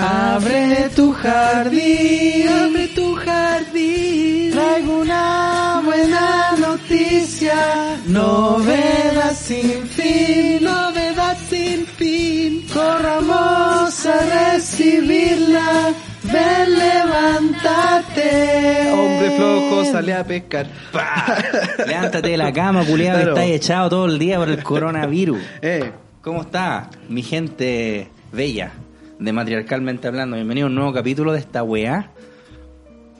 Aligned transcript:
Abre 0.00 0.88
tu 0.94 1.12
jardín, 1.12 2.48
abre 2.48 2.88
tu 2.88 3.14
jardín. 3.16 4.50
Traigo 4.52 5.00
una 5.00 5.82
buena 5.84 6.52
noticia. 6.58 7.54
Novedad 8.06 9.32
sin 9.34 9.82
fin, 9.88 10.62
novedad 10.62 11.36
sin 11.50 11.84
fin. 11.86 12.64
Corramos 12.72 14.06
a 14.06 14.52
recibirla. 14.52 15.92
Ven, 16.22 16.78
levántate. 16.78 18.92
Hombre 18.92 19.30
flojo, 19.36 19.84
sale 19.92 20.14
a 20.14 20.24
pescar. 20.24 20.66
Levántate 21.86 22.28
de 22.28 22.36
la 22.36 22.52
cama, 22.52 22.84
culiado, 22.84 23.18
Claro. 23.20 23.34
que 23.34 23.40
estás 23.40 23.56
echado 23.56 23.88
todo 23.90 24.06
el 24.06 24.18
día 24.18 24.38
por 24.38 24.48
el 24.48 24.62
coronavirus. 24.62 25.38
Eh, 25.62 25.90
¿Cómo 26.22 26.42
está 26.42 26.90
mi 27.08 27.22
gente 27.22 28.08
bella 28.32 28.72
de 29.18 29.32
Matriarcalmente 29.32 30.08
Hablando? 30.08 30.36
Bienvenido 30.36 30.66
a 30.66 30.70
un 30.70 30.74
nuevo 30.74 30.92
capítulo 30.92 31.32
de 31.32 31.40
esta 31.40 31.62
weá. 31.62 32.10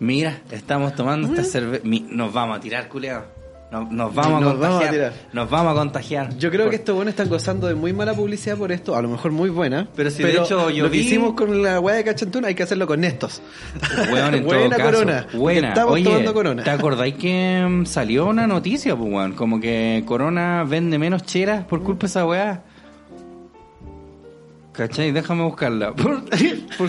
Mira, 0.01 0.39
estamos 0.51 0.95
tomando 0.95 1.29
esta 1.29 1.43
cerveza. 1.45 1.83
Nos 1.85 2.33
vamos 2.33 2.59
a 2.59 2.61
tirar, 2.61 2.89
culiado. 2.89 3.37
Nos, 3.71 3.91
nos 3.91 4.15
vamos 4.15 4.41
Nos 4.41 4.53
a 4.55 4.57
vamos 4.57 4.67
a 4.67 4.71
contagiar. 4.71 4.91
tirar. 4.95 5.13
Nos 5.35 5.51
vamos 5.51 5.73
a 5.73 5.75
contagiar. 5.77 6.37
yo 6.39 6.51
creo 6.51 6.63
Por- 6.67 6.71
que 6.71 6.77
estos 6.77 6.95
buenos 6.97 7.13
están 7.13 7.29
gozando 7.29 7.67
de 7.67 7.75
muy 7.75 7.93
mala 7.93 8.15
publicidad 8.15 8.57
por 8.57 8.73
esto, 8.73 8.97
a 8.97 9.03
lo 9.03 9.09
mejor 9.11 9.31
muy 9.33 9.51
buena. 9.51 9.89
Pero 9.95 10.11
si 10.11 10.23
de 10.23 10.31
hecho 10.39 10.71
yo 10.71 10.85
lo 10.85 10.91
que 10.91 10.97
vi- 10.99 11.05
hicimos 11.05 11.35
con 11.35 11.63
la 11.63 11.79
weá 11.79 11.97
de 11.97 12.05
Cachantún 12.05 12.47
hay 12.47 12.55
que 12.55 12.63
hacerlo 12.63 12.87
con 12.87 13.05
estos. 13.05 13.43
En 13.75 13.81
todo 14.45 14.45
Buena 14.45 14.77
caso. 14.77 14.91
corona. 14.91 15.27
Buena. 15.35 15.69
Estamos 15.69 15.93
Oye, 15.93 16.05
tomando 16.05 16.33
corona. 16.33 16.63
¿te 16.65 16.71
acordáis 16.71 17.15
que 17.17 17.67
mm, 17.69 17.85
salió 17.85 18.27
una 18.29 18.47
noticia, 18.47 18.97
pues, 18.97 19.13
weón? 19.13 19.33
Como 19.33 19.61
que 19.61 20.03
Corona 20.07 20.65
vende 20.65 20.99
menos 20.99 21.25
cheras 21.25 21.65
por 21.67 21.83
culpa 21.83 22.03
de 22.03 22.07
esa 22.07 22.25
weá. 22.25 22.63
¿Cachai? 24.79 25.11
Déjame 25.11 25.43
buscarla. 25.43 25.93
Por- 25.97 26.23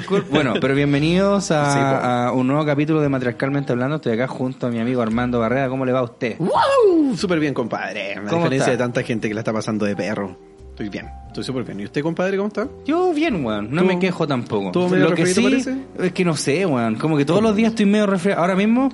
por 0.05 0.29
bueno, 0.29 0.53
pero 0.61 0.75
bienvenidos 0.75 1.49
a, 1.49 1.71
Sí, 1.73 1.79
po. 1.79 2.07
a 2.07 2.31
un 2.33 2.45
nuevo 2.45 2.63
capítulo 2.63 3.01
de 3.01 3.09
Matriarcalmente 3.09 3.71
Hablando. 3.71 3.95
Estoy 3.95 4.11
acá 4.13 4.27
junto 4.27 4.67
a 4.67 4.69
mi 4.69 4.79
amigo 4.79 5.01
Armando 5.01 5.39
Barrera. 5.39 5.69
¿Cómo 5.69 5.85
le 5.85 5.91
va 5.91 5.99
a 6.01 6.03
usted? 6.03 6.37
¡Wow! 6.37 7.17
Súper 7.17 7.39
bien, 7.39 7.55
compadre. 7.55 8.13
A 8.13 8.21
¿Cómo 8.21 8.43
diferencia 8.43 8.57
está? 8.65 8.71
de 8.73 8.77
tanta 8.77 9.01
gente 9.01 9.27
que 9.27 9.33
la 9.33 9.39
está 9.41 9.51
pasando 9.51 9.85
de 9.87 9.95
perro. 9.95 10.37
Estoy 10.69 10.89
bien, 10.89 11.09
estoy 11.29 11.43
súper 11.43 11.63
bien. 11.63 11.79
¿Y 11.79 11.85
usted, 11.85 12.01
compadre, 12.03 12.35
cómo 12.37 12.49
está? 12.49 12.67
Yo 12.85 13.13
bien, 13.13 13.43
weón. 13.45 13.69
No 13.73 13.81
¿Tú- 13.81 13.87
me 13.87 13.99
quejo 13.99 14.27
tampoco. 14.27 14.71
tú 14.71 14.87
medio 14.89 15.09
Lo 15.09 15.15
que 15.15 15.25
sí 15.25 15.41
resfriadito 15.47 16.03
es 16.03 16.11
que 16.13 16.25
no 16.25 16.35
sé, 16.35 16.65
weón. 16.65 16.95
Como 16.95 17.17
que 17.17 17.25
todos 17.25 17.41
los 17.41 17.55
días 17.55 17.69
estoy 17.71 17.85
medio 17.85 18.05
resfriado. 18.07 18.41
Ahora 18.41 18.55
mismo 18.55 18.89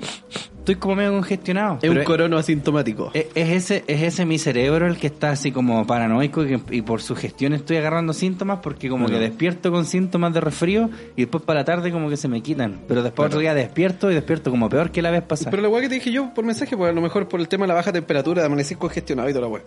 estoy 0.59 0.75
como 0.75 0.95
medio 0.95 1.11
congestionado. 1.11 1.77
Es 1.81 1.89
un 1.91 2.03
corono 2.03 2.37
asintomático. 2.37 3.11
Es, 3.13 3.27
es 3.35 3.49
ese, 3.49 3.83
es 3.87 4.01
ese 4.01 4.25
mi 4.25 4.39
cerebro 4.39 4.87
el 4.87 4.97
que 4.97 5.07
está 5.07 5.29
así 5.31 5.51
como 5.51 5.85
paranoico 5.85 6.43
y, 6.43 6.47
que- 6.57 6.75
y 6.77 6.81
por 6.81 7.01
su 7.03 7.15
gestión 7.15 7.53
estoy 7.53 7.77
agarrando 7.77 8.13
síntomas 8.13 8.59
porque 8.63 8.89
como 8.89 9.07
que 9.07 9.19
despierto 9.19 9.71
con 9.71 9.85
síntomas 9.85 10.33
de 10.33 10.41
resfrío 10.41 10.89
y 11.15 11.21
después 11.21 11.43
para 11.43 11.59
la 11.59 11.65
tarde 11.65 11.91
como 11.91 12.09
que 12.09 12.17
se 12.17 12.27
me 12.27 12.41
quitan. 12.41 12.79
Pero 12.87 13.03
después 13.03 13.27
otro 13.27 13.39
día 13.39 13.53
despierto 13.53 14.09
y 14.11 14.15
despierto 14.15 14.49
como 14.51 14.67
peor 14.69 14.91
que 14.91 15.01
la 15.03 15.11
vez 15.11 15.21
pasada. 15.23 15.51
Pero 15.51 15.61
la 15.63 15.69
weá 15.69 15.81
que 15.83 15.89
te 15.89 15.95
dije 15.95 16.11
yo 16.11 16.33
por 16.33 16.43
mensaje, 16.45 16.75
pues 16.75 16.89
a 16.89 16.93
lo 16.93 17.01
mejor 17.01 17.27
por 17.27 17.39
el 17.39 17.47
tema 17.47 17.63
de 17.65 17.67
la 17.69 17.73
baja 17.75 17.91
temperatura, 17.93 18.41
de 18.41 18.47
amanecer 18.47 18.77
congestionado 18.77 19.29
y 19.29 19.33
toda 19.33 19.43
la 19.45 19.51
weá. 19.53 19.63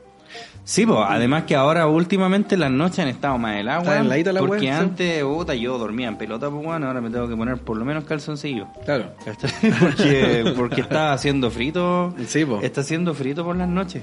Sí, 0.65 0.85
pues 0.85 0.99
además 1.09 1.45
que 1.45 1.55
ahora 1.57 1.87
últimamente 1.87 2.58
las 2.59 2.71
noches 2.71 2.99
han 3.01 3.09
estado 3.09 3.39
más 3.39 3.65
weón, 3.65 4.07
heladita 4.07 4.33
la 4.33 4.41
Porque 4.41 4.71
antes, 4.71 5.23
puta, 5.23 5.55
yo 5.55 5.79
dormía 5.79 6.09
en 6.09 6.17
pelota, 6.17 6.51
pues 6.51 6.65
bueno, 6.65 6.87
ahora 6.87 7.01
me 7.01 7.11
tengo 7.11 7.29
que 7.29 7.37
poner 7.37 7.59
por 7.59 7.77
lo 7.77 7.85
menos 7.85 8.05
calzoncillo. 8.05 8.67
Claro. 8.85 9.13
Porque, 9.81 10.53
porque 10.57 10.81
está 10.81 11.13
haciendo 11.13 11.51
frito. 11.51 12.15
Sí, 12.27 12.45
po. 12.45 12.61
Está 12.63 12.81
haciendo 12.81 13.15
frito 13.15 13.45
por 13.45 13.57
las 13.57 13.69
noches. 13.69 14.03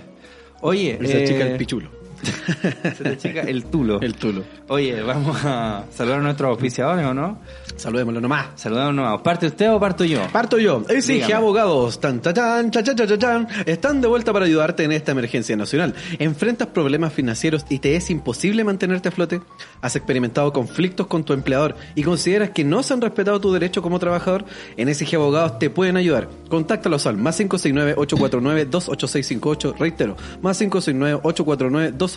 Oye, 0.61 0.97
Esa 1.01 1.17
eh, 1.17 1.27
chica 1.27 1.47
el 1.47 1.57
pichulo. 1.57 1.89
Se 2.25 3.03
te 3.03 3.17
chica 3.17 3.41
el 3.41 3.65
tulo. 3.65 3.99
El 4.01 4.15
tulo. 4.15 4.43
Oye, 4.67 5.01
vamos 5.01 5.37
a 5.43 5.83
saludar 5.91 6.19
a 6.19 6.23
nuestros 6.23 6.49
auspiciadores, 6.49 7.05
¿o 7.05 7.13
no? 7.13 7.39
Saludémoslo 7.75 8.21
nomás. 8.21 8.47
Saludamos 8.55 8.95
nomás. 8.95 9.21
¿Parte 9.21 9.47
usted 9.47 9.71
o 9.71 9.79
parto 9.79 10.05
yo? 10.05 10.21
Parto 10.31 10.57
yo. 10.57 10.83
SIG 10.87 11.15
Dígame. 11.15 11.33
Abogados, 11.33 11.99
tan, 11.99 12.21
tan, 12.21 12.33
tan, 12.33 12.71
cha, 12.71 12.81
cha, 12.81 12.95
cha, 12.95 13.05
cha, 13.05 13.17
chan, 13.17 13.47
están 13.65 13.99
de 14.01 14.07
vuelta 14.07 14.31
para 14.33 14.45
ayudarte 14.45 14.83
en 14.83 14.91
esta 14.91 15.11
emergencia 15.11 15.55
nacional. 15.55 15.93
¿Enfrentas 16.19 16.67
problemas 16.69 17.13
financieros 17.13 17.65
y 17.69 17.79
te 17.79 17.95
es 17.95 18.09
imposible 18.09 18.63
mantenerte 18.63 19.09
a 19.09 19.11
flote? 19.11 19.41
¿Has 19.81 19.95
experimentado 19.95 20.51
conflictos 20.53 21.07
con 21.07 21.23
tu 21.23 21.33
empleador 21.33 21.75
y 21.95 22.03
consideras 22.03 22.51
que 22.51 22.63
no 22.63 22.83
se 22.83 22.93
han 22.93 23.01
respetado 23.01 23.41
tu 23.41 23.51
derecho 23.53 23.81
como 23.81 23.99
trabajador? 23.99 24.45
En 24.77 24.93
SIG 24.93 25.15
Abogados 25.15 25.57
te 25.59 25.69
pueden 25.69 25.97
ayudar. 25.97 26.29
Contáctalos 26.49 27.05
al 27.05 27.17
más 27.17 27.39
569-849-28658, 27.41 29.77
reitero, 29.77 30.15
más 30.41 30.61
569-849-28658 30.61 32.14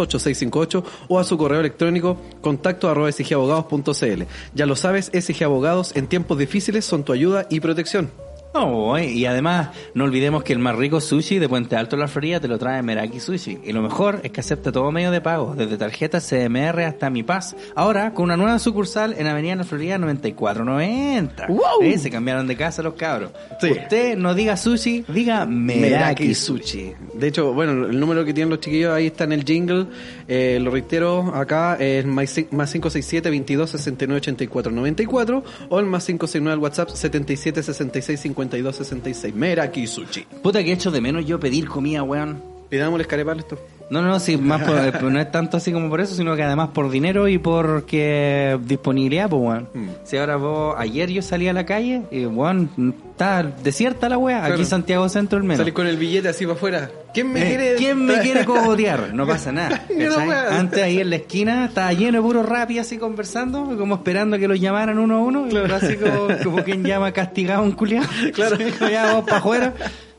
o 1.08 1.18
a 1.18 1.24
su 1.24 1.38
correo 1.38 1.60
electrónico 1.60 2.18
contacto 2.40 2.88
arroba 2.88 3.12
sigabogados.cl. 3.12 4.22
Ya 4.54 4.66
lo 4.66 4.76
sabes, 4.76 5.10
SG 5.12 5.44
Abogados 5.44 5.96
en 5.96 6.06
tiempos 6.06 6.38
difíciles 6.38 6.84
son 6.84 7.04
tu 7.04 7.12
ayuda 7.12 7.46
y 7.50 7.60
protección. 7.60 8.27
No, 8.54 8.98
y 8.98 9.26
además, 9.26 9.68
no 9.94 10.04
olvidemos 10.04 10.42
que 10.42 10.52
el 10.54 10.58
más 10.58 10.74
rico 10.74 11.00
sushi 11.00 11.38
de 11.38 11.48
Puente 11.48 11.76
Alto 11.76 11.96
la 11.96 12.08
Florida 12.08 12.40
te 12.40 12.48
lo 12.48 12.58
trae 12.58 12.82
Meraki 12.82 13.20
Sushi. 13.20 13.58
Y 13.62 13.72
lo 13.72 13.82
mejor 13.82 14.20
es 14.22 14.32
que 14.32 14.40
acepta 14.40 14.72
todo 14.72 14.90
medio 14.90 15.10
de 15.10 15.20
pago, 15.20 15.54
desde 15.54 15.76
tarjeta 15.76 16.18
CMR 16.20 16.80
hasta 16.84 17.10
Mi 17.10 17.22
Paz. 17.22 17.54
Ahora, 17.76 18.14
con 18.14 18.24
una 18.24 18.36
nueva 18.38 18.58
sucursal 18.58 19.14
en 19.18 19.26
Avenida 19.26 19.54
La 19.54 19.64
Florida 19.64 19.98
9490. 19.98 21.46
¡Wow! 21.48 21.60
Eh, 21.82 21.98
Se 21.98 22.10
cambiaron 22.10 22.46
de 22.46 22.56
casa 22.56 22.82
los 22.82 22.94
cabros. 22.94 23.30
Sí. 23.60 23.70
Usted 23.70 24.16
no 24.16 24.34
diga 24.34 24.56
sushi, 24.56 25.04
diga 25.08 25.44
Meraki, 25.46 26.34
Sushi. 26.34 26.94
De 27.14 27.28
hecho, 27.28 27.52
bueno, 27.52 27.86
el 27.86 28.00
número 28.00 28.24
que 28.24 28.32
tienen 28.32 28.48
los 28.50 28.60
chiquillos 28.60 28.92
ahí 28.94 29.06
está 29.08 29.24
en 29.24 29.32
el 29.32 29.44
jingle. 29.44 29.86
Eh, 30.26 30.58
lo 30.60 30.70
reitero 30.70 31.34
acá, 31.34 31.76
es 31.78 32.04
más 32.06 32.36
cin- 32.36 32.48
más 32.50 32.72
567 32.72 33.28
22 33.30 33.70
69 33.70 34.18
84 34.18 34.72
94 34.72 35.44
o 35.68 35.78
el 35.78 35.86
más 35.86 36.04
569 36.06 36.52
al 36.54 36.58
WhatsApp 36.58 36.88
77 36.90 37.62
66 37.62 38.20
52 38.20 38.37
66. 38.72 39.34
Meraki 39.34 39.86
Sushi. 39.86 40.26
Puta 40.42 40.62
que 40.62 40.72
echo 40.72 40.90
de 40.90 41.00
menos 41.00 41.26
yo 41.26 41.40
pedir 41.40 41.68
comida, 41.68 42.02
weón. 42.02 42.42
Pidámosles 42.68 43.06
carepal 43.06 43.38
esto. 43.38 43.58
No, 43.90 44.02
no, 44.02 44.20
sí, 44.20 44.36
más 44.36 44.62
por, 44.62 44.76
eh, 44.76 44.92
no 45.02 45.18
es 45.18 45.30
tanto 45.30 45.56
así 45.56 45.72
como 45.72 45.88
por 45.88 46.00
eso, 46.02 46.14
sino 46.14 46.36
que 46.36 46.42
además 46.42 46.68
por 46.74 46.90
dinero 46.90 47.26
y 47.26 47.38
porque 47.38 48.58
disponibilidad, 48.64 49.30
pues, 49.30 49.40
weón. 49.42 49.68
Mm. 49.72 49.88
Si 50.04 50.16
ahora 50.18 50.36
vos, 50.36 50.74
ayer 50.78 51.08
yo 51.10 51.22
salí 51.22 51.48
a 51.48 51.54
la 51.54 51.64
calle 51.64 52.02
y, 52.10 52.26
weón, 52.26 52.70
está 53.10 53.42
desierta 53.42 54.08
la 54.10 54.16
aquí 54.16 54.24
Claro. 54.48 54.64
Santiago 54.66 55.08
Centro 55.08 55.38
al 55.38 55.44
menos. 55.44 55.58
Salir 55.58 55.72
con 55.72 55.86
el 55.86 55.96
billete 55.96 56.28
así 56.28 56.44
para 56.44 56.56
afuera. 56.56 56.90
¿Quién 57.14 57.32
me 57.32 57.40
Eh, 57.40 57.48
quiere? 57.48 57.74
¿Quién 57.76 58.04
me 58.04 58.18
quiere 58.20 58.44
cogotear? 58.44 59.14
No 59.14 59.26
pasa 59.26 59.52
nada. 59.52 59.86
Antes 60.50 60.82
ahí 60.82 61.00
en 61.00 61.08
la 61.08 61.16
esquina 61.16 61.64
estaba 61.64 61.90
lleno 61.94 62.18
de 62.18 62.22
puro 62.22 62.42
rapi 62.42 62.78
así 62.78 62.98
conversando, 62.98 63.74
como 63.78 63.94
esperando 63.94 64.38
que 64.38 64.48
los 64.48 64.60
llamaran 64.60 64.98
uno 64.98 65.16
a 65.16 65.20
uno, 65.20 65.46
y 65.50 65.56
era 65.56 65.76
así 65.76 65.96
como, 65.96 66.28
como 66.44 66.62
quien 66.62 66.84
llama 66.84 67.10
castigado 67.12 67.62
a 67.62 67.64
un 67.64 67.72
culiado. 67.72 68.06
Claro, 68.34 68.56
ya 68.90 69.04
vamos 69.06 69.24
para 69.24 69.38
afuera. 69.38 69.74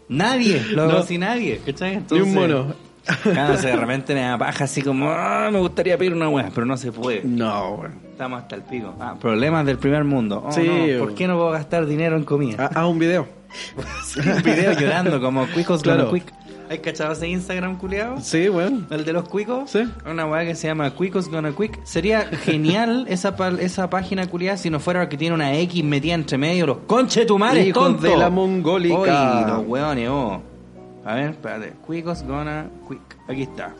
Nadie, 0.07 0.63
lo 0.71 0.87
No. 0.87 0.97
así 0.97 1.19
nadie, 1.19 1.61
¿cachai? 1.63 1.91
Ni 1.91 1.95
un 1.97 2.01
Entonces- 2.01 2.33
mono. 2.33 2.88
Claro, 3.23 3.53
o 3.53 3.57
sea, 3.57 3.71
de 3.71 3.75
repente 3.77 4.13
me 4.13 4.21
da 4.21 4.37
paja 4.37 4.63
así 4.65 4.81
como, 4.81 5.09
"Ah, 5.11 5.49
me 5.51 5.59
gustaría 5.59 5.97
pedir 5.97 6.13
una 6.13 6.29
weá, 6.29 6.49
pero 6.53 6.65
no 6.65 6.77
se 6.77 6.91
puede. 6.91 7.21
No. 7.23 7.81
Estamos 8.11 8.41
hasta 8.41 8.55
el 8.55 8.63
pico. 8.63 8.93
Ah, 8.99 9.15
problemas 9.19 9.65
del 9.65 9.77
primer 9.77 10.03
mundo. 10.03 10.43
Oh, 10.45 10.51
Sí, 10.51 10.67
no, 10.67 10.99
¿Por 10.99 11.13
qué 11.15 11.27
no 11.27 11.35
puedo 11.37 11.51
gastar 11.51 11.85
dinero 11.85 12.15
en 12.17 12.23
comida? 12.23 12.65
Haz 12.65 12.75
haz 12.77 12.85
un 12.85 12.99
video. 12.99 13.27
Un 14.17 14.43
video 14.43 14.73
llorando 14.73 15.19
como 15.19 15.47
cuicos 15.47 15.81
Claro. 15.81 16.11
quick. 16.11 16.31
¿Hay 16.69 16.77
cachado 16.79 17.13
ese 17.13 17.27
Instagram, 17.27 17.77
culiado? 17.79 18.19
Sí, 18.21 18.47
bueno. 18.47 18.85
El 18.91 19.03
de 19.03 19.11
los 19.11 19.27
cuicos. 19.27 19.71
Sí. 19.71 19.89
Una 20.05 20.27
weá 20.27 20.45
que 20.45 20.53
se 20.53 20.67
llama 20.67 20.91
Cuicos 20.91 21.27
Gonna 21.27 21.51
Quick. 21.51 21.79
Sería 21.83 22.25
genial 22.43 23.05
esa, 23.09 23.35
pa- 23.35 23.49
esa 23.59 23.89
página 23.89 24.27
culiada 24.27 24.55
si 24.55 24.69
no 24.69 24.79
fuera 24.79 25.09
que 25.09 25.17
tiene 25.17 25.33
una 25.33 25.51
X 25.55 25.83
metida 25.83 26.13
entre 26.13 26.37
medio. 26.37 26.67
Los 26.67 26.77
conche 26.85 27.25
tu 27.25 27.39
madre, 27.39 27.65
Hijos 27.65 27.83
tonto. 27.83 28.03
de 28.05 28.15
la 28.15 28.29
mongólica. 28.29 29.47
Los 29.47 29.65
weones, 29.67 30.09
oh. 30.11 30.43
A 31.09 31.15
ver, 31.15 31.31
espérate. 31.31 31.71
Cuicos 31.87 32.21
Gonna 32.21 32.69
Quick. 32.87 33.01
Aquí 33.27 33.41
está. 33.41 33.73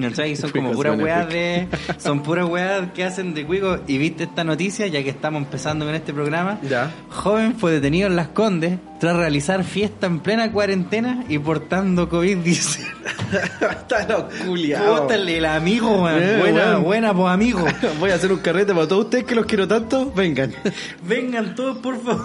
¿Cachai? 0.00 0.36
Son 0.36 0.50
como 0.50 0.72
puras 0.72 0.98
weas 0.98 1.28
de. 1.28 1.68
Son 1.98 2.22
puras 2.22 2.48
weas 2.48 2.92
que 2.92 3.04
hacen 3.04 3.34
de 3.34 3.44
cuico. 3.44 3.78
Y 3.86 3.98
viste 3.98 4.24
esta 4.24 4.44
noticia, 4.44 4.86
ya 4.86 5.02
que 5.02 5.10
estamos 5.10 5.42
empezando 5.42 5.84
con 5.84 5.94
este 5.94 6.12
programa. 6.12 6.58
Ya. 6.62 6.90
Joven 7.10 7.54
fue 7.56 7.72
detenido 7.72 8.06
en 8.06 8.16
Las 8.16 8.28
Condes 8.28 8.78
tras 8.98 9.16
realizar 9.16 9.64
fiesta 9.64 10.06
en 10.06 10.20
plena 10.20 10.52
cuarentena 10.52 11.24
y 11.28 11.38
portando 11.38 12.08
COVID-19. 12.08 12.86
Está. 13.70 14.28
Puta, 14.46 15.14
el 15.14 15.44
amigo. 15.44 16.08
Eh, 16.08 16.38
buena, 16.38 16.76
buena, 16.78 17.14
pues 17.14 17.32
amigo. 17.32 17.66
Voy 18.00 18.10
a 18.10 18.14
hacer 18.14 18.32
un 18.32 18.38
carrete 18.38 18.72
para 18.72 18.86
todos 18.86 19.06
ustedes 19.06 19.24
que 19.24 19.34
los 19.34 19.46
quiero 19.46 19.66
tanto. 19.66 20.12
Vengan. 20.14 20.54
Vengan 21.02 21.54
todos, 21.54 21.78
por 21.78 22.02
favor. 22.02 22.24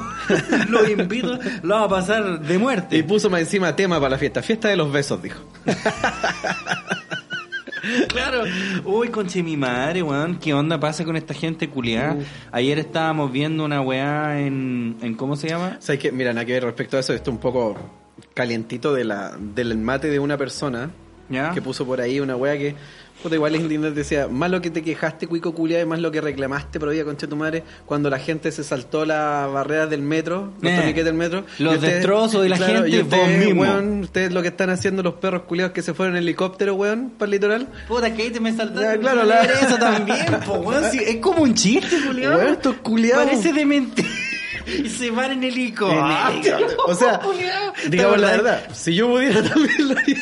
Los 0.70 0.90
invito. 0.90 1.40
Lo 1.64 1.76
vamos 1.76 1.88
a 1.88 1.90
pasar 1.90 2.40
de 2.42 2.58
muerte. 2.58 2.98
Y 2.98 3.04
puso 3.04 3.30
más 3.30 3.42
encima 3.42 3.76
tema 3.76 3.98
para 3.98 4.12
la 4.12 4.18
fiesta. 4.18 4.42
Fiesta 4.42 4.70
de 4.70 4.78
los 4.78 4.92
besos, 4.92 5.22
dijo. 5.22 5.40
Claro. 8.08 8.44
Uy, 8.86 9.10
conche 9.10 9.44
mi 9.44 9.58
madre, 9.58 10.02
weón. 10.04 10.38
¿Qué 10.40 10.54
onda 10.54 10.80
pasa 10.80 11.06
con 11.06 11.16
esta 11.16 11.34
gente 11.34 11.70
culiada? 11.70 12.18
Ayer 12.52 12.80
estábamos 12.80 13.32
viendo 13.32 13.64
una 13.66 13.82
weá 13.82 14.40
en, 14.40 14.98
en. 15.02 15.16
¿Cómo 15.16 15.36
se 15.36 15.50
llama? 15.50 15.78
¿Sabes 15.80 16.02
qué? 16.02 16.12
Mira, 16.12 16.34
nada 16.34 16.46
que 16.46 16.54
ver 16.54 16.64
respecto 16.64 16.98
a 16.98 17.00
eso. 17.00 17.14
Esto 17.14 17.32
un 17.32 17.38
poco 17.40 17.76
calientito 18.34 18.94
de 18.94 19.04
la, 19.04 19.38
del 19.38 19.78
mate 19.78 20.10
de 20.10 20.20
una 20.20 20.38
persona 20.38 20.90
¿Ya? 21.30 21.52
que 21.54 21.62
puso 21.62 21.86
por 21.86 22.00
ahí 22.02 22.20
una 22.20 22.36
wea 22.36 22.58
que, 22.58 22.74
puta, 23.22 23.36
igual 23.36 23.54
es 23.56 23.62
indignante. 23.62 24.00
Decía, 24.00 24.28
más 24.30 24.50
lo 24.50 24.62
que 24.62 24.70
te 24.70 24.82
quejaste, 24.82 25.28
cuico 25.28 25.54
culia, 25.54 25.82
y 25.82 25.86
más 25.86 26.00
lo 26.00 26.10
que 26.12 26.22
reclamaste, 26.22 26.80
pero 26.80 26.92
concha 27.06 27.28
tu 27.28 27.36
madre, 27.36 27.64
cuando 27.86 28.10
la 28.10 28.18
gente 28.20 28.52
se 28.52 28.64
saltó 28.64 29.06
las 29.06 29.52
barreras 29.52 29.90
del 29.90 30.02
metro, 30.02 30.54
los 30.62 30.72
Eh, 30.72 30.94
del 31.04 31.14
metro. 31.16 31.44
los 31.60 31.76
ustedes- 31.76 31.96
destrozos 31.96 32.42
de 32.44 32.50
la 32.50 32.58
gente, 32.58 32.90
y 32.90 33.02
vos 33.02 33.14
ustedes, 33.20 33.46
mismo. 33.46 33.62
weón, 33.64 34.00
ustedes 34.04 34.32
lo 34.32 34.42
que 34.42 34.48
están 34.50 34.70
haciendo 34.70 35.04
los 35.04 35.16
perros 35.16 35.42
culiados 35.44 35.74
que 35.74 35.82
se 35.82 35.94
fueron 35.94 36.16
en 36.16 36.24
helicóptero, 36.24 36.76
weón, 36.76 37.10
para 37.18 37.26
el 37.28 37.32
litoral. 37.32 37.68
Puta, 37.88 38.14
que 38.14 38.22
ahí 38.24 38.30
te 38.30 38.40
me 38.40 38.54
saltaste. 38.56 38.82
Ya, 38.84 38.98
claro, 39.00 39.24
la... 39.26 39.44
eso 39.44 39.78
también, 39.78 40.26
po, 40.46 40.54
weón. 40.60 40.84
Sí, 40.92 41.00
es 41.06 41.18
como 41.18 41.44
un 41.44 41.54
chiste, 41.54 41.98
culiado. 42.06 42.38
Weón, 42.38 42.54
estos 42.54 42.76
culiados. 42.78 43.26
Parece 43.26 43.52
de 43.54 43.66
mentira. 43.66 44.08
Y 44.68 44.90
se 44.90 45.12
van 45.12 45.32
en 45.32 45.44
helico. 45.46 45.90
En 45.90 45.98
Ah. 45.98 46.30
O 46.88 46.94
sea, 46.94 47.22
digamos 47.90 48.20
la 48.20 48.32
verdad. 48.32 48.44
verdad, 48.64 48.76
si 48.76 48.96
yo 48.96 49.08
pudiera 49.08 49.42
también 49.50 49.88
lo 49.88 49.98
haría. 49.98 50.18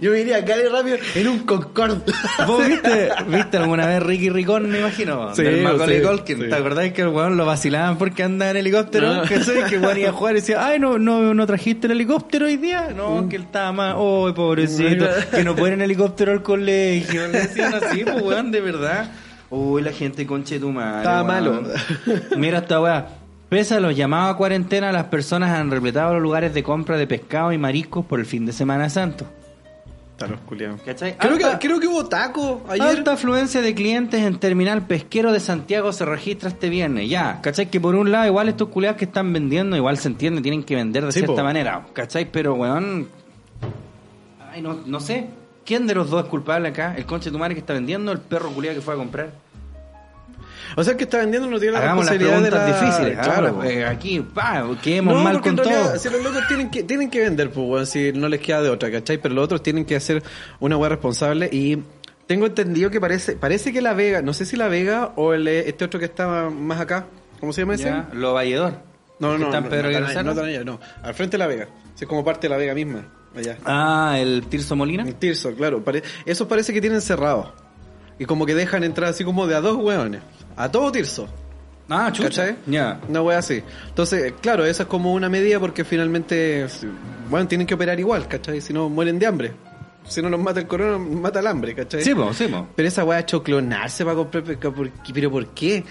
Yo 0.00 0.10
me 0.12 0.20
iría 0.20 0.38
a 0.38 0.44
Cali 0.44 0.64
rápido 0.68 0.96
en 1.14 1.28
un 1.28 1.40
Concorde. 1.40 2.12
¿Vos 2.46 2.66
viste, 2.66 3.10
viste 3.28 3.56
alguna 3.56 3.86
vez 3.86 4.02
Ricky 4.02 4.30
Ricón, 4.30 4.70
me 4.70 4.80
imagino? 4.80 5.34
Sí, 5.34 5.42
del 5.42 5.62
Macaulay 5.62 6.00
sí, 6.00 6.06
Culkin. 6.06 6.40
sí. 6.42 6.48
¿Te 6.48 6.54
acordás 6.54 6.92
que 6.92 7.02
el 7.02 7.08
weón 7.08 7.36
lo 7.36 7.46
vacilaban 7.46 7.98
porque 7.98 8.22
andaba 8.22 8.50
en 8.52 8.58
helicóptero? 8.58 9.14
No. 9.14 9.22
Que 9.22 9.40
sé 9.40 9.64
que 9.68 9.76
el 9.76 9.82
weón 9.82 9.98
iba 9.98 10.10
a 10.10 10.12
jugar 10.12 10.34
y 10.34 10.40
decía, 10.40 10.66
ay, 10.66 10.78
no, 10.78 10.98
no, 10.98 11.34
no 11.34 11.46
trajiste 11.46 11.86
el 11.86 11.92
helicóptero 11.92 12.46
hoy 12.46 12.56
día. 12.56 12.92
No, 12.96 13.28
que 13.28 13.36
él 13.36 13.42
estaba 13.42 13.72
más, 13.72 13.94
oh, 13.96 14.32
pobrecito, 14.34 15.06
que 15.30 15.44
no 15.44 15.54
puede 15.54 15.72
ir 15.72 15.74
en 15.74 15.82
helicóptero 15.82 16.32
al 16.32 16.42
colegio. 16.42 17.26
Le 17.28 17.40
decían 17.40 17.74
así, 17.74 18.04
pues 18.04 18.22
weón, 18.22 18.50
de 18.50 18.60
verdad. 18.60 19.10
Uy, 19.50 19.82
la 19.82 19.92
gente 19.92 20.26
conche 20.26 20.58
tu 20.58 20.70
madre. 20.70 20.98
Estaba 20.98 21.22
weón. 21.22 21.62
malo. 21.62 21.74
Mira 22.36 22.58
esta 22.58 22.80
weá. 22.80 23.06
Pese 23.48 23.74
a 23.74 23.80
los 23.80 23.94
llamados 23.94 24.34
a 24.34 24.36
cuarentena, 24.36 24.90
las 24.90 25.04
personas 25.04 25.50
han 25.50 25.70
repletado 25.70 26.14
los 26.14 26.22
lugares 26.22 26.52
de 26.52 26.64
compra 26.64 26.96
de 26.96 27.06
pescado 27.06 27.52
y 27.52 27.58
mariscos 27.58 28.04
por 28.04 28.18
el 28.18 28.26
fin 28.26 28.44
de 28.44 28.52
Semana 28.52 28.90
Santo. 28.90 29.24
Está 30.16 30.28
los 30.28 30.40
culiados. 30.40 30.80
¿Cachai? 30.80 31.14
Creo 31.18 31.36
que, 31.36 31.44
creo 31.60 31.78
que 31.78 31.86
hubo 31.86 32.06
taco 32.06 32.64
ayer. 32.70 32.86
Alta 32.86 33.12
afluencia 33.12 33.60
de 33.60 33.74
clientes 33.74 34.18
en 34.22 34.38
Terminal 34.38 34.86
Pesquero 34.86 35.30
de 35.30 35.40
Santiago 35.40 35.92
se 35.92 36.06
registra 36.06 36.48
este 36.48 36.70
viernes. 36.70 37.10
Ya, 37.10 37.42
¿cachai? 37.42 37.70
Que 37.70 37.78
por 37.78 37.94
un 37.94 38.10
lado, 38.10 38.26
igual 38.26 38.48
estos 38.48 38.70
culiados 38.70 38.96
que 38.96 39.04
están 39.04 39.30
vendiendo, 39.34 39.76
igual 39.76 39.98
se 39.98 40.08
entiende, 40.08 40.40
tienen 40.40 40.64
que 40.64 40.74
vender 40.74 41.04
de 41.04 41.12
Sí, 41.12 41.18
cierta 41.18 41.36
po. 41.36 41.42
manera. 41.44 41.86
¿Cachai? 41.92 42.30
Pero, 42.32 42.54
weón. 42.54 43.08
Ay, 44.50 44.62
no, 44.62 44.80
no 44.86 45.00
sé. 45.00 45.26
¿Quién 45.66 45.86
de 45.86 45.94
los 45.94 46.08
dos 46.08 46.24
es 46.24 46.30
culpable 46.30 46.68
acá? 46.68 46.94
¿El 46.96 47.04
conche 47.04 47.26
de 47.26 47.32
tu 47.32 47.38
madre 47.38 47.52
que 47.54 47.60
está 47.60 47.74
vendiendo 47.74 48.10
o 48.10 48.14
el 48.14 48.20
perro 48.20 48.48
culiado 48.52 48.76
que 48.76 48.80
fue 48.82 48.94
a 48.94 48.96
comprar? 48.96 49.32
O 50.76 50.82
sea, 50.82 50.92
el 50.92 50.96
que 50.96 51.04
está 51.04 51.18
vendiendo 51.18 51.48
no 51.48 51.58
tiene 51.58 51.74
la 51.74 51.80
las 51.80 51.88
responsabilidad 51.88 52.40
preguntas 52.40 52.66
de 52.66 52.70
la... 52.72 52.80
difíciles. 52.80 53.18
Claro. 53.18 53.62
Eh, 53.64 53.84
aquí, 53.84 54.20
pa, 54.20 54.64
quedemos 54.82 55.14
No, 55.14 55.22
mal 55.22 55.40
con 55.40 55.56
realidad, 55.56 55.84
todo. 55.90 55.98
si 55.98 56.08
los 56.10 56.22
locos 56.22 56.42
tienen 56.48 56.70
que, 56.70 56.82
tienen 56.82 57.10
que 57.10 57.20
vender, 57.20 57.50
pues, 57.50 57.88
si 57.90 58.12
no 58.12 58.28
les 58.28 58.40
queda 58.40 58.62
de 58.62 58.70
otra, 58.70 58.90
¿cachai? 58.90 59.18
Pero 59.18 59.34
los 59.34 59.44
otros 59.44 59.62
tienen 59.62 59.84
que 59.84 59.96
hacer 59.96 60.22
una 60.60 60.76
weá 60.76 60.88
responsable 60.88 61.48
y 61.52 61.78
tengo 62.26 62.46
entendido 62.46 62.90
que 62.90 63.00
parece 63.00 63.36
parece 63.36 63.72
que 63.72 63.80
La 63.80 63.94
Vega, 63.94 64.20
no 64.22 64.32
sé 64.32 64.44
si 64.46 64.56
La 64.56 64.66
Vega 64.68 65.12
o 65.16 65.32
el, 65.34 65.46
este 65.46 65.84
otro 65.84 66.00
que 66.00 66.06
estaba 66.06 66.50
más 66.50 66.80
acá, 66.80 67.06
¿cómo 67.38 67.52
se 67.52 67.60
llama 67.62 67.74
ese? 67.76 67.92
Lo 68.12 68.34
Valledor. 68.34 68.74
No, 69.18 69.38
no, 69.38 69.50
no, 69.50 69.56
en 69.56 69.64
Pedro 69.64 69.84
no, 69.90 70.34
no, 70.34 70.42
allá, 70.42 70.64
no, 70.64 70.80
al 71.02 71.14
frente 71.14 71.34
de 71.36 71.38
La 71.38 71.46
Vega, 71.46 71.68
es 71.98 72.06
como 72.06 72.24
parte 72.24 72.48
de 72.48 72.50
La 72.50 72.56
Vega 72.58 72.74
misma, 72.74 73.06
allá. 73.34 73.56
Ah, 73.64 74.16
el 74.18 74.44
Tirso 74.48 74.76
Molina. 74.76 75.04
En 75.04 75.14
Tirso, 75.14 75.54
claro, 75.54 75.82
pare- 75.82 76.02
esos 76.26 76.46
parece 76.46 76.72
que 76.74 76.80
tienen 76.82 77.00
cerrado 77.00 77.54
y 78.18 78.24
como 78.24 78.46
que 78.46 78.54
dejan 78.54 78.84
entrar 78.84 79.10
así 79.10 79.24
como 79.24 79.46
de 79.46 79.54
a 79.54 79.60
dos 79.60 79.76
weones, 79.76 80.22
a 80.56 80.70
todo 80.70 80.90
Tirso. 80.92 81.28
Ah, 81.88 82.10
chucha. 82.12 82.28
¿Cachai? 82.28 82.56
Ya. 82.66 83.00
Una 83.08 83.22
wea 83.22 83.38
así. 83.38 83.62
Entonces, 83.88 84.34
claro, 84.40 84.64
esa 84.64 84.84
es 84.84 84.88
como 84.88 85.12
una 85.12 85.28
medida 85.28 85.60
porque 85.60 85.84
finalmente, 85.84 86.66
bueno, 87.30 87.46
tienen 87.46 87.66
que 87.66 87.74
operar 87.74 88.00
igual, 88.00 88.26
¿cachai? 88.26 88.60
Si 88.60 88.72
no, 88.72 88.88
mueren 88.88 89.18
de 89.18 89.26
hambre. 89.26 89.52
Si 90.08 90.22
no 90.22 90.28
los 90.28 90.40
mata 90.40 90.60
el 90.60 90.66
corona, 90.66 90.98
mata 90.98 91.40
el 91.40 91.46
hambre, 91.46 91.74
¿cachai? 91.74 92.02
Sí, 92.02 92.14
po, 92.14 92.32
sí, 92.32 92.48
po. 92.48 92.66
Pero 92.74 92.88
esa 92.88 93.04
wea 93.04 93.18
ha 93.18 93.20
hecho 93.20 93.42
clonarse 93.42 94.04
para 94.04 94.16
comprar. 94.16 94.42
¿Pero 94.44 95.30
por 95.30 95.46
qué? 95.48 95.84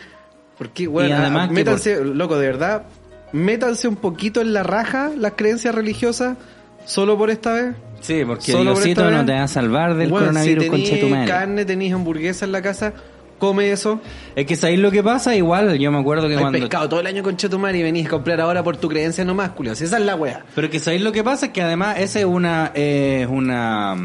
¿Por 0.57 0.69
qué? 0.69 0.87
Bueno, 0.87 1.09
Y 1.09 1.11
además 1.13 1.49
ah, 1.49 1.53
métanse, 1.53 2.03
loco, 2.03 2.37
de 2.37 2.47
verdad, 2.47 2.83
métanse 3.31 3.87
un 3.87 3.97
poquito 3.97 4.41
en 4.41 4.53
la 4.53 4.63
raja 4.63 5.11
las 5.17 5.33
creencias 5.33 5.73
religiosas 5.75 6.37
solo 6.85 7.17
por 7.17 7.29
esta 7.29 7.53
vez. 7.53 7.75
Sí, 8.05 8.23
porque 8.25 8.51
Solo 8.51 8.73
por 8.73 8.83
Diosito 8.83 9.01
esta 9.07 9.17
no 9.17 9.25
te 9.25 9.33
va 9.33 9.43
a 9.43 9.47
salvar 9.47 9.95
del 9.95 10.09
Bueno, 10.09 10.27
coronavirus, 10.27 10.63
si 10.63 11.05
madre. 11.09 11.27
carne, 11.27 11.65
tenéis 11.65 11.93
hamburguesa 11.93 12.45
en 12.45 12.51
la 12.51 12.61
casa, 12.61 12.93
come 13.39 13.71
eso. 13.71 13.99
Es 14.35 14.45
que 14.45 14.55
sabéis 14.55 14.79
lo 14.79 14.91
que 14.91 15.01
pasa, 15.01 15.35
igual, 15.35 15.77
yo 15.79 15.91
me 15.91 15.99
acuerdo 15.99 16.27
que 16.27 16.35
Hay 16.35 16.39
cuando... 16.41 16.59
pescado 16.59 16.87
todo 16.87 16.99
el 16.99 17.07
año 17.07 17.23
con 17.23 17.35
Chetumar 17.35 17.75
y 17.75 17.81
venís 17.81 18.05
a 18.05 18.09
comprar 18.09 18.39
ahora 18.41 18.63
por 18.63 18.77
tu 18.77 18.87
creencia 18.89 19.25
nomás, 19.25 19.49
culio. 19.51 19.73
Si 19.73 19.85
esa 19.85 19.97
es 19.97 20.05
la 20.05 20.15
wea. 20.15 20.45
Pero 20.53 20.69
que 20.69 20.79
sabéis 20.79 21.01
lo 21.01 21.11
que 21.11 21.23
pasa 21.23 21.47
es 21.47 21.51
que 21.51 21.61
además 21.63 21.97
esa 21.99 22.19
es 22.19 22.25
una... 22.25 22.71
Es 22.75 23.27
una... 23.27 23.95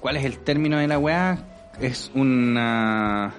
¿Cuál 0.00 0.16
es 0.16 0.24
el 0.24 0.38
término 0.38 0.78
de 0.78 0.88
la 0.88 0.98
weá? 0.98 1.38
Es 1.80 2.10
una... 2.14 3.32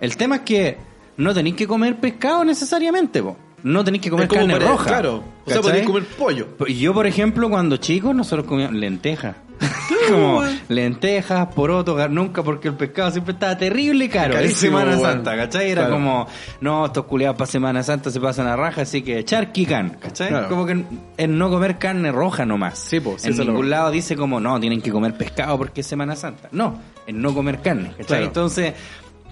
El 0.00 0.16
tema 0.16 0.36
es 0.36 0.42
que 0.42 0.76
no 1.16 1.32
tenéis 1.32 1.54
que 1.56 1.66
comer 1.66 1.96
pescado 1.96 2.44
necesariamente, 2.44 3.22
po. 3.22 3.36
No 3.64 3.84
tenéis 3.84 4.02
que 4.02 4.10
comer 4.10 4.28
carne 4.28 4.54
pare- 4.54 4.66
roja. 4.66 4.84
Claro. 4.88 5.16
O 5.44 5.50
sea, 5.50 5.56
¿cachai? 5.56 5.62
podéis 5.62 5.86
comer 5.86 6.04
pollo. 6.18 6.46
Pues 6.58 6.76
Yo, 6.78 6.92
por 6.94 7.06
ejemplo, 7.06 7.48
cuando 7.50 7.76
chico, 7.76 8.12
nosotros 8.14 8.46
comíamos 8.46 8.74
lentejas. 8.76 9.36
Como 10.10 10.42
lentejas, 10.68 11.46
porotos, 11.54 11.96
gar- 11.96 12.10
nunca, 12.10 12.42
porque 12.42 12.66
el 12.68 12.74
pescado 12.74 13.12
siempre 13.12 13.34
estaba 13.34 13.56
terrible 13.56 14.06
y 14.06 14.08
caro. 14.08 14.36
Es 14.38 14.56
Semana. 14.56 14.98
Santa, 14.98 15.36
¿cachai? 15.36 15.70
Era 15.70 15.82
Claro. 15.82 15.94
como, 15.94 16.26
no, 16.60 16.86
estos 16.86 17.04
culiados 17.04 17.36
para 17.36 17.46
Semana 17.50 17.82
Santa 17.84 18.10
se 18.10 18.18
pasan 18.20 18.48
a 18.48 18.56
raja, 18.56 18.82
así 18.82 19.02
que 19.02 19.24
charquican, 19.24 19.90
¿cachai? 20.00 20.28
Claro. 20.30 20.48
Como 20.48 20.66
que 20.66 20.84
es 21.16 21.28
no 21.28 21.48
comer 21.50 21.78
carne 21.78 22.10
roja 22.10 22.44
nomás. 22.44 22.78
Sí, 22.80 23.00
sí, 23.18 23.28
en 23.28 23.36
lo- 23.38 23.44
ningún 23.44 23.70
lado 23.70 23.92
dice 23.92 24.16
como, 24.16 24.40
no, 24.40 24.58
tienen 24.58 24.80
que 24.82 24.90
comer 24.90 25.14
pescado 25.16 25.56
porque 25.56 25.82
es 25.82 25.86
Semana 25.86 26.16
Santa. 26.16 26.48
No, 26.50 26.80
es 27.06 27.14
no 27.14 27.32
comer 27.32 27.60
carne, 27.60 27.90
¿cachai? 27.90 28.06
Claro. 28.06 28.24
Entonces, 28.24 28.74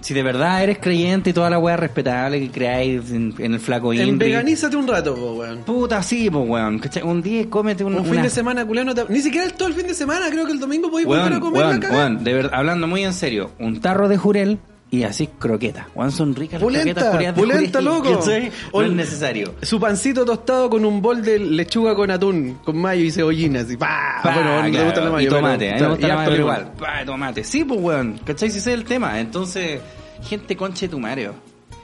si 0.01 0.13
de 0.13 0.23
verdad 0.23 0.63
eres 0.63 0.79
creyente 0.79 1.29
y 1.29 1.33
toda 1.33 1.49
la 1.49 1.59
weá 1.59 1.77
respetable 1.77 2.39
que 2.39 2.49
creáis 2.51 3.11
en, 3.11 3.33
en 3.37 3.53
el 3.53 3.59
flaco 3.59 3.93
En 3.93 4.07
Inri, 4.07 4.27
veganízate 4.29 4.75
un 4.75 4.87
rato, 4.87 5.15
po, 5.15 5.33
weón. 5.33 5.59
Puta, 5.59 6.01
sí, 6.03 6.29
pues, 6.29 6.47
weón. 6.47 6.79
¿cachai? 6.79 7.03
Un 7.03 7.21
día 7.21 7.49
cómete 7.49 7.83
un, 7.83 7.95
Un 7.95 8.03
fin 8.03 8.13
una- 8.13 8.23
de 8.23 8.29
semana, 8.29 8.63
no 8.65 8.95
te... 8.95 9.05
Ni 9.09 9.21
siquiera 9.21 9.45
el 9.45 9.53
todo 9.53 9.67
el 9.67 9.73
fin 9.73 9.87
de 9.87 9.93
semana, 9.93 10.29
creo 10.29 10.45
que 10.45 10.51
el 10.51 10.59
domingo 10.59 10.89
podéis 10.89 11.07
volver 11.07 11.33
a 11.33 11.39
comer 11.39 11.63
weón, 11.65 11.79
la 11.79 11.89
weón, 11.89 12.23
de 12.23 12.33
verdad, 12.33 12.51
hablando 12.53 12.87
muy 12.87 13.03
en 13.03 13.13
serio, 13.13 13.51
un 13.59 13.79
tarro 13.79 14.07
de 14.09 14.17
jurel 14.17 14.59
y 14.91 15.03
así 15.03 15.27
croquetas. 15.39 15.87
Weón, 15.95 16.11
son 16.11 16.35
ricas 16.35 16.59
las 16.59 16.63
Pulenta, 16.63 17.01
croquetas 17.09 17.35
de 17.35 17.41
pulenta, 17.41 17.79
jurel, 17.79 17.85
loco. 17.85 18.25
No 18.73 18.81
es 18.83 18.91
necesario. 18.91 19.55
Su 19.61 19.79
pancito 19.79 20.25
tostado 20.25 20.69
con 20.69 20.83
un 20.85 21.01
bol 21.01 21.23
de 21.23 21.39
lechuga 21.39 21.95
con 21.95 22.11
atún, 22.11 22.59
con 22.63 22.77
mayo 22.77 23.01
y 23.03 23.09
cebollina, 23.11 23.61
así, 23.61 23.77
pa. 23.77 24.19
Pa, 24.21 24.33
bueno, 24.33 24.61
no 24.63 24.71
te 24.71 24.83
gusta 24.83 25.01
la 25.01 25.11
mayo, 25.11 25.27
y 25.27 25.29
tomate, 25.29 25.57
pero- 25.57 25.71
a 25.71 25.75
mí 25.75 25.81
me 25.81 25.89
gusta 25.89 26.05
y 26.05 26.09
la 26.09 26.13
harto 26.13 26.31
mayo, 26.31 26.43
pero 26.43 26.47
limón. 26.49 26.73
igual. 26.75 26.77
Pa, 26.99 27.05
tomate. 27.05 27.43
Sí, 27.43 27.63
pues, 27.63 27.79
weón. 27.81 28.19
¿Cachai? 28.25 28.49
Si 28.51 28.57
ese 28.59 28.71
es 28.73 28.77
el 28.77 28.83
tema. 28.83 29.19
Entonces, 29.19 29.79
gente 30.23 30.55
conche 30.57 30.87
tu 30.89 30.99
Mario. 30.99 31.33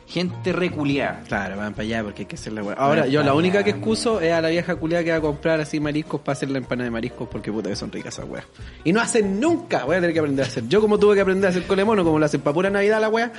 Gente 0.07 0.53
reculiada. 0.53 1.21
Claro, 1.27 1.57
van 1.57 1.73
para 1.73 1.83
allá 1.83 2.03
porque 2.03 2.21
hay 2.21 2.25
que 2.27 2.35
hacer 2.35 2.53
la 2.53 2.63
weá. 2.63 2.75
Ahora, 2.77 3.01
Van 3.01 3.09
yo 3.11 3.23
la 3.23 3.33
única 3.33 3.59
allá. 3.59 3.65
que 3.65 3.69
excuso 3.71 4.21
es 4.21 4.31
a 4.31 4.39
la 4.41 4.47
vieja 4.49 4.75
culiada 4.77 5.03
que 5.03 5.11
va 5.11 5.17
a 5.17 5.21
comprar 5.21 5.59
así 5.59 5.81
mariscos 5.81 6.21
para 6.21 6.31
hacer 6.31 6.49
la 6.49 6.59
empanada 6.59 6.85
de 6.85 6.91
mariscos 6.91 7.27
porque 7.27 7.51
puta 7.51 7.69
que 7.69 7.75
son 7.75 7.91
ricas 7.91 8.13
esas 8.13 8.29
weas. 8.29 8.45
Y 8.85 8.93
no 8.93 9.01
hacen 9.01 9.39
nunca, 9.39 9.83
voy 9.83 9.97
a 9.97 9.99
tener 9.99 10.13
que 10.13 10.19
aprender 10.19 10.45
a 10.45 10.47
hacer. 10.47 10.65
Yo 10.69 10.79
como 10.79 10.97
tuve 10.97 11.15
que 11.15 11.21
aprender 11.21 11.47
a 11.47 11.49
hacer 11.49 11.67
colemono, 11.67 12.05
como 12.05 12.19
lo 12.19 12.25
hacen 12.25 12.39
para 12.39 12.53
pura 12.53 12.69
Navidad 12.69 13.01
la 13.01 13.09
wea. 13.09 13.33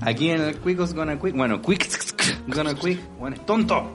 Aquí 0.00 0.30
en 0.30 0.40
el 0.40 0.56
Quickos 0.56 0.94
Gonna 0.94 1.18
Quick, 1.20 1.36
bueno, 1.36 1.62
Quick 1.62 1.88
Gonna 2.48 2.74
Quick, 2.74 3.00
bueno, 3.18 3.36
es 3.36 3.46
tonto. 3.46 3.92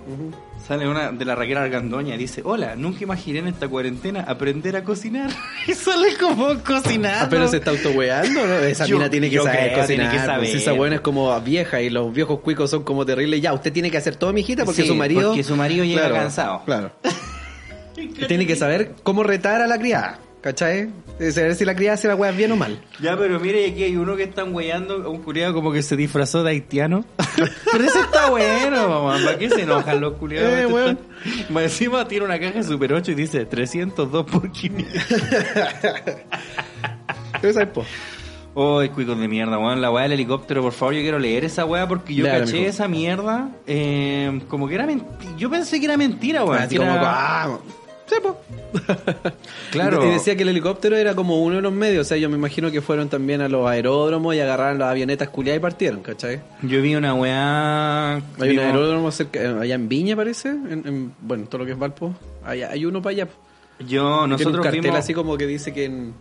Sale 0.68 0.86
una 0.86 1.14
de 1.14 1.24
la 1.24 1.34
Raquel 1.34 1.56
Argandoña 1.58 2.16
y 2.16 2.18
dice, 2.18 2.42
hola, 2.44 2.76
nunca 2.76 3.02
imaginé 3.02 3.40
en 3.40 3.48
esta 3.48 3.70
cuarentena 3.70 4.26
aprender 4.28 4.76
a 4.76 4.84
cocinar. 4.84 5.30
y 5.68 5.74
sale 5.74 6.18
como 6.20 6.60
cocinar. 6.62 7.20
Ah, 7.22 7.28
pero 7.30 7.48
se 7.48 7.58
está 7.58 7.72
autoweando, 7.72 8.46
¿no? 8.46 8.56
Esa 8.60 8.86
Yo- 8.86 8.98
mina 8.98 9.10
tiene 9.10 9.30
que 9.30 9.38
saber 9.38 9.54
creo, 9.72 9.80
cocinar. 9.80 9.86
tiene 9.88 10.04
que 10.10 10.16
pues, 10.18 10.26
saber. 10.26 10.56
esa 10.58 10.72
buena 10.74 10.96
es 10.96 11.02
como 11.02 11.40
vieja 11.40 11.80
y 11.82 11.90
los 11.90 12.14
viejos 12.14 12.42
cuicos 12.42 12.70
son 12.70 12.84
como 12.84 13.06
terribles, 13.06 13.40
ya, 13.42 13.54
usted 13.54 13.72
tiene 13.72 13.90
que 13.90 13.98
hacer 13.98 14.18
todo, 14.18 14.34
mijita, 14.34 14.66
porque 14.66 14.82
Sí, 14.82 14.88
su 14.90 14.96
marido. 14.96 15.30
porque 15.30 15.44
su 15.46 15.56
marido 15.56 15.86
llega 15.86 16.02
Claro, 16.02 16.16
cansado. 16.16 16.62
Claro. 16.66 16.92
tiene 18.28 18.46
que 18.46 18.58
saber 18.58 18.94
cómo 19.04 19.24
retar 19.24 19.62
a 19.62 19.68
la 19.68 19.78
criada. 19.80 20.20
¿Cachai? 20.42 20.90
De 21.20 21.32
saber 21.32 21.56
si 21.56 21.66
la 21.66 21.76
cría 21.76 21.94
hace 21.94 22.08
la 22.08 22.16
weá 22.16 22.32
bien 22.32 22.52
o 22.52 22.56
mal. 22.56 22.80
Ya, 23.02 23.18
pero 23.18 23.40
mire, 23.40 23.66
aquí 23.70 23.84
hay 23.84 23.96
uno 23.98 24.16
que 24.16 24.24
están 24.24 24.54
weyando, 24.54 25.10
un 25.10 25.22
culiado 25.24 25.54
como 25.54 25.72
que 25.72 25.82
se 25.82 25.96
disfrazó 25.96 26.44
de 26.44 26.52
haitiano. 26.52 27.04
pero 27.72 27.84
ese 27.84 28.00
está 28.00 28.30
bueno, 28.30 28.88
mamá. 28.88 29.18
¿Para 29.26 29.38
qué 29.38 29.50
se 29.50 29.62
enojan 29.64 30.00
los 30.02 30.14
culiados? 30.14 30.50
Eh, 30.50 30.62
Este 30.62 30.74
weón. 30.74 31.00
está- 31.26 31.62
encima 31.64 32.08
tiene 32.08 32.26
una 32.26 32.40
caja 32.40 32.62
Super 32.64 32.94
8 32.94 33.12
y 33.12 33.16
dice 33.16 33.46
302 33.46 34.26
por 34.26 34.52
500. 34.52 34.94
Esa 37.42 37.62
es 37.64 37.68
po. 37.70 37.86
Ay, 38.80 38.90
cuicos 38.90 39.20
de 39.20 39.28
mierda, 39.28 39.58
weón. 39.60 39.82
La 39.82 39.92
weá 39.92 40.04
del 40.04 40.14
helicóptero, 40.14 40.64
por 40.64 40.72
favor, 40.74 40.96
yo 40.96 41.02
quiero 41.02 41.20
leer 41.20 41.46
esa 41.46 41.64
weá 41.66 41.88
porque 41.88 42.16
yo 42.16 42.26
caché 42.26 42.66
esa 42.66 42.88
mierda 42.88 43.50
eh, 43.68 44.42
como 44.48 44.68
que 44.68 44.74
era 44.76 44.86
mentira. 44.88 45.36
Yo 45.38 45.50
pensé 45.50 45.80
que 45.80 45.86
era 45.86 45.96
mentira, 45.98 46.44
weón. 46.44 46.58
Así 46.64 46.70
que 46.70 46.78
como, 46.78 46.92
era- 46.92 47.44
ah, 47.44 47.60
sí, 48.08 48.16
po. 48.22 48.38
Claro. 49.72 50.06
Y 50.06 50.10
decía 50.10 50.36
que 50.36 50.44
el 50.44 50.50
helicóptero 50.50 50.96
era 50.98 51.14
como 51.16 51.42
uno 51.44 51.58
de 51.58 51.62
los 51.62 51.74
medios. 51.74 52.06
O 52.06 52.10
sea, 52.10 52.18
yo 52.18 52.30
me 52.30 52.36
imagino 52.38 52.72
que 52.72 52.82
fueron 52.82 53.10
también 53.10 53.42
a 53.42 53.50
los 53.50 53.68
aeródromos 53.68 54.34
y 54.36 54.40
agarraron 54.40 54.80
las 54.80 54.90
avionetas 54.92 55.30
culiadas 55.30 55.60
y 55.60 55.62
partieron, 55.62 56.02
¿cachai? 56.02 56.42
Yo 56.64 56.82
vi 56.82 56.96
una 56.96 57.14
weá. 57.14 58.16
Hay 58.16 58.50
un 58.52 58.60
aeródromo 58.60 59.12
cerca, 59.12 59.42
eh, 59.42 59.56
allá 59.62 59.76
en 59.76 59.88
Viña, 59.90 60.16
parece. 60.16 60.50
En, 60.50 60.84
en- 60.86 61.14
bueno, 61.22 61.46
todo 61.48 61.60
lo 61.60 61.66
que 61.66 61.74
es 61.74 61.78
Valpo. 61.80 62.14
Allá, 62.44 62.70
hay 62.72 62.86
uno 62.86 63.02
para 63.02 63.12
allá. 63.12 63.28
Yo, 63.80 63.86
Tiene 63.86 64.24
un 64.24 64.30
nosotros 64.32 64.64
cartel 64.64 64.82
vimos. 64.82 64.98
así 64.98 65.14
como 65.14 65.38
que 65.38 65.46
dice 65.46 65.74
que 65.74 65.86
en 65.86 66.14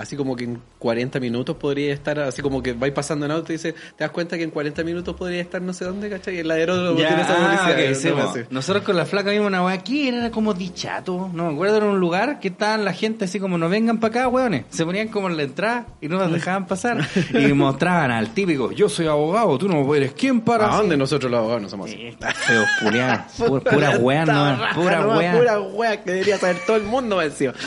así 0.00 0.16
como 0.16 0.34
que 0.36 0.44
en 0.44 0.60
40 0.78 1.20
minutos 1.20 1.56
podría 1.56 1.92
estar 1.92 2.18
así 2.20 2.42
como 2.42 2.62
que 2.62 2.72
vais 2.72 2.92
pasando 2.92 3.26
en 3.26 3.32
auto 3.32 3.52
y 3.52 3.56
dice 3.56 3.72
te 3.72 4.04
das 4.04 4.10
cuenta 4.10 4.36
que 4.36 4.42
en 4.44 4.50
40 4.50 4.82
minutos 4.84 5.14
podría 5.16 5.40
estar 5.40 5.60
no 5.62 5.72
sé 5.72 5.84
dónde 5.84 6.08
¿cachai? 6.10 6.38
el 6.38 6.50
aeródromo 6.50 6.98
Ya, 6.98 7.08
tiene 7.08 7.22
esa 7.22 7.34
publicidad 7.36 7.70
ok, 7.70 7.88
¿no? 7.88 7.94
sí, 8.32 8.38
No. 8.40 8.46
Nosotros 8.50 8.84
con 8.84 8.96
la 8.96 9.06
flaca 9.06 9.30
vimos 9.30 9.46
una 9.46 9.64
weá 9.64 9.74
aquí, 9.74 10.08
era 10.08 10.30
como 10.30 10.54
dichato, 10.54 11.30
no 11.32 11.46
me 11.48 11.52
acuerdo, 11.54 11.76
era 11.76 11.86
un 11.86 12.00
lugar 12.00 12.40
que 12.40 12.48
estaban 12.48 12.84
la 12.84 12.92
gente 12.92 13.26
así 13.26 13.38
como 13.38 13.58
no 13.58 13.68
vengan 13.68 13.98
para 14.00 14.20
acá, 14.20 14.28
weones. 14.28 14.64
Se 14.70 14.84
ponían 14.84 15.08
como 15.08 15.28
en 15.28 15.36
la 15.36 15.42
entrada 15.44 15.86
y 16.00 16.08
no 16.08 16.18
nos 16.18 16.32
dejaban 16.32 16.66
pasar 16.66 17.06
y 17.32 17.52
mostraban 17.52 18.10
al 18.10 18.30
típico, 18.34 18.72
yo 18.72 18.88
soy 18.88 19.06
abogado, 19.06 19.56
tú 19.58 19.68
no 19.68 19.94
eres 19.94 20.12
quién 20.12 20.40
para. 20.40 20.72
¿A 20.72 20.76
dónde 20.78 20.96
nosotros 20.96 21.30
los 21.30 21.38
abogados 21.38 21.62
no 21.62 21.68
somos 21.68 21.90
así? 21.90 22.00
Eh, 22.00 22.16
Feos 22.46 22.68
culiados, 22.82 23.20
pu- 23.38 23.62
pura 23.62 23.98
weá, 23.98 24.20
Esta 24.22 24.56
no, 24.56 24.74
pura 24.82 25.06
weá. 25.06 25.32
pura 25.36 25.60
wea 25.60 26.02
que 26.02 26.10
debería 26.12 26.38
saber 26.38 26.56
todo 26.66 26.76
el 26.76 26.84
mundo 26.84 27.16
me 27.16 27.24
decía. 27.24 27.52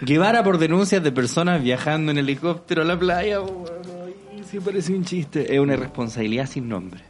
Guevara 0.00 0.42
por 0.44 0.58
denuncias 0.58 1.02
de 1.02 1.12
personas 1.12 1.62
viajando 1.62 2.12
en 2.12 2.18
helicóptero 2.18 2.82
a 2.82 2.84
la 2.84 2.98
playa. 2.98 3.38
Ay, 3.38 4.42
sí 4.50 4.60
parece 4.60 4.92
un 4.94 5.04
chiste. 5.04 5.54
Es 5.54 5.60
una 5.60 5.74
irresponsabilidad 5.74 6.46
sin 6.46 6.68
nombre. 6.68 7.00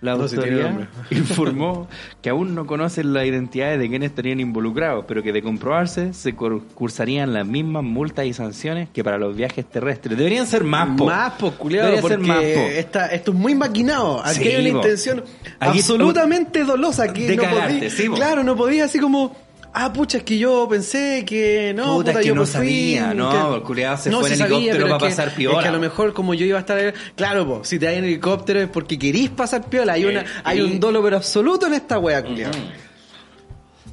La 0.00 0.14
No, 0.16 0.24
autoridad 0.24 0.86
informó 1.10 1.88
que 2.20 2.28
aún 2.28 2.54
no 2.54 2.66
conocen 2.66 3.14
las 3.14 3.24
identidades 3.24 3.78
de 3.78 3.88
quienes 3.88 4.10
estarían 4.10 4.38
involucrados, 4.38 5.06
pero 5.08 5.22
que 5.22 5.32
de 5.32 5.40
comprobarse 5.40 6.12
se 6.12 6.36
cur- 6.36 6.62
cursarían 6.74 7.32
las 7.32 7.46
mismas 7.46 7.82
multas 7.84 8.26
y 8.26 8.34
sanciones 8.34 8.90
que 8.90 9.02
para 9.02 9.16
los 9.16 9.34
viajes 9.34 9.64
terrestres. 9.64 10.18
Deberían 10.18 10.46
ser 10.46 10.62
más, 10.62 10.88
po. 10.98 11.06
Más, 11.06 11.32
po, 11.34 11.52
culiado, 11.52 11.86
Debería 11.86 12.02
porque 12.02 12.16
ser 12.16 12.26
más, 12.26 12.36
po. 12.38 12.68
esta- 12.78 13.06
esto 13.06 13.30
es 13.30 13.36
muy 13.38 13.54
maquinado. 13.54 14.22
Aquí 14.22 14.40
Sí, 14.42 14.48
hay 14.48 14.60
una 14.68 14.76
intención 14.80 15.24
Aquí- 15.58 15.78
absolutamente 15.78 16.64
dolosa. 16.64 17.10
Que 17.10 17.26
De 17.28 17.36
no 17.36 17.42
cagarte, 17.42 17.78
podí- 17.86 17.90
sí, 17.90 18.08
po. 18.10 18.14
claro, 18.16 18.44
no 18.44 18.56
podía 18.56 18.84
así 18.84 18.98
como... 18.98 19.34
Ah, 19.76 19.92
pucha, 19.92 20.18
es 20.18 20.22
que 20.24 20.38
yo 20.38 20.68
pensé 20.70 21.24
que 21.26 21.74
no, 21.74 21.96
Puta, 21.96 21.96
puta, 21.96 22.10
es 22.12 22.16
que 22.18 22.24
yo 22.28 22.34
no 22.36 22.40
por 22.42 22.46
sabía, 22.48 23.08
fin, 23.08 23.16
no, 23.18 23.30
que- 23.50 23.56
el 23.56 23.62
culiao 23.62 23.96
se 23.96 24.08
No, 24.10 24.20
fue 24.20 24.30
en 24.30 24.36
sabía, 24.38 24.56
helicóptero 24.56 24.84
para 24.84 24.96
es 24.96 25.02
que- 25.02 25.08
pasar 25.20 25.34
piola. 25.34 25.56
Es 25.58 25.62
que 25.64 25.68
a 25.68 25.72
lo 25.72 25.80
mejor 25.80 26.12
como 26.12 26.32
yo 26.34 26.46
iba 26.46 26.58
a 26.58 26.60
estar 26.60 26.94
claro, 27.16 27.44
po, 27.46 27.64
si 27.64 27.78
te 27.80 27.88
hay 27.88 27.98
en 27.98 28.04
helicóptero 28.04 28.60
es 28.60 28.68
porque 28.68 28.96
querís 28.98 29.30
pasar 29.30 29.68
piola. 29.68 29.94
Hay, 29.94 30.04
una, 30.04 30.20
Eh, 30.20 30.26
hay 30.44 30.60
un 30.60 30.78
dolo 30.78 31.02
pero 31.02 31.16
absoluto 31.16 31.66
en 31.66 31.74
esta 31.74 31.98
wea, 31.98 32.22
culiao. 32.24 32.52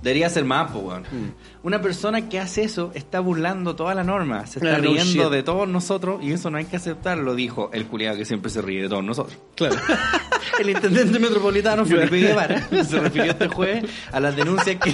Debería 0.04 0.30
ser 0.30 0.46
más, 0.46 0.72
pues, 0.72 0.84
weón. 0.84 1.02
Mm. 1.04 1.32
Una 1.64 1.80
persona 1.80 2.28
que 2.28 2.40
hace 2.40 2.64
eso 2.64 2.92
está 2.96 3.20
burlando 3.20 3.76
toda 3.76 3.94
la 3.94 4.04
norma, 4.04 4.48
se 4.48 4.58
está 4.58 4.76
Ah, 4.76 4.78
no 4.80 4.84
riendo 4.94 5.04
shit. 5.26 5.32
de 5.32 5.44
todos 5.44 5.68
nosotros 5.68 6.24
y 6.24 6.32
eso 6.32 6.50
no 6.50 6.58
hay 6.58 6.66
que 6.66 6.76
aceptarlo, 6.78 7.36
dijo 7.36 7.70
el 7.72 7.86
culiado 7.86 8.18
que 8.18 8.26
siempre 8.26 8.50
se 8.50 8.64
ríe 8.64 8.82
de 8.84 8.90
todos 8.90 9.04
nosotros. 9.04 9.38
Claro. 9.56 9.76
El 10.60 10.70
intendente 10.72 11.18
metropolitano 11.20 11.86
Felipe 11.86 12.18
Guevara 12.20 12.68
se 12.88 13.00
refirió 13.00 13.32
este 13.32 13.48
jueves 13.48 13.86
a 14.12 14.20
las 14.20 14.36
denuncias 14.36 14.78
que 14.78 14.94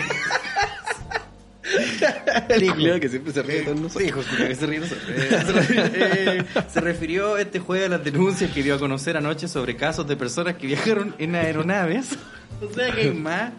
el 2.50 2.74
culiao 2.74 3.00
que 3.00 3.10
siempre 3.10 3.34
se 3.34 3.44
ríe 3.44 3.58
de 3.58 3.64
todos 3.64 3.80
nosotros. 3.80 4.06
Dijo, 4.06 4.22
que 4.38 4.56
se 4.56 4.66
ríe. 4.66 4.82
Eh, 5.10 6.44
se, 6.70 6.82
refirió, 6.82 7.38
este 7.38 7.60
jueves 7.60 7.88
a 7.88 7.90
las 7.90 8.04
denuncias 8.04 8.52
que 8.52 8.64
dio 8.64 8.76
a 8.76 8.80
conocer 8.80 9.18
anoche 9.18 9.48
sobre 9.48 9.76
casos 9.76 10.08
de 10.08 10.16
personas 10.16 10.56
que 10.56 10.68
viajaron 10.68 11.16
en 11.18 11.36
aeronaves. 11.36 12.18
O 12.60 12.74
sea 12.74 12.92
que 12.92 13.02
hay 13.02 13.14
más 13.14 13.52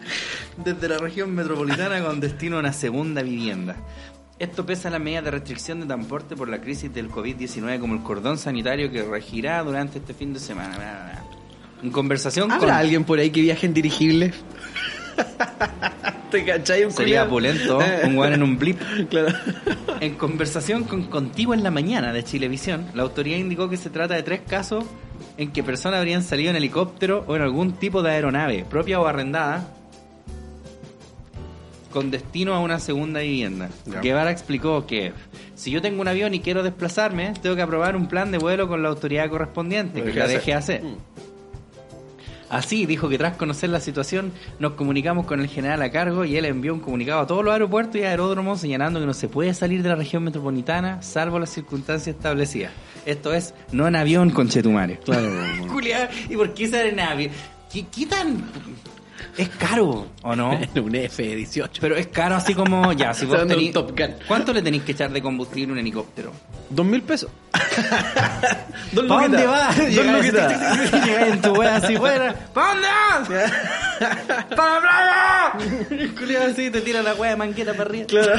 desde 0.57 0.89
la 0.89 0.97
región 0.97 1.33
metropolitana 1.33 2.03
con 2.03 2.19
destino 2.19 2.57
a 2.57 2.59
una 2.59 2.73
segunda 2.73 3.21
vivienda. 3.21 3.77
Esto 4.39 4.65
pesa 4.65 4.89
las 4.89 4.99
medidas 4.99 5.23
de 5.23 5.31
restricción 5.31 5.79
de 5.79 5.85
transporte 5.85 6.35
por 6.35 6.49
la 6.49 6.59
crisis 6.59 6.93
del 6.93 7.09
COVID-19 7.09 7.79
como 7.79 7.93
el 7.93 8.03
cordón 8.03 8.37
sanitario 8.37 8.91
que 8.91 9.03
regirá 9.03 9.63
durante 9.63 9.99
este 9.99 10.13
fin 10.13 10.33
de 10.33 10.41
semana. 10.41 11.23
En 11.81 11.91
conversación 11.91 12.51
¿Habrá 12.51 12.67
con... 12.67 12.75
alguien 12.75 13.05
por 13.05 13.19
ahí 13.19 13.29
que 13.29 13.39
viaje 13.39 13.67
en 13.67 13.73
dirigible? 13.73 14.33
¿Te 16.31 16.45
cachai? 16.45 16.83
Un 16.85 16.91
Sería 16.91 17.25
culiao? 17.27 17.29
pulento, 17.29 17.81
Eh. 17.81 18.01
un 18.05 18.17
weón 18.17 18.33
en 18.33 18.43
un 18.43 18.57
blip. 18.57 18.79
Claro. 19.09 19.35
En 19.99 20.15
conversación 20.15 20.83
con 20.83 21.03
Contigo 21.03 21.53
en 21.53 21.63
la 21.63 21.71
Mañana 21.71 22.13
de 22.13 22.23
Chilevisión, 22.23 22.85
la 22.93 23.03
autoridad 23.03 23.37
indicó 23.37 23.69
que 23.69 23.77
se 23.77 23.89
trata 23.89 24.13
de 24.15 24.23
tres 24.23 24.41
casos 24.47 24.85
en 25.37 25.51
que 25.51 25.63
personas 25.63 25.97
habrían 25.99 26.23
salido 26.23 26.49
en 26.51 26.55
helicóptero 26.55 27.23
o 27.27 27.35
en 27.35 27.41
algún 27.41 27.73
tipo 27.73 28.01
de 28.03 28.11
aeronave, 28.11 28.65
propia 28.69 28.99
o 28.99 29.07
arrendada, 29.07 29.73
con 31.91 32.11
destino 32.11 32.53
a 32.53 32.59
una 32.59 32.79
segunda 32.79 33.21
vivienda. 33.21 33.69
Guevara 34.01 34.29
explicó 34.31 34.85
que 34.85 35.11
si 35.55 35.71
yo 35.71 35.81
tengo 35.81 35.99
un 36.01 36.07
avión 36.07 36.33
y 36.35 36.39
quiero 36.39 36.61
desplazarme, 36.61 37.33
tengo 37.41 37.55
que 37.55 37.61
aprobar 37.63 37.95
un 37.95 38.07
plan 38.07 38.31
de 38.31 38.37
vuelo 38.37 38.67
con 38.67 38.83
la 38.83 38.89
autoridad 38.89 39.27
correspondiente, 39.29 40.03
que 40.03 40.13
la 40.13 40.27
dejé 40.27 40.51
DGAC. 40.53 40.83
Así 42.49 42.85
dijo 42.85 43.09
que 43.09 43.17
tras 43.17 43.37
conocer 43.37 43.69
la 43.69 43.79
situación 43.79 44.31
nos 44.57 44.73
comunicamos 44.73 45.25
con 45.25 45.39
el 45.39 45.47
general 45.47 45.81
a 45.81 45.91
cargo 45.91 46.25
y 46.25 46.35
él 46.35 46.45
envió 46.45 46.73
un 46.73 46.79
comunicado 46.79 47.21
a 47.21 47.27
todos 47.27 47.43
los 47.43 47.53
aeropuertos 47.53 47.95
y 47.97 48.03
aeródromos 48.03 48.59
señalando 48.59 48.99
que 48.99 49.05
no 49.05 49.13
se 49.13 49.29
puede 49.29 49.53
salir 49.53 49.83
de 49.83 49.89
la 49.89 49.95
región 49.95 50.23
metropolitana 50.23 51.01
salvo 51.01 51.39
las 51.39 51.51
circunstancias 51.51 52.15
establecidas. 52.15 52.71
Esto 53.05 53.33
es, 53.33 53.53
no 53.71 53.87
en 53.87 53.95
avión 53.95 54.31
con 54.31 54.49
Chetumare. 54.49 54.97
Claro. 54.99 55.29
Julia, 55.69 56.09
¿y 56.29 56.35
por 56.35 56.53
qué 56.53 56.67
sale 56.67 56.89
en 56.89 56.99
avión? 56.99 57.31
¿Qué, 57.71 57.85
qué 57.87 58.05
tan...? 58.05 58.43
Es 59.37 59.49
caro, 59.49 60.07
¿o 60.21 60.35
no? 60.35 60.51
un 60.75 60.95
F-18. 60.95 61.69
Pero 61.79 61.95
es 61.95 62.07
caro 62.07 62.35
así 62.35 62.53
como, 62.53 62.91
ya, 62.93 63.13
si 63.13 63.25
vos 63.25 63.39
un 63.41 63.47
tenís... 63.47 63.73
Top 63.73 63.97
Gun. 63.97 64.15
¿Cuánto 64.27 64.53
le 64.53 64.61
tenéis 64.61 64.83
que 64.83 64.91
echar 64.93 65.11
de 65.11 65.21
combustible 65.21 65.71
a 65.71 65.73
un 65.73 65.79
helicóptero? 65.79 66.31
Dos 66.69 66.85
mil 66.85 67.01
pesos. 67.01 67.31
Dos 68.91 69.05
¿Para 69.05 69.21
dónde 69.23 69.45
vas? 69.45 69.77
Dos 69.77 69.89
Llegáis 69.89 71.33
en 71.33 71.41
tu 71.41 71.53
wea 71.53 71.75
así 71.77 71.97
fuera. 71.97 72.33
¿Para 72.53 72.73
dónde 72.73 72.87
vas? 72.87 73.51
¡Para 74.55 74.73
la 74.73 74.81
playa! 74.81 76.03
El 76.03 76.15
culiao 76.15 76.43
así 76.43 76.69
te 76.69 76.81
tira 76.81 77.01
la 77.01 77.13
wea 77.15 77.31
de 77.31 77.35
mangueta 77.37 77.73
para 77.73 77.89
arriba. 77.89 78.05
Claro. 78.07 78.33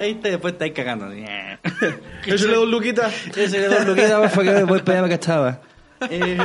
Ahí 0.00 0.14
te, 0.16 0.30
después 0.30 0.54
estáis 0.54 0.72
cagando. 0.72 1.10
Échale 1.12 2.54
dos 2.54 2.68
luquitas. 2.68 3.12
Ese 3.36 3.60
le 3.60 3.68
dos 3.68 3.86
luquitas 3.86 4.32
para 4.32 4.54
que 4.54 4.64
voy 4.64 4.80
para 4.80 4.98
allá 4.98 5.08
para 5.08 5.08
cachaba. 5.08 5.60
Eh, 6.10 6.38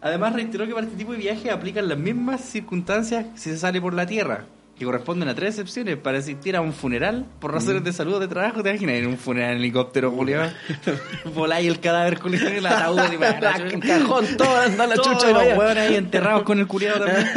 además 0.00 0.32
reiteró 0.34 0.66
que 0.66 0.74
para 0.74 0.86
este 0.86 0.98
tipo 0.98 1.12
de 1.12 1.18
viajes 1.18 1.52
aplican 1.52 1.88
las 1.88 1.98
mismas 1.98 2.40
circunstancias 2.40 3.26
si 3.34 3.50
se 3.50 3.58
sale 3.58 3.80
por 3.80 3.94
la 3.94 4.06
tierra, 4.06 4.44
que 4.78 4.84
corresponden 4.84 5.28
a 5.28 5.34
tres 5.34 5.50
excepciones 5.50 5.96
para 5.96 6.18
asistir 6.18 6.54
a 6.54 6.60
un 6.60 6.72
funeral 6.72 7.26
por 7.40 7.52
razones 7.52 7.82
de 7.82 7.92
salud 7.92 8.14
o 8.14 8.20
de 8.20 8.28
trabajo. 8.28 8.62
¿Te 8.62 8.70
imaginas 8.70 8.96
en 8.96 9.06
un 9.08 9.18
funeral 9.18 9.52
en 9.52 9.58
helicóptero, 9.58 10.12
Julio? 10.12 10.40
Voláis 11.34 11.68
el 11.68 11.80
cadáver 11.80 12.20
culiado 12.20 12.48
en 12.48 12.56
el 12.56 12.66
ataúd 12.66 13.00
El 13.00 13.80
cajón, 13.86 14.24
todo 14.36 14.56
anda 14.56 14.86
la 14.86 14.96
chucha 14.96 15.30
los 15.30 15.58
hueones 15.58 15.78
ahí 15.78 15.96
enterrados 15.96 16.44
con 16.44 16.60
el 16.60 16.66
culiado 16.68 17.04
también. 17.04 17.28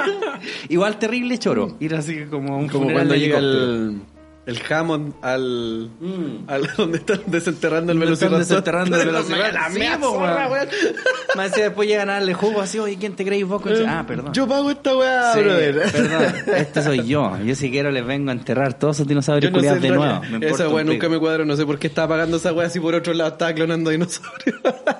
Igual 0.70 0.98
terrible 0.98 1.38
choro. 1.38 1.76
Ir 1.78 1.94
así 1.94 2.24
como 2.24 2.54
a 2.54 2.56
un 2.56 2.68
Como 2.68 2.84
funeral 2.84 3.06
cuando 3.06 3.14
de 3.14 3.20
llega 3.20 3.38
el, 3.38 4.00
el 4.48 4.58
Hammond 4.72 5.12
al, 5.22 5.90
Mm. 6.00 6.48
al 6.48 6.68
donde 6.76 6.98
están 6.98 7.20
desenterrando 7.26 7.92
el 7.92 7.98
Donde 7.98 8.14
están 8.14 8.30
velociraptor. 8.30 8.74
desenterrando 8.74 8.96
el 8.96 9.06
velociraptor. 9.06 9.52
La 9.54 9.70
Sí, 9.70 10.00
zorra, 10.02 10.48
weón. 10.48 10.68
Más 11.36 11.52
después 11.54 11.86
llegan 11.88 12.08
a 12.10 12.14
darle 12.14 12.32
jugo 12.34 12.60
así, 12.60 12.78
oye, 12.78 12.96
¿quién 12.98 13.14
te 13.14 13.24
creéis 13.24 13.46
vos? 13.46 13.60
concha? 13.60 13.98
Ah, 14.00 14.04
perdón. 14.06 14.32
Yo 14.32 14.48
pago 14.48 14.70
esta 14.70 14.96
weá, 14.96 15.32
Sí, 15.34 15.40
brother. 15.40 15.92
perdón, 15.92 16.34
este 16.56 16.82
soy 16.82 17.06
yo. 17.06 17.36
Yo 17.44 17.54
si 17.54 17.70
quiero 17.70 17.90
les 17.90 18.06
vengo 18.06 18.30
a 18.30 18.32
enterrar 18.32 18.74
todos 18.78 18.96
esos 18.96 19.06
dinosaurios 19.06 19.52
no 19.52 19.58
culiados 19.58 19.82
de 19.82 19.90
nuevo. 19.90 20.20
Me 20.38 20.46
esa 20.48 20.68
weá 20.68 20.82
nunca 20.84 21.08
me 21.08 21.18
cuadró. 21.18 21.44
No 21.44 21.54
sé 21.54 21.66
por 21.66 21.78
qué 21.78 21.86
estaba 21.86 22.08
pagando 22.08 22.38
esa 22.38 22.52
weá 22.52 22.70
si 22.70 22.80
por 22.80 22.94
otro 22.94 23.12
lado 23.12 23.30
estaba 23.32 23.52
clonando 23.52 23.90
dinosaurios. 23.90 24.56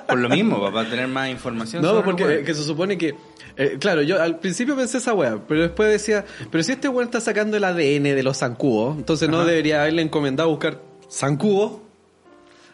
Por 0.07 0.19
lo 0.19 0.29
mismo, 0.29 0.61
pa, 0.61 0.73
para 0.73 0.89
tener 0.91 1.09
más 1.09 1.31
información. 1.31 1.83
No, 1.83 1.89
sobre 1.91 2.05
porque 2.05 2.23
el 2.25 2.29
eh, 2.31 2.33
weón. 2.35 2.45
que 2.47 2.55
se 2.55 2.63
supone 2.65 2.99
que. 2.99 3.15
eh, 3.57 3.77
claro, 3.81 4.03
yo 4.03 4.21
al 4.23 4.39
principio 4.39 4.77
pensé 4.77 4.99
esa 4.99 5.15
weá, 5.15 5.39
pero 5.49 5.63
después 5.63 5.91
decía, 5.91 6.25
pero 6.51 6.63
si 6.63 6.73
este 6.73 6.89
weón 6.89 7.05
está 7.07 7.21
sacando 7.21 7.57
el 7.57 7.65
ADN 7.65 8.15
de 8.15 8.23
los 8.23 8.37
zancudos, 8.39 8.97
entonces 8.99 9.29
no 9.29 9.38
Ajá. 9.43 9.49
debería 9.51 9.81
haberle 9.83 10.03
encomendado 10.03 10.49
buscar 10.51 10.81
zancudos. 11.11 11.73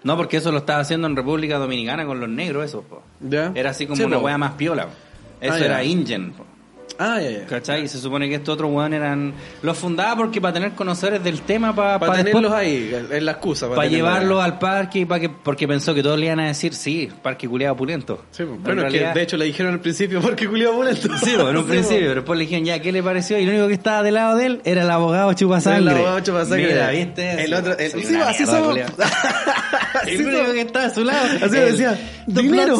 No, 0.02 0.16
porque 0.18 0.36
eso 0.36 0.52
lo 0.52 0.58
estaba 0.58 0.80
haciendo 0.80 1.06
en 1.06 1.16
República 1.16 1.56
Dominicana 1.58 2.04
con 2.04 2.20
los 2.20 2.28
negros, 2.28 2.64
eso. 2.66 2.82
po. 2.82 3.02
¿Ya? 3.20 3.52
Era 3.54 3.70
así 3.70 3.86
como 3.86 3.96
Sí, 3.96 4.02
una 4.04 4.18
po. 4.18 4.24
wea 4.26 4.36
más 4.38 4.52
piola. 4.52 4.86
po. 4.86 4.92
Eso 5.40 5.54
Ah, 5.54 5.58
ya. 5.58 5.64
era 5.64 5.84
Ingen. 5.84 6.32
po. 6.32 6.44
Ah, 6.98 7.20
ya, 7.20 7.30
ya. 7.30 7.46
¿Cachai? 7.46 7.84
Y 7.84 7.88
se 7.88 7.98
supone 7.98 8.28
que 8.28 8.36
estos 8.36 8.54
otros 8.54 8.70
weón 8.72 8.94
eran. 8.94 9.32
Los 9.62 9.78
fundaba 9.78 10.16
porque 10.16 10.40
para 10.40 10.54
tener 10.54 10.72
conocedores 10.72 11.22
del 11.24 11.40
tema, 11.42 11.74
para, 11.74 11.98
Para 11.98 12.14
tenerlos 12.22 12.52
ahí, 12.52 12.94
es 13.10 13.22
la 13.22 13.32
excusa. 13.32 13.68
Para 13.68 13.82
tenerlos 13.82 13.96
llevarlos 14.12 14.42
al 14.44 14.58
parque 14.58 15.00
y 15.00 15.04
para 15.04 15.20
que, 15.20 15.28
porque 15.28 15.66
pensó 15.66 15.94
que 15.94 16.02
todos 16.02 16.18
le 16.18 16.26
iban 16.26 16.40
a 16.40 16.46
decir, 16.46 16.72
sí, 16.74 17.08
parque 17.22 17.48
culiado 17.48 17.76
pulento. 17.76 18.24
Sí, 18.30 18.44
pues. 18.44 18.58
Pero 18.62 18.74
bueno, 18.76 18.80
en 18.82 18.86
es 18.86 18.92
que 18.92 18.98
realidad- 18.98 19.14
de 19.14 19.22
hecho 19.22 19.36
le 19.36 19.44
dijeron 19.46 19.72
al 19.74 19.80
principio 19.80 20.20
porque 20.20 20.46
culiado 20.48 20.74
bulento. 20.74 21.08
Sí, 21.18 21.32
pues, 21.36 21.48
en 21.48 21.56
un 21.56 21.64
principio, 21.66 21.98
pero 22.08 22.14
después 22.16 22.38
le 22.38 22.44
dijeron 22.44 22.64
ya, 22.64 22.78
¿qué 22.80 22.92
le 22.92 23.02
pareció? 23.02 23.38
Y 23.38 23.44
lo 23.44 23.52
único 23.52 23.68
que 23.68 23.74
estaba 23.74 24.02
del 24.02 24.14
lado 24.14 24.36
de 24.36 24.46
él 24.46 24.60
era 24.64 24.82
el 24.82 24.90
abogado 24.90 25.32
chupasangre. 25.32 25.90
El 25.92 25.96
abogado 25.98 26.20
chupasangre. 26.20 26.66
Mira, 26.66 26.90
¿viste? 26.90 27.44
El 27.44 27.54
otro- 27.54 27.76
el- 27.78 27.90
sí, 27.90 28.14
una 28.14 28.28
así 28.28 28.46
somos. 28.46 28.78
el 30.06 30.26
único 30.26 30.52
que 30.52 30.60
estaba 30.60 30.84
a 30.86 30.90
su 30.90 31.04
lado. 31.04 31.26
Así 31.42 31.56
el- 31.56 31.70
decía, 31.72 31.98
dinero. 32.26 32.76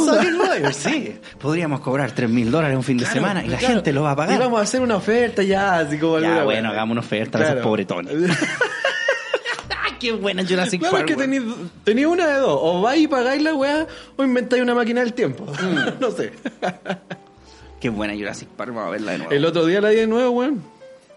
Sí, 0.72 1.14
podríamos 1.38 1.80
cobrar 1.80 2.12
3 2.12 2.28
mil 2.30 2.50
dólares 2.50 2.76
un 2.76 2.82
fin 2.82 2.98
de 2.98 3.06
semana 3.06 3.44
y 3.44 3.48
la 3.48 3.58
Claro. 3.58 3.74
gente 3.74 3.92
lo 3.92 4.03
va 4.04 4.12
a 4.12 4.16
pagar. 4.16 4.36
Y 4.36 4.38
vamos 4.38 4.60
a 4.60 4.62
hacer 4.62 4.80
una 4.82 4.96
oferta 4.96 5.42
ya, 5.42 5.78
así 5.78 5.98
como 5.98 6.18
Ya, 6.20 6.26
alguna 6.28 6.44
bueno, 6.44 6.68
hagamos 6.70 6.92
una 6.92 7.00
oferta 7.00 7.38
a 7.38 7.40
Claro. 7.40 7.54
esos 7.56 7.66
pobretones. 7.66 8.14
¡Ah, 9.70 9.96
qué 10.00 10.12
buena 10.12 10.44
Jurassic 10.46 10.80
Claro, 10.80 10.96
es 10.98 11.02
Park! 11.02 11.08
que 11.08 11.14
weón. 11.16 11.30
tenéis 11.30 11.54
tenéis 11.84 12.06
una 12.06 12.26
de 12.26 12.38
dos. 12.38 12.58
O 12.62 12.82
vais 12.82 13.02
y 13.02 13.08
pagáis 13.08 13.42
la 13.42 13.54
weá, 13.54 13.86
o 14.16 14.24
inventáis 14.24 14.62
una 14.62 14.74
máquina 14.74 15.00
del 15.00 15.12
tiempo. 15.14 15.44
Mm. 15.46 15.78
no 16.00 16.10
sé. 16.10 16.32
Qué 17.80 17.90
buena 17.90 18.14
Jurassic 18.14 18.48
Park, 18.50 18.70
vamos 18.72 18.88
a 18.88 18.90
verla 18.92 19.12
de 19.12 19.18
nuevo. 19.18 19.32
El 19.32 19.44
otro 19.44 19.66
día 19.66 19.80
la 19.80 19.90
vi 19.90 19.96
de 19.96 20.06
nuevo, 20.06 20.30
weón. 20.30 20.62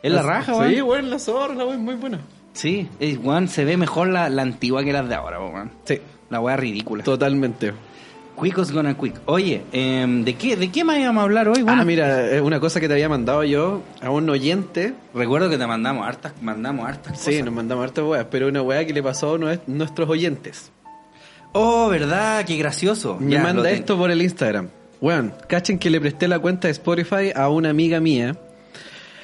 Es 0.03 0.12
la 0.12 0.22
raja, 0.22 0.56
weón. 0.56 0.74
Sí, 0.74 0.82
weón, 0.82 1.10
la 1.10 1.20
zorra, 1.20 1.53
la 1.56 1.65
weón, 1.65 1.82
muy 1.84 1.96
buena. 1.96 2.20
Sí, 2.53 2.88
es, 3.00 3.17
weón, 3.22 3.48
se 3.48 3.65
ve 3.65 3.77
mejor 3.77 4.08
la, 4.10 4.29
la 4.29 4.41
antigua 4.41 4.84
que 4.84 4.91
las 4.91 5.08
de 5.08 5.15
ahora, 5.15 5.39
weón. 5.39 5.72
Sí, 5.86 6.00
La 6.29 6.39
weá 6.39 6.58
ridícula. 6.58 7.03
totalmente. 7.03 7.74
Quick 8.39 8.58
is 8.60 8.72
gonna 8.72 8.96
quick. 8.96 9.15
Oye, 9.25 9.63
em, 9.72 10.24
¿de 10.24 10.36
qué 10.36 10.56
de 10.56 10.70
qué 10.72 10.84
más 10.84 11.00
íbamos 11.00 11.22
a 11.22 11.24
hablar 11.24 11.48
hoy? 11.48 11.63
Bueno, 11.63 11.82
Ah, 11.82 11.86
mira, 11.86 12.29
una 12.44 12.60
cosa 12.60 12.79
que 12.79 12.88
te 12.88 12.94
había 12.94 13.10
mandado 13.10 13.44
yo 13.44 13.82
a 14.01 14.12
un 14.12 14.29
oyente. 14.29 14.94
recuerdo 15.15 15.50
que 15.50 15.58
te 15.58 15.65
mandamos 15.65 16.06
hartas, 16.08 16.34
mandamos 16.41 16.88
hartas 16.88 17.17
Sí, 17.20 17.32
cosas. 17.32 17.46
nos 17.46 17.53
mandamos 17.56 17.86
hartas 17.86 18.06
weas, 18.06 18.27
pero 18.29 18.48
una 18.48 18.62
wea 18.62 18.86
que 18.86 18.94
le 18.94 19.01
pasó 19.01 19.34
a 19.36 19.38
nue- 19.39 19.60
nuestros 19.65 20.08
oyentes. 20.08 20.72
Oh, 21.53 21.89
verdad, 21.89 22.46
qué 22.46 22.58
gracioso. 22.58 23.17
Me 23.20 23.32
Ya, 23.34 23.41
manda 23.41 23.72
esto 23.72 23.98
por 23.98 24.12
el 24.12 24.22
Instagram. 24.22 24.70
Weón, 25.01 25.34
cachen 25.48 25.79
que 25.79 25.89
le 25.89 26.00
presté 26.00 26.27
la 26.27 26.38
cuenta 26.38 26.67
de 26.67 26.74
Spotify 26.74 27.32
a 27.36 27.50
una 27.50 27.70
amiga 27.72 28.00
mía. 28.00 28.36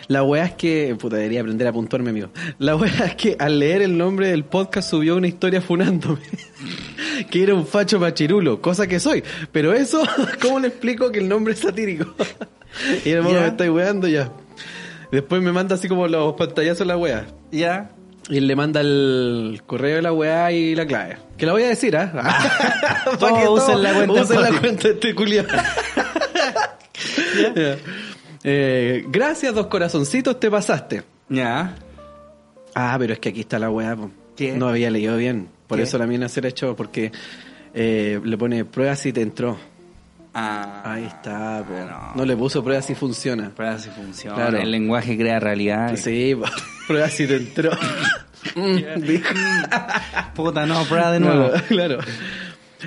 La 0.08 0.24
weá 0.24 0.46
es 0.46 0.54
que. 0.54 0.96
Puta, 1.00 1.18
debería 1.18 1.42
aprender 1.42 1.68
a 1.68 1.74
puntuarme, 1.74 2.10
amigo. 2.12 2.30
La 2.60 2.76
weá 2.76 3.06
es 3.06 3.16
que 3.16 3.36
al 3.40 3.60
leer 3.60 3.82
el 3.82 3.98
nombre 3.98 4.28
del 4.28 4.44
podcast 4.44 4.90
subió 4.90 5.16
una 5.16 5.28
historia 5.28 5.62
funándome. 5.62 6.22
que 7.32 7.44
era 7.44 7.54
un 7.54 7.66
facho 7.66 8.00
machirulo, 8.00 8.62
cosa 8.62 8.88
que 8.88 9.00
soy. 9.00 9.24
Pero 9.52 9.74
eso, 9.74 10.04
¿cómo 10.42 10.60
le 10.60 10.68
explico 10.70 11.12
que 11.12 11.20
el 11.20 11.30
nombre 11.30 11.54
es 11.54 11.60
satírico? 11.60 12.14
y 13.06 13.10
hermano, 13.10 13.36
Ya. 13.36 13.42
me 13.42 13.48
estáis 13.48 13.70
weando 13.72 14.08
ya. 14.08 14.32
Después 15.12 15.42
me 15.42 15.52
manda 15.52 15.76
así 15.76 15.88
como 15.88 16.08
los 16.08 16.34
pantallazos 16.34 16.80
de 16.80 16.86
la 16.86 16.98
weá. 16.98 17.26
Ya. 17.52 17.92
Y 18.30 18.40
le 18.40 18.56
manda 18.56 18.82
el 18.82 19.62
correo 19.68 19.98
de 19.98 20.02
la 20.02 20.12
weá 20.14 20.52
y 20.52 20.76
la 20.76 20.86
clave. 20.88 21.18
Que 21.38 21.46
la 21.46 21.52
voy 21.52 21.64
a 21.64 21.68
decir, 21.68 21.96
¿ah? 21.98 22.12
Que 23.20 23.48
usen 23.48 23.84
la 23.84 23.94
cuenta 23.94 24.22
usen 24.22 24.42
la 24.42 24.60
cuenta 24.60 24.88
de 24.88 24.94
este 24.94 25.14
culiao. 25.14 25.46
Ya. 27.56 27.78
Eh, 28.44 29.06
gracias, 29.08 29.54
dos 29.54 29.68
corazoncitos, 29.68 30.40
te 30.40 30.50
pasaste. 30.52 31.04
Ya. 31.30 31.76
Ah, 32.76 32.96
pero 33.00 33.14
es 33.14 33.20
que 33.20 33.30
aquí 33.30 33.42
está 33.42 33.60
la 33.60 33.70
weá. 33.70 33.96
No 34.56 34.68
había 34.68 34.90
leído 34.90 35.16
bien. 35.18 35.48
Por 35.68 35.78
¿Qué? 35.78 35.84
eso 35.84 35.98
la 35.98 36.08
mina 36.08 36.28
se 36.28 36.42
la 36.42 36.50
echó, 36.50 36.76
porque 36.76 37.12
eh, 37.74 38.20
le 38.24 38.38
pone 38.38 38.66
prueba 38.66 38.96
si 38.96 39.14
te 39.14 39.22
entró. 39.22 39.58
Ah, 40.34 40.82
Ahí 40.84 41.06
está, 41.06 41.64
po. 41.68 41.74
no. 41.74 42.12
No 42.16 42.26
le 42.26 42.36
puso 42.36 42.64
prueba 42.64 42.82
si 42.82 42.96
funciona. 42.96 43.52
Prueba 43.56 43.78
si 43.78 43.90
funciona. 43.90 44.36
Claro. 44.36 44.58
El 44.58 44.72
lenguaje 44.72 45.16
crea 45.16 45.40
realidad. 45.40 45.96
Sí, 45.96 46.36
po. 46.36 46.46
prueba 46.88 47.08
si 47.10 47.28
te 47.28 47.36
entró. 47.38 47.72
Mm. 48.56 50.36
Puta, 50.36 50.66
no, 50.66 50.84
prueba 50.84 51.12
de 51.14 51.20
nuevo. 51.22 51.50
Claro, 51.50 51.66
claro. 51.70 52.00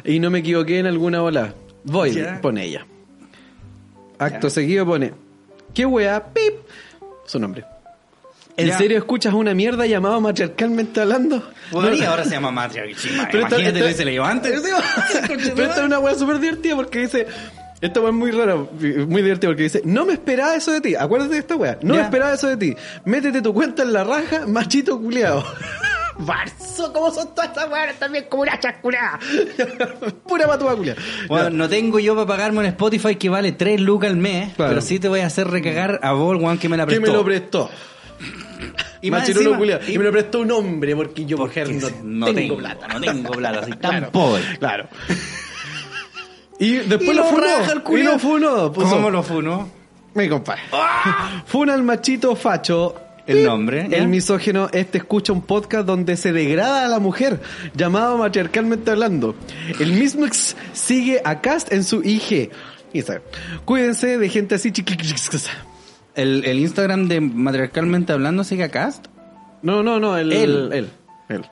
Y 0.04 0.20
no 0.20 0.30
me 0.30 0.40
equivoqué 0.40 0.78
en 0.78 0.86
alguna 0.86 1.22
ola. 1.22 1.54
Voy, 1.84 2.14
pone 2.42 2.64
ella. 2.64 2.86
Acto 4.18 4.50
seguido 4.50 4.84
pone, 4.84 5.12
¿qué 5.74 5.86
weá? 5.86 6.22
Pip. 6.32 6.54
Su 7.26 7.38
nombre. 7.38 7.64
¿En 8.56 8.68
Ya. 8.68 8.78
serio 8.78 8.96
escuchas 8.98 9.34
una 9.34 9.52
mierda 9.54 9.84
llamada 9.86 10.18
matriarcalmente 10.18 11.00
hablando? 11.00 11.42
Bueno, 11.70 11.90
No. 11.90 11.94
y 11.94 12.02
ahora 12.04 12.24
se 12.24 12.30
llama 12.30 12.50
Matriarchy. 12.50 12.94
Pero 13.30 13.46
Imagínate, 13.46 13.78
esta- 13.80 13.92
se 13.98 14.04
le. 14.06 14.16
Pero 15.54 15.62
esta 15.68 15.80
es 15.80 15.84
una 15.86 15.98
weá 15.98 16.14
súper 16.14 16.38
divertida 16.40 16.74
porque 16.76 17.00
dice. 17.00 17.26
Esta 17.78 18.00
weá 18.00 18.08
es 18.08 18.14
muy 18.16 18.30
rara, 18.30 18.56
muy 18.56 19.20
divertida 19.20 19.50
porque 19.50 19.64
dice, 19.64 19.82
no 19.84 20.06
me 20.06 20.14
esperaba 20.14 20.54
eso 20.54 20.72
de 20.72 20.80
ti, 20.80 20.94
acuérdate 20.94 21.34
de 21.34 21.40
esta 21.40 21.56
weá, 21.56 21.76
no 21.82 21.92
Ya. 21.92 22.00
me 22.00 22.06
esperaba 22.06 22.32
eso 22.32 22.46
de 22.48 22.56
ti, 22.56 22.74
métete 23.04 23.42
tu 23.42 23.52
cuenta 23.52 23.82
en 23.82 23.92
la 23.92 24.02
raja, 24.02 24.46
machito 24.46 24.98
culiao. 24.98 25.44
Barzo, 26.18 26.92
¿cómo 26.92 27.10
son 27.10 27.34
todas 27.34 27.50
estas 27.50 27.70
weas 27.70 27.94
también 27.98 28.24
como 28.30 28.42
una 28.42 28.58
chascurada? 28.58 29.18
Pura 30.26 30.46
patúa 30.46 30.74
culiao. 30.76 30.96
Bueno, 31.28 31.50
no 31.50 31.68
tengo 31.68 31.98
yo 31.98 32.14
para 32.14 32.26
pagarme 32.26 32.60
un 32.60 32.66
Spotify 32.66 33.16
que 33.16 33.28
vale 33.28 33.52
3 33.52 33.80
lucas 33.80 34.10
al 34.10 34.16
mes, 34.16 34.54
Claro. 34.54 34.70
pero 34.70 34.80
sí 34.80 34.98
te 34.98 35.08
voy 35.08 35.20
a 35.20 35.26
hacer 35.26 35.48
recagar 35.48 36.00
a 36.02 36.12
vos, 36.12 36.38
Juan, 36.40 36.58
que 36.58 36.68
me 36.68 36.76
la 36.76 36.84
¿Qué 36.86 36.96
prestó. 36.96 37.12
me 37.12 37.18
lo 37.18 37.24
prestó? 37.24 37.70
Y 39.02 39.10
más 39.10 39.28
encima- 39.28 39.58
y- 39.88 39.92
Y 39.92 39.98
me 39.98 40.04
lo 40.04 40.10
prestó 40.12 40.40
un 40.40 40.50
hombre 40.50 40.96
porque 40.96 41.26
yo, 41.26 41.36
Porque 41.36 41.64
mujer, 41.64 41.92
no, 42.02 42.18
no 42.20 42.26
tengo, 42.26 42.38
tengo 42.40 42.56
plata. 42.56 42.88
No 42.88 43.00
tengo 43.00 43.30
plata, 43.32 43.62
soy 43.62 43.72
tan 43.76 43.90
Claro, 43.90 44.10
pobre. 44.12 44.42
Claro. 44.58 44.88
Y 46.58 46.72
después 46.78 47.10
Y 47.10 47.14
lo 47.14 47.22
lo 47.24 47.24
funó. 47.28 47.98
y 47.98 48.02
lo 48.02 48.18
funó. 48.18 48.72
puso, 48.72 48.88
¿Cómo 48.88 49.10
lo 49.10 49.22
funó? 49.22 49.68
Mi 50.14 50.28
compadre. 50.30 50.62
Funa 51.44 51.74
al 51.74 51.82
machito 51.82 52.34
facho. 52.34 52.94
El 53.26 53.44
nombre, 53.44 53.88
¿ya? 53.90 53.98
El 53.98 54.08
misógeno 54.08 54.68
este 54.72 54.98
escucha 54.98 55.32
un 55.32 55.42
podcast 55.42 55.86
donde 55.86 56.16
se 56.16 56.32
degrada 56.32 56.84
a 56.84 56.88
la 56.88 56.98
mujer, 56.98 57.40
llamado 57.74 58.18
matriarcalmente 58.18 58.90
hablando. 58.90 59.34
El 59.80 59.92
mismo 59.92 60.26
ex 60.26 60.56
sigue 60.72 61.20
a 61.24 61.40
Cast 61.40 61.72
en 61.72 61.82
su 61.82 62.02
IG. 62.04 62.50
Instagram. 62.92 63.24
Cuídense 63.64 64.18
de 64.18 64.28
gente 64.28 64.54
así 64.54 64.70
chiqui. 64.72 64.96
¿El, 66.14 66.44
el 66.44 66.58
Instagram 66.60 67.08
de 67.08 67.20
Matriarcalmente 67.20 68.12
Hablando 68.12 68.44
sigue 68.44 68.64
a 68.64 68.70
Cast? 68.70 69.06
No, 69.62 69.82
no, 69.82 69.98
no, 69.98 70.16
el, 70.16 70.32
Él. 70.32 70.70
él. 70.72 70.88
Él. 71.28 71.44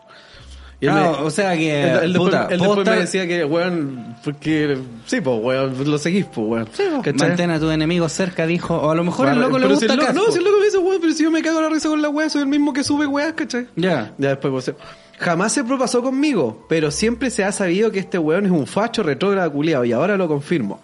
Ah, 0.86 1.16
me- 1.18 1.24
o 1.26 1.30
sea 1.30 1.56
que, 1.56 1.82
Él, 1.82 1.98
él 2.04 2.12
después, 2.12 2.30
puta, 2.30 2.48
él 2.50 2.60
después 2.60 2.86
me 2.86 2.96
decía 2.96 3.26
que, 3.26 3.44
weón, 3.44 4.16
porque, 4.24 4.76
sí, 5.06 5.20
pues, 5.20 5.38
weón, 5.42 5.90
lo 5.90 5.98
seguís, 5.98 6.26
pues, 6.26 6.46
weón. 6.46 6.68
¿Cachai? 7.02 7.28
Mantén 7.28 7.50
a 7.50 7.58
tus 7.60 7.72
enemigos 7.72 8.12
cerca, 8.12 8.46
dijo. 8.46 8.76
O 8.76 8.90
a 8.90 8.94
lo 8.94 9.04
mejor 9.04 9.28
el 9.28 9.34
Claro, 9.34 9.48
loco 9.48 9.58
le 9.58 9.66
si 9.66 9.72
gusta 9.86 9.92
el 9.94 9.98
loco- 9.98 10.12
No, 10.12 10.30
si 10.32 10.38
el 10.38 10.44
loco 10.44 10.58
me 10.58 10.64
dice, 10.66 10.78
weón, 10.78 10.98
pero 11.00 11.12
si 11.14 11.22
yo 11.22 11.30
me 11.30 11.42
cago 11.42 11.60
la 11.62 11.68
risa 11.68 11.88
con 11.88 12.02
la 12.02 12.08
weá, 12.10 12.28
soy 12.28 12.42
el 12.42 12.48
mismo 12.48 12.72
que 12.72 12.84
sube 12.84 13.06
weá, 13.06 13.34
¿cachai? 13.34 13.66
Ya. 13.76 14.12
Ya 14.18 14.28
después, 14.30 14.52
pues, 14.66 14.76
jamás 15.18 15.52
se 15.52 15.62
propasó 15.64 16.02
conmigo, 16.02 16.66
pero 16.68 16.90
siempre 16.90 17.30
se 17.30 17.44
ha 17.44 17.52
sabido 17.52 17.90
que 17.92 18.00
este 18.00 18.18
weón 18.18 18.44
es 18.46 18.50
un 18.50 18.66
facho 18.66 19.02
retrógrado 19.02 19.50
culiado, 19.52 19.84
y 19.84 19.92
ahora 19.92 20.16
lo 20.16 20.28
confirmo. 20.28 20.80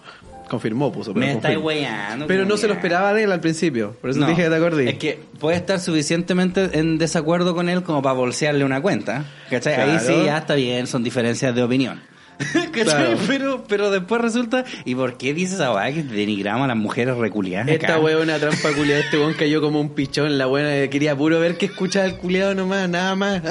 Confirmó, 0.51 0.91
puso, 0.91 1.15
pero 1.15 1.27
Me 1.27 1.33
estáis 1.33 1.59
weyando. 1.59 2.27
Pero 2.27 2.45
no 2.45 2.57
se 2.57 2.67
lo 2.67 2.75
esperaba 2.75 3.15
de 3.15 3.23
él 3.23 3.31
al 3.31 3.39
principio, 3.39 3.95
por 4.01 4.11
eso 4.11 4.19
No, 4.19 4.27
dije 4.27 4.43
que 4.43 4.49
te 4.49 4.57
acordé. 4.57 4.91
Es 4.91 4.99
que 4.99 5.21
puede 5.39 5.57
estar 5.57 5.79
suficientemente 5.79 6.77
en 6.77 6.99
desacuerdo 6.99 7.55
con 7.55 7.69
él 7.69 7.85
como 7.85 8.03
para 8.03 8.15
bolsearle 8.15 8.65
una 8.65 8.83
cuenta. 8.83 9.27
¿Cachai? 9.49 9.75
Ahí 9.75 9.99
sí 10.01 10.13
ya 10.25 10.39
está 10.39 10.57
bien, 10.57 10.89
son 10.89 11.05
diferencias 11.05 11.55
de 11.55 11.63
opinión. 11.63 12.01
Pero, 13.27 13.65
pero 13.69 13.91
después 13.91 14.21
resulta. 14.21 14.65
¿Y 14.85 14.95
por 14.95 15.17
qué 15.17 15.35
dices 15.35 15.61
weá 15.61 15.93
que 15.93 16.03
denigramos 16.03 16.65
a 16.65 16.69
las 16.69 16.77
mujeres 16.77 17.17
reculiadas? 17.17 17.69
Esta 17.69 17.99
weón 17.99 18.31
es 18.31 18.37
una 18.37 18.39
trampa 18.39 18.77
culiada. 18.77 19.01
Este 19.01 19.19
weón 19.19 19.35
cayó 19.35 19.61
como 19.61 19.81
un 19.81 19.91
pichón. 19.91 20.39
La 20.39 20.47
buena 20.47 20.89
quería 20.89 21.17
puro 21.17 21.39
ver 21.41 21.57
que 21.57 21.67
escuchaba 21.67 22.07
el 22.07 22.17
culiado 22.17 22.55
nomás, 22.55 22.89
nada 22.89 23.15
más. 23.15 23.43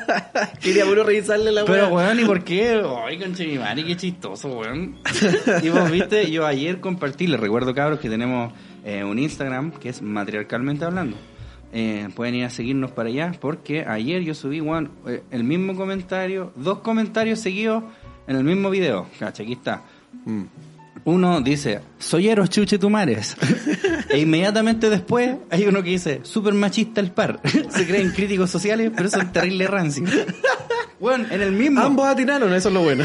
quería 0.60 0.84
puro 0.84 1.04
revisarle 1.04 1.52
la 1.52 1.64
Pero 1.64 1.88
weón. 1.88 2.20
¿y 2.20 2.24
por 2.24 2.42
qué? 2.42 2.82
Ay, 3.06 3.18
conche 3.18 3.46
mi 3.46 3.58
madre, 3.58 3.84
qué 3.84 3.96
chistoso, 3.96 4.48
weón. 4.48 4.96
y 5.62 5.68
vos 5.68 5.90
viste, 5.90 6.30
yo 6.30 6.46
ayer 6.46 6.80
compartí, 6.80 7.26
les 7.26 7.40
recuerdo 7.40 7.74
cabros 7.74 8.00
que 8.00 8.08
tenemos 8.08 8.52
eh, 8.84 9.04
un 9.04 9.18
Instagram 9.18 9.72
que 9.72 9.90
es 9.90 10.02
matriarcalmente 10.02 10.84
hablando. 10.84 11.16
Eh, 11.76 12.08
pueden 12.14 12.36
ir 12.36 12.44
a 12.44 12.50
seguirnos 12.50 12.92
para 12.92 13.08
allá 13.08 13.32
porque 13.40 13.84
ayer 13.84 14.22
yo 14.22 14.34
subí 14.34 14.60
weón, 14.60 14.92
eh, 15.08 15.22
el 15.32 15.42
mismo 15.42 15.74
comentario, 15.74 16.52
dos 16.54 16.78
comentarios 16.80 17.40
seguidos 17.40 17.82
en 18.26 18.36
el 18.36 18.44
mismo 18.44 18.70
video. 18.70 19.06
Aquí 19.20 19.52
está. 19.52 19.82
Mm. 20.24 20.44
Uno 21.06 21.40
dice, 21.42 21.80
soyeros 21.98 22.48
chuche 22.48 22.78
tumares. 22.78 23.36
e 24.08 24.20
inmediatamente 24.20 24.88
después 24.88 25.36
hay 25.50 25.66
uno 25.66 25.82
que 25.82 25.90
dice, 25.90 26.20
super 26.22 26.54
machista 26.54 27.00
el 27.00 27.10
par. 27.10 27.40
Se 27.70 27.86
creen 27.86 28.10
críticos 28.10 28.50
sociales, 28.50 28.90
pero 28.96 29.10
son 29.10 29.30
terrible 29.32 29.66
rancios. 29.66 30.10
Weón, 31.00 31.26
en 31.30 31.42
el 31.42 31.52
mismo. 31.52 31.80
Ambos 31.82 32.06
atinaron, 32.08 32.52
eso 32.54 32.68
es 32.68 32.74
lo 32.74 32.82
bueno. 32.82 33.04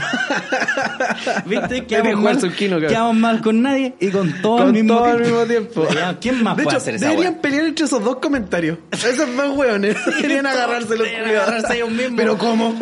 ¿Viste? 1.45 1.85
Que 1.85 1.87
Quedamos 2.01 2.21
mal, 2.23 2.39
quedamos 2.87 3.15
mal 3.15 3.41
con 3.41 3.61
nadie 3.61 3.95
y 3.99 4.09
con 4.09 4.31
todo 4.41 4.57
al 4.59 4.63
Con 4.65 4.71
mismo 4.73 4.95
todo 4.95 5.05
al 5.05 5.17
tiempo. 5.21 5.41
mismo 5.41 5.45
tiempo. 5.47 5.87
¿Quién 6.21 6.43
más 6.43 6.55
de 6.57 6.63
puede 6.63 6.75
hecho, 6.75 6.81
hacer 6.81 6.95
esa 6.95 7.09
Deberían 7.09 7.35
pelear 7.35 7.65
entre 7.65 7.85
esos 7.85 8.03
dos 8.03 8.17
comentarios. 8.17 8.77
Esos 8.91 9.35
dos 9.35 9.57
hueones. 9.57 9.97
Deberían 10.05 10.45
agarrarse 10.45 10.97
los 10.97 11.07
agarrarse 11.07 11.75
ellos 11.75 11.89
mismos. 11.91 12.13
Pero 12.17 12.37
¿cómo? 12.37 12.79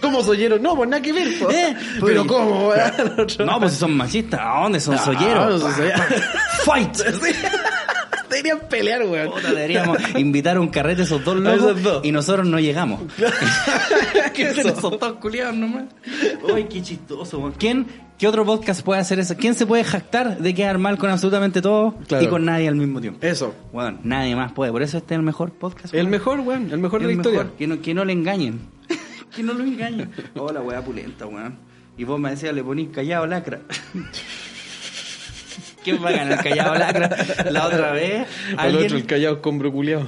¿Cómo 0.00 0.22
solleros? 0.22 0.60
No, 0.60 0.74
pues 0.76 0.88
nada 0.88 1.02
que 1.02 1.12
ver. 1.12 1.38
po. 1.38 1.50
Eh, 1.50 1.76
Pero 2.04 2.24
pues- 2.24 2.28
¿cómo? 2.28 2.72
No, 3.44 3.60
pues 3.60 3.72
si 3.72 3.78
son 3.78 3.96
machistas, 3.96 4.40
¿a 4.42 4.60
dónde 4.62 4.80
son 4.80 4.94
Ah, 4.94 4.98
solleros? 5.04 5.62
no, 5.62 5.70
solleros. 5.70 6.00
¡Fight! 6.64 6.96
Deberían 8.30 8.60
pelear, 8.68 9.02
weón. 9.06 9.30
Puta, 9.32 9.48
deberíamos 9.52 9.98
invitar 10.16 10.56
a 10.56 10.60
un 10.60 10.68
carrete 10.68 11.02
a 11.02 11.04
esos 11.04 11.24
dos 11.24 11.36
locos 11.36 11.58
esos 11.60 11.82
dos. 11.82 12.04
y 12.04 12.12
nosotros 12.12 12.46
no 12.46 12.58
llegamos. 12.60 13.00
¿Qué 14.34 14.42
es 14.44 14.58
Esos 14.58 14.78
eso? 14.78 14.90
dos 14.90 15.12
culiados 15.14 15.56
nomás. 15.56 15.84
Uy, 16.54 16.64
qué 16.64 16.80
chistoso. 16.82 17.38
weón. 17.40 17.52
¿Quién, 17.58 17.86
qué 18.18 18.28
otro 18.28 18.44
podcast 18.46 18.82
puede 18.82 19.00
hacer 19.00 19.18
eso? 19.18 19.36
¿Quién 19.36 19.54
se 19.54 19.66
puede 19.66 19.84
jactar 19.84 20.38
de 20.38 20.54
quedar 20.54 20.78
mal 20.78 20.96
con 20.98 21.10
absolutamente 21.10 21.60
todo 21.60 21.94
Claro. 22.06 22.24
y 22.24 22.28
con 22.28 22.44
nadie 22.44 22.68
al 22.68 22.76
mismo 22.76 23.00
tiempo? 23.00 23.18
Eso. 23.26 23.54
Bueno, 23.72 23.98
nadie 24.04 24.34
más 24.36 24.52
puede. 24.52 24.70
Por 24.72 24.82
eso 24.82 24.98
este 24.98 25.14
es 25.14 25.18
el 25.18 25.24
mejor 25.24 25.52
podcast. 25.52 25.92
El 25.94 26.06
mejor, 26.08 26.40
weón. 26.40 26.70
El 26.72 26.78
mejor 26.78 27.00
de 27.00 27.06
la 27.08 27.12
historia. 27.12 27.46
Que 27.58 27.66
no, 27.66 27.80
que 27.82 27.92
no 27.94 28.04
le 28.04 28.12
engañen. 28.12 28.60
que 29.34 29.42
no 29.42 29.52
lo 29.54 29.64
engañen. 29.64 30.10
Oh, 30.36 30.52
la 30.52 30.60
weá 30.60 30.82
pulenta, 30.84 31.26
weón. 31.26 31.56
Y 31.98 32.04
vos 32.04 32.18
me 32.18 32.30
decías, 32.30 32.54
le 32.54 32.62
ponís 32.64 32.88
callado 32.90 33.26
lacra. 33.26 33.60
¿Quién 35.82 36.04
va 36.04 36.10
a 36.10 36.12
ganar 36.12 36.42
callado 36.42 36.74
lacra? 36.74 37.08
La 37.50 37.66
otra 37.66 37.92
vez, 37.92 38.26
El 38.50 38.58
alguien... 38.58 38.84
otro, 38.84 38.96
el 38.98 39.06
callado 39.06 39.40
combro 39.42 39.72
culiao. 39.72 40.06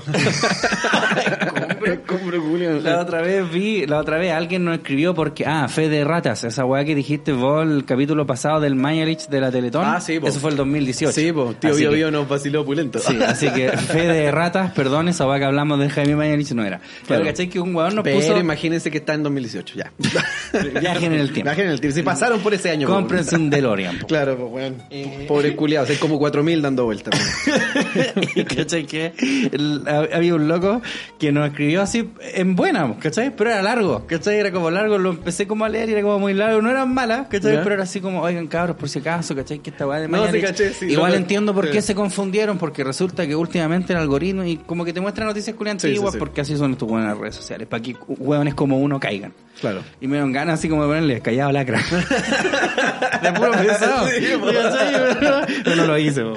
combro 2.07 2.41
culiao. 2.43 2.52
La 2.63 3.01
otra 3.01 3.21
vez 3.23 3.51
vi, 3.51 3.87
la 3.87 3.99
otra 3.99 4.19
vez 4.19 4.33
alguien 4.33 4.65
nos 4.65 4.77
escribió 4.77 5.15
porque, 5.15 5.45
ah, 5.47 5.69
fe 5.69 5.89
de 5.89 6.05
ratas, 6.05 6.45
esa 6.45 6.65
weá 6.65 6.85
que 6.85 6.95
dijiste 6.95 7.33
vos 7.33 7.67
el 7.67 7.85
capítulo 7.85 8.27
pasado 8.27 8.61
del 8.61 8.75
Mañalich 8.75 9.29
de 9.29 9.41
la 9.41 9.51
Teletón. 9.51 9.85
Ah, 9.87 10.01
sí, 10.01 10.19
po. 10.21 10.29
Eso 10.29 10.41
fue 10.41 10.51
el 10.51 10.57
2018. 10.57 11.13
Sí, 11.13 11.33
pues, 11.33 11.59
tío 11.61 11.75
Bio 11.75 11.91
Bio 11.93 12.11
nos 12.11 12.29
vaciló 12.29 12.65
pulento. 12.65 12.99
Sí, 12.99 13.17
así 13.27 13.49
que 13.51 13.69
fe 13.77 14.07
de 14.07 14.31
ratas, 14.31 14.73
perdón, 14.73 15.09
esa 15.09 15.27
weá 15.27 15.39
que 15.39 15.45
hablamos 15.45 15.79
de 15.79 15.91
Jaime 15.91 16.17
Mañalich 16.17 16.53
no 16.53 16.65
era. 16.65 16.79
Pero 16.79 17.07
Claro. 17.07 17.25
¿cachai? 17.25 17.49
Que 17.49 17.61
un 17.61 17.75
weón 17.75 17.95
nos 17.95 18.05
Pero 18.05 18.17
puso 18.19 18.37
imagínense 18.39 18.91
que 18.91 18.99
está 18.99 19.15
en 19.15 19.23
2018, 19.23 19.75
ya. 19.77 19.93
viajen 20.81 21.13
en 21.13 21.21
el 21.21 21.33
tiempo. 21.33 21.45
Viajen 21.51 21.65
en 21.67 21.71
el 21.73 21.81
tiempo. 21.81 21.97
Si 21.97 22.03
pasaron 22.03 22.41
por 22.41 22.55
ese 22.55 22.71
año. 22.71 22.87
Cómprense 22.89 23.37
un 23.37 23.51
DeLorean. 23.51 23.99
po. 23.99 24.07
Claro, 24.07 24.37
pues, 24.37 24.53
weón. 24.53 25.27
Pobre 25.27 25.55
culiados, 25.57 25.91
hay 25.91 25.97
como 25.97 26.19
4000 26.19 26.63
dando 26.63 26.85
vueltas. 26.85 27.19
y 28.35 28.45
cachai 28.45 28.85
que 28.87 29.13
el- 29.53 29.83
había 30.13 30.35
un 30.35 30.49
loco 30.49 30.83
que 31.19 31.33
nos 31.33 31.49
escribió 31.49 31.83
así 31.83 32.09
en 32.35 32.52
buena, 32.57 32.95
¿cachai? 33.01 33.35
Pero 33.37 33.51
era 33.51 33.63
largo, 33.63 34.07
¿cachai? 34.07 34.37
Era 34.39 34.51
como 34.53 34.71
largo, 34.71 34.99
lo 34.99 35.11
empecé 35.11 35.47
como 35.47 35.65
a 35.65 35.69
leer 35.69 35.89
y 35.89 35.93
era 35.93 36.03
como 36.03 36.19
muy 36.19 36.35
largo, 36.35 36.61
no 36.63 36.71
eran 36.71 36.93
malas, 36.93 37.29
¿cachai? 37.29 37.55
Ya. 37.55 37.63
Pero 37.63 37.75
era 37.75 37.85
así 37.85 38.01
como, 38.01 38.23
oigan 38.23 38.47
cabros, 38.47 38.77
por 38.77 38.89
si 38.89 38.99
acaso, 39.01 39.35
¿cachai? 39.35 39.59
Que 39.61 39.71
esta 39.71 39.87
weá 39.87 40.01
de 40.01 40.09
No, 40.09 40.27
sí, 40.31 40.41
caché, 40.41 40.73
sí, 40.73 40.87
Igual 40.87 41.15
entiendo 41.15 41.55
por 41.55 41.67
sí. 41.67 41.73
qué 41.73 41.83
se 41.83 41.95
confundieron, 41.95 42.59
porque 42.59 42.85
resulta 42.85 43.27
que 43.27 43.35
últimamente 43.37 43.93
el 43.93 43.99
algoritmo 43.99 44.45
y 44.45 44.57
como 44.59 44.85
que 44.85 44.93
te 44.93 45.01
muestra 45.01 45.25
noticias 45.25 45.57
culiantes 45.57 45.85
antiguas, 45.91 46.17
porque 46.17 46.41
así 46.43 46.57
son 46.57 46.73
estos 46.73 46.89
weones 46.89 47.05
en 47.07 47.11
las 47.13 47.19
redes 47.21 47.35
sociales, 47.37 47.67
para 47.69 47.83
que 47.83 47.97
weones 48.09 48.55
como 48.55 48.79
uno 48.79 48.99
caigan. 49.01 49.33
Claro. 49.61 49.83
Y 50.01 50.07
me 50.09 50.19
dan 50.19 50.33
ganas 50.33 50.59
así 50.59 50.69
como 50.69 50.83
de 50.83 50.89
ponerle 50.89 51.21
callado 51.21 51.53
lacra. 51.53 51.79
de 53.23 53.33
puro. 53.33 53.53
Pero- 53.53 55.41
Pero 55.65 55.77
no 55.77 55.87
lo 55.87 55.99
hice, 55.99 56.23
po. 56.23 56.35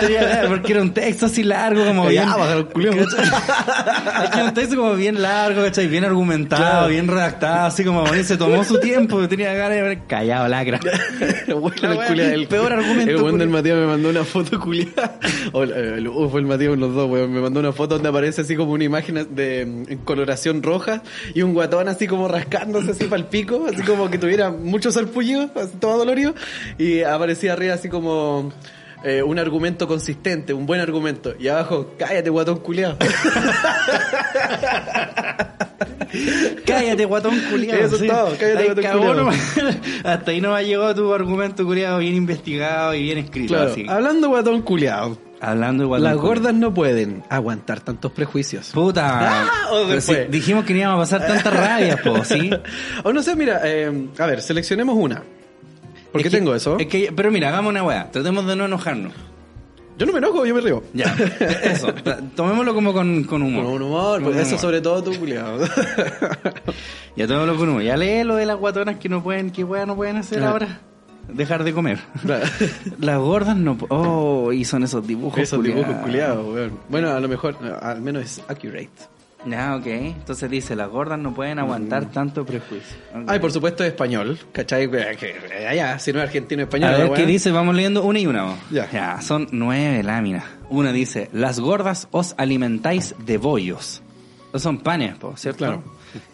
Tenía- 0.00 0.44
porque 0.48 0.72
era 0.72 0.82
un 0.82 0.92
texto 0.92 1.26
así 1.26 1.42
largo, 1.42 1.84
como 1.84 2.06
bien. 2.06 2.24
Ya, 2.24 2.36
bajar 2.36 2.56
el 2.58 2.66
que 2.68 2.80
era 4.38 4.44
un 4.44 4.54
texto 4.54 4.76
como 4.76 4.94
bien 4.94 5.13
largo, 5.20 5.62
¿cachai? 5.62 5.86
Bien 5.88 6.04
argumentado, 6.04 6.62
Claro. 6.62 6.88
bien 6.88 7.08
redactado, 7.08 7.66
así 7.66 7.84
como 7.84 8.02
bonito. 8.04 8.24
Se 8.24 8.36
tomó 8.36 8.62
su 8.64 8.78
tiempo, 8.80 9.26
tenía 9.28 9.52
ganas 9.54 9.70
de 9.72 9.80
haber 9.80 9.98
callado 10.06 10.48
lacra. 10.48 10.80
Bueno, 11.54 11.76
La 11.82 11.92
el, 11.92 11.98
wea, 11.98 12.08
culia- 12.08 12.32
el 12.32 12.48
peor 12.48 12.72
argumento, 12.72 13.10
El 13.10 13.16
buen 13.22 13.38
del. 13.38 13.48
Matías 13.48 13.76
me 13.76 13.86
mandó 13.86 14.08
una 14.10 14.24
foto 14.24 14.58
culiada. 14.60 15.18
O 15.52 15.62
el- 15.62 16.08
uh, 16.08 16.28
fue 16.30 16.40
el 16.40 16.46
Matías 16.46 16.76
los 16.76 16.94
dos, 16.94 17.08
weón. 17.10 17.32
Me 17.32 17.40
mandó 17.40 17.60
una 17.60 17.72
foto 17.72 17.94
donde 17.94 18.08
aparece 18.08 18.40
así 18.40 18.56
como 18.56 18.72
una 18.72 18.84
imagen 18.84 19.26
de 19.34 19.98
coloración 20.04 20.62
roja 20.62 21.02
y 21.34 21.42
un 21.42 21.54
guatón 21.54 21.88
así 21.88 22.06
como 22.06 22.28
rascándose 22.28 22.90
así 22.92 23.04
para 23.04 23.22
el 23.22 23.26
pico, 23.28 23.66
así 23.72 23.82
como 23.82 24.10
que 24.10 24.18
tuviera 24.18 24.50
mucho 24.50 24.90
sarpullido, 24.90 25.50
así 25.54 25.76
todo 25.78 25.98
dolorido. 25.98 26.34
Y 26.78 27.02
aparecía 27.02 27.52
arriba 27.52 27.74
así 27.74 27.88
como 27.88 28.52
eh, 29.04 29.22
un 29.22 29.38
argumento 29.38 29.86
consistente, 29.86 30.52
un 30.52 30.66
buen 30.66 30.80
argumento. 30.80 31.34
Y 31.38 31.48
abajo, 31.48 31.94
cállate, 31.98 32.30
guatón 32.30 32.58
culiado. 32.58 32.96
Cállate, 36.64 37.04
guatón 37.04 37.38
culiado. 37.50 37.84
Eso 37.84 37.96
es 37.96 38.10
todo, 38.10 38.36
cállate, 38.38 38.64
guatón 38.72 38.98
culiao. 38.98 39.30
Hasta 40.04 40.30
ahí 40.30 40.40
no 40.40 40.54
me 40.54 40.64
llegó 40.64 40.94
tu 40.94 41.12
argumento 41.12 41.64
culiado 41.64 41.98
bien 41.98 42.14
investigado 42.14 42.94
y 42.94 43.02
bien 43.02 43.18
escrito. 43.18 43.54
Claro. 43.54 43.72
así. 43.72 43.86
Hablando 43.88 44.28
guatón 44.28 44.62
culiado. 44.62 45.18
Hablando 45.40 45.86
guatón 45.88 46.04
Las 46.04 46.16
gordas 46.16 46.54
no 46.54 46.72
pueden 46.72 47.22
aguantar 47.28 47.80
tantos 47.80 48.12
prejuicios. 48.12 48.70
Puta. 48.70 49.42
Ah, 49.44 49.72
o 49.72 50.00
si 50.00 50.14
dijimos 50.30 50.64
que 50.64 50.72
no 50.72 50.80
íbamos 50.80 51.12
a 51.12 51.18
pasar 51.18 51.28
tanta 51.28 51.50
rabia, 51.50 51.98
po, 52.02 52.24
¿sí? 52.24 52.50
O 53.04 53.12
no 53.12 53.22
sé, 53.22 53.36
mira, 53.36 53.60
eh, 53.64 54.08
a 54.18 54.26
ver, 54.26 54.40
seleccionemos 54.40 54.96
una. 54.96 55.22
¿Por 56.14 56.22
qué 56.22 56.30
que- 56.30 56.36
tengo 56.38 56.54
eso? 56.54 56.78
Es 56.78 56.86
que, 56.86 57.12
pero 57.14 57.30
mira, 57.30 57.48
hagamos 57.48 57.70
una 57.70 57.82
weá. 57.82 58.10
Tratemos 58.10 58.46
de 58.46 58.56
no 58.56 58.64
enojarnos. 58.64 59.12
Yo 59.98 60.06
no 60.06 60.12
me 60.12 60.18
enojo, 60.18 60.44
yo 60.44 60.54
me 60.56 60.60
río. 60.60 60.82
Ya. 60.92 61.14
Eso. 61.62 61.94
Tomémoslo 62.34 62.74
como 62.74 62.92
con, 62.92 63.22
con 63.22 63.42
humor. 63.42 63.64
Con 63.64 63.74
un 63.74 63.82
humor, 63.82 64.20
pues 64.22 64.32
Con 64.32 64.40
eso 64.40 64.48
humor. 64.50 64.60
sobre 64.60 64.80
todo 64.80 65.04
tú, 65.04 65.14
culiado. 65.18 65.64
Ya 67.16 67.26
tomémoslo 67.28 67.56
con 67.56 67.68
humor. 67.68 67.82
Ya 67.82 67.96
lee 67.96 68.24
lo 68.24 68.34
de 68.34 68.44
las 68.46 68.56
guatonas 68.58 68.96
que 68.98 69.08
no 69.08 69.22
pueden, 69.22 69.50
que 69.50 69.62
weá 69.62 69.86
no 69.86 69.94
pueden 69.94 70.16
hacer 70.16 70.42
Ah. 70.42 70.50
ahora. 70.50 70.80
Dejar 71.28 71.62
de 71.64 71.72
comer. 71.72 72.00
Las 73.00 73.18
gordas 73.18 73.56
no. 73.56 73.78
Oh, 73.88 74.52
y 74.52 74.64
son 74.64 74.82
esos 74.82 75.06
dibujos. 75.06 75.38
Esos 75.38 75.62
dibujos 75.62 75.94
culiados. 76.02 76.44
weón. 76.54 76.78
Bueno, 76.88 77.10
a 77.12 77.20
lo 77.20 77.28
mejor, 77.28 77.56
al 77.80 78.00
menos 78.02 78.24
es 78.24 78.42
accurate. 78.48 78.90
Ya, 79.46 79.76
ok. 79.76 79.86
Entonces 79.86 80.50
dice, 80.50 80.76
las 80.76 80.88
gordas 80.88 81.18
no 81.18 81.34
pueden 81.34 81.58
aguantar 81.58 82.10
tanto 82.10 82.44
prejuicio. 82.44 82.96
Ok. 83.14 83.24
Ay, 83.26 83.38
por 83.38 83.52
supuesto 83.52 83.84
es 83.84 83.90
español, 83.90 84.38
¿cachai? 84.52 84.84
Eh, 84.84 85.16
que, 85.18 85.36
eh, 85.52 85.66
Allá, 85.68 85.98
si 85.98 86.12
no 86.12 86.20
es 86.20 86.26
argentino, 86.26 86.62
es 86.62 86.68
español. 86.68 86.94
A 86.94 86.96
ver 86.96 87.12
qué 87.12 87.26
dice, 87.26 87.50
vamos 87.50 87.74
leyendo 87.74 88.02
una 88.02 88.18
y 88.18 88.26
una. 88.26 88.42
vamos. 88.42 88.58
Ya. 88.70 89.20
son 89.20 89.48
nueve 89.52 90.02
láminas. 90.02 90.44
Una 90.70 90.92
dice, 90.92 91.28
las 91.32 91.60
gordas 91.60 92.08
os 92.10 92.34
alimentáis 92.38 93.14
de 93.18 93.38
bollos. 93.38 94.02
Esos 94.48 94.62
son 94.62 94.78
panes, 94.78 95.16
po, 95.16 95.36
¿cierto? 95.36 95.58
Claro. 95.58 95.82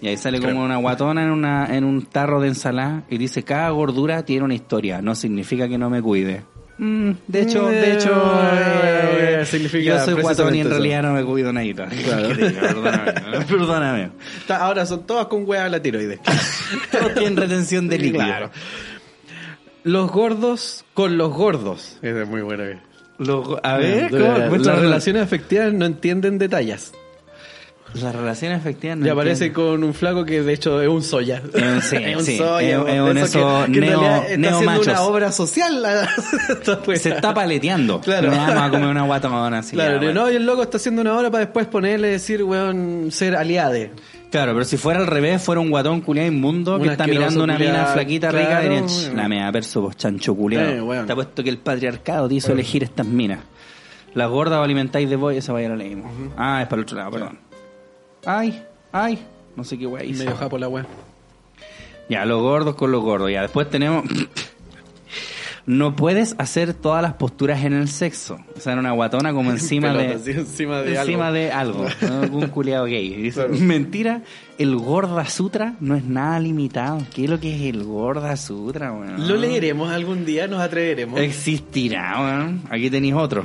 Y 0.01 0.09
ahí 0.09 0.17
sale 0.17 0.41
como 0.41 0.63
una 0.63 0.77
guatona 0.77 1.23
en, 1.23 1.31
una, 1.31 1.75
en 1.75 1.85
un 1.85 2.05
tarro 2.05 2.41
de 2.41 2.49
ensalada 2.49 3.05
y 3.09 3.17
dice, 3.17 3.43
cada 3.45 3.71
gordura 3.71 4.25
tiene 4.25 4.45
una 4.45 4.55
historia, 4.55 5.01
no 5.01 5.15
significa 5.15 5.69
que 5.69 5.79
no 5.79 5.89
me 5.89 6.03
cuide. 6.03 6.43
Mm, 6.83 7.11
de 7.29 7.43
hecho, 7.43 7.67
de 7.69 7.93
hecho, 7.93 8.41
Eh, 8.43 9.41
eh, 9.43 9.45
significa 9.45 9.99
yo 9.99 10.05
soy 10.07 10.15
guatón 10.23 10.55
y 10.55 10.61
en 10.61 10.71
realidad 10.71 11.03
no 11.03 11.13
me 11.13 11.23
cuido 11.25 11.53
nadita. 11.53 11.87
Claro. 12.05 12.29
Perdóname. 12.39 13.13
Perdóname. 13.49 14.11
Ahora 14.49 14.87
son 14.87 15.07
todas 15.07 15.27
con 15.27 15.47
hueá 15.47 15.67
a 15.67 15.69
la 15.69 15.83
tiroides. 15.83 16.21
Todos 16.91 17.13
tienen 17.15 17.37
retención 17.37 17.87
de 17.87 17.99
líquido. 17.99 18.25
Claro. 18.25 18.51
Los 19.85 20.11
gordos 20.11 20.85
con 20.95 21.19
los 21.19 21.33
gordos. 21.35 21.99
Esa 22.01 22.23
es 22.23 22.29
muy 22.29 22.41
buena. 22.41 22.83
Los- 23.19 23.59
a 23.63 23.77
ver, 23.77 24.11
Las 24.11 24.23
¿cómo? 24.39 24.47
Muestra 24.49 24.75
la 24.77 24.81
relaciones 24.81 25.23
afectivas 25.23 25.73
no 25.75 25.85
entienden 25.85 26.39
detalles. 26.39 26.93
Las 27.95 28.15
relaciones 28.15 28.59
afectivas 28.61 28.97
no 28.99 29.07
y 29.07 29.09
aparece 29.09 29.47
entiendo. 29.47 29.71
con 29.73 29.85
un 29.85 29.95
flaco 29.95 30.25
que 30.25 30.43
de 30.43 30.53
hecho 30.53 30.81
es 30.81 30.89
un 30.89 31.03
soya. 31.03 31.43
Eh, 31.55 31.79
sí, 31.83 31.97
es 32.01 32.17
un 32.17 32.25
sí, 32.25 32.37
soya. 32.39 32.69
es- 32.71 33.01
un 33.01 33.19
eso 33.19 33.65
que, 33.67 33.81
neo- 33.81 34.23
está 34.23 34.51
haciendo 34.51 34.81
una 34.81 35.01
obra 35.03 35.33
social. 35.33 35.83
la-. 35.83 36.09
Se 36.97 37.09
está 37.11 37.35
paleteando. 37.35 38.01
Claro. 38.01 38.31
Me 38.31 38.37
vamos 38.37 38.63
a 38.63 38.71
comer 38.71 38.87
una 38.89 39.03
guatamona 39.03 39.59
así. 39.59 39.75
Claro, 39.75 39.95
ya, 39.95 39.99
bueno. 40.05 40.23
no, 40.23 40.31
y 40.31 40.37
el 40.37 40.47
loco 40.47 40.63
está 40.63 40.77
haciendo 40.77 41.03
una 41.03 41.17
obra 41.19 41.31
para 41.31 41.45
después 41.45 41.67
ponerle 41.67 42.09
decir, 42.09 42.43
weón, 42.45 43.09
ser 43.11 43.35
aliade. 43.35 43.91
Claro, 44.31 44.53
pero 44.53 44.65
si 44.65 44.77
fuera 44.77 45.01
al 45.01 45.09
revés, 45.09 45.43
fuera 45.43 45.61
un 45.61 45.71
guatón 45.71 46.03
culiado 46.03 46.29
inmundo 46.29 46.77
Un 46.77 46.83
que 46.83 46.89
está 46.91 47.05
mirando 47.09 47.43
una 47.43 47.59
mina 47.59 47.87
flaquita 47.87 48.31
rica 48.31 48.47
claro, 48.61 48.67
y 48.67 48.69
diría, 48.69 48.87
weón. 48.87 49.17
la 49.17 49.29
mea 49.29 49.51
perso, 49.51 49.81
vos 49.81 49.97
chancho 49.97 50.37
culiado. 50.37 50.95
Eh. 50.95 51.03
Te 51.05 51.13
apuesto 51.13 51.43
que 51.43 51.51
el 51.51 51.59
patriarcado 51.59 52.29
te 52.29 52.35
hizo 52.37 52.53
elegir 52.53 52.85
estas 52.85 53.05
minas. 53.07 53.41
Las 54.15 54.29
gordas 54.31 54.61
o 54.61 54.63
alimentáis 54.63 55.11
de 55.11 55.17
boy, 55.17 55.37
esa 55.37 55.53
vaya 55.53 55.69
la 55.71 55.77
leímos. 55.77 56.13
Ah, 56.37 56.61
es 56.63 56.69
para 56.69 56.79
el 56.81 56.83
otro 56.85 56.97
lado, 56.99 57.11
perdón. 57.11 57.39
Ay, 58.25 58.63
ay, 58.93 59.19
no 59.57 59.65
sé 59.65 59.79
qué 59.79 59.87
wey 59.87 60.11
hizo. 60.11 60.25
Medio 60.25 60.37
japo 60.37 60.59
la 60.59 60.69
weá. 60.69 60.87
Ya, 62.09 62.25
los 62.25 62.41
gordos 62.43 62.75
con 62.75 62.91
los 62.91 63.03
gordos. 63.03 63.31
Ya, 63.31 63.43
después 63.43 63.71
tenemos. 63.71 64.05
no 65.67 65.95
puedes 65.95 66.35
hacer 66.39 66.75
todas 66.75 67.03
las 67.03 67.15
posturas 67.15 67.65
en 67.65 67.73
el 67.73 67.89
sexo. 67.89 68.39
O 68.57 68.61
sea, 68.61 68.73
en 68.73 68.81
una 68.81 68.93
guatona 68.93 69.33
como 69.33 69.51
encima 69.53 69.93
de. 69.93 70.13
encima 70.13 70.83
de 70.83 70.97
encima 70.97 71.29
algo. 71.29 71.39
de 71.39 71.53
algo. 71.53 71.87
¿no? 72.03 72.23
Algún 72.23 72.47
culiado 72.49 72.85
gay. 72.87 73.15
Y 73.15 73.23
dice, 73.23 73.47
Claro. 73.47 73.55
Mentira, 73.65 74.23
el 74.59 74.77
Gorda 74.77 75.25
Sutra 75.27 75.75
no 75.81 75.95
es 75.95 76.05
nada 76.05 76.41
limitado. 76.41 76.99
¿Qué 77.15 77.25
es 77.25 77.31
lo 77.31 77.39
que 77.39 77.55
es 77.55 77.75
el 77.75 77.85
Gorda 77.85 78.37
Sutra, 78.37 78.93
weón? 78.93 79.29
Lo 79.29 79.37
leeremos 79.37 79.91
algún 79.93 80.25
día, 80.25 80.47
nos 80.49 80.61
atreveremos. 80.61 81.21
Existirá, 81.21 82.17
weón. 82.21 82.63
Aquí 82.71 82.91
tenéis 82.91 83.15
otro. 83.15 83.45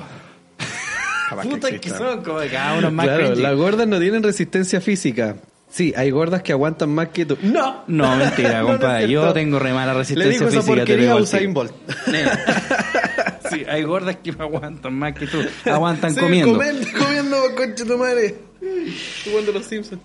Que 1.41 1.47
Puta 1.49 1.79
que 1.79 1.89
son 1.89 2.23
como 2.23 2.39
de 2.39 2.49
cada 2.49 2.77
uno 2.77 2.91
más 2.91 3.05
Claro, 3.05 3.25
cringy. 3.27 3.41
las 3.41 3.55
gordas 3.55 3.87
no 3.87 3.99
tienen 3.99 4.21
resistencia 4.23 4.79
física. 4.81 5.35
Sí, 5.69 5.93
hay 5.97 6.09
gordas 6.11 6.41
que 6.43 6.51
aguantan 6.53 6.89
más 6.93 7.09
que 7.09 7.25
tú. 7.25 7.37
¡No! 7.41 7.83
No, 7.87 8.15
mentira, 8.15 8.59
No, 8.61 8.67
no 8.67 8.73
es 8.73 8.79
compadre. 8.79 9.09
Yo 9.09 9.33
tengo 9.33 9.59
re 9.59 9.73
mala 9.73 9.93
Le 9.93 9.99
resistencia 9.99 10.31
dijo 10.31 10.45
esa 10.45 10.61
física. 10.61 10.75
porquería 10.75 11.05
digo 11.07 11.17
a. 11.17 11.21
Usain 11.21 11.53
Bolt. 11.53 11.71
Sí, 13.49 13.63
hay 13.69 13.83
gordas 13.83 14.17
que 14.23 14.31
me 14.31 14.43
aguantan 14.43 14.93
más 14.95 15.13
que 15.13 15.27
tú. 15.27 15.37
Aguantan 15.65 16.13
Sí, 16.15 16.19
comiendo. 16.19 16.53
Comiendo, 16.57 16.87
comiendo 16.97 17.37
concha 17.55 17.85
tu 17.85 17.97
madre. 17.97 18.35
Jugando 19.23 19.51
los 19.51 19.65
Simpsons. 19.65 20.01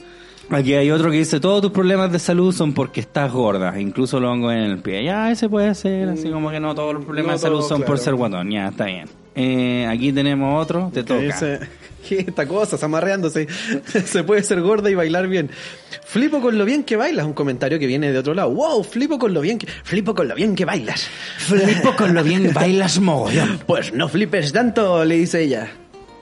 Aquí 0.50 0.74
hay 0.74 0.90
otro 0.90 1.10
que 1.10 1.16
dice, 1.18 1.40
todos 1.40 1.62
tus 1.62 1.70
problemas 1.70 2.12
de 2.12 2.18
salud 2.18 2.52
son 2.54 2.74
porque 2.74 3.00
estás 3.00 3.32
gorda, 3.32 3.78
incluso 3.80 4.20
lo 4.20 4.28
pongo 4.30 4.50
en 4.52 4.58
el 4.58 4.78
pie. 4.80 5.04
Ya, 5.04 5.30
ese 5.30 5.48
puede 5.48 5.74
ser, 5.74 6.08
así 6.10 6.28
como 6.30 6.50
que 6.50 6.58
no 6.60 6.74
todos 6.74 6.92
los 6.92 7.04
problemas 7.04 7.28
No 7.30 7.32
de 7.34 7.38
salud 7.38 7.62
son 7.62 7.82
por 7.82 7.98
ser 7.98 8.14
guatón. 8.14 8.50
Ya, 8.50 8.68
está 8.68 8.84
bien. 8.86 9.08
Eh, 9.34 9.86
aquí 9.88 10.12
tenemos 10.12 10.60
otro, 10.62 10.90
te 10.92 11.04
toca. 11.04 11.20
dice, 11.20 11.60
¿Qué 12.08 12.20
es 12.20 12.28
esta 12.28 12.46
cosa? 12.46 12.76
Se 12.76 12.84
amarreándose. 12.84 13.46
Se 14.04 14.24
puede 14.24 14.42
ser 14.42 14.60
gorda 14.60 14.90
y 14.90 14.94
bailar 14.94 15.28
bien. 15.28 15.50
Flipo 16.04 16.40
con 16.40 16.58
lo 16.58 16.64
bien 16.64 16.84
que 16.84 16.96
bailas. 16.96 17.26
Un 17.26 17.34
comentario 17.34 17.78
que 17.78 17.86
viene 17.86 18.12
de 18.12 18.18
otro 18.18 18.34
lado. 18.34 18.50
Wow, 18.50 18.82
flipo 18.84 19.18
con 19.18 19.34
lo 19.34 19.40
bien 19.40 19.58
que, 19.58 19.66
flipo 19.66 20.14
con 20.14 20.28
lo 20.28 20.34
bien 20.34 20.54
que 20.54 20.64
bailas. 20.64 21.08
Flipo 21.38 21.94
con 21.96 22.14
lo 22.14 22.22
bien 22.22 22.52
bailas 22.52 22.98
mogollón. 22.98 23.60
Pues 23.66 23.92
no 23.92 24.08
flipes 24.08 24.52
tanto, 24.52 25.04
le 25.04 25.16
dice 25.16 25.42
ella. 25.42 25.68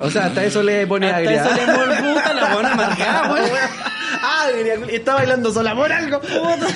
O 0.00 0.10
sea, 0.10 0.26
hasta 0.26 0.44
eso 0.44 0.62
le 0.62 0.86
pone 0.86 1.06
Hasta 1.06 1.18
agria. 1.18 1.44
eso 1.44 1.54
le 1.54 1.72
pone 1.72 1.96
puta 1.96 2.32
la 2.32 2.54
buena 2.54 2.72
amargada, 2.72 3.32
weón. 3.32 3.48
Agria, 4.22 4.74
está 4.92 5.14
bailando 5.14 5.52
sola 5.52 5.74
por 5.74 5.90
algo. 5.90 6.20
Puta, 6.20 6.66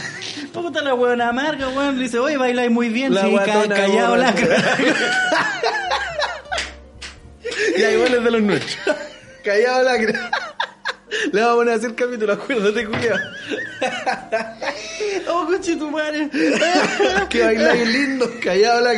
puta 0.52 0.82
la 0.82 0.92
buena 0.94 1.28
amarga, 1.28 1.68
weón. 1.68 1.98
Le 1.98 2.04
dice, 2.04 2.18
oye, 2.18 2.36
bailáis 2.36 2.70
muy 2.70 2.88
bien. 2.88 3.14
La 3.14 3.22
sí, 3.22 3.30
guatona 3.30 3.74
callado 3.74 4.16
gorda. 4.16 4.34
Ya, 7.78 7.92
igual 7.92 8.14
es 8.14 8.24
de 8.24 8.30
los 8.30 8.42
nuestros. 8.42 8.96
Callado 9.44 9.82
la 9.82 9.96
Le 11.32 11.40
vamos 11.40 11.52
a 11.52 11.56
poner 11.56 11.74
así 11.74 11.86
el 11.86 11.94
capítulo, 11.94 12.32
acuérdate, 12.32 12.86
culiao. 12.86 13.18
Oh, 15.28 15.46
coche 15.46 15.76
tu 15.76 15.90
madre. 15.90 16.30
Que 17.28 17.42
bailáis 17.42 17.88
lindo, 17.88 18.30
callado 18.42 18.80
la 18.80 18.94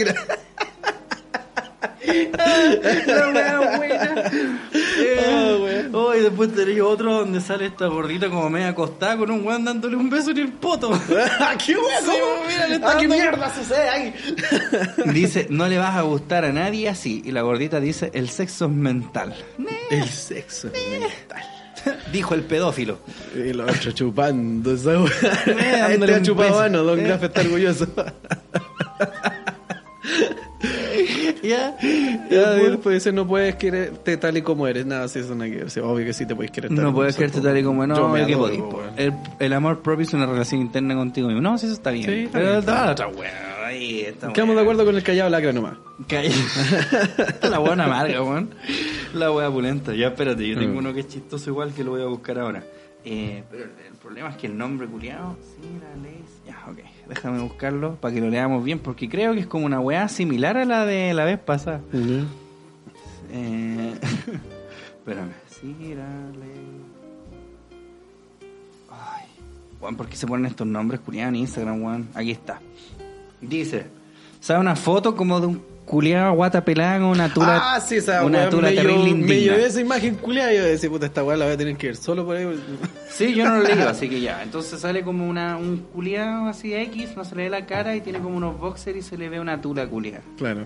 La 3.06 3.30
wea 3.30 3.76
buena. 3.76 4.24
Ah, 5.20 5.56
wea. 5.60 5.88
Oh, 5.92 6.14
y 6.14 6.20
después 6.20 6.52
tenéis 6.54 6.80
otro 6.80 7.14
donde 7.20 7.40
sale 7.40 7.66
esta 7.66 7.86
gordita 7.86 8.28
como 8.28 8.48
media 8.50 8.68
acostada 8.68 9.16
con 9.16 9.30
un 9.30 9.46
weón 9.46 9.64
dándole 9.64 9.96
un 9.96 10.10
beso 10.10 10.30
en 10.32 10.38
el 10.38 10.52
poto. 10.52 10.90
¿Qué 11.64 11.76
wea? 11.76 12.00
Sí, 12.02 12.10
mira, 12.48 12.66
le 12.68 12.74
está 12.76 12.92
Ah, 12.92 12.96
¿Qué 12.98 13.08
mierda 13.08 13.54
sucede 13.54 13.88
ahí? 13.88 14.14
Dice, 15.06 15.46
no 15.50 15.68
le 15.68 15.78
vas 15.78 15.96
a 15.96 16.02
gustar 16.02 16.44
a 16.44 16.52
nadie 16.52 16.88
así. 16.88 17.22
Y 17.24 17.30
la 17.32 17.42
gordita 17.42 17.80
dice, 17.80 18.10
el 18.14 18.28
sexo 18.30 18.66
es 18.66 18.70
mental. 18.70 19.34
El 19.90 20.08
sexo 20.08 20.68
mental. 20.90 21.42
Dijo 22.12 22.34
el 22.34 22.42
pedófilo. 22.44 22.98
Y 23.34 23.52
lo 23.52 23.64
otro 23.64 23.92
chupando 23.92 24.72
esa 24.74 24.92
dándole 24.92 25.92
Este 25.94 26.14
ha 26.14 26.22
chupado 26.22 26.60
mano, 26.60 26.82
Don 26.82 26.98
Eh. 26.98 27.02
Graf 27.04 27.22
está 27.24 27.40
orgulloso. 27.42 27.86
Ya. 31.44 31.76
Ya, 32.30 32.50
después 32.52 32.94
dice, 32.94 33.12
no 33.12 33.26
puedes 33.26 33.56
quererte 33.56 34.16
tal 34.16 34.36
y 34.36 34.42
como 34.42 34.66
eres. 34.66 34.86
Nada, 34.86 35.08
si 35.08 35.18
eso 35.20 35.34
no 35.34 35.44
que 35.44 35.64
Obvio 35.80 36.06
que 36.06 36.12
sí 36.12 36.26
te 36.26 36.34
puedes 36.34 36.50
querer 36.50 36.70
tal 36.70 36.78
y 36.78 36.82
No 36.82 36.94
puedes 36.94 37.16
quererte 37.16 37.40
tal 37.40 37.58
y 37.58 37.62
como 37.62 37.86
no, 37.86 37.96
Yo 37.96 38.08
me 38.08 38.26
que 38.26 38.34
el, 38.96 39.12
el 39.38 39.52
amor 39.52 39.82
propio 39.82 40.04
es 40.04 40.12
una 40.14 40.26
relación 40.26 40.60
interna 40.60 40.94
contigo 40.94 41.28
mismo. 41.28 41.42
No, 41.42 41.58
sí, 41.58 41.66
eso 41.66 41.74
está 41.74 41.90
bien. 41.90 42.06
Sí, 42.06 42.12
está 42.24 42.38
Pero 42.38 42.50
la 42.52 42.58
otra 42.58 42.74
está 44.08 44.32
Quedamos 44.32 44.56
de 44.56 44.62
acuerdo 44.62 44.84
con 44.84 44.94
el 44.94 45.02
callado 45.02 45.30
lacra 45.30 45.52
nomás. 45.52 45.74
Calla. 46.08 46.30
la 47.50 47.58
buena 47.58 47.84
amarga, 47.84 48.22
weón. 48.22 48.50
La 49.14 49.30
wea 49.32 49.50
pulenta. 49.50 49.94
Ya, 49.94 50.08
espérate, 50.08 50.46
yo 50.46 50.58
tengo 50.58 50.74
Mm. 50.74 50.78
uno 50.78 50.94
que 50.94 51.00
es 51.00 51.08
chistoso 51.08 51.50
igual 51.50 51.72
que 51.72 51.84
lo 51.84 51.92
voy 51.92 52.02
a 52.02 52.06
buscar 52.06 52.38
ahora. 52.38 52.64
Eh, 53.06 53.44
pero 53.50 53.64
el, 53.64 53.70
el 53.86 53.94
problema 54.00 54.30
es 54.30 54.36
que 54.36 54.46
el 54.46 54.56
nombre 54.56 54.86
culiado, 54.86 55.36
sí, 55.42 55.68
la 55.78 56.02
ley. 56.02 56.24
Ya, 56.46 56.64
ok. 56.70 56.78
Déjame 57.08 57.40
buscarlo 57.40 57.96
para 57.96 58.14
que 58.14 58.20
lo 58.20 58.30
leamos 58.30 58.64
bien, 58.64 58.78
porque 58.78 59.08
creo 59.08 59.34
que 59.34 59.40
es 59.40 59.46
como 59.46 59.66
una 59.66 59.80
weá 59.80 60.08
similar 60.08 60.56
a 60.56 60.64
la 60.64 60.86
de 60.86 61.12
la 61.12 61.24
vez 61.24 61.38
pasada. 61.38 61.80
Eh, 63.30 63.94
espérame. 64.98 65.32
Sí, 65.48 65.94
la 65.94 66.08
ley. 66.38 66.82
Ay, 68.90 69.26
Juan, 69.80 69.96
¿por 69.96 70.08
qué 70.08 70.16
se 70.16 70.26
ponen 70.26 70.46
estos 70.46 70.66
nombres 70.66 71.00
culiados 71.00 71.34
en 71.34 71.40
Instagram, 71.40 71.82
Juan? 71.82 72.08
Aquí 72.14 72.30
está. 72.30 72.60
Dice, 73.40 73.86
¿sabe 74.40 74.60
una 74.60 74.76
foto 74.76 75.14
como 75.14 75.40
de 75.40 75.46
un 75.48 75.73
culiado 75.84 76.32
guata 76.34 76.64
pelada 76.64 76.98
con 76.98 77.08
una 77.08 77.32
tula? 77.32 77.74
ah, 77.74 77.80
sí, 77.80 77.96
esa 77.96 78.24
una 78.24 78.48
tula 78.48 78.68
me 78.70 78.74
terrible 78.74 79.04
llevó- 79.26 79.56
me 79.58 79.64
esa 79.66 79.80
imagen 79.80 80.14
culiada 80.16 80.52
y 80.52 80.56
yo 80.56 80.64
decía, 80.64 80.88
puta, 80.90 81.06
esta 81.06 81.22
weá 81.22 81.36
la 81.36 81.44
voy 81.44 81.54
a 81.54 81.56
tener 81.58 81.76
que 81.76 81.88
ver 81.88 81.96
solo 81.96 82.24
por 82.24 82.36
ahí. 82.36 82.46
Sí, 83.10 83.32
yo 83.34 83.44
no 83.44 83.58
lo 83.58 83.62
leo, 83.62 83.88
así 83.88 84.08
que 84.08 84.20
ya. 84.20 84.42
Entonces 84.42 84.80
sale 84.80 85.02
como 85.04 85.28
una, 85.28 85.56
un 85.56 85.76
culiado 85.92 86.48
así 86.48 86.74
X, 86.74 87.16
no 87.16 87.24
se 87.24 87.36
le 87.36 87.44
ve 87.44 87.50
la 87.50 87.64
cara 87.66 87.94
y 87.94 88.00
tiene 88.00 88.18
como 88.18 88.36
unos 88.36 88.58
boxers 88.58 88.96
y 88.98 89.02
se 89.02 89.16
le 89.16 89.28
ve 89.28 89.38
una 89.38 89.60
tula 89.60 89.86
culiada. 89.86 90.22
Claro. 90.36 90.64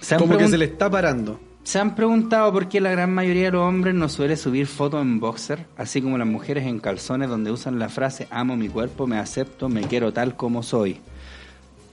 ¿Se 0.00 0.14
han, 0.14 0.20
Como 0.20 0.36
que 0.36 0.46
se 0.48 0.58
le 0.58 0.66
está 0.66 0.90
parando. 0.90 1.40
¿Se 1.62 1.78
han 1.78 1.94
preguntado 1.94 2.52
por 2.52 2.68
qué 2.68 2.78
la 2.82 2.90
gran 2.90 3.14
mayoría 3.14 3.44
de 3.44 3.50
los 3.52 3.62
hombres 3.62 3.94
no 3.94 4.10
suele 4.10 4.36
subir 4.36 4.66
fotos 4.66 5.00
en 5.00 5.18
boxer, 5.20 5.64
así 5.78 6.02
como 6.02 6.18
las 6.18 6.26
mujeres 6.26 6.66
en 6.66 6.78
calzones 6.80 7.30
donde 7.30 7.50
usan 7.50 7.78
la 7.78 7.88
frase 7.88 8.28
amo 8.30 8.54
mi 8.56 8.68
cuerpo, 8.68 9.06
me 9.06 9.16
acepto, 9.16 9.70
me 9.70 9.80
quiero 9.84 10.12
tal 10.12 10.36
como 10.36 10.62
soy? 10.62 11.00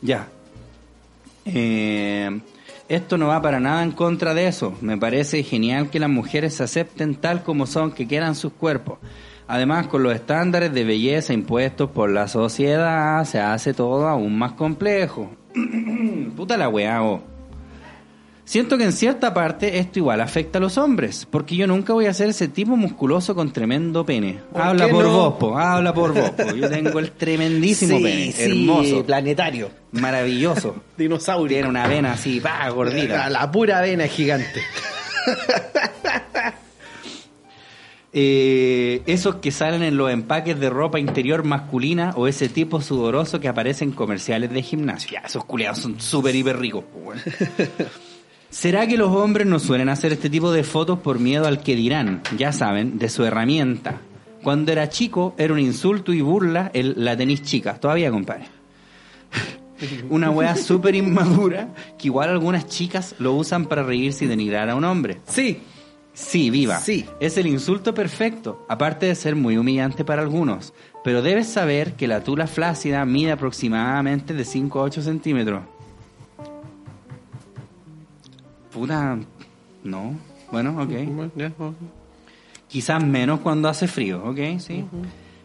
Ya. 0.01 0.27
Eh, 1.45 2.41
esto 2.89 3.17
no 3.17 3.27
va 3.27 3.41
para 3.41 3.59
nada 3.59 3.83
en 3.83 3.91
contra 3.91 4.33
de 4.33 4.47
eso. 4.47 4.73
Me 4.81 4.97
parece 4.97 5.43
genial 5.43 5.89
que 5.89 5.99
las 5.99 6.09
mujeres 6.09 6.55
se 6.55 6.63
acepten 6.63 7.15
tal 7.15 7.43
como 7.43 7.65
son, 7.65 7.91
que 7.91 8.07
quieran 8.07 8.35
sus 8.35 8.53
cuerpos. 8.53 8.99
Además, 9.47 9.87
con 9.87 10.03
los 10.03 10.13
estándares 10.13 10.73
de 10.73 10.83
belleza 10.83 11.33
impuestos 11.33 11.89
por 11.89 12.09
la 12.09 12.27
sociedad, 12.27 13.23
se 13.25 13.39
hace 13.39 13.73
todo 13.73 14.07
aún 14.07 14.37
más 14.37 14.53
complejo. 14.53 15.31
Puta 16.35 16.57
la 16.57 16.69
weá. 16.69 17.01
Siento 18.43 18.77
que 18.77 18.83
en 18.83 18.91
cierta 18.91 19.33
parte 19.33 19.77
esto 19.79 19.99
igual 19.99 20.19
afecta 20.19 20.57
a 20.57 20.61
los 20.61 20.77
hombres, 20.77 21.25
porque 21.29 21.55
yo 21.55 21.67
nunca 21.67 21.93
voy 21.93 22.07
a 22.07 22.13
ser 22.13 22.29
ese 22.29 22.47
tipo 22.49 22.75
musculoso 22.75 23.33
con 23.33 23.53
tremendo 23.53 24.05
pene. 24.05 24.39
¿Por 24.51 24.61
Habla 24.61 24.87
por 24.89 25.05
no? 25.05 25.11
vos, 25.11 25.33
po, 25.35 25.57
habla 25.57 25.93
por 25.93 26.13
vos. 26.13 26.31
po. 26.31 26.55
Yo 26.55 26.69
tengo 26.69 26.99
el 26.99 27.11
tremendísimo 27.11 28.01
pene, 28.01 28.33
hermoso, 28.37 29.05
planetario. 29.05 29.69
maravilloso. 29.91 30.75
Dinosaurio. 30.97 31.55
Tiene 31.55 31.69
una 31.69 31.87
vena 31.87 32.13
así, 32.13 32.39
La, 32.41 32.69
gordita. 32.71 33.29
la 33.29 33.49
pura 33.51 33.79
vena 33.81 34.07
gigante. 34.07 34.61
Eh, 38.13 39.03
esos 39.05 39.35
que 39.35 39.51
salen 39.51 39.83
en 39.83 39.95
los 39.95 40.11
empaques 40.11 40.59
de 40.59 40.69
ropa 40.69 40.99
interior 40.99 41.45
masculina 41.45 42.11
o 42.17 42.27
ese 42.27 42.49
tipo 42.49 42.81
sudoroso 42.81 43.39
que 43.39 43.47
aparece 43.47 43.85
en 43.85 43.91
comerciales 43.93 44.51
de 44.51 44.61
gimnasio. 44.61 45.11
Ya, 45.13 45.19
esos 45.19 45.45
culeados 45.45 45.79
son 45.79 45.97
súper 46.01 46.35
hiper 46.35 46.59
ricos. 46.59 46.83
weón. 46.93 47.19
¿Será 48.51 48.85
que 48.85 48.97
los 48.97 49.15
hombres 49.15 49.47
no 49.47 49.59
suelen 49.59 49.87
hacer 49.87 50.11
este 50.11 50.29
tipo 50.29 50.51
de 50.51 50.65
fotos 50.65 50.99
por 50.99 51.19
miedo 51.19 51.47
al 51.47 51.63
que 51.63 51.73
dirán, 51.73 52.21
ya 52.37 52.51
saben, 52.51 52.99
de 52.99 53.07
su 53.07 53.23
herramienta? 53.23 54.01
Cuando 54.43 54.73
era 54.73 54.89
chico 54.89 55.33
era 55.37 55.53
un 55.53 55.59
insulto 55.59 56.11
y 56.11 56.19
burla 56.19 56.69
el 56.73 56.93
la 56.97 57.15
tenis 57.15 57.43
chica. 57.43 57.79
Todavía, 57.79 58.11
compadre. 58.11 58.47
Una 60.09 60.31
wea 60.31 60.57
súper 60.57 60.95
inmadura 60.95 61.69
que 61.97 62.09
igual 62.09 62.29
algunas 62.29 62.67
chicas 62.67 63.15
lo 63.19 63.33
usan 63.35 63.67
para 63.67 63.83
reírse 63.83 64.25
y 64.25 64.27
denigrar 64.27 64.69
a 64.69 64.75
un 64.75 64.83
hombre. 64.83 65.21
Sí. 65.27 65.61
Sí, 66.13 66.49
viva. 66.49 66.77
Sí. 66.81 67.05
Es 67.21 67.37
el 67.37 67.47
insulto 67.47 67.93
perfecto, 67.93 68.65
aparte 68.67 69.05
de 69.05 69.15
ser 69.15 69.37
muy 69.37 69.55
humillante 69.55 70.03
para 70.03 70.21
algunos. 70.21 70.73
Pero 71.05 71.21
debes 71.21 71.47
saber 71.47 71.93
que 71.93 72.05
la 72.05 72.21
tula 72.21 72.47
flácida 72.47 73.05
mide 73.05 73.31
aproximadamente 73.31 74.33
de 74.33 74.43
5 74.43 74.77
a 74.77 74.83
8 74.83 75.01
centímetros. 75.03 75.61
Puta... 78.81 79.15
No. 79.83 80.17
Bueno, 80.51 80.71
ok. 80.81 80.89
Bueno. 81.05 81.75
Quizás 82.67 83.03
menos 83.03 83.41
cuando 83.41 83.69
hace 83.69 83.87
frío, 83.87 84.23
¿ok? 84.25 84.39
Sí. 84.57 84.83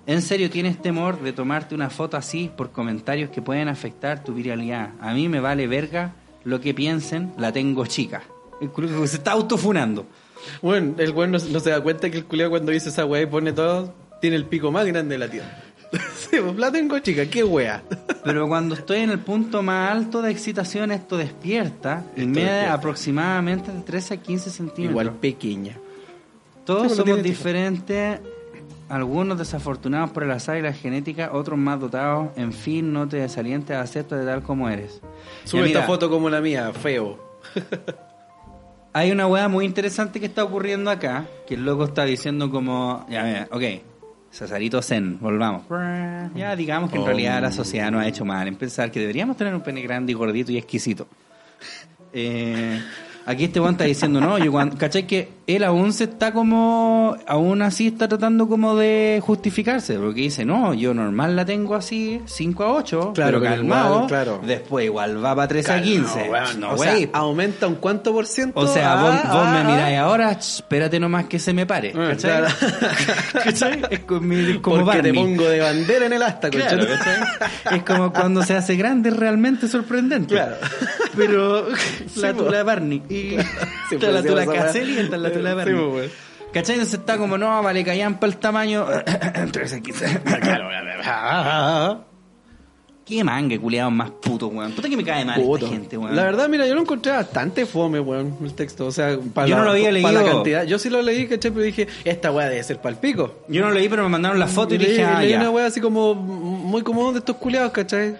¿En 0.06 0.22
serio 0.22 0.48
tienes 0.48 0.80
temor 0.80 1.20
de 1.20 1.34
tomarte 1.34 1.74
una 1.74 1.90
foto 1.90 2.16
así 2.16 2.50
por 2.56 2.70
comentarios 2.70 3.28
que 3.28 3.42
pueden 3.42 3.68
afectar 3.68 4.24
tu 4.24 4.32
viralidad? 4.32 4.92
A 5.02 5.12
mí 5.12 5.28
me 5.28 5.40
vale 5.40 5.66
verga 5.66 6.14
lo 6.44 6.62
que 6.62 6.72
piensen, 6.72 7.34
la 7.36 7.52
tengo 7.52 7.84
chica. 7.84 8.22
El 8.58 8.70
culo 8.70 9.06
Se 9.06 9.16
está 9.16 9.32
autofunando. 9.32 10.06
Bueno, 10.62 10.94
el 10.96 11.10
weón 11.10 11.32
no, 11.32 11.38
no 11.38 11.60
se 11.60 11.68
da 11.68 11.82
cuenta 11.82 12.08
que 12.08 12.16
el 12.16 12.24
culiao 12.24 12.48
cuando 12.48 12.72
dice 12.72 12.88
esa 12.88 13.04
weá 13.04 13.20
y 13.20 13.26
pone 13.26 13.52
todo, 13.52 13.92
tiene 14.22 14.36
el 14.36 14.46
pico 14.46 14.72
más 14.72 14.86
grande 14.86 15.16
de 15.16 15.18
la 15.18 15.30
tierra. 15.30 15.62
Sí, 16.16 16.36
pues 16.42 16.56
la 16.56 16.70
tengo 16.72 16.98
chica, 17.00 17.26
qué 17.26 17.44
weá. 17.44 17.82
Pero 18.24 18.48
cuando 18.48 18.74
estoy 18.74 18.98
en 19.00 19.10
el 19.10 19.18
punto 19.18 19.62
más 19.62 19.90
alto 19.90 20.22
de 20.22 20.30
excitación, 20.30 20.90
esto 20.92 21.16
despierta 21.16 22.04
y 22.16 22.20
Esto 22.20 22.30
mide 22.30 22.44
despierta. 22.44 22.74
aproximadamente 22.74 23.72
de 23.72 23.80
13 23.80 24.14
a 24.14 24.16
15 24.18 24.50
centímetros. 24.50 24.90
Igual 24.90 25.12
pequeña. 25.12 25.76
Todos 26.64 26.92
Sí, 26.92 26.98
pero 26.98 27.06
somos 27.06 27.22
diferentes, 27.22 28.20
algunos 28.88 29.38
desafortunados 29.38 30.10
por 30.10 30.24
el 30.24 30.30
azar 30.32 30.58
y 30.58 30.62
la 30.62 30.72
genética, 30.72 31.30
otros 31.32 31.58
más 31.58 31.78
dotados. 31.78 32.28
En 32.36 32.52
fin, 32.52 32.92
no 32.92 33.06
te 33.06 33.18
desalientes, 33.18 33.76
acepta 33.76 34.16
de 34.16 34.26
tal 34.26 34.42
como 34.42 34.68
eres. 34.68 35.00
Sube 35.44 35.66
esta 35.66 35.82
foto 35.82 36.10
como 36.10 36.28
la 36.28 36.40
mía, 36.40 36.72
feo. 36.72 37.24
Hay 38.92 39.10
una 39.10 39.26
weá 39.26 39.46
muy 39.48 39.64
interesante 39.66 40.18
que 40.20 40.26
está 40.26 40.42
ocurriendo 40.42 40.90
acá, 40.90 41.26
que 41.46 41.54
el 41.54 41.64
loco 41.64 41.84
está 41.84 42.04
diciendo 42.04 42.50
como, 42.50 43.04
ya 43.10 43.22
mira, 43.24 43.48
ok, 43.52 43.62
Cesarito 44.36 44.82
Zen, 44.82 45.18
volvamos. 45.18 45.62
Ya 46.34 46.54
digamos 46.54 46.90
que 46.90 46.98
en 46.98 47.06
realidad 47.06 47.40
la 47.40 47.50
sociedad 47.50 47.90
nos 47.90 48.02
ha 48.02 48.06
hecho 48.06 48.26
mal 48.26 48.46
en 48.46 48.56
pensar 48.56 48.90
que 48.90 49.00
deberíamos 49.00 49.38
tener 49.38 49.54
un 49.54 49.62
pene 49.62 49.80
grande 49.80 50.12
y 50.12 50.14
gordito 50.14 50.52
y 50.52 50.58
exquisito. 50.58 51.06
Eh, 52.12 52.78
aquí 53.24 53.44
este 53.44 53.60
weón 53.60 53.72
está 53.72 53.84
diciendo, 53.84 54.20
no, 54.20 54.38
yo 54.38 54.52
cuando, 54.52 54.76
¿cachai? 54.76 55.06
Que 55.06 55.28
él 55.46 55.62
aún 55.64 55.92
se 55.92 56.04
está 56.04 56.32
como, 56.32 57.16
aún 57.26 57.62
así 57.62 57.86
está 57.88 58.08
tratando 58.08 58.48
como 58.48 58.74
de 58.76 59.20
justificarse, 59.24 59.96
porque 59.98 60.22
dice, 60.22 60.44
no, 60.44 60.74
yo 60.74 60.92
normal 60.92 61.36
la 61.36 61.44
tengo 61.44 61.74
así, 61.76 62.20
5 62.26 62.64
a 62.64 62.72
8, 62.72 63.12
Claro, 63.14 63.40
pero 63.40 63.54
calmado, 63.54 63.94
igual, 63.94 64.06
claro. 64.08 64.40
después 64.44 64.84
igual 64.86 65.24
va 65.24 65.36
para 65.36 65.48
3 65.48 65.68
a 65.70 65.80
15. 65.82 66.28
No, 66.28 66.54
No, 66.68 66.72
o 66.74 66.78
sea, 66.78 66.92
wey. 66.94 67.10
aumenta 67.12 67.66
un 67.68 67.76
cuánto 67.76 68.12
por 68.12 68.26
ciento. 68.26 68.58
O 68.58 68.66
sea, 68.66 68.94
Ah, 68.94 69.02
vos, 69.02 69.32
vos 69.34 69.48
me 69.52 69.64
miráis 69.64 69.98
ah. 69.98 70.02
ahora, 70.02 70.32
espérate 70.32 70.98
nomás 70.98 71.26
que 71.26 71.38
se 71.38 71.52
me 71.52 71.64
pare. 71.66 71.92
Ah, 71.94 72.08
¿Cachai? 72.10 72.30
claro. 72.40 72.54
¿Cachai? 73.44 73.82
Es 73.90 74.00
como, 74.00 74.20
mi- 74.22 74.58
como 74.60 74.84
Porque 74.84 75.02
te 75.02 75.14
pongo 75.14 75.44
de 75.44 75.60
bandera 75.60 76.06
en 76.06 76.12
el 76.12 76.22
asta, 76.22 76.50
Claro. 76.50 76.84
Es 77.72 77.82
como 77.84 78.12
cuando 78.12 78.42
se 78.42 78.54
hace 78.54 78.76
grande, 78.76 79.10
es 79.10 79.16
realmente 79.16 79.68
sorprendente. 79.68 80.34
Claro. 80.34 80.56
Pero 81.16 81.66
la 82.16 82.32
tula 82.34 82.56
de 82.58 82.62
Barney. 82.62 83.02
Y 83.08 83.36
Sí, 83.88 83.96
la 84.00 84.10
pues, 84.10 84.26
tula 84.26 84.46
Caselli 84.46 84.92
y 84.94 84.96
weá. 84.96 85.08
Está 85.36 85.54
la 85.54 85.64
de 85.64 85.70
Sí, 85.72 85.78
pues, 85.92 86.12
¿Cachai? 86.52 86.74
Entonces 86.76 87.00
está 87.00 87.18
como, 87.18 87.36
no, 87.36 87.62
vale, 87.62 87.84
callan 87.84 88.18
para 88.18 88.32
el 88.32 88.38
tamaño. 88.38 88.86
13, 89.52 89.82
15. 89.82 90.20
Qué 93.06 93.22
manga, 93.22 93.56
culiado 93.56 93.88
más 93.88 94.10
puto, 94.10 94.48
weón. 94.48 94.72
Puta 94.72 94.88
que 94.88 94.96
me 94.96 95.04
cae 95.04 95.24
mal 95.24 95.40
Puto. 95.40 95.66
esta 95.66 95.76
gente, 95.76 95.96
weón. 95.96 96.16
La 96.16 96.24
verdad, 96.24 96.48
mira, 96.48 96.66
yo 96.66 96.74
lo 96.74 96.80
encontré 96.80 97.12
bastante 97.12 97.64
fome, 97.64 98.00
weón, 98.00 98.36
el 98.42 98.52
texto. 98.54 98.84
O 98.84 98.90
sea, 98.90 99.16
para 99.32 99.46
Yo 99.46 99.54
la, 99.54 99.58
no 99.60 99.64
lo 99.66 99.70
había 99.70 99.90
para 100.02 100.12
la 100.12 100.22
leído. 100.22 100.34
cantidad. 100.34 100.64
Yo 100.64 100.76
sí 100.80 100.90
lo 100.90 101.00
leí, 101.02 101.28
¿cachai? 101.28 101.52
Pero 101.52 101.62
dije, 101.62 101.86
esta 102.04 102.32
weá 102.32 102.48
debe 102.48 102.64
ser 102.64 102.80
palpico. 102.80 103.44
Yo 103.46 103.60
no 103.62 103.68
lo 103.68 103.74
leí, 103.74 103.88
pero 103.88 104.02
me 104.02 104.08
mandaron 104.08 104.40
la 104.40 104.48
foto 104.48 104.74
y 104.74 104.78
leí, 104.78 104.88
dije, 104.90 105.04
ah, 105.04 105.20
leí 105.20 105.30
ya. 105.30 105.38
una 105.38 105.50
weá 105.50 105.66
así 105.66 105.80
como 105.80 106.16
muy 106.16 106.82
común 106.82 107.12
de 107.12 107.20
estos 107.20 107.36
culiados, 107.36 107.70
¿cachai? 107.70 108.16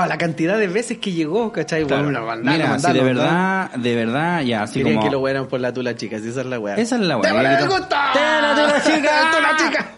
Para 0.00 0.14
la 0.14 0.18
cantidad 0.18 0.56
de 0.56 0.66
veces 0.66 0.96
que 0.96 1.12
llegó, 1.12 1.52
¿cachai? 1.52 1.84
Claro. 1.84 2.04
Bueno, 2.04 2.20
lo 2.20 2.26
mandaron, 2.26 2.58
Mira, 2.58 2.72
lo 2.72 2.78
si 2.78 2.90
de 2.90 3.00
verdad, 3.02 3.70
de 3.72 3.94
verdad, 3.94 4.40
ya, 4.40 4.62
así 4.62 4.78
Querían 4.78 4.96
como... 4.96 5.06
que 5.06 5.12
lo 5.12 5.20
wearan 5.20 5.46
por 5.46 5.60
la 5.60 5.74
tula 5.74 5.94
chica, 5.94 6.18
si 6.18 6.28
esa 6.28 6.40
es 6.40 6.46
la 6.46 6.58
weá. 6.58 6.76
Esa 6.76 6.96
es 6.96 7.02
la 7.02 7.18
weá. 7.18 7.30
¡Te 7.30 7.42
la 7.42 7.58
tula 7.58 8.82
chica! 8.82 9.30
¡Tula 9.30 9.56
chica! 9.58 9.96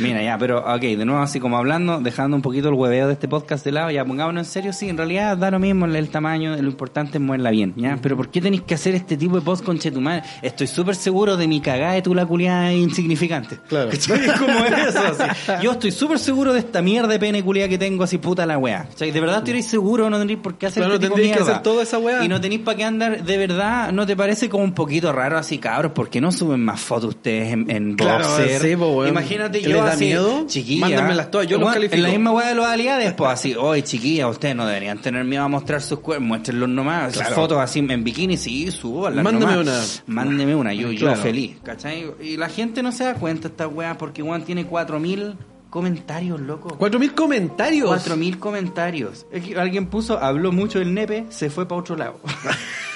Mira, 0.00 0.22
ya, 0.22 0.38
pero 0.38 0.60
ok, 0.60 0.80
de 0.80 1.04
nuevo 1.04 1.20
así 1.20 1.38
como 1.38 1.58
hablando, 1.58 2.00
dejando 2.00 2.36
un 2.36 2.42
poquito 2.42 2.68
el 2.68 2.74
hueveo 2.74 3.06
de 3.06 3.12
este 3.12 3.28
podcast 3.28 3.64
de 3.64 3.72
lado, 3.72 3.90
ya 3.90 4.04
pongámonos 4.04 4.46
en 4.46 4.52
serio, 4.52 4.72
sí, 4.72 4.88
en 4.88 4.96
realidad 4.96 5.36
da 5.36 5.50
lo 5.50 5.58
mismo 5.58 5.86
el, 5.86 6.08
tamaño, 6.08 6.56
lo 6.56 6.68
importante 6.68 7.18
es 7.18 7.22
moverla 7.22 7.50
bien, 7.50 7.74
¿ya? 7.76 7.98
Pero 8.02 8.16
¿por 8.16 8.30
qué 8.30 8.40
tenéis 8.40 8.62
que 8.62 8.74
hacer 8.74 8.94
este 8.94 9.16
tipo 9.16 9.36
de 9.36 9.42
post 9.42 9.64
con 9.64 9.78
Chetumal? 9.78 10.22
Estoy 10.40 10.66
súper 10.66 10.96
seguro 10.96 11.36
de 11.36 11.46
mi 11.46 11.60
cagada 11.60 11.92
de 11.92 12.02
tu 12.02 12.14
la 12.14 12.26
culiada 12.26 12.72
insignificante. 12.72 13.58
Claro. 13.68 13.90
¿Cachai? 13.90 14.24
Es 14.24 14.32
como 14.32 14.58
eso, 14.58 14.98
así. 14.98 15.52
Yo 15.62 15.72
estoy 15.72 15.90
súper 15.90 16.18
seguro 16.18 16.52
de 16.52 16.60
esta 16.60 16.82
mierda 16.82 17.08
de 17.08 17.18
pene 17.18 17.42
culiada 17.42 17.68
que 17.68 17.78
tengo, 17.78 18.04
así 18.04 18.18
puta 18.18 18.46
la 18.46 18.58
weá. 18.58 18.71
De 18.98 19.20
verdad 19.20 19.38
estoy 19.38 19.62
seguro, 19.62 20.08
no 20.10 20.18
tendréis 20.18 20.40
por 20.40 20.54
qué 20.54 20.66
hacer 20.66 20.82
Claro, 20.82 20.94
este 20.94 21.08
que 21.10 21.34
hacer 21.34 21.62
toda 21.62 21.82
esa 21.82 21.98
weá. 21.98 22.24
Y 22.24 22.28
no 22.28 22.40
tenéis 22.40 22.60
para 22.62 22.76
qué 22.76 22.84
andar, 22.84 23.22
de 23.24 23.36
verdad, 23.38 23.92
¿no 23.92 24.06
te 24.06 24.16
parece 24.16 24.48
como 24.48 24.64
un 24.64 24.72
poquito 24.74 25.12
raro 25.12 25.38
así, 25.38 25.58
cabros? 25.58 25.92
¿Por 25.92 26.08
qué 26.10 26.20
no 26.20 26.32
suben 26.32 26.64
más 26.64 26.80
fotos 26.80 27.10
ustedes 27.16 27.52
en, 27.52 27.70
en 27.70 27.94
Claro, 27.94 28.26
boxer? 28.26 28.60
sí, 28.60 28.76
po, 28.76 28.86
weón. 28.88 29.08
Imagínate 29.08 29.60
¿Que 29.60 29.70
yo 29.70 29.84
da 29.84 29.92
así, 29.92 30.06
miedo? 30.06 30.44
chiquilla. 30.46 30.86
Mándenmelas 30.88 31.30
todas, 31.30 31.46
yo 31.46 31.58
los 31.58 31.72
califico. 31.72 31.96
En 31.96 32.02
la 32.02 32.08
misma 32.08 32.32
weá 32.32 32.48
de 32.48 32.54
los 32.54 32.66
aliades, 32.66 33.12
pues 33.14 33.30
así, 33.30 33.54
oye, 33.54 33.82
chiquilla, 33.84 34.28
ustedes 34.28 34.54
no 34.56 34.66
deberían 34.66 34.98
tener 35.00 35.24
miedo 35.24 35.42
a 35.44 35.48
mostrar 35.48 35.80
sus 35.82 36.00
cuerpos, 36.00 36.26
muéstrenlos 36.26 36.68
nomás. 36.68 37.12
Esas 37.14 37.28
Claro. 37.28 37.42
fotos 37.42 37.58
así 37.58 37.78
en 37.80 38.04
bikini, 38.04 38.36
sí, 38.36 38.70
súbanlas 38.70 39.24
Mándeme 39.24 39.52
nomás. 39.56 40.02
una. 40.06 40.14
Mándeme 40.22 40.54
una, 40.54 40.72
yo, 40.72 40.92
yo 40.92 41.14
feliz, 41.16 41.56
¿cachai? 41.62 42.06
Y 42.20 42.36
la 42.36 42.48
gente 42.48 42.82
no 42.82 42.92
se 42.92 43.04
da 43.04 43.14
cuenta 43.14 43.48
esta 43.48 43.66
weá 43.68 43.96
porque 43.98 44.22
Juan 44.22 44.42
tiene 44.44 44.64
4000 44.66 45.34
comentarios, 45.72 46.38
loco. 46.38 46.76
Cuatro 46.76 47.00
mil 47.00 47.14
comentarios. 47.14 47.88
4000 47.88 48.38
comentarios. 48.38 49.24
Es 49.32 49.42
que 49.42 49.58
alguien 49.58 49.86
puso, 49.86 50.18
habló 50.18 50.52
mucho 50.52 50.78
del 50.78 50.92
nepe, 50.92 51.24
se 51.30 51.48
fue 51.48 51.66
para 51.66 51.80
otro 51.80 51.96
lado. 51.96 52.20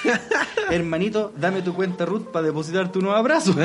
Hermanito, 0.69 1.33
dame 1.35 1.63
tu 1.63 1.73
cuenta 1.73 2.05
Ruth 2.05 2.25
para 2.31 2.45
depositarte 2.45 2.99
unos 2.99 3.15
abrazos. 3.15 3.55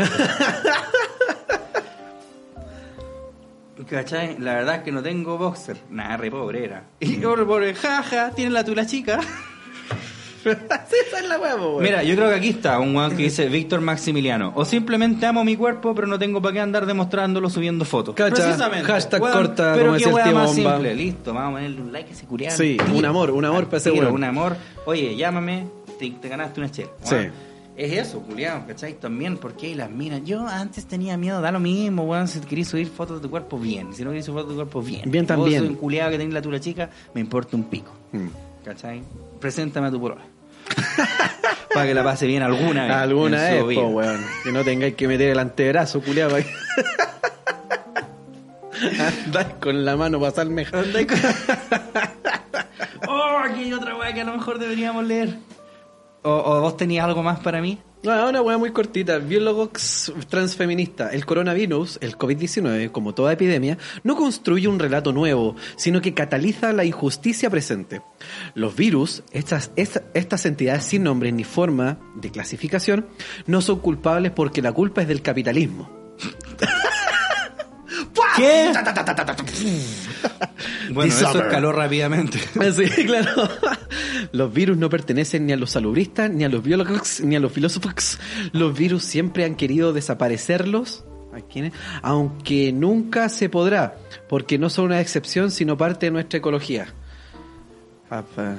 ¿Cachai? 3.87 4.39
La 4.39 4.55
verdad 4.55 4.77
es 4.77 4.83
que 4.83 4.93
no 4.93 5.03
tengo 5.03 5.37
boxer. 5.37 5.77
Nada, 5.91 6.17
re 6.17 6.31
pobre 6.31 6.65
era. 6.65 6.85
Y 6.99 7.17
pobre, 7.17 7.75
jaja, 7.75 8.31
tiene 8.31 8.53
la 8.53 8.65
tula 8.65 8.87
chica. 8.87 9.21
sí, 10.89 10.97
esa 11.09 11.19
es 11.21 11.29
la 11.29 11.39
po, 11.39 11.45
weón. 11.45 11.83
Mira, 11.83 12.03
yo 12.03 12.15
creo 12.17 12.29
que 12.29 12.35
aquí 12.35 12.49
está 12.51 12.79
un 12.81 12.95
weón 12.97 13.11
que 13.17 13.25
dice 13.25 13.49
Víctor 13.49 13.81
Maximiliano. 13.81 14.53
O 14.55 14.65
simplemente 14.65 15.25
amo 15.27 15.45
mi 15.45 15.57
cuerpo, 15.57 15.95
pero 15.95 16.07
no 16.07 16.19
tengo 16.19 16.41
para 16.43 16.53
qué 16.55 16.61
andar 16.61 16.87
demostrándolo 16.87 17.49
subiendo 17.51 17.85
fotos. 17.85 18.15
Cacha, 18.15 18.35
Precisamente. 18.43 18.85
hashtag 18.87 19.23
Weón, 19.23 19.35
corta, 19.35 19.73
pero 19.75 19.87
como 19.87 19.99
qué 19.99 20.05
decía 20.05 20.19
el 20.23 20.29
tío 20.29 20.35
más 20.39 20.57
Bomba. 20.57 20.73
simple. 20.73 20.95
Listo, 20.95 21.35
vamos 21.35 21.49
a 21.49 21.53
ponerle 21.53 21.81
un 21.83 21.93
like 21.93 22.11
a 22.11 22.13
ese 22.13 22.27
curiado. 22.27 22.57
Sí, 22.57 22.77
un 22.95 23.05
amor, 23.05 23.31
un 23.31 23.45
amor 23.45 23.67
para 23.67 23.77
ese 23.79 23.91
weón. 23.91 24.13
Un 24.13 24.25
amor. 24.25 24.57
Oye, 24.87 25.15
llámame, 25.17 25.67
te, 25.99 26.11
te 26.11 26.29
ganaste 26.29 26.61
una 26.61 26.71
chela. 26.71 26.91
Sí. 27.03 27.17
Es 27.75 27.91
eso, 27.93 28.21
culiado, 28.21 28.67
¿cachai? 28.67 28.93
También, 29.01 29.39
porque 29.39 29.69
hay 29.69 29.75
las 29.75 29.91
minas. 29.91 30.21
Yo 30.27 30.47
antes 30.47 30.85
tenía 30.87 31.17
miedo, 31.17 31.41
da 31.41 31.51
lo 31.51 31.59
mismo, 31.59 32.03
weón. 32.05 32.29
Si 32.29 32.39
querés 32.41 32.69
subir 32.69 32.87
fotos 32.89 33.17
de 33.17 33.23
tu 33.23 33.31
cuerpo, 33.31 33.59
bien. 33.59 33.95
Si 33.95 34.05
no 34.05 34.11
querés 34.11 34.27
subir 34.27 34.41
fotos 34.43 34.51
de 34.51 34.63
tu 34.63 34.69
cuerpo, 34.71 34.83
bien. 34.83 35.11
Bien 35.11 35.25
Si 35.25 35.29
también. 35.29 35.61
Vos 35.61 35.67
soy 35.69 35.69
un 35.77 35.81
culiado 35.81 36.11
que 36.11 36.19
tenés 36.19 36.35
la 36.35 36.43
tula 36.43 36.61
chica, 36.61 36.91
me 37.15 37.23
importa 37.23 37.57
un 37.57 37.65
pico. 37.65 37.93
Mm. 38.13 38.27
¿Cachai? 38.63 39.03
Preséntame 39.41 39.87
a 39.87 39.91
tu 39.91 39.99
polola. 40.01 40.21
Para 41.75 41.87
que 41.87 41.95
la 41.95 42.05
pase 42.05 42.27
bien 42.27 42.43
alguna 42.43 42.83
vez. 42.85 42.93
Alguna 42.93 43.43
vez, 43.43 43.63
po, 43.63 43.67
weón. 43.89 44.23
Que 44.45 44.53
no 44.53 44.63
tengáis 44.63 44.95
que 44.95 45.09
meter 45.09 45.31
el 45.31 45.39
antebrazo, 45.39 46.01
culiado. 46.03 46.37
que- 46.37 46.47
Andar 49.27 49.59
con 49.61 49.85
la 49.85 49.97
mano 49.97 50.19
para 50.21 50.33
con- 51.07 51.19
oh, 53.09 53.39
aquí 53.45 53.65
hay 53.65 53.73
otra 53.73 53.97
weá 53.97 54.13
que 54.13 54.21
a 54.23 54.25
lo 54.25 54.37
mejor 54.37 54.59
deberíamos 54.59 55.05
leer. 55.07 55.37
O, 56.23 56.31
o 56.31 56.61
vos 56.61 56.77
tenías 56.77 57.05
algo 57.05 57.23
más 57.23 57.41
para 57.41 57.61
mí. 57.61 57.79
No, 58.05 58.29
una 58.29 58.43
weá 58.43 58.59
muy 58.59 58.73
cortita. 58.73 59.19
Biólogos 59.19 60.13
transfeminista. 60.29 61.11
El 61.11 61.25
coronavirus, 61.25 61.99
el 62.01 62.19
COVID-19, 62.19 62.91
como 62.91 63.15
toda 63.15 63.33
epidemia, 63.33 63.79
no 64.03 64.17
construye 64.17 64.67
un 64.67 64.79
relato 64.81 65.13
nuevo, 65.13 65.55
sino 65.77 66.01
que 66.01 66.13
cataliza 66.15 66.73
la 66.73 66.85
injusticia 66.85 67.49
presente. 67.49 68.03
Los 68.55 68.75
virus, 68.75 69.23
estas, 69.33 69.71
esta- 69.77 70.03
estas 70.15 70.47
entidades 70.47 70.85
sin 70.85 71.05
nombre 71.05 71.31
ni 71.31 71.45
forma 71.45 71.99
de 72.17 72.31
clasificación, 72.33 73.07
no 73.47 73.61
son 73.61 73.79
culpables 73.79 74.33
porque 74.33 74.63
la 74.63 74.73
culpa 74.73 75.03
es 75.03 75.09
del 75.09 75.23
capitalismo. 75.23 75.89
¿Qué? 78.37 78.73
bueno, 80.93 81.13
eso 81.13 81.43
escaló 81.43 81.73
rápidamente. 81.73 82.39
Sí, 82.73 83.07
claro. 83.07 83.49
Los 84.33 84.53
virus 84.53 84.77
no 84.77 84.89
pertenecen 84.89 85.47
ni 85.47 85.53
a 85.53 85.57
los 85.57 85.73
salubristas, 85.73 86.31
ni 86.31 86.45
a 86.45 86.49
los 86.49 86.63
biólogos, 86.63 87.21
ni 87.21 87.37
a 87.37 87.41
los 87.41 87.53
filósofos. 87.53 88.19
Los 88.53 88.77
virus 88.77 89.05
siempre 89.05 89.45
han 89.45 89.57
querido 89.57 89.93
desaparecerlos, 89.93 91.05
¿a 91.33 91.41
quiénes? 91.41 91.73
aunque 92.03 92.73
nunca 92.73 93.29
se 93.29 93.49
podrá, 93.49 93.97
porque 94.29 94.59
no 94.59 94.71
son 94.71 94.87
una 94.87 95.01
excepción, 95.01 95.51
sino 95.51 95.77
parte 95.77 96.07
de 96.07 96.13
nuestra 96.13 96.39
ecología. 96.39 96.95
Ah, 98.11 98.23
ah. 98.39 98.55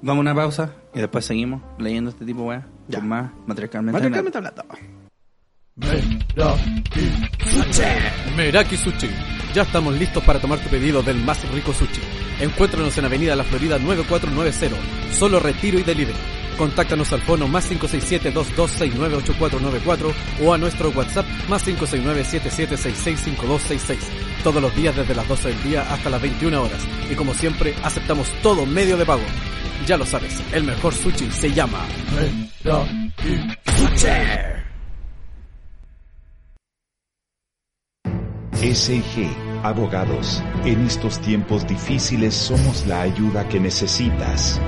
Vamos 0.00 0.18
a 0.18 0.20
una 0.20 0.34
pausa 0.34 0.72
y 0.94 1.00
después 1.00 1.24
seguimos 1.24 1.62
leyendo 1.78 2.10
este 2.10 2.24
tipo 2.24 2.40
de 2.42 2.46
weá. 2.48 2.66
Con 2.92 3.08
más. 3.08 3.30
Matriarcalmente 3.46 4.38
hablando. 4.38 4.64
Meraki 8.36 8.76
Sushi. 8.76 9.08
Ya 9.54 9.62
estamos 9.62 9.98
listos 9.98 10.22
para 10.24 10.38
tomar 10.38 10.58
tu 10.58 10.68
pedido 10.68 11.02
del 11.02 11.16
más 11.16 11.50
rico 11.50 11.72
sushi. 11.72 12.02
Encuéntranos 12.40 12.98
en 12.98 13.06
Avenida 13.06 13.34
La 13.36 13.44
Florida 13.44 13.78
9490. 13.78 14.76
Solo 15.12 15.40
retiro 15.40 15.78
y 15.78 15.82
delivery. 15.82 16.18
Contáctanos 16.58 17.10
al 17.14 17.22
fono 17.22 17.48
más 17.48 17.70
567-2269-8494 17.70 20.12
o 20.42 20.52
a 20.52 20.58
nuestro 20.58 20.90
WhatsApp 20.90 21.24
más 21.48 21.66
569-7766-5266. 21.66 23.96
Todos 24.44 24.60
los 24.60 24.76
días 24.76 24.94
desde 24.94 25.14
las 25.14 25.26
12 25.26 25.48
del 25.48 25.62
día 25.62 25.90
hasta 25.90 26.10
las 26.10 26.20
21 26.20 26.62
horas. 26.62 26.86
Y 27.10 27.14
como 27.14 27.32
siempre, 27.32 27.74
aceptamos 27.82 28.30
todo 28.42 28.66
medio 28.66 28.98
de 28.98 29.06
pago. 29.06 29.24
Ya 29.86 29.96
lo 29.96 30.04
sabes, 30.04 30.38
el 30.52 30.64
mejor 30.64 30.92
sushi 30.94 31.30
se 31.30 31.50
llama 31.52 31.78
SG, 38.62 39.26
abogados, 39.64 40.40
en 40.64 40.86
estos 40.86 41.18
tiempos 41.18 41.66
difíciles 41.66 42.32
somos 42.32 42.86
la 42.86 43.02
ayuda 43.02 43.48
que 43.48 43.58
necesitas. 43.58 44.60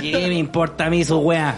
¿Qué 0.00 0.12
me 0.28 0.34
importa 0.34 0.84
a 0.84 0.90
mí 0.90 1.02
su 1.02 1.16
weá? 1.18 1.56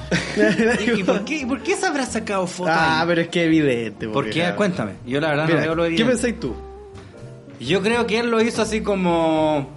¿Y, 0.86 0.90
y 1.00 1.02
por 1.02 1.24
qué, 1.24 1.44
por 1.48 1.60
qué 1.64 1.74
se 1.74 1.84
habrá 1.84 2.06
sacado 2.06 2.46
fotos? 2.46 2.72
ah, 2.76 3.00
ahí? 3.00 3.08
pero 3.08 3.22
es 3.22 3.28
que 3.28 3.44
evidente. 3.44 4.06
¿Por 4.08 4.30
qué? 4.30 4.52
Cuéntame. 4.56 4.92
Yo 5.04 5.20
la 5.20 5.30
verdad 5.30 5.46
Mira, 5.46 5.58
no 5.58 5.64
veo 5.64 5.74
lo 5.74 5.82
¿Qué 5.82 5.88
evidente. 5.88 6.12
pensáis 6.12 6.38
tú? 6.40 6.54
Yo 7.58 7.82
creo 7.82 8.06
que 8.06 8.20
él 8.20 8.30
lo 8.30 8.40
hizo 8.40 8.62
así 8.62 8.82
como... 8.82 9.68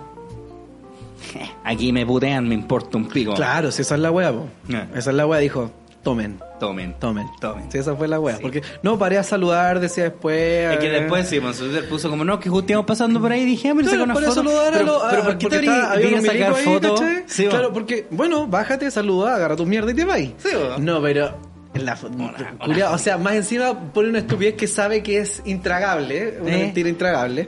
Aquí 1.63 1.91
me 1.91 2.05
putean, 2.05 2.47
me 2.47 2.53
importa 2.53 2.97
un 2.97 3.07
pico. 3.07 3.33
Claro, 3.33 3.71
si 3.71 3.81
esa 3.81 3.95
es 3.95 4.01
la 4.01 4.11
wea, 4.11 4.31
po. 4.31 4.47
Ah. 4.71 4.85
Esa 4.95 5.09
es 5.09 5.15
la 5.15 5.25
wea, 5.25 5.39
dijo, 5.39 5.71
tomen. 6.03 6.39
Tomen. 6.59 6.93
Tomen, 6.99 7.27
Tomen. 7.39 7.71
Sí, 7.71 7.77
esa 7.77 7.95
fue 7.95 8.07
la 8.07 8.19
wea. 8.19 8.35
Sí. 8.37 8.41
Porque 8.41 8.61
no 8.83 8.97
paré 8.99 9.17
a 9.17 9.23
saludar, 9.23 9.79
decía 9.79 10.05
después. 10.05 10.71
Es 10.73 10.77
que 10.79 10.87
eh, 10.87 10.99
después 11.01 11.27
sí, 11.27 11.39
Monsuter 11.39 11.87
puso 11.87 12.09
como, 12.09 12.25
no, 12.25 12.39
que 12.39 12.49
justo 12.49 12.71
íbamos 12.71 12.85
pasando 12.87 13.21
por 13.21 13.31
ahí 13.31 13.41
y 13.41 13.45
dije, 13.45 13.69
ah, 13.69 13.73
mira, 13.73 13.89
Claro, 13.89 14.05
para 14.13 14.19
foto. 14.27 14.33
saludar 14.35 14.67
a 14.73 14.77
pero, 14.77 14.85
los. 14.85 15.03
pero 15.09 15.21
a- 15.21 15.25
¿por 15.25 15.37
qué 15.37 15.47
te 15.49 15.69
a 15.69 16.21
sacar 16.21 16.55
fotos? 16.55 17.01
Sí, 17.27 17.47
claro, 17.47 17.71
porque, 17.73 18.07
bueno, 18.11 18.47
bájate, 18.47 18.89
saluda, 18.91 19.35
agarra 19.35 19.55
tu 19.55 19.65
mierda 19.65 19.91
y 19.91 19.93
te 19.93 20.05
vas. 20.05 20.19
Sí, 20.19 20.49
va. 20.55 20.77
No, 20.79 21.01
pero. 21.01 21.37
la 21.75 21.97
Una- 22.03 22.57
culiao, 22.65 22.93
o 22.93 22.97
sea, 22.97 23.17
más 23.17 23.35
encima 23.35 23.77
pone 23.93 24.09
una 24.09 24.19
estupidez 24.19 24.55
que 24.55 24.67
sabe 24.67 25.01
que 25.03 25.19
es 25.19 25.41
intragable, 25.45 26.39
una 26.41 26.55
¿Eh? 26.57 26.59
mentira 26.63 26.89
intragable. 26.89 27.47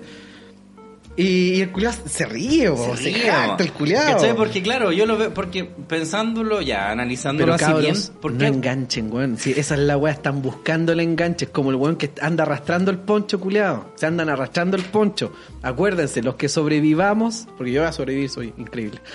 Y, 1.18 1.56
y 1.56 1.62
el 1.62 1.72
culiao 1.72 1.94
se 2.06 2.26
ríe, 2.26 2.72
po, 2.72 2.96
se, 2.96 3.04
ríe, 3.04 3.30
jacta 3.30 3.58
po. 3.58 3.84
el. 3.84 3.94
¿Cachai? 3.94 4.36
Porque 4.36 4.62
claro, 4.62 4.92
yo 4.92 5.06
lo 5.06 5.18
veo, 5.18 5.34
porque 5.34 5.66
pensándolo 5.66 6.62
ya, 6.62 6.90
analizándolo 6.90 7.54
Pero 7.54 7.56
así 7.56 7.82
bien, 7.82 7.96
cabros, 7.96 8.12
¿por 8.22 8.32
no 8.32 8.40
qué? 8.40 8.48
enganchen, 8.48 9.14
weón. 9.14 9.38
Sí, 9.38 9.54
esa 9.56 9.76
es 9.76 9.82
la 9.82 9.98
weá, 9.98 10.14
están 10.14 10.42
buscando 10.42 10.94
el 10.94 11.02
enganche. 11.02 11.46
Es 11.46 11.52
como 11.52 11.70
el 11.70 11.76
weón 11.76 11.98
que 11.98 12.12
anda 12.22 12.44
arrastrando 12.44 12.92
el 12.92 12.98
poncho, 12.98 13.40
culiado. 13.40 13.92
Se 13.96 14.06
andan 14.06 14.30
arrastrando 14.30 14.78
el 14.78 14.84
poncho. 14.84 15.34
Acuérdense, 15.62 16.24
los 16.24 16.36
que 16.36 16.48
sobrevivamos, 16.48 17.48
porque 17.58 17.74
yo 17.74 17.82
voy 17.82 17.90
a 17.90 17.94
sobrevivir, 17.94 18.30
soy 18.30 18.54
increíble. 18.58 19.00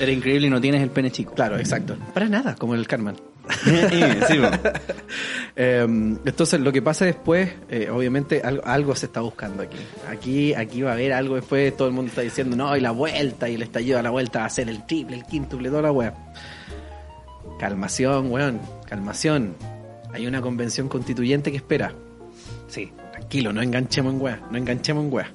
Era 0.00 0.10
increíble 0.10 0.48
y 0.48 0.50
no 0.50 0.60
tienes 0.60 0.82
el 0.82 0.90
pene 0.90 1.10
chico. 1.12 1.34
claro, 1.34 1.56
exacto. 1.58 1.96
Para 2.12 2.28
nada, 2.28 2.56
como 2.56 2.74
el 2.74 2.86
Carmen. 2.86 3.14
sí. 4.28 4.40
Eh, 5.56 5.86
entonces, 5.86 6.58
lo 6.58 6.72
que 6.72 6.82
pasa 6.82 7.04
después, 7.04 7.48
eh, 7.68 7.88
obviamente, 7.88 8.42
algo, 8.42 8.64
algo 8.64 8.96
se 8.96 9.06
está 9.06 9.20
buscando 9.20 9.62
aquí. 9.62 9.78
Aquí 10.08 10.52
aquí 10.52 10.82
va 10.82 10.90
a 10.90 10.94
haber 10.94 11.12
algo 11.12 11.36
después, 11.36 11.76
todo 11.76 11.86
el 11.86 11.94
mundo 11.94 12.08
está 12.08 12.22
diciendo, 12.22 12.56
no, 12.56 12.76
y 12.76 12.80
la 12.80 12.90
vuelta, 12.90 13.48
y 13.48 13.54
el 13.54 13.62
estallido 13.62 14.00
a 14.00 14.02
la 14.02 14.10
vuelta 14.10 14.40
va 14.40 14.46
a 14.46 14.50
ser 14.50 14.68
el 14.68 14.84
triple, 14.84 15.14
el 15.14 15.24
quíntuple, 15.24 15.68
toda 15.68 15.82
la 15.82 15.92
weá. 15.92 16.12
Calmación, 17.60 18.32
weón, 18.32 18.60
calmación. 18.88 19.54
Hay 20.12 20.26
una 20.26 20.40
convención 20.40 20.88
constituyente 20.88 21.52
que 21.52 21.58
espera. 21.58 21.94
Sí. 22.66 22.90
Tranquilo, 23.12 23.52
no 23.52 23.62
enganchemos 23.62 24.12
en 24.12 24.20
weá, 24.20 24.40
no 24.50 24.58
enganchemos 24.58 25.04
en 25.04 25.12
weá. 25.12 25.30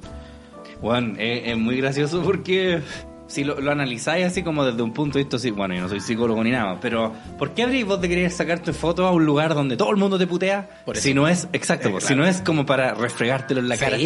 Juan, 0.81 1.15
es, 1.17 1.47
es 1.47 1.57
muy 1.57 1.77
gracioso 1.77 2.21
porque 2.23 2.81
si 3.29 3.45
lo, 3.45 3.61
lo 3.61 3.71
analizáis 3.71 4.25
así 4.25 4.43
como 4.43 4.65
desde 4.65 4.81
un 4.81 4.91
punto 4.91 5.17
de 5.17 5.23
vista 5.23 5.37
así, 5.37 5.49
bueno, 5.51 5.73
yo 5.75 5.81
no 5.81 5.87
soy 5.87 6.01
psicólogo 6.01 6.43
ni 6.43 6.51
nada, 6.51 6.77
pero 6.81 7.13
¿por 7.37 7.53
qué 7.53 7.63
habríais 7.63 7.85
vos 7.85 8.01
de 8.01 8.09
querer 8.09 8.29
sacarte 8.31 8.73
fotos 8.73 9.05
a 9.05 9.11
un 9.11 9.25
lugar 9.25 9.53
donde 9.55 9.77
todo 9.77 9.91
el 9.91 9.97
mundo 9.97 10.17
te 10.17 10.27
putea? 10.27 10.67
Por. 10.85 10.97
Si 10.97 11.13
no 11.13 11.27
es, 11.27 11.47
exacto, 11.53 11.89
Eh, 11.89 11.93
si 12.01 12.07
claro. 12.07 12.23
no 12.23 12.27
es 12.27 12.41
como 12.41 12.65
para 12.65 12.93
refregártelo 12.95 13.61
en 13.61 13.69
la 13.69 13.75
Sí, 13.77 13.81
cara. 13.85 13.97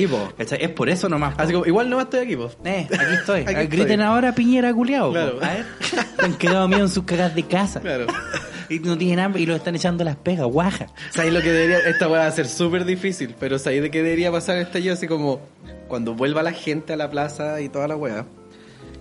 Es 0.59 0.69
por 0.69 0.89
eso 0.89 1.09
nomás. 1.09 1.34
po. 1.36 1.41
Así 1.41 1.53
como, 1.53 1.65
igual 1.65 1.89
no 1.89 1.99
estoy 1.99 2.19
aquí, 2.19 2.36
pues. 2.36 2.55
Eh, 2.65 2.86
aquí 2.91 3.13
estoy. 3.17 3.39
Aquí 3.47 3.55
Ah, 3.55 3.61
estoy. 3.63 3.78
Griten 3.80 4.01
ahora 4.01 4.36
Piñera 4.36 4.71
culiao. 4.74 5.07
po. 5.07 5.13
Claro. 5.13 5.38
A 5.41 5.47
ver. 5.53 5.65
Han 6.19 6.34
quedado 6.36 6.67
miedo 6.67 6.84
en 6.84 6.89
sus 6.89 7.03
cagas 7.05 7.34
de 7.34 7.43
casa. 7.43 7.80
Claro. 7.82 8.07
Y 8.69 8.80
no 8.80 8.97
tienen 8.97 9.19
hambre 9.19 9.41
y 9.41 9.45
lo 9.45 9.55
están 9.55 9.76
echando 9.76 10.03
las 10.03 10.15
pegas, 10.15 10.45
guaja. 10.47 10.88
¿Sabéis 11.11 11.34
lo 11.34 11.41
que 11.41 11.51
debería? 11.51 11.80
Esta 11.80 12.07
va 12.07 12.26
a 12.26 12.32
ser 12.32 12.47
súper 12.47 12.86
difícil, 12.86 13.36
pero 13.39 13.59
¿sabéis 13.59 13.82
de 13.84 13.91
qué 13.91 14.01
debería 14.03 14.32
pasar 14.32 14.57
este 14.57 14.82
yo? 14.82 14.93
Así 14.93 15.07
como 15.07 15.41
cuando 15.88 16.13
vuelva 16.13 16.41
la 16.43 16.53
gente 16.53 16.93
a 16.93 16.97
la 16.97 17.09
plaza 17.09 17.61
y 17.61 17.69
toda 17.69 17.88
la 17.88 17.95
weá. 17.95 18.26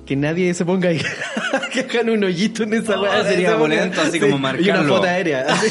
Que 0.06 0.16
nadie 0.16 0.52
se 0.54 0.64
ponga 0.64 0.88
ahí. 0.88 1.00
que 1.72 1.80
hagan 1.80 2.10
un 2.10 2.24
hoyito 2.24 2.64
en 2.64 2.74
esa 2.74 2.98
Oh, 2.98 3.02
weá. 3.02 3.22
sería 3.24 3.54
bonito, 3.54 4.00
así 4.00 4.18
como 4.18 4.32
Y 4.32 4.38
una 4.38 4.42
marcarlo. 4.52 4.96
foto 4.96 5.06
aérea. 5.06 5.46
Así 5.48 5.68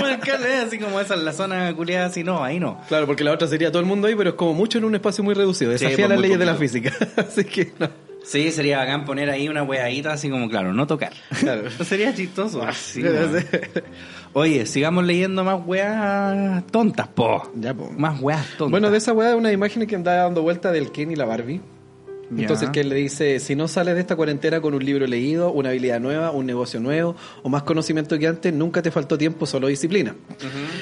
Marcarle 0.00 0.56
así 0.56 0.78
como 0.78 1.00
esa 1.00 1.14
en 1.14 1.24
la 1.24 1.32
zona 1.32 1.74
culiada, 1.74 2.06
así 2.06 2.22
no, 2.22 2.44
ahí 2.44 2.60
no. 2.60 2.80
claro, 2.88 3.06
porque 3.06 3.24
la 3.24 3.32
otra 3.32 3.48
sería 3.48 3.70
todo 3.70 3.80
el 3.80 3.86
mundo 3.86 4.08
ahí, 4.08 4.14
pero 4.14 4.30
es 4.30 4.36
como 4.36 4.52
mucho 4.54 4.78
en 4.78 4.84
un 4.84 4.94
espacio 4.94 5.24
muy 5.24 5.34
reducido. 5.34 5.70
Desafía 5.70 5.96
pues, 5.96 6.08
las 6.10 6.20
leyes 6.20 6.38
de 6.38 6.44
la 6.46 6.54
física. 6.54 6.92
así 7.16 7.44
que 7.44 7.72
no. 7.78 7.88
Sí, 8.24 8.50
sería 8.50 8.78
bacán 8.78 9.04
poner 9.04 9.30
ahí 9.30 9.48
una 9.48 9.62
weadita 9.62 10.12
así 10.12 10.28
como, 10.28 10.48
claro, 10.50 10.72
no 10.74 10.86
tocar. 10.86 11.12
Claro. 11.40 11.70
sería 11.84 12.12
chistoso. 12.14 12.58
Weón. 12.60 12.74
sí. 12.74 13.02
Oye, 14.32 14.66
sigamos 14.66 15.04
leyendo 15.06 15.44
más 15.44 15.60
weas 15.64 16.66
tontas, 16.70 17.08
po. 17.08 17.50
Ya, 17.54 17.72
po. 17.72 17.90
Más 17.96 18.20
weas 18.20 18.44
tontas. 18.58 18.70
Bueno, 18.70 18.90
de 18.90 18.98
esa 18.98 19.12
weá, 19.12 19.34
una 19.36 19.50
imagen 19.52 19.86
que 19.86 19.94
andaba 19.94 20.24
dando 20.24 20.42
vuelta 20.42 20.72
del 20.72 20.90
Ken 20.92 21.10
y 21.10 21.16
la 21.16 21.24
Barbie. 21.24 21.60
Entonces, 22.36 22.70
que 22.70 22.80
él 22.80 22.88
le 22.88 22.96
dice, 22.96 23.38
si 23.38 23.54
no 23.54 23.68
sales 23.68 23.94
de 23.94 24.00
esta 24.00 24.16
cuarentena 24.16 24.60
con 24.60 24.74
un 24.74 24.84
libro 24.84 25.06
leído, 25.06 25.52
una 25.52 25.68
habilidad 25.68 26.00
nueva, 26.00 26.32
un 26.32 26.44
negocio 26.46 26.80
nuevo 26.80 27.14
o 27.42 27.48
más 27.48 27.62
conocimiento 27.62 28.18
que 28.18 28.26
antes, 28.26 28.52
nunca 28.52 28.82
te 28.82 28.90
faltó 28.90 29.16
tiempo, 29.16 29.46
solo 29.46 29.68
disciplina. 29.68 30.14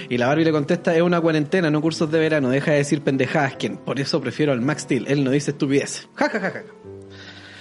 Y 0.08 0.16
la 0.16 0.26
Barbie 0.28 0.44
le 0.44 0.52
contesta, 0.52 0.96
es 0.96 1.02
una 1.02 1.20
cuarentena, 1.20 1.70
no 1.70 1.82
cursos 1.82 2.10
de 2.10 2.18
verano, 2.18 2.48
deja 2.48 2.70
de 2.72 2.78
decir 2.78 3.02
pendejadas, 3.02 3.56
Ken. 3.56 3.76
Por 3.76 4.00
eso 4.00 4.20
prefiero 4.20 4.52
al 4.52 4.60
Max 4.62 4.82
Steel, 4.82 5.06
él 5.08 5.22
no 5.22 5.30
dice 5.30 5.50
estupidez. 5.50 6.08
Ja, 6.14 6.30
ja, 6.30 6.40
ja, 6.40 6.50
ja. 6.50 6.62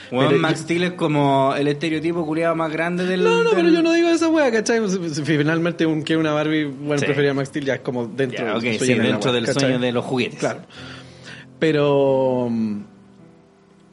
Pero 0.10 0.38
Max 0.38 0.60
Steel 0.60 0.84
es 0.84 0.94
como 0.94 1.56
el 1.58 1.68
estereotipo 1.68 2.24
culiado 2.26 2.56
más 2.56 2.72
grande 2.72 3.04
del... 3.06 3.24
No, 3.24 3.44
no, 3.44 3.50
del- 3.50 3.56
pero 3.56 3.70
yo 3.70 3.82
no 3.82 3.92
digo 3.94 4.10
esa 4.10 4.30
wea, 4.30 4.52
¿cachai? 4.52 4.80
Finalmente 5.26 5.86
un 5.88 6.04
que 6.04 6.16
una 6.16 6.32
Barbie, 6.34 6.66
bueno, 6.66 7.00
Sí. 7.00 7.06
prefería 7.06 7.32
a 7.32 7.34
Max 7.34 7.50
Steel 7.50 7.66
ya 7.66 7.74
es 7.76 7.80
como 7.82 8.06
dentro 8.06 8.46
Ya, 8.46 8.56
ok, 8.56 8.62
del 8.62 8.74
sí, 8.74 8.78
sueño 8.86 8.94
de 8.94 9.04
la 9.04 9.10
dentro 9.10 9.32
wea, 9.32 9.36
del 9.42 9.46
¿cachai? 9.48 9.62
sueño 9.64 9.80
de 9.80 9.92
los 9.92 10.06
juguetes. 10.06 10.40
Claro. 10.40 10.60
Pero... 11.60 12.48
mm, 12.50 12.82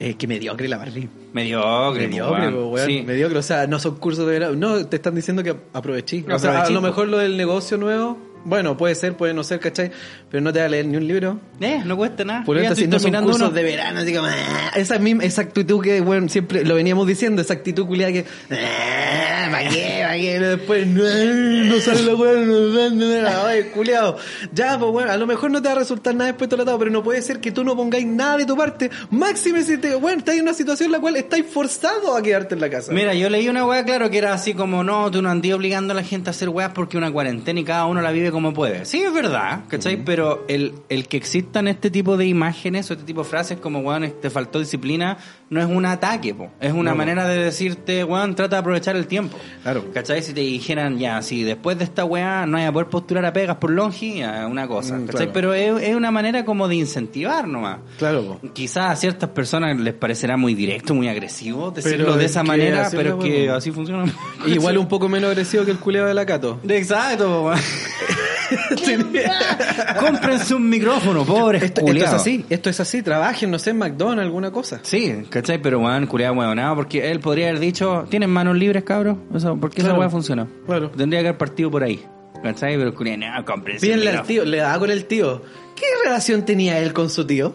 Eh, 0.03 0.15
que 0.15 0.27
mediocre 0.27 0.67
la 0.67 0.79
Barbie. 0.79 1.11
Mediocre, 1.35 2.09
Mediocre, 2.09 2.49
weón. 2.49 2.87
Sí. 2.87 3.03
Mediocre, 3.07 3.39
o 3.39 3.43
sea, 3.43 3.67
no 3.67 3.79
son 3.79 3.97
cursos 3.97 4.25
de 4.27 4.33
verano. 4.33 4.57
No, 4.57 4.87
te 4.87 4.97
están 4.97 5.15
diciendo 5.15 5.43
que 5.43 5.55
aproveché. 5.75 6.25
O 6.33 6.39
sea, 6.39 6.63
a 6.63 6.71
lo 6.71 6.81
mejor 6.81 7.09
lo 7.09 7.19
del 7.19 7.37
negocio 7.37 7.77
nuevo, 7.77 8.17
bueno, 8.45 8.77
puede 8.77 8.95
ser, 8.95 9.17
puede 9.17 9.35
no 9.35 9.45
ser, 9.45 9.61
¿cachai? 9.61 9.91
Pero 10.31 10.43
no 10.43 10.53
te 10.53 10.61
va 10.61 10.67
a 10.67 10.69
leer 10.69 10.87
ni 10.87 10.97
un 10.97 11.07
libro. 11.07 11.41
Eh, 11.61 11.83
no 11.85 11.97
cuesta 11.97 12.25
nada. 12.25 12.45
Por 12.45 12.57
estoy 12.59 12.87
no 12.87 12.99
son 12.99 13.13
cursos 13.13 13.37
uno. 13.37 13.51
de 13.51 13.63
verano, 13.63 14.01
así 14.01 14.15
como, 14.15 14.29
ah, 14.29 14.73
esa 14.77 14.99
misma, 14.99 15.25
esa 15.25 15.43
actitud 15.43 15.83
que, 15.83 16.01
bueno, 16.01 16.29
siempre 16.29 16.65
lo 16.65 16.75
veníamos 16.75 17.07
diciendo, 17.07 17.43
esa 17.43 17.55
actitud 17.55 17.87
culiada 17.87 18.13
que, 18.13 18.25
ah, 18.51 19.49
¿para 19.51 19.69
qué? 19.69 20.01
¿Para 20.03 20.17
qué? 20.17 20.41
Después, 20.41 20.87
no, 20.87 21.03
no 21.03 21.81
sale 21.81 22.03
la 22.03 22.15
weá, 22.15 22.91
no, 22.91 23.47
ay, 23.47 23.65
culiado. 23.75 24.17
Ya, 24.53 24.79
pues 24.79 24.91
bueno, 24.91 25.13
a 25.13 25.17
lo 25.17 25.27
mejor 25.27 25.51
no 25.51 25.61
te 25.61 25.69
va 25.69 25.75
a 25.75 25.79
resultar 25.79 26.15
nada 26.15 26.29
después 26.29 26.49
tratado, 26.49 26.79
pero 26.79 26.91
no 26.91 27.03
puede 27.03 27.21
ser 27.23 27.41
que 27.41 27.53
tú 27.53 27.65
no 27.65 27.77
pongáis 27.77 28.07
nada 28.07 28.39
de 28.39 28.47
tu 28.47 28.57
parte. 28.57 28.91
Máxime 29.11 29.63
si 29.63 29.79
te, 29.79 29.95
bueno, 29.97 30.19
estás 30.19 30.37
en 30.37 30.43
una 30.43 30.55
situación 30.55 30.87
en 30.87 30.93
la 30.93 31.01
cual 31.01 31.17
estáis 31.17 31.47
forzado 31.47 32.17
a 32.17 32.23
quedarte 32.23 32.55
en 32.55 32.61
la 32.61 32.71
casa. 32.71 32.93
Mira, 32.93 33.15
yo 33.15 33.29
leí 33.29 33.49
una 33.49 33.67
weá, 33.67 33.85
claro, 33.85 34.11
que 34.11 34.19
era 34.19 34.33
así 34.33 34.55
como, 34.55 34.83
no, 34.83 35.11
tú 35.11 35.21
no 35.21 35.29
andás 35.29 35.53
obligando 35.53 35.93
a 35.93 35.97
la 35.97 36.05
gente 36.05 36.31
a 36.31 36.33
hacer 36.33 36.49
weas 36.49 36.73
porque 36.73 36.97
una 36.97 37.11
cuarentena 37.11 37.61
y 37.61 37.65
cada 37.65 37.87
uno 37.87 38.01
la 38.01 38.11
vive 38.13 38.30
como 38.31 38.53
puede. 38.53 38.85
Sí, 38.85 39.01
es 39.03 39.13
verdad, 39.13 39.61
¿cachai? 39.69 40.05
Pero 40.05 40.45
el, 40.49 40.75
el 40.89 41.09
que 41.09 41.17
existan 41.17 41.69
este 41.69 41.91
tipo 41.91 42.17
de 42.17 42.27
imágenes 42.27 42.91
o 42.91 42.95
este 42.95 43.05
tipo 43.05 43.23
de 43.23 43.29
frases 43.29 43.59
como, 43.59 43.81
weón, 43.81 44.13
te 44.21 44.31
faltó 44.31 44.59
disciplina, 44.59 45.19
no 45.51 45.61
es 45.61 45.67
un 45.67 45.85
ataque, 45.87 46.35
po. 46.35 46.51
Es 46.61 46.73
una 46.73 46.91
No, 46.93 46.97
manera 46.97 47.27
de 47.27 47.39
decirte, 47.45 48.05
weón, 48.05 48.35
trata 48.35 48.57
de 48.57 48.61
aprovechar 48.61 48.97
el 48.97 49.07
tiempo. 49.07 49.37
Claro. 49.63 49.85
¿Cachai? 49.93 50.23
Si 50.23 50.33
te 50.33 50.41
dijeran, 50.41 50.99
ya, 50.99 51.23
si 51.23 51.43
después 51.43 51.79
de 51.79 51.85
esta 51.85 52.05
weá 52.05 52.47
no 52.47 52.57
hay 52.57 52.65
a 52.65 52.73
poder 52.73 52.89
postular 52.89 53.25
a 53.25 53.33
pegas 53.33 53.57
por 53.57 53.71
longi, 53.71 54.19
ya, 54.21 54.47
una 54.47 54.67
cosa, 54.69 54.97
Mm, 54.97 55.07
¿cachai? 55.07 55.27
claro. 55.27 55.33
Pero 55.33 55.55
es, 55.55 55.83
es 55.83 55.95
una 55.97 56.11
manera 56.11 56.45
como 56.45 56.69
de 56.69 56.77
incentivar 56.77 57.47
nomás. 57.49 57.79
Claro, 57.99 58.39
po. 58.41 58.53
Quizás 58.53 58.91
a 58.93 58.97
ciertas 58.97 59.31
personas 59.31 59.79
les 59.79 59.95
parecerá 59.95 60.37
muy 60.37 60.55
directo, 60.55 60.95
muy 60.95 61.09
agresivo 61.09 61.71
decirlo 61.71 62.05
Pero 62.07 62.17
de 62.17 62.25
es 62.25 62.31
esa 62.31 62.43
manera, 62.43 62.89
pero 62.91 63.19
es 63.19 63.25
que 63.25 63.51
así 63.51 63.71
funciona. 63.73 64.05
Igual 64.47 64.79
un 64.79 64.89
poco 64.89 65.09
menos 65.09 65.31
agresivo 65.31 65.65
que 65.65 65.71
el 65.71 65.79
culeo 65.79 66.07
de 66.07 66.15
la 66.15 66.25
Cato. 66.27 66.59
Exacto. 66.69 67.53
Cómprense 70.01 70.55
un 70.55 70.69
micrófono, 70.69 71.25
pobres 71.25 71.63
Esto, 71.63 71.83
esto 71.87 71.93
es 72.05 72.13
así, 72.13 72.45
esto 72.51 72.71
es 72.71 72.81
así. 72.81 73.03
Trabajen, 73.03 73.51
no 73.51 73.59
sé, 73.59 73.71
en 73.71 73.79
McDonald's, 73.79 74.23
alguna 74.27 74.51
cosa. 74.51 74.81
Sí, 74.83 75.23
¿cachai? 75.29 75.61
Pero, 75.61 75.81
weón, 75.81 76.07
culiado 76.07 76.35
huevonado, 76.35 76.77
porque 76.77 77.11
él 77.11 77.21
podría 77.21 77.49
haber 77.49 77.61
dicho, 77.61 78.07
¿tienen 78.11 78.31
manos 78.31 78.57
libres, 78.57 78.85
cabros? 78.85 79.17
Eso, 79.35 79.57
¿Por 79.57 79.71
qué 79.71 79.81
esa 79.81 79.89
Claro. 79.91 80.01
weá 80.01 80.11
funcionó? 80.11 80.49
Claro. 80.67 80.91
Tendría 80.91 81.21
que 81.23 81.29
haber 81.29 81.39
partido 81.39 81.71
por 81.71 81.83
ahí. 81.83 82.05
¿Cachai? 82.43 82.77
Pero 82.77 82.93
no, 83.17 83.45
cómprense 83.45 83.87
Pídenle 83.87 84.11
al 84.11 84.27
tío, 84.27 84.45
le 84.45 84.59
da 84.59 84.79
con 84.79 84.91
el 84.91 85.05
tío. 85.05 85.43
¿Qué 85.81 85.87
relación 86.05 86.45
tenía 86.45 86.79
él 86.79 86.93
con 86.93 87.09
su 87.09 87.27
tío? 87.27 87.55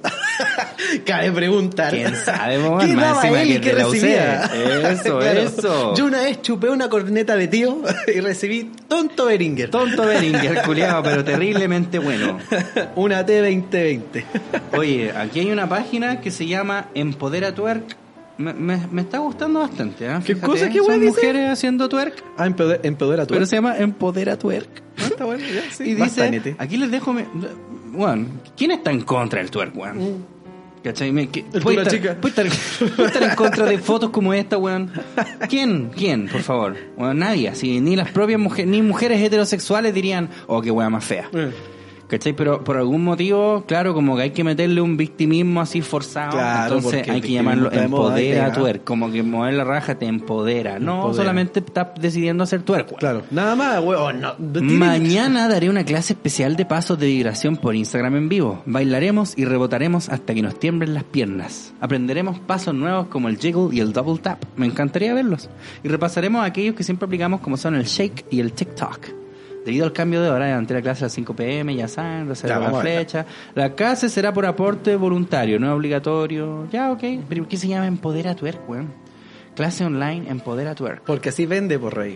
Cabe 1.05 1.31
preguntar. 1.31 1.93
¿Quién 1.93 2.15
sabe, 2.15 2.57
man? 2.57 2.79
¿Qué 2.79 2.95
daba 2.95 3.41
él 3.41 3.51
y 3.51 3.59
qué 3.59 3.73
recibía? 3.73 4.45
Eso, 4.91 5.21
eso. 5.21 5.95
Yo 5.95 6.05
una 6.05 6.21
vez 6.21 6.41
chupé 6.41 6.69
una 6.69 6.89
corneta 6.89 7.35
de 7.35 7.47
tío 7.47 7.81
y 8.07 8.19
recibí 8.21 8.71
tonto 8.87 9.25
Beringer. 9.25 9.69
Tonto 9.69 10.05
Beringer, 10.05 10.63
culiado, 10.63 11.03
pero 11.03 11.23
terriblemente 11.23 11.99
bueno. 11.99 12.39
una 12.95 13.25
T2020. 13.25 14.23
Oye, 14.73 15.11
aquí 15.15 15.41
hay 15.41 15.51
una 15.51 15.69
página 15.69 16.21
que 16.21 16.31
se 16.31 16.47
llama 16.47 16.89
Empodera 16.95 17.53
Twerk. 17.53 18.04
Me, 18.37 18.53
me- 18.53 18.87
me 18.91 19.01
está 19.01 19.19
gustando 19.19 19.59
bastante, 19.61 20.05
¿eh? 20.05 20.15
¿Qué 20.25 20.35
Fíjate, 20.35 20.45
cosa? 20.51 20.69
¿Qué 20.69 20.79
Son 20.79 20.99
dice? 20.99 21.07
mujeres 21.07 21.49
haciendo 21.51 21.87
twerk, 21.87 22.21
Ah, 22.37 22.47
empoder- 22.47 22.81
empodera 22.83 23.25
tu. 23.25 23.33
pero 23.33 23.45
se 23.45 23.55
llama 23.55 23.77
Empodera 23.77 24.37
Twerk. 24.37 24.67
Ah, 24.97 25.03
está 25.07 25.25
bueno, 25.25 25.43
ya, 25.45 25.61
sí. 25.71 25.83
y 25.83 25.87
dice, 25.95 25.99
Bastante. 26.21 26.55
aquí 26.59 26.77
les 26.77 26.91
dejo, 26.91 27.13
mi- 27.13 27.23
bueno, 27.93 28.27
¿quién 28.57 28.71
está 28.71 28.91
en 28.91 29.01
contra 29.01 29.39
del 29.39 29.49
twerk, 29.51 29.75
weón? 29.77 30.25
¿Cachai? 30.83 31.11
Me- 31.11 31.29
que- 31.29 31.45
El 31.53 31.61
puede, 31.63 31.77
estar, 31.81 31.93
chica. 31.93 32.17
puede 32.21 32.33
estar- 32.43 32.89
puede 32.95 33.07
estar 33.07 33.23
en 33.23 33.35
contra 33.35 33.65
de 33.65 33.77
fotos 33.79 34.09
como 34.11 34.33
esta, 34.33 34.57
weón. 34.57 34.91
¿Quién? 35.49 35.89
¿Quién, 35.95 36.27
por 36.27 36.41
favor? 36.41 36.75
Bueno, 36.97 37.13
nadie, 37.13 37.47
así, 37.49 37.79
ni 37.79 37.95
las 37.95 38.11
propias 38.11 38.39
mujeres, 38.39 38.67
ni 38.69 38.81
mujeres 38.81 39.21
heterosexuales 39.21 39.93
dirían, 39.93 40.29
oh, 40.47 40.61
qué 40.61 40.71
weá 40.71 40.89
más 40.89 41.03
fea. 41.05 41.29
Eh. 41.33 41.51
¿Cachai? 42.07 42.33
Pero 42.33 42.63
por 42.63 42.77
algún 42.77 43.03
motivo, 43.03 43.63
claro, 43.67 43.93
como 43.93 44.15
que 44.15 44.23
hay 44.23 44.31
que 44.31 44.43
meterle 44.43 44.81
un 44.81 44.95
victimismo 44.95 45.61
así 45.61 45.81
forzado. 45.81 46.31
Claro, 46.31 46.77
entonces 46.77 47.09
hay 47.09 47.21
que 47.21 47.31
llamarlo 47.31 47.71
empodera 47.71 48.51
twerk. 48.53 48.83
Como 48.83 49.11
que 49.11 49.23
mover 49.23 49.55
la 49.55 49.63
raja 49.63 49.95
te 49.95 50.05
empodera. 50.05 50.79
No 50.79 50.95
Empodera. 50.95 51.15
solamente 51.15 51.59
estás 51.59 51.87
decidiendo 51.99 52.43
hacer 52.43 52.63
weón. 52.63 52.95
Claro, 52.97 53.23
nada 53.31 53.55
más, 53.55 53.79
weón. 53.83 54.21
No. 54.21 54.35
Mañana 54.39 55.47
daré 55.47 55.69
una 55.69 55.83
clase 55.83 56.13
especial 56.13 56.55
de 56.55 56.65
pasos 56.65 56.99
de 56.99 57.07
vibración 57.07 57.57
por 57.57 57.75
Instagram 57.75 58.15
en 58.15 58.29
vivo. 58.29 58.61
Bailaremos 58.65 59.37
y 59.37 59.45
rebotaremos 59.45 60.09
hasta 60.09 60.33
que 60.33 60.41
nos 60.41 60.59
tiemblen 60.59 60.93
las 60.93 61.03
piernas. 61.03 61.73
Aprenderemos 61.81 62.39
pasos 62.39 62.73
nuevos 62.75 63.07
como 63.07 63.29
el 63.29 63.37
jiggle 63.37 63.69
y 63.71 63.79
el 63.79 63.93
double 63.93 64.19
tap. 64.19 64.43
Me 64.55 64.65
encantaría 64.65 65.13
verlos. 65.13 65.49
Y 65.83 65.87
repasaremos 65.87 66.45
aquellos 66.45 66.75
que 66.75 66.83
siempre 66.83 67.05
aplicamos 67.05 67.41
como 67.41 67.57
son 67.57 67.75
el 67.75 67.85
shake 67.85 68.25
y 68.29 68.39
el 68.39 68.51
TikTok. 68.53 69.24
Debido 69.65 69.85
al 69.85 69.93
cambio 69.93 70.21
de 70.21 70.29
hora, 70.29 70.55
ante 70.55 70.75
la 70.75 70.81
clase 70.83 71.03
a 71.03 71.07
las 71.07 71.13
5 71.13 71.35
pm, 71.35 71.75
ya 71.75 71.87
saben, 71.87 72.27
reserva 72.27 72.59
la 72.59 72.79
flecha. 72.79 73.25
La 73.55 73.73
clase 73.73 74.09
será 74.09 74.31
por 74.31 74.45
aporte 74.45 74.95
voluntario, 74.95 75.59
no 75.59 75.65
es 75.67 75.73
obligatorio. 75.73 76.67
Ya, 76.71 76.91
ok. 76.91 77.03
Pero 77.27 77.41
¿por 77.41 77.47
qué 77.49 77.57
se 77.57 77.67
llama 77.67 77.87
Empodera 77.87 78.35
Twerk, 78.35 78.69
weón? 78.69 78.93
Clase 79.55 79.83
online 79.83 80.29
Empodera 80.29 80.75
Twerk. 80.75 81.01
Porque 81.03 81.29
así 81.29 81.45
vende 81.47 81.79
por 81.79 81.95
rey. 81.95 82.15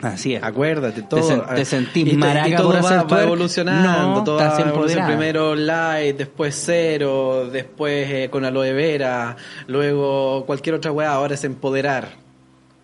Así 0.00 0.34
es. 0.34 0.42
Acuérdate, 0.44 1.02
todo. 1.02 1.20
sen- 1.28 1.54
te 1.56 1.64
sentís 1.64 2.12
y 2.12 2.16
maraca 2.16 2.48
y 2.48 2.54
todo 2.54 2.68
por 2.68 2.76
va, 2.76 2.80
hacer 2.80 2.98
va 2.98 3.06
twerk. 3.08 3.24
evolucionando. 3.24 4.14
No, 4.18 4.22
todo 4.24 4.38
estás 4.38 4.64
va. 4.64 5.06
Primero 5.06 5.56
light, 5.56 6.16
después 6.16 6.54
cero, 6.64 7.48
después 7.50 8.08
eh, 8.08 8.28
con 8.30 8.44
aloe 8.44 8.72
vera, 8.72 9.34
luego 9.66 10.44
cualquier 10.46 10.76
otra 10.76 10.92
weá. 10.92 11.12
Ahora 11.14 11.34
es 11.34 11.42
empoderar. 11.42 12.10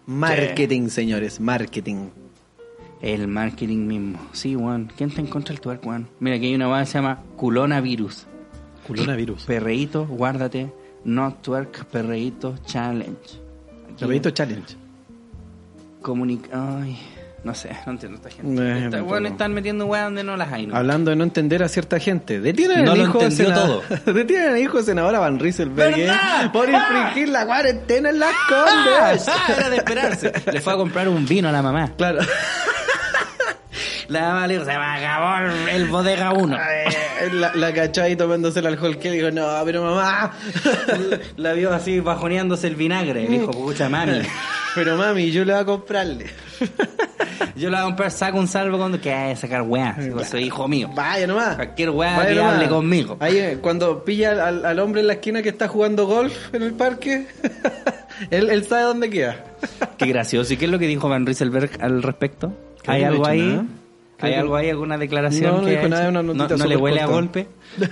Marketing, 0.07 0.89
señores, 0.89 1.39
marketing. 1.39 2.09
El 3.05 3.29
marketing 3.29 3.87
mismo. 3.87 4.19
Sí, 4.33 4.57
weón. 4.57 4.91
¿Quién 4.97 5.11
te 5.11 5.21
encuentra 5.21 5.53
el 5.53 5.61
twerk, 5.61 5.85
weón? 5.85 6.09
Mira, 6.21 6.37
aquí 6.37 6.47
hay 6.47 6.55
una 6.55 6.71
weá 6.71 6.81
que 6.81 6.87
se 6.87 6.95
llama 6.95 7.23
Culonavirus. 7.37 8.27
Coronavirus. 8.87 9.45
Perreíto, 9.45 10.07
guárdate. 10.07 10.73
No 11.05 11.35
twerk, 11.35 11.85
perreíto, 11.85 12.55
challenge. 12.65 13.39
Aquí, 13.93 13.97
Perreíto 14.01 14.31
challenge. 14.31 14.77
Comunica... 16.01 16.49
Ay, 16.81 16.99
no 17.45 17.55
sé, 17.55 17.77
no 17.85 17.93
entiendo 17.93 18.17
esta 18.17 18.31
gente. 18.31 18.63
Eh, 18.63 18.79
Esta- 18.79 18.91
tampoco. 18.93 19.13
weón, 19.13 19.27
están 19.27 19.53
metiendo 19.53 19.85
weá 19.85 20.05
donde 20.05 20.25
no 20.25 20.35
las 20.39 20.51
hay, 20.51 20.67
¿no? 20.67 20.75
Hablando 20.75 21.11
de 21.11 21.17
no 21.17 21.25
entender 21.25 21.63
a 21.63 21.69
cierta 21.69 22.01
gente. 22.01 22.41
Detienen 22.41 22.89
al 22.89 22.97
hijo 23.03 23.31
senador. 23.31 23.83
Detienen 24.07 24.49
al 24.53 24.59
hijo 24.59 24.79
de 24.79 24.85
senadora 24.85 25.19
Van 25.19 25.39
Rieselberg 25.39 25.99
¿eh? 25.99 26.11
Por 26.55 26.71
infringir 26.71 27.29
la 27.29 27.45
cuarentena 27.45 28.09
en 28.09 28.19
las 28.19 28.33
¡Ah! 28.51 28.87
condes. 29.13 29.29
¡Ah! 29.29 29.53
Era 29.59 29.69
de 29.69 29.77
esperarse. 29.77 30.33
Le 30.51 30.61
fue 30.63 30.73
a 30.73 30.77
comprar 30.77 31.07
un 31.07 31.27
vino 31.27 31.51
a 31.51 31.53
la 31.53 31.61
mamá. 31.61 31.93
Claro. 31.99 32.21
La 34.09 34.21
mamá 34.21 34.47
le 34.47 34.55
dijo, 34.55 34.65
se 34.67 34.77
me 34.79 34.85
acabó 34.85 35.47
el- 35.51 35.69
el 35.69 35.89
bodega 35.89 36.33
1. 36.33 36.57
Eh, 37.21 37.31
La, 37.33 37.55
la 37.55 37.73
cachó 37.73 38.03
ahí 38.03 38.17
tomándose 38.17 38.59
el 38.59 38.67
alcohol 38.67 38.99
que 38.99 39.11
dijo, 39.11 39.31
no, 39.31 39.47
pero 39.65 39.83
mamá. 39.85 40.33
La 41.37 41.53
vio 41.53 41.73
así 41.73 42.01
bajoneándose 42.01 42.67
el 42.67 42.77
vinagre. 42.77 43.23
Le 43.23 43.39
dijo, 43.39 43.51
pucha 43.53 43.89
mami. 43.89 44.21
Pero 44.75 44.97
mami, 44.97 45.31
yo 45.31 45.45
le 45.45 45.53
voy 45.53 45.63
a 45.63 45.65
comprarle. 45.65 46.27
Yo 47.55 47.71
le 47.71 47.77
voy 47.77 47.79
a 47.79 47.83
comprar 47.85 48.11
saco 48.11 48.39
un 48.39 48.49
salvo 48.49 48.77
cuando 48.77 49.01
que 49.01 49.13
hay 49.13 49.37
sacar 49.37 49.63
weá. 49.63 49.97
Soy 50.29 50.43
hijo 50.47 50.67
mío. 50.67 50.91
Vaya 50.93 51.29
nomás. 51.29 51.55
Cualquier 51.55 51.91
weá 51.91 52.17
Vaya 52.17 52.29
que 52.31 52.35
nomás. 52.35 52.55
hable 52.57 52.69
conmigo. 52.69 53.17
Ahí, 53.21 53.39
eh, 53.39 53.59
cuando 53.63 54.03
pilla 54.05 54.33
al, 54.49 54.67
al 54.67 54.79
hombre 54.81 55.03
en 55.03 55.07
la 55.07 55.13
esquina 55.13 55.43
que 55.43 55.51
está 55.51 55.69
jugando 55.69 56.07
golf 56.09 56.53
en 56.53 56.63
el 56.65 56.73
parque, 56.73 57.29
él, 58.33 58.51
él 58.51 58.65
sabe 58.67 58.83
dónde 58.83 59.11
queda. 59.11 59.45
Qué 59.97 60.07
gracioso. 60.07 60.53
¿Y 60.53 60.57
qué 60.57 60.65
es 60.65 60.71
lo 60.73 60.81
que 60.81 60.89
dijo 60.89 61.09
Van 61.09 61.25
Rieselberg 61.25 61.71
al 61.81 62.03
respecto? 62.03 62.53
¿Hay 62.87 63.05
algo 63.05 63.27
ahí? 63.29 63.43
nada. 63.43 63.65
¿Hay 64.25 64.35
algo 64.35 64.57
ahí? 64.57 64.71
¿Alguna 64.71 64.99
declaración? 64.99 65.53
No, 65.53 65.61
no 65.61 65.67
que 65.67 65.77
dijo 65.77 65.89
nada, 65.89 66.09
una 66.09 66.23
¿No, 66.23 66.35
notita 66.35 66.57
no 66.57 66.67
le 66.67 66.77
huele 66.77 67.01
a 67.01 67.07
golpe? 67.07 67.47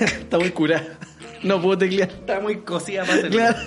Está 0.00 0.38
muy 0.38 0.50
curada. 0.50 0.98
No 1.42 1.60
puedo 1.62 1.78
teclear. 1.78 2.08
Está 2.08 2.40
muy 2.40 2.56
cosida 2.58 3.04
para 3.04 3.14
hacer. 3.18 3.30
Claro. 3.30 3.58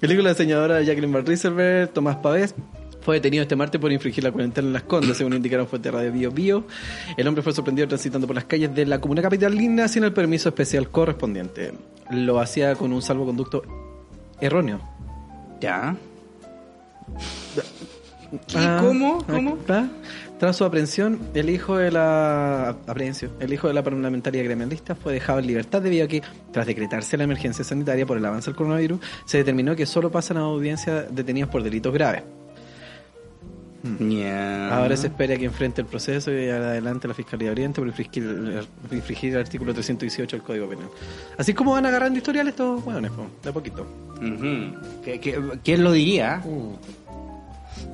Película 0.00 0.30
diseñadora 0.30 0.82
Jacqueline 0.82 1.12
Van 1.12 1.24
Rieselberg, 1.24 1.92
Tomás 1.92 2.16
Pavés. 2.16 2.54
Fue 3.00 3.14
detenido 3.16 3.42
este 3.42 3.54
martes 3.54 3.80
por 3.80 3.92
infringir 3.92 4.24
la 4.24 4.32
cuarentena 4.32 4.66
en 4.66 4.72
Las 4.72 4.82
Condes, 4.82 5.16
según 5.16 5.34
indicaron 5.34 5.68
fuentes 5.68 5.92
de 5.92 5.96
Radio 5.96 6.12
Bio 6.12 6.30
Bio. 6.32 6.64
El 7.16 7.28
hombre 7.28 7.40
fue 7.40 7.52
sorprendido 7.52 7.86
transitando 7.86 8.26
por 8.26 8.34
las 8.34 8.46
calles 8.46 8.74
de 8.74 8.84
la 8.84 9.00
comuna 9.00 9.22
capitalina 9.22 9.86
sin 9.86 10.02
el 10.02 10.12
permiso 10.12 10.48
especial 10.48 10.90
correspondiente. 10.90 11.72
Lo 12.10 12.40
hacía 12.40 12.74
con 12.74 12.92
un 12.92 13.00
salvoconducto 13.02 13.62
erróneo. 14.40 14.80
Ya. 15.60 15.94
¿Y 18.32 18.38
Ah, 18.56 18.78
cómo? 18.80 19.24
¿Cómo? 19.26 19.58
ah, 19.68 19.86
Tras 20.38 20.56
su 20.56 20.64
aprehensión, 20.64 21.18
el 21.34 21.48
hijo 21.48 21.76
de 21.76 21.90
la 21.92 22.70
aprehensión, 22.86 23.30
el 23.40 23.52
hijo 23.52 23.68
de 23.68 23.74
la 23.74 23.82
parlamentaria 23.82 24.42
gremialista 24.42 24.94
fue 24.94 25.12
dejado 25.14 25.38
en 25.38 25.46
libertad 25.46 25.80
debido 25.80 26.04
a 26.04 26.08
que, 26.08 26.22
tras 26.52 26.66
decretarse 26.66 27.16
la 27.16 27.24
emergencia 27.24 27.64
sanitaria 27.64 28.04
por 28.04 28.18
el 28.18 28.24
avance 28.24 28.50
del 28.50 28.56
coronavirus, 28.56 29.00
se 29.24 29.38
determinó 29.38 29.74
que 29.76 29.86
solo 29.86 30.10
pasan 30.10 30.36
a 30.38 30.40
audiencia 30.40 31.02
detenidos 31.04 31.50
por 31.50 31.62
delitos 31.62 31.92
graves. 31.94 32.22
Ya. 34.00 34.76
Ahora 34.76 34.96
se 34.96 35.06
espera 35.06 35.36
que 35.36 35.44
enfrente 35.44 35.80
el 35.80 35.86
proceso 35.86 36.32
y 36.32 36.48
adelante 36.48 37.06
la 37.06 37.14
Fiscalía 37.14 37.52
Oriente 37.52 37.80
por 37.80 37.86
infringir, 37.86 38.64
infringir 38.90 39.34
el 39.34 39.40
artículo 39.42 39.72
318 39.72 40.36
del 40.36 40.44
Código 40.44 40.68
Penal. 40.68 40.88
Así 41.38 41.54
como 41.54 41.70
van 41.72 41.86
agarrando 41.86 42.18
historiales 42.18 42.52
estos 42.54 42.84
hueones, 42.84 43.12
de 43.44 43.48
a 43.48 43.52
poquito. 43.52 43.86
¿Qué- 45.04 45.20
qué- 45.20 45.40
¿Quién 45.62 45.84
lo 45.84 45.92
diría? 45.92 46.42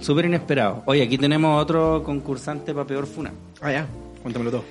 Súper 0.02 0.24
inesperado. 0.24 0.82
Oye, 0.86 1.02
aquí 1.02 1.16
tenemos 1.16 1.62
otro 1.62 2.02
concursante 2.02 2.74
para 2.74 2.86
peor 2.86 3.06
funa. 3.06 3.32
Ah, 3.60 3.70
ya, 3.70 3.86
cuéntamelo 4.20 4.50
todo. 4.50 4.64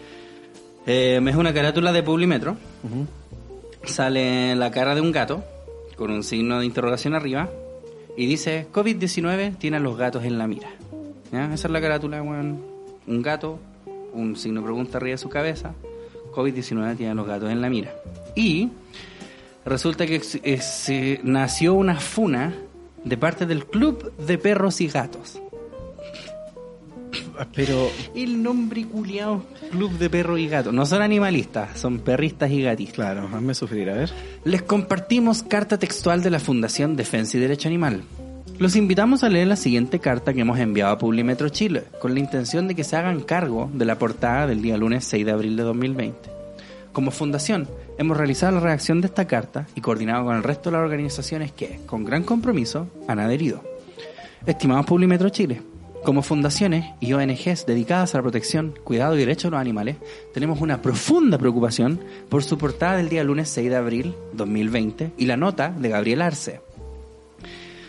Eh, 0.85 1.21
es 1.25 1.35
una 1.35 1.53
carátula 1.53 1.93
de 1.93 2.03
Publimetro. 2.03 2.57
Sale 3.85 4.55
la 4.55 4.71
cara 4.71 4.93
de 4.93 4.99
un 4.99 5.13
gato 5.13 5.43
con 5.95 6.11
un 6.11 6.23
signo 6.23 6.59
de 6.59 6.65
interrogación 6.65 7.15
arriba 7.15 7.49
y 8.17 8.25
dice 8.25 8.67
COVID-19 8.73 9.57
tiene 9.57 9.77
a 9.77 9.79
los 9.79 9.97
gatos 9.97 10.25
en 10.25 10.37
la 10.37 10.47
mira. 10.47 10.69
¿Ya? 11.31 11.45
Esa 11.53 11.67
es 11.67 11.71
la 11.71 11.79
carátula, 11.79 12.21
weón. 12.21 12.61
Un 13.07 13.21
gato, 13.21 13.57
un 14.13 14.35
signo 14.35 14.59
de 14.59 14.65
pregunta 14.65 14.97
arriba 14.97 15.13
de 15.13 15.17
su 15.17 15.29
cabeza. 15.29 15.73
COVID-19 16.33 16.97
tiene 16.97 17.13
a 17.13 17.15
los 17.15 17.25
gatos 17.25 17.49
en 17.49 17.61
la 17.61 17.69
mira. 17.69 17.93
Y 18.35 18.69
resulta 19.63 20.05
que 20.05 20.21
eh, 20.43 20.57
se 20.57 21.21
nació 21.23 21.73
una 21.73 21.95
funa 22.01 22.53
de 23.03 23.17
parte 23.17 23.45
del 23.45 23.65
Club 23.65 24.13
de 24.17 24.37
Perros 24.37 24.81
y 24.81 24.87
Gatos. 24.87 25.41
Pero 27.55 27.89
El 28.15 28.41
nombre 28.41 28.85
culiao, 28.85 29.43
Club 29.71 29.97
de 29.97 30.09
Perro 30.09 30.37
y 30.37 30.47
Gato. 30.47 30.71
No 30.71 30.85
son 30.85 31.01
animalistas, 31.01 31.79
son 31.79 31.99
perristas 31.99 32.51
y 32.51 32.61
gatistas. 32.61 32.95
claro, 32.95 33.29
hazme 33.33 33.53
sufrir, 33.53 33.89
a 33.89 33.95
ver. 33.95 34.11
Les 34.43 34.61
compartimos 34.61 35.43
carta 35.43 35.77
textual 35.77 36.21
de 36.21 36.29
la 36.29 36.39
Fundación 36.39 36.95
Defensa 36.95 37.37
y 37.37 37.39
Derecho 37.39 37.67
Animal. 37.67 38.03
Los 38.59 38.75
invitamos 38.75 39.23
a 39.23 39.29
leer 39.29 39.47
la 39.47 39.55
siguiente 39.55 39.99
carta 39.99 40.33
que 40.33 40.41
hemos 40.41 40.59
enviado 40.59 40.91
a 40.91 40.97
Publimetro 40.97 41.49
Chile, 41.49 41.83
con 41.99 42.13
la 42.13 42.19
intención 42.19 42.67
de 42.67 42.75
que 42.75 42.83
se 42.83 42.95
hagan 42.95 43.21
cargo 43.21 43.71
de 43.73 43.85
la 43.85 43.97
portada 43.97 44.45
del 44.45 44.61
día 44.61 44.77
lunes 44.77 45.03
6 45.05 45.25
de 45.25 45.31
abril 45.31 45.57
de 45.57 45.63
2020. 45.63 46.40
Como 46.93 47.11
fundación, 47.11 47.69
hemos 47.97 48.17
realizado 48.17 48.53
la 48.53 48.59
redacción 48.59 48.99
de 48.99 49.07
esta 49.07 49.25
carta 49.25 49.65
y 49.75 49.81
coordinado 49.81 50.25
con 50.25 50.35
el 50.35 50.43
resto 50.43 50.69
de 50.69 50.77
las 50.77 50.83
organizaciones 50.83 51.51
que, 51.51 51.79
con 51.85 52.03
gran 52.03 52.23
compromiso, 52.23 52.87
han 53.07 53.19
adherido. 53.19 53.63
Estimados 54.45 54.85
Publimetro 54.85 55.29
Chile, 55.29 55.61
como 56.03 56.21
fundaciones 56.21 56.85
y 56.99 57.13
ONGs 57.13 57.65
dedicadas 57.65 58.13
a 58.13 58.17
la 58.17 58.23
protección, 58.23 58.73
cuidado 58.83 59.15
y 59.15 59.19
derecho 59.19 59.47
de 59.47 59.51
los 59.51 59.61
animales, 59.61 59.97
tenemos 60.33 60.59
una 60.59 60.81
profunda 60.81 61.37
preocupación 61.37 62.01
por 62.27 62.43
su 62.43 62.57
portada 62.57 62.97
del 62.97 63.07
día 63.07 63.23
lunes 63.23 63.49
6 63.49 63.69
de 63.69 63.75
abril 63.75 64.15
2020 64.33 65.11
y 65.17 65.25
la 65.27 65.37
nota 65.37 65.69
de 65.69 65.89
Gabriel 65.89 66.23
Arce. 66.23 66.59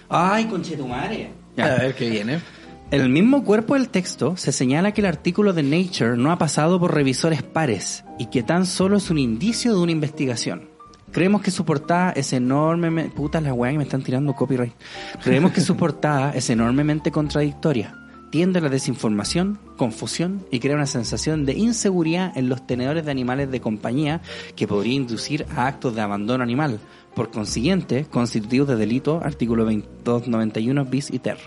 ¡Ay, 0.08 0.44
conchetumare! 0.44 1.30
A 1.56 1.68
ver 1.68 1.94
qué 1.94 2.08
viene. 2.08 2.40
En 2.92 3.00
el 3.00 3.08
mismo 3.08 3.42
cuerpo 3.42 3.72
del 3.72 3.88
texto 3.88 4.36
se 4.36 4.52
señala 4.52 4.92
que 4.92 5.00
el 5.00 5.06
artículo 5.06 5.54
de 5.54 5.62
Nature 5.62 6.18
no 6.18 6.30
ha 6.30 6.36
pasado 6.36 6.78
por 6.78 6.92
revisores 6.94 7.42
pares 7.42 8.04
y 8.18 8.26
que 8.26 8.42
tan 8.42 8.66
solo 8.66 8.98
es 8.98 9.08
un 9.08 9.16
indicio 9.16 9.72
de 9.72 9.80
una 9.80 9.92
investigación. 9.92 10.68
Creemos 11.10 11.40
que 11.40 11.50
su 11.50 11.64
portada 11.64 12.10
es 12.10 12.34
enormemente... 12.34 13.16
Puta 13.16 13.40
la 13.40 13.54
weá 13.54 13.72
que 13.72 13.78
me 13.78 13.84
están 13.84 14.02
tirando 14.02 14.34
copyright. 14.34 14.74
Creemos 15.24 15.52
que 15.52 15.62
su 15.62 15.74
portada 15.78 16.32
es 16.32 16.50
enormemente 16.50 17.10
contradictoria. 17.10 17.96
Tiende 18.30 18.58
a 18.58 18.62
la 18.62 18.68
desinformación, 18.68 19.58
confusión 19.78 20.44
y 20.50 20.60
crea 20.60 20.76
una 20.76 20.84
sensación 20.84 21.46
de 21.46 21.54
inseguridad 21.54 22.36
en 22.36 22.50
los 22.50 22.66
tenedores 22.66 23.06
de 23.06 23.10
animales 23.10 23.50
de 23.50 23.62
compañía 23.62 24.20
que 24.54 24.68
podría 24.68 24.92
inducir 24.92 25.46
a 25.56 25.66
actos 25.66 25.94
de 25.94 26.02
abandono 26.02 26.44
animal. 26.44 26.78
Por 27.14 27.30
consiguiente, 27.30 28.04
constitutivos 28.04 28.68
de 28.68 28.76
delito, 28.76 29.22
artículo 29.24 29.64
2291 29.64 30.84
bis 30.84 31.10
y 31.10 31.20
ter. 31.20 31.38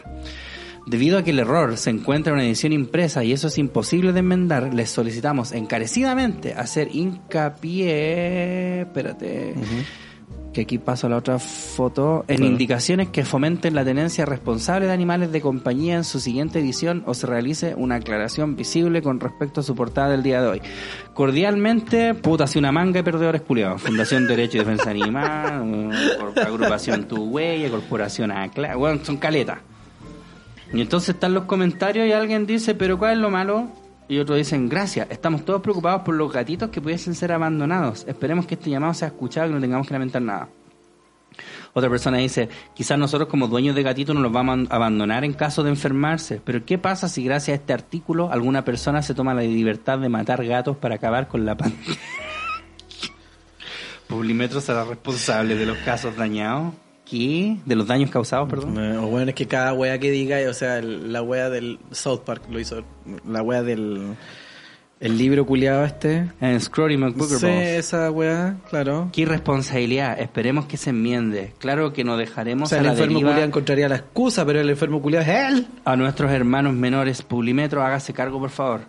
Debido 0.86 1.18
a 1.18 1.24
que 1.24 1.32
el 1.32 1.40
error 1.40 1.78
se 1.78 1.90
encuentra 1.90 2.32
en 2.32 2.36
una 2.40 2.46
edición 2.46 2.72
impresa 2.72 3.24
y 3.24 3.32
eso 3.32 3.48
es 3.48 3.58
imposible 3.58 4.14
de 4.14 4.20
enmendar, 4.20 4.74
les 4.74 4.90
solicitamos 4.92 5.52
encarecidamente 5.52 6.54
hacer 6.54 6.90
hincapié, 6.96 8.82
espérate, 8.82 9.56
que 10.54 10.62
aquí 10.62 10.78
paso 10.78 11.08
a 11.08 11.10
la 11.10 11.18
otra 11.18 11.40
foto, 11.40 12.24
en 12.28 12.38
Claro. 12.38 12.52
indicaciones 12.52 13.10
que 13.10 13.26
fomenten 13.26 13.74
la 13.76 13.84
tenencia 13.84 14.26
responsable 14.26 14.86
de 14.86 14.94
animales 14.94 15.32
de 15.32 15.42
compañía 15.42 15.96
en 15.96 16.04
su 16.04 16.20
siguiente 16.20 16.60
edición 16.60 17.04
o 17.08 17.14
se 17.14 17.26
realice 17.28 17.74
una 17.76 17.96
aclaración 17.96 18.56
visible 18.56 19.02
con 19.02 19.20
respecto 19.20 19.62
a 19.62 19.64
su 19.64 19.76
portada 19.76 20.10
del 20.12 20.24
día 20.24 20.42
de 20.42 20.48
hoy. 20.48 20.62
Cordialmente, 21.16 22.14
puta, 22.14 22.44
así 22.46 22.60
una 22.60 22.72
manga 22.72 23.00
de 23.00 23.04
perdedores 23.04 23.42
culiados. 23.42 23.82
Fundación 23.82 24.28
Derecho 24.30 24.58
y 24.58 24.60
Defensa 24.60 24.92
Animal, 24.92 25.92
Agrupación 26.46 27.08
Tu 27.08 27.24
Huella, 27.24 27.70
Corporación 27.72 28.32
ACLA, 28.32 28.76
bueno, 28.76 29.00
son 29.04 29.18
caletas. 29.18 29.58
Y 30.76 30.82
entonces 30.82 31.16
están 31.16 31.34
los 31.34 31.46
comentarios 31.46 32.06
y 32.06 32.12
alguien 32.12 32.46
dice, 32.46 32.76
pero 32.76 33.00
¿cuál 33.00 33.14
es 33.14 33.20
lo 33.20 33.30
malo? 33.30 33.70
Y 34.10 34.20
otros 34.20 34.38
dicen, 34.38 34.68
gracias, 34.68 35.08
estamos 35.10 35.46
todos 35.46 35.62
preocupados 35.62 36.02
por 36.02 36.16
los 36.16 36.32
gatitos 36.32 36.70
que 36.70 36.82
pudiesen 36.82 37.16
ser 37.16 37.32
abandonados. 37.32 38.04
Esperemos 38.08 38.46
que 38.46 38.56
este 38.56 38.70
llamado 38.70 38.94
sea 38.94 39.08
escuchado 39.08 39.50
y 39.50 39.54
no 39.54 39.62
tengamos 39.62 39.88
que 39.88 39.94
lamentar 39.94 40.22
nada. 40.22 40.50
Otra 41.72 41.90
persona 41.90 42.18
dice, 42.18 42.50
quizás 42.74 43.00
nosotros 43.00 43.30
como 43.30 43.48
dueños 43.48 43.74
de 43.74 43.84
gatitos 43.84 44.16
no 44.16 44.22
los 44.22 44.34
vamos 44.34 44.70
a 44.70 44.76
abandonar 44.76 45.24
en 45.24 45.32
caso 45.32 45.64
de 45.64 45.70
enfermarse, 45.70 46.42
pero 46.44 46.66
¿qué 46.66 46.78
pasa 46.78 47.08
si 47.08 47.24
gracias 47.24 47.58
a 47.58 47.62
este 47.62 47.74
artículo 47.74 48.32
alguna 48.32 48.66
persona 48.66 49.02
se 49.02 49.14
toma 49.14 49.34
la 49.34 49.44
libertad 49.44 50.00
de 50.00 50.10
matar 50.10 50.46
gatos 50.46 50.76
para 50.76 50.96
acabar 50.96 51.30
con 51.30 51.46
la 51.46 51.56
pandemia? 51.56 51.86
Publimetro 54.08 54.60
será 54.60 54.84
responsable 54.84 55.56
de 55.56 55.66
los 55.66 55.78
casos 55.80 56.18
dañados. 56.18 56.74
¿Qué? 57.16 57.58
De 57.66 57.76
los 57.76 57.88
daños 57.88 58.10
causados, 58.12 58.50
perdón. 58.50 58.78
Eh, 58.78 58.98
O 58.98 59.08
bueno, 59.08 59.30
es 59.30 59.36
que 59.36 59.48
cada 59.48 59.74
wea 59.74 59.98
que 60.00 60.12
diga, 60.12 60.38
o 60.50 60.54
sea, 60.54 60.82
la 60.82 61.22
wea 61.22 61.50
del 61.50 61.80
South 61.92 62.22
Park 62.26 62.44
lo 62.52 62.60
hizo, 62.60 62.84
la 63.26 63.42
wea 63.42 63.64
del 63.64 64.16
el 65.00 65.18
libro 65.18 65.46
culiado 65.46 65.86
este. 65.86 66.30
En 66.42 66.60
Scrotty 66.60 66.98
McBooker 66.98 67.38
Sí, 67.38 67.48
esa 67.48 68.12
wea, 68.12 68.58
claro. 68.70 69.10
Qué 69.14 69.22
irresponsabilidad. 69.22 70.20
Esperemos 70.20 70.66
que 70.66 70.78
se 70.78 70.90
enmiende. 70.90 71.54
Claro 71.58 71.94
que 71.94 72.04
no 72.04 72.14
O 72.14 72.18
dejaremos 72.18 72.70
sea, 72.70 72.80
a 72.80 72.82
el 72.82 72.88
la 72.88 72.92
enfermo 72.94 73.14
deriva 73.14 73.30
culiado 73.32 73.48
encontraría 73.48 73.90
la 73.90 73.96
excusa, 73.98 74.46
pero 74.46 74.60
el 74.62 74.70
enfermo 74.70 75.02
culiado 75.02 75.26
es 75.26 75.54
él. 75.54 75.68
a 75.86 75.96
nuestros 75.96 76.32
hermanos 76.32 76.74
menores. 76.74 77.22
Publimetro, 77.22 77.84
hágase 77.84 78.14
cargo, 78.14 78.40
por 78.40 78.50
favor. 78.50 78.82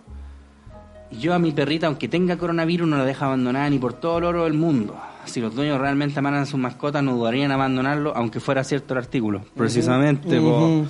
Yo 1.11 1.33
a 1.33 1.39
mi 1.39 1.51
perrita, 1.51 1.87
aunque 1.87 2.07
tenga 2.07 2.37
coronavirus, 2.37 2.87
no 2.87 2.97
la 2.97 3.05
dejo 3.05 3.23
abandonada 3.25 3.69
ni 3.69 3.79
por 3.79 3.93
todo 3.93 4.17
el 4.17 4.23
oro 4.25 4.43
del 4.45 4.53
mundo. 4.53 4.97
Si 5.27 5.39
los 5.39 5.53
dueños 5.55 5.79
realmente 5.79 6.19
amaran 6.19 6.41
a 6.41 6.45
sus 6.45 6.59
mascotas, 6.59 7.03
no 7.03 7.15
dudarían 7.15 7.51
abandonarlo, 7.51 8.13
aunque 8.15 8.39
fuera 8.39 8.63
cierto 8.63 8.93
el 8.93 8.99
artículo. 8.99 9.43
Precisamente, 9.55 10.39
po. 10.39 10.47
Ujú. 10.47 10.87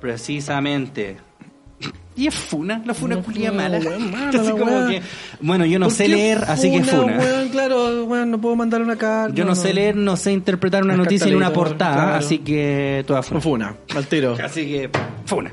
Precisamente. 0.00 1.16
Y 2.16 2.28
es 2.28 2.34
funa, 2.36 2.80
la 2.86 2.94
funa 2.94 3.16
culia 3.20 3.50
funa, 3.50 3.62
mala. 3.64 3.78
weón, 3.80 4.10
mala 4.12 4.30
como 4.52 4.86
que, 4.86 5.02
bueno, 5.40 5.66
yo 5.66 5.80
no 5.80 5.86
¿Por 5.86 5.94
sé 5.96 6.06
leer, 6.06 6.44
así 6.46 6.70
que 6.70 6.84
funa. 6.84 7.18
weón? 7.18 7.48
claro, 7.48 8.04
weón, 8.04 8.30
no 8.30 8.40
puedo 8.40 8.54
mandar 8.54 8.80
una 8.82 8.94
carta. 8.94 9.34
Yo 9.34 9.44
no, 9.44 9.56
sé 9.56 9.74
leer, 9.74 9.96
no 9.96 10.16
sé 10.16 10.30
interpretar 10.30 10.84
una 10.84 10.96
noticia 10.96 11.26
en 11.26 11.34
una 11.34 11.52
portada, 11.52 11.94
claro. 12.04 12.14
así 12.14 12.38
que 12.38 13.02
toda 13.04 13.20
funa. 13.24 13.40
funa, 13.40 13.74
al 13.96 14.06
tiro. 14.06 14.36
Así 14.44 14.64
que, 14.64 14.90
funa. 15.26 15.50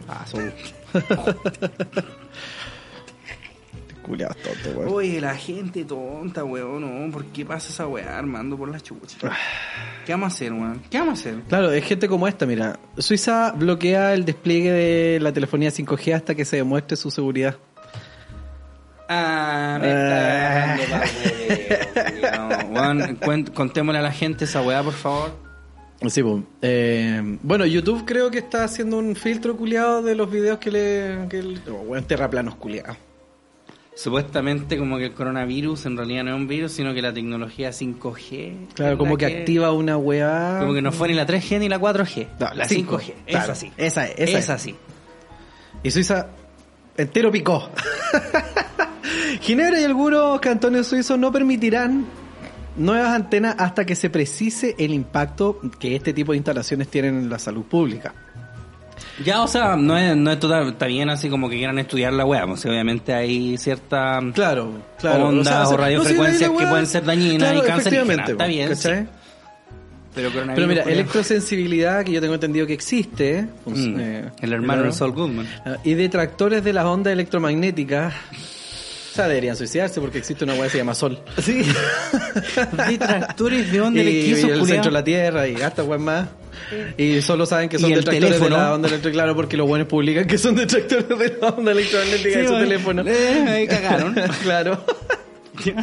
Culiado 4.04 4.34
tonto, 4.36 4.80
weón. 4.80 4.94
Oye, 4.94 5.22
la 5.22 5.36
gente 5.36 5.86
tonta, 5.86 6.44
weón, 6.44 6.82
no, 7.06 7.12
¿por 7.12 7.26
qué 7.26 7.46
pasa 7.46 7.70
esa 7.70 7.88
weá 7.88 8.18
armando 8.18 8.58
por 8.58 8.70
la 8.70 8.80
chucha? 8.80 9.18
¿Qué 10.06 10.12
vamos 10.14 10.34
a 10.34 10.36
hacer, 10.36 10.52
weón? 10.54 10.82
¿Qué 10.90 10.98
vamos 11.00 11.20
a 11.20 11.22
hacer? 11.22 11.42
Claro, 11.48 11.72
es 11.72 11.84
gente 11.86 12.08
como 12.08 12.28
esta, 12.28 12.46
mira. 12.46 12.80
Suiza 12.98 13.52
bloquea 13.52 14.14
el 14.14 14.26
despliegue 14.26 14.72
de 14.72 15.20
la 15.20 15.32
telefonía 15.32 15.70
5G 15.70 16.14
hasta 16.16 16.34
que 16.36 16.46
se 16.46 16.58
demuestre 16.58 16.98
su 16.98 17.12
seguridad. 17.12 17.56
Ah, 19.14 19.78
me 19.82 19.88
Ah. 19.92 20.76
está 20.80 22.60
weón. 22.70 23.18
Cuen- 23.20 23.52
Contémosle 23.54 24.00
a 24.00 24.02
la 24.02 24.12
gente 24.12 24.46
esa 24.46 24.62
weá, 24.62 24.82
por 24.84 24.94
favor. 24.94 25.32
Sí, 26.08 26.24
pues. 26.24 26.44
Eh, 26.62 27.22
bueno, 27.44 27.66
YouTube 27.66 28.06
creo 28.06 28.32
que 28.32 28.40
está 28.40 28.64
haciendo 28.64 28.98
un 28.98 29.16
filtro 29.16 29.56
culiado 29.56 30.02
de 30.02 30.16
los 30.16 30.32
videos 30.32 30.58
que 30.60 30.72
le. 30.72 31.28
Que 31.30 31.40
el, 31.40 31.62
oh, 31.70 31.82
weón, 31.82 32.06
terraplanos 32.06 32.56
culiados. 32.56 32.98
Supuestamente 33.94 34.78
como 34.78 34.98
que 34.98 35.06
el 35.06 35.14
coronavirus 35.14 35.86
en 35.86 35.98
realidad 35.98 36.24
no 36.24 36.32
es 36.32 36.38
un 36.38 36.48
virus, 36.48 36.72
sino 36.72 36.94
que 36.94 37.02
la 37.02 37.14
tecnología 37.14 37.72
5G. 37.72 38.74
Claro, 38.74 38.94
es 38.94 38.98
como 38.98 39.18
que, 39.18 39.26
activa 39.26 39.72
una 39.74 39.98
weá. 39.98 40.58
Como 40.60 40.74
que 40.74 40.82
no 40.82 40.92
fue 40.92 41.10
ni 41.10 41.14
la 41.14 41.28
3G 41.28 41.60
ni 41.60 41.70
la 41.70 41.80
4G. 41.80 42.28
No, 42.40 42.54
la 42.54 42.68
5G, 42.68 42.86
5G. 42.86 43.14
claro. 43.26 43.46
Esa 43.46 43.56
sí. 43.56 43.72
Esa 43.78 44.08
es, 44.08 44.30
esa 44.30 44.56
es. 44.56 44.62
sí. 44.62 44.76
Y 45.84 45.92
Suiza 45.92 46.28
entero 46.98 47.32
picó. 47.32 47.70
Ginebra 49.42 49.80
y 49.80 49.84
algunos 49.84 50.40
cantones 50.40 50.88
suizos 50.88 51.18
no 51.18 51.32
permitirán 51.32 52.06
nuevas 52.78 53.14
antenas 53.14 53.56
hasta 53.58 53.86
que 53.86 53.96
se 53.96 54.10
precise 54.10 54.76
el 54.78 54.94
impacto 54.94 55.60
que 55.80 55.96
este 55.96 56.14
tipo 56.14 56.32
de 56.32 56.38
instalaciones 56.38 56.88
tienen 56.88 57.18
en 57.18 57.30
la 57.30 57.40
salud 57.40 57.64
pública. 57.64 58.14
Ya, 59.24 59.42
o 59.44 59.48
sea, 59.48 59.76
no 59.76 59.98
es, 59.98 60.16
no 60.16 60.32
es 60.32 60.40
total, 60.40 60.70
está 60.70 60.88
bien 60.88 61.10
así 61.10 61.30
como 61.30 61.50
que 61.50 61.58
quieran 61.58 61.78
estudiar 61.80 62.14
la 62.14 62.26
weá, 62.26 62.46
pues 62.48 62.66
obviamente 62.66 63.14
hay 63.14 63.58
cierta 63.58 64.20
Claro, 64.34 64.72
claro. 65.00 65.28
Ondas 65.30 65.68
o 65.72 65.78
radiofrecuencias 65.78 66.52
no, 66.52 66.58
que 66.58 66.66
pueden 66.66 66.88
ser 66.88 67.04
dañinas 67.06 67.52
claro, 67.52 67.66
y 67.66 67.68
cancerígenas. 67.68 68.10
efectivamente, 68.10 68.32
Está 68.34 68.46
bien, 68.48 68.70
¿cachai? 68.70 69.04
sí. 69.04 69.08
Pero, 70.14 70.30
Pero 70.56 70.68
mira, 70.68 70.84
electrosensibilidad, 70.84 72.04
que 72.04 72.12
yo 72.12 72.20
tengo 72.20 72.34
entendido 72.34 72.68
que 72.68 72.74
existe. 72.74 73.48
pues, 73.64 73.78
Mm, 73.78 73.96
eh, 74.00 74.30
el 74.42 74.52
hermano 74.54 74.84
de 74.84 74.92
Saul 74.92 75.14
Goodman. 75.14 75.48
Ah, 75.66 75.78
Y 75.86 75.94
detractores 75.94 76.64
de 76.66 76.74
las 76.74 76.84
ondas 76.84 77.14
electromagnéticas. 77.14 78.14
O 79.12 79.14
sea, 79.14 79.28
deberían 79.28 79.58
suicidarse 79.58 80.00
porque 80.00 80.20
existe 80.20 80.46
una 80.46 80.54
weá 80.54 80.64
que 80.64 80.70
se 80.70 80.78
llama 80.78 80.96
Sol. 80.96 81.20
Sí. 81.42 81.64
Detractores 82.88 83.72
de 83.72 83.82
onda 83.82 84.02
y, 84.02 84.08
y 84.08 84.32
el 84.34 84.42
culiao. 84.42 84.66
centro 84.66 84.86
de 84.86 84.92
la 84.92 85.04
Tierra 85.04 85.48
y 85.50 85.56
hasta 85.62 85.84
weón 85.84 86.04
más. 86.04 86.30
Y 86.98 87.22
solo 87.22 87.46
saben 87.46 87.68
que 87.68 87.78
son 87.78 87.90
detractores 87.90 88.22
teléfono. 88.38 88.56
de 88.56 88.62
la 88.62 88.74
onda 88.74 88.88
electromagnética, 88.88 89.12
claro, 89.12 89.36
porque 89.36 89.58
los 89.58 89.68
buenos 89.68 89.88
publican 89.90 90.26
que 90.28 90.38
son 90.38 90.56
detractores 90.56 91.08
de 91.10 91.38
la 91.42 91.50
onda 91.50 91.72
electromagnética 91.74 92.30
Sí, 92.34 92.40
de 92.40 92.48
su 92.48 92.52
bueno. 92.54 92.64
teléfono. 92.70 93.04
Eh, 93.08 93.46
ahí 93.50 93.68
cagaron. 93.68 94.14
claro. 94.44 94.86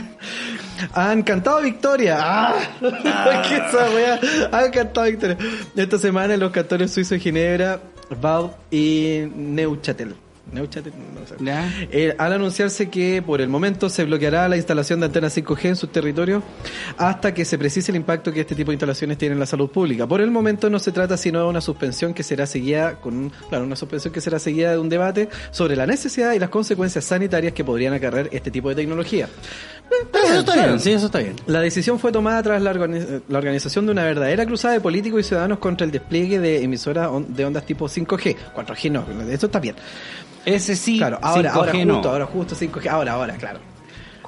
Han 0.94 1.22
cantado 1.22 1.60
victoria. 1.60 2.16
¡Ah! 2.20 2.54
¿Qué 2.80 3.56
esa 3.56 3.90
wea? 3.90 4.20
Han 4.52 4.70
cantado 4.70 5.06
victoria. 5.06 5.36
Esta 5.76 5.98
semana 5.98 6.36
los 6.36 6.50
cantores 6.52 6.92
suizos 6.92 7.10
de 7.10 7.20
Ginebra, 7.20 7.80
Vaud 8.20 8.50
y 8.70 9.24
Neuchâtel. 9.34 10.14
No 11.14 11.26
sé. 11.26 11.34
Eh, 11.90 12.14
al 12.18 12.32
anunciarse 12.32 12.88
que 12.88 13.20
por 13.22 13.40
el 13.40 13.48
momento 13.48 13.90
se 13.90 14.04
bloqueará 14.04 14.48
la 14.48 14.56
instalación 14.56 15.00
de 15.00 15.06
antenas 15.06 15.36
5G 15.36 15.64
en 15.66 15.76
sus 15.76 15.92
territorios 15.92 16.42
hasta 16.96 17.34
que 17.34 17.44
se 17.44 17.58
precise 17.58 17.92
el 17.92 17.96
impacto 17.96 18.32
que 18.32 18.40
este 18.40 18.54
tipo 18.54 18.70
de 18.70 18.74
instalaciones 18.76 19.18
tienen 19.18 19.34
en 19.36 19.40
la 19.40 19.46
salud 19.46 19.68
pública. 19.70 20.06
Por 20.06 20.20
el 20.22 20.30
momento 20.30 20.70
no 20.70 20.78
se 20.78 20.90
trata 20.92 21.16
sino 21.16 21.40
de 21.40 21.46
una 21.48 21.60
suspensión 21.60 22.14
que 22.14 22.22
será 22.22 22.46
seguida 22.46 22.94
con 23.00 23.16
un- 23.16 23.32
claro, 23.50 23.64
una 23.64 23.76
suspensión 23.76 24.12
que 24.12 24.20
será 24.22 24.38
seguida 24.38 24.70
de 24.72 24.78
un 24.78 24.88
debate 24.88 25.28
sobre 25.50 25.76
la 25.76 25.86
necesidad 25.86 26.32
y 26.32 26.38
las 26.38 26.48
consecuencias 26.48 27.04
sanitarias 27.04 27.52
que 27.52 27.64
podrían 27.64 27.92
acarrear 27.92 28.28
este 28.32 28.50
tipo 28.50 28.68
de 28.70 28.74
tecnología. 28.76 29.28
Eso 30.24 30.40
está 30.40 30.54
bien, 30.54 30.80
sí, 30.80 30.92
eso 30.92 31.06
está 31.06 31.18
bien. 31.18 31.34
La 31.46 31.60
decisión 31.60 31.98
fue 31.98 32.12
tomada 32.12 32.42
tras 32.42 32.60
la, 32.62 32.72
la 32.74 33.38
organización 33.38 33.86
de 33.86 33.92
una 33.92 34.04
verdadera 34.04 34.44
cruzada 34.46 34.74
de 34.74 34.80
políticos 34.80 35.20
y 35.20 35.22
ciudadanos 35.24 35.58
contra 35.58 35.84
el 35.84 35.90
despliegue 35.90 36.38
de 36.38 36.62
emisoras 36.62 37.08
on- 37.10 37.34
de 37.34 37.44
ondas 37.44 37.64
tipo 37.64 37.86
5G. 37.88 38.36
4G 38.54 38.90
no, 38.90 39.04
eso 39.30 39.46
está 39.46 39.60
bien. 39.60 39.76
Ese 40.44 40.76
sí, 40.76 40.98
Claro, 40.98 41.18
ahora, 41.22 41.52
5G 41.52 41.54
ahora 41.56 41.84
no. 41.84 41.94
justo, 41.94 42.10
ahora 42.10 42.26
justo 42.26 42.54
5G, 42.54 42.88
ahora, 42.88 43.12
ahora, 43.12 43.34
claro. 43.36 43.58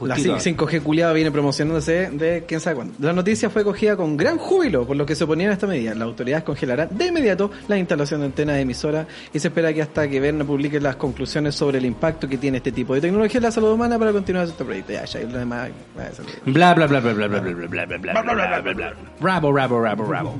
La 0.02 0.14
Justito. 0.14 0.38
5G 0.38 0.80
culiada 0.82 1.12
viene 1.12 1.30
promocionándose 1.30 2.08
de 2.10 2.44
quién 2.48 2.58
sabe 2.58 2.76
cuándo. 2.76 2.94
La 3.00 3.12
noticia 3.12 3.50
fue 3.50 3.62
cogida 3.64 3.96
con 3.98 4.16
gran 4.16 4.38
júbilo 4.38 4.86
por 4.86 4.96
lo 4.96 5.04
que 5.04 5.14
se 5.14 5.24
oponían 5.24 5.50
a 5.50 5.52
esta 5.52 5.66
medida. 5.66 5.92
Las 5.92 6.04
autoridades 6.04 6.42
congelarán 6.42 6.88
de 6.96 7.08
inmediato 7.08 7.50
la 7.68 7.76
instalación 7.76 8.20
de 8.20 8.26
antenas 8.26 8.56
de 8.56 8.62
emisora 8.62 9.06
y 9.30 9.38
se 9.38 9.48
espera 9.48 9.74
que 9.74 9.82
hasta 9.82 10.08
que 10.08 10.18
Berna 10.18 10.42
publique 10.46 10.80
las 10.80 10.96
conclusiones 10.96 11.54
sobre 11.54 11.76
el 11.76 11.84
impacto 11.84 12.26
que 12.30 12.38
tiene 12.38 12.56
este 12.56 12.72
tipo 12.72 12.94
de 12.94 13.02
tecnología 13.02 13.36
en 13.36 13.42
la 13.44 13.52
salud 13.52 13.72
humana 13.72 13.98
para 13.98 14.10
continuar 14.12 14.46
este 14.46 14.64
proyecto. 14.64 14.90
Ya, 14.94 15.04
ya, 15.04 15.20
demás, 15.20 15.68
va 15.98 16.04
a 16.04 16.12
ser- 16.12 16.24
Bla 16.46 16.72
bla 16.72 16.86
bla 16.86 17.00
bla 17.00 17.12
bla 17.12 17.28
bla 17.28 17.40
bla 17.40 17.50
bla 17.52 17.66
bla 17.66 17.98
bla 17.98 18.22
bla 18.22 18.62
bla 18.62 19.94
bla 19.94 20.22
bla 20.22 20.36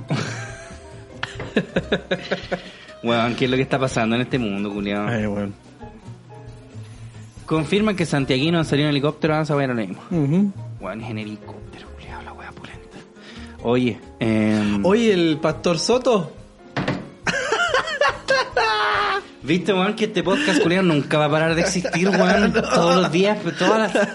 Weón, 3.03 3.35
¿qué 3.35 3.47
es 3.47 3.51
lo 3.51 3.57
que 3.57 3.63
está 3.63 3.79
pasando 3.79 4.15
en 4.17 4.23
este 4.23 4.39
mundo, 4.39 4.73
culiado? 4.73 5.09
Ay, 5.09 5.27
bueno. 5.27 5.53
Confirman 7.47 7.97
que 7.97 8.07
santiaguinos 8.07 8.61
han 8.61 8.65
salido 8.65 8.89
en 8.89 8.91
helicóptero, 8.91 9.35
vamos 9.35 9.51
a 9.51 9.55
ver 9.57 9.71
ahora 9.71 9.83
mismo. 9.87 10.03
Ujú. 10.11 10.53
Weón, 10.81 11.01
es 11.01 11.11
en 11.11 11.19
helicóptero, 11.19 11.89
culiado, 11.95 12.23
la 12.23 12.33
wea 12.33 12.53
pulenta. 12.53 12.99
Oye, 13.63 13.99
eh, 14.21 14.79
Oye, 14.83 15.13
el 15.13 15.39
pastor 15.39 15.79
Soto. 15.79 16.33
¿viste, 19.43 19.73
weón, 19.73 19.95
que 19.97 20.05
este 20.05 20.23
podcast, 20.23 20.63
culiado, 20.63 20.85
nunca 20.85 21.19
va 21.19 21.25
a 21.25 21.31
parar 21.31 21.55
de 21.55 21.63
existir, 21.63 22.09
weón? 22.09 22.53
Todos 22.75 22.97
los 22.97 23.11
días, 23.13 23.39
todas 23.59 23.95
las... 23.95 24.09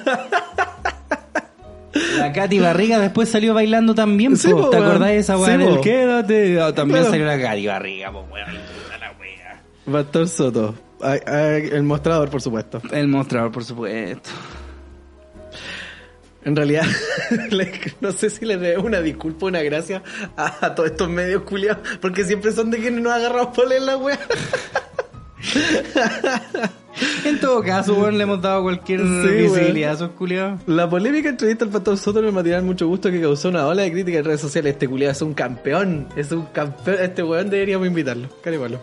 La 2.18 2.34
Katy 2.34 2.60
Barriga 2.60 3.00
después 3.00 3.30
salió 3.30 3.54
bailando 3.54 3.96
también, 3.96 4.36
Sí, 4.38 4.50
po. 4.52 4.70
¿te 4.70 4.78
acordás 4.78 5.10
de 5.10 5.18
esa 5.18 5.38
weá? 5.38 5.58
Sí, 5.58 5.64
del 5.64 5.80
quédate. 5.82 6.60
Ah, 6.62 6.74
También 6.76 7.00
Claro. 7.00 7.12
salió 7.12 7.26
la 7.26 7.40
Katy 7.40 7.68
Barriga, 7.68 8.12
po, 8.12 8.26
weón. 8.32 8.48
Pastor 9.92 10.28
Soto. 10.28 10.76
Ay, 11.02 11.20
ay, 11.28 11.70
el 11.72 11.84
mostrador, 11.84 12.30
por 12.30 12.42
supuesto. 12.42 12.82
El 12.92 13.08
mostrador, 13.08 13.52
por 13.52 13.64
supuesto. 13.64 14.30
En 16.44 16.56
realidad, 16.56 16.84
no 18.02 18.12
sé 18.12 18.30
si 18.30 18.46
le 18.46 18.58
debo 18.58 18.84
una 18.84 19.02
disculpa, 19.02 19.48
una 19.48 19.62
gracia 19.64 20.04
a, 20.38 20.66
a 20.68 20.76
todos 20.76 20.92
estos 20.92 21.10
medios 21.10 21.42
culiados, 21.44 21.80
porque 22.02 22.24
siempre 22.24 22.52
son 22.52 22.70
de 22.70 22.78
quienes 22.80 23.02
nos 23.02 23.14
agarramos 23.14 23.56
por 23.56 23.68
la 23.68 23.98
wea. 23.98 24.20
En 27.26 27.40
todo 27.40 27.62
caso, 27.62 27.94
weón, 27.96 28.18
le 28.18 28.24
hemos 28.24 28.42
dado 28.42 28.64
cualquier 28.64 29.02
Sí, 29.02 29.44
visibilidad 29.44 29.92
a 29.92 29.94
esos 29.96 30.10
culiados. 30.12 30.62
La 30.66 30.90
polémica 30.90 31.28
entrevista 31.28 31.66
al 31.66 31.72
pastor 31.72 31.98
Soto 31.98 32.20
en 32.20 32.26
el 32.26 32.32
material 32.32 32.64
mucho 32.64 32.88
gusto 32.88 33.12
que 33.12 33.20
causó 33.20 33.50
una 33.50 33.68
ola 33.68 33.82
de 33.82 33.92
crítica 33.92 34.20
en 34.20 34.26
redes 34.26 34.40
sociales. 34.42 34.74
Este 34.74 34.88
culiado 34.88 35.12
es 35.12 35.22
un 35.22 35.34
campeón, 35.34 36.08
es 36.16 36.32
un 36.32 36.46
campeón. 36.46 36.98
Este 37.02 37.22
weón 37.22 37.50
deberíamos 37.50 37.88
invitarlo. 37.88 38.30
Caripalo. 38.42 38.80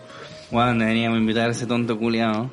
Weón, 0.51 0.79
deberíamos 0.79 1.17
invitar 1.17 1.49
a 1.49 1.51
ese 1.51 1.65
tonto 1.65 1.97
culiado. 1.97 2.51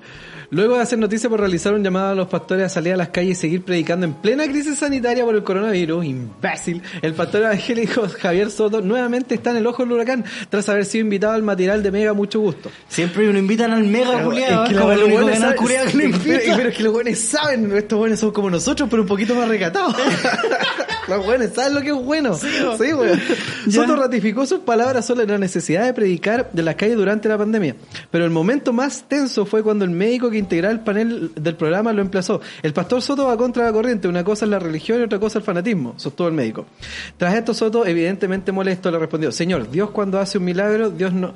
Luego 0.53 0.77
de 0.77 0.83
hacer 0.83 0.99
noticia 0.99 1.31
por 1.31 1.39
realizar 1.39 1.73
un 1.73 1.85
llamado 1.85 2.11
a 2.11 2.15
los 2.17 2.27
pastores 2.27 2.67
a 2.67 2.69
salir 2.69 2.93
a 2.95 2.97
las 2.97 3.11
calles 3.11 3.39
y 3.39 3.41
seguir 3.41 3.65
predicando 3.65 4.05
en 4.05 4.15
plena 4.15 4.45
crisis 4.49 4.79
sanitaria 4.79 5.25
por 5.25 5.37
el 5.37 5.45
coronavirus, 5.45 6.05
imbécil, 6.05 6.83
el 7.03 7.15
pastor 7.15 7.43
evangélico 7.43 8.09
Javier 8.21 8.51
Soto 8.51 8.81
nuevamente 8.81 9.37
está 9.37 9.51
en 9.51 9.59
el 9.59 9.67
ojo 9.69 9.85
del 9.85 9.93
huracán 9.93 10.25
tras 10.49 10.69
haber 10.69 10.87
sido 10.87 11.03
invitado 11.05 11.35
al 11.35 11.45
material 11.45 11.85
de 11.85 11.93
Mega 11.93 12.15
Mucho 12.15 12.41
Gusto. 12.41 12.69
Siempre 12.89 13.33
lo 13.33 13.39
invitan 13.39 13.71
al 13.71 13.85
mega 13.85 14.25
culiado. 14.25 14.65
Es 14.65 14.69
que 14.71 14.75
los 14.75 14.85
buenos 15.13 15.39
saben- 15.39 15.57
pero, 16.57 16.69
es 16.69 16.77
que 16.77 16.83
los 16.83 16.93
buenos 16.93 17.19
saben, 17.19 17.77
estos 17.77 17.99
buenos 17.99 18.19
son 18.19 18.33
como 18.33 18.51
nosotros, 18.51 18.89
pero 18.91 19.03
un 19.03 19.09
poquito 19.09 19.37
más 19.37 19.47
recatados. 19.47 19.95
los 21.09 21.25
buenos 21.25 21.51
saben 21.55 21.75
lo 21.75 21.81
que 21.81 21.91
es 21.91 21.95
bueno. 22.05 22.35
Sí, 22.35 22.93
weón. 22.93 23.21
Soto 23.71 23.95
ratificó 23.95 24.47
sus 24.47 24.61
palabras 24.61 25.07
sobre 25.07 25.27
la 25.27 25.39
necesidad 25.39 25.85
de 25.85 25.95
predicar 25.95 26.51
de 26.53 26.63
las 26.65 26.75
calles 26.75 26.97
durante 26.97 27.29
la 27.29 27.39
pandemia. 27.39 27.77
Pero 28.11 28.25
el 28.25 28.31
momento 28.31 28.73
más 28.73 29.05
tenso 29.09 29.47
fue 29.47 29.63
cuando 29.63 29.85
el 29.85 29.93
médico 29.93 30.29
que 30.29 30.39
integraba 30.41 30.72
el 30.72 30.80
panel 30.80 31.32
del 31.34 31.55
programa 31.55 31.93
lo 31.93 32.03
emplazó. 32.03 32.41
El 32.62 32.72
pastor 32.72 33.01
Soto 33.03 33.26
va 33.26 33.36
contra 33.36 33.64
la 33.64 33.72
corriente, 33.72 34.09
una 34.09 34.24
cosa 34.24 34.45
es 34.45 34.51
la 34.51 34.59
religión 34.59 35.01
y 35.01 35.05
otra 35.05 35.18
cosa 35.18 35.38
el 35.38 35.45
fanatismo, 35.45 35.95
sostuvo 35.97 36.28
el 36.28 36.34
médico. 36.34 36.66
Tras 37.16 37.34
esto 37.34 37.55
Soto, 37.55 37.86
evidentemente 37.86 38.53
molesto, 38.53 38.91
le 38.91 38.99
respondió, 38.99 39.30
Señor, 39.30 39.70
Dios 39.70 39.91
cuando 39.91 40.18
hace 40.18 40.38
un 40.38 40.45
milagro, 40.45 40.91
Dios 40.91 41.12
no... 41.12 41.32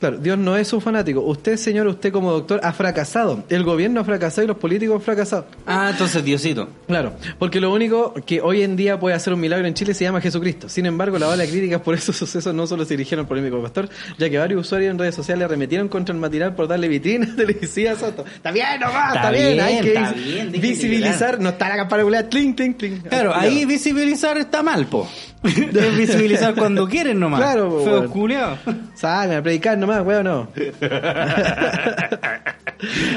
Claro, 0.00 0.16
Dios 0.16 0.38
no 0.38 0.56
es 0.56 0.72
un 0.72 0.80
fanático. 0.80 1.20
Usted, 1.20 1.56
señor, 1.56 1.86
usted 1.86 2.10
como 2.10 2.32
doctor 2.32 2.58
ha 2.62 2.72
fracasado. 2.72 3.44
El 3.50 3.64
gobierno 3.64 4.00
ha 4.00 4.04
fracasado 4.04 4.44
y 4.44 4.46
los 4.48 4.56
políticos 4.56 4.96
han 4.96 5.02
fracasado. 5.02 5.46
Ah, 5.66 5.88
entonces 5.90 6.24
Diosito. 6.24 6.68
Claro, 6.86 7.12
porque 7.38 7.60
lo 7.60 7.70
único 7.70 8.14
que 8.24 8.40
hoy 8.40 8.62
en 8.62 8.76
día 8.76 8.98
puede 8.98 9.14
hacer 9.14 9.34
un 9.34 9.40
milagro 9.40 9.66
en 9.66 9.74
Chile 9.74 9.92
se 9.92 10.04
llama 10.04 10.22
Jesucristo. 10.22 10.70
Sin 10.70 10.86
embargo, 10.86 11.18
la 11.18 11.28
ola 11.28 11.42
de 11.42 11.50
críticas 11.50 11.82
por 11.82 11.94
esos 12.00 12.16
sucesos 12.16 12.54
no 12.54 12.66
solo 12.66 12.84
se 12.84 12.94
dirigieron 12.94 13.24
al 13.24 13.28
polémico 13.28 13.60
pastor, 13.60 13.90
ya 14.18 14.30
que 14.30 14.38
varios 14.38 14.62
usuarios 14.62 14.90
en 14.90 14.98
redes 14.98 15.14
sociales 15.14 15.44
arremetieron 15.44 15.88
contra 15.88 16.14
el 16.14 16.20
material 16.20 16.54
por 16.54 16.66
darle 16.66 16.88
vitrina 16.88 17.28
televisiva 17.36 17.92
a 17.92 17.96
Soto. 17.96 18.24
Está 18.24 18.50
bien, 18.52 18.80
nomás, 18.80 19.14
está, 19.14 19.18
Está 19.18 19.30
bien, 19.30 19.46
bien, 19.48 19.60
hay 19.60 19.80
que 19.80 19.88
está 19.92 20.12
bien, 20.12 20.52
déjeme 20.52 20.68
visibilizar, 20.68 21.40
no 21.40 21.50
está 21.50 21.68
la 21.68 21.76
campana 21.76 22.02
culera, 22.04 22.28
clink, 22.28 22.56
clink, 22.56 22.76
clink. 22.78 23.06
Claro, 23.06 23.34
ahí 23.34 23.66
visibilizar 23.66 24.38
está 24.38 24.62
mal, 24.62 24.86
po. 24.86 25.06
Debes 25.42 25.96
visibilizar 25.96 26.54
cuando 26.54 26.86
quieren 26.86 27.18
nomás. 27.18 27.40
Claro, 27.40 27.70
po, 27.70 27.82
weón. 27.82 28.08
culiao. 28.08 28.58
Salgan 28.94 29.38
a 29.38 29.42
predicar 29.42 29.78
nomás, 29.78 29.89
weón, 30.02 30.24
no. 30.24 30.48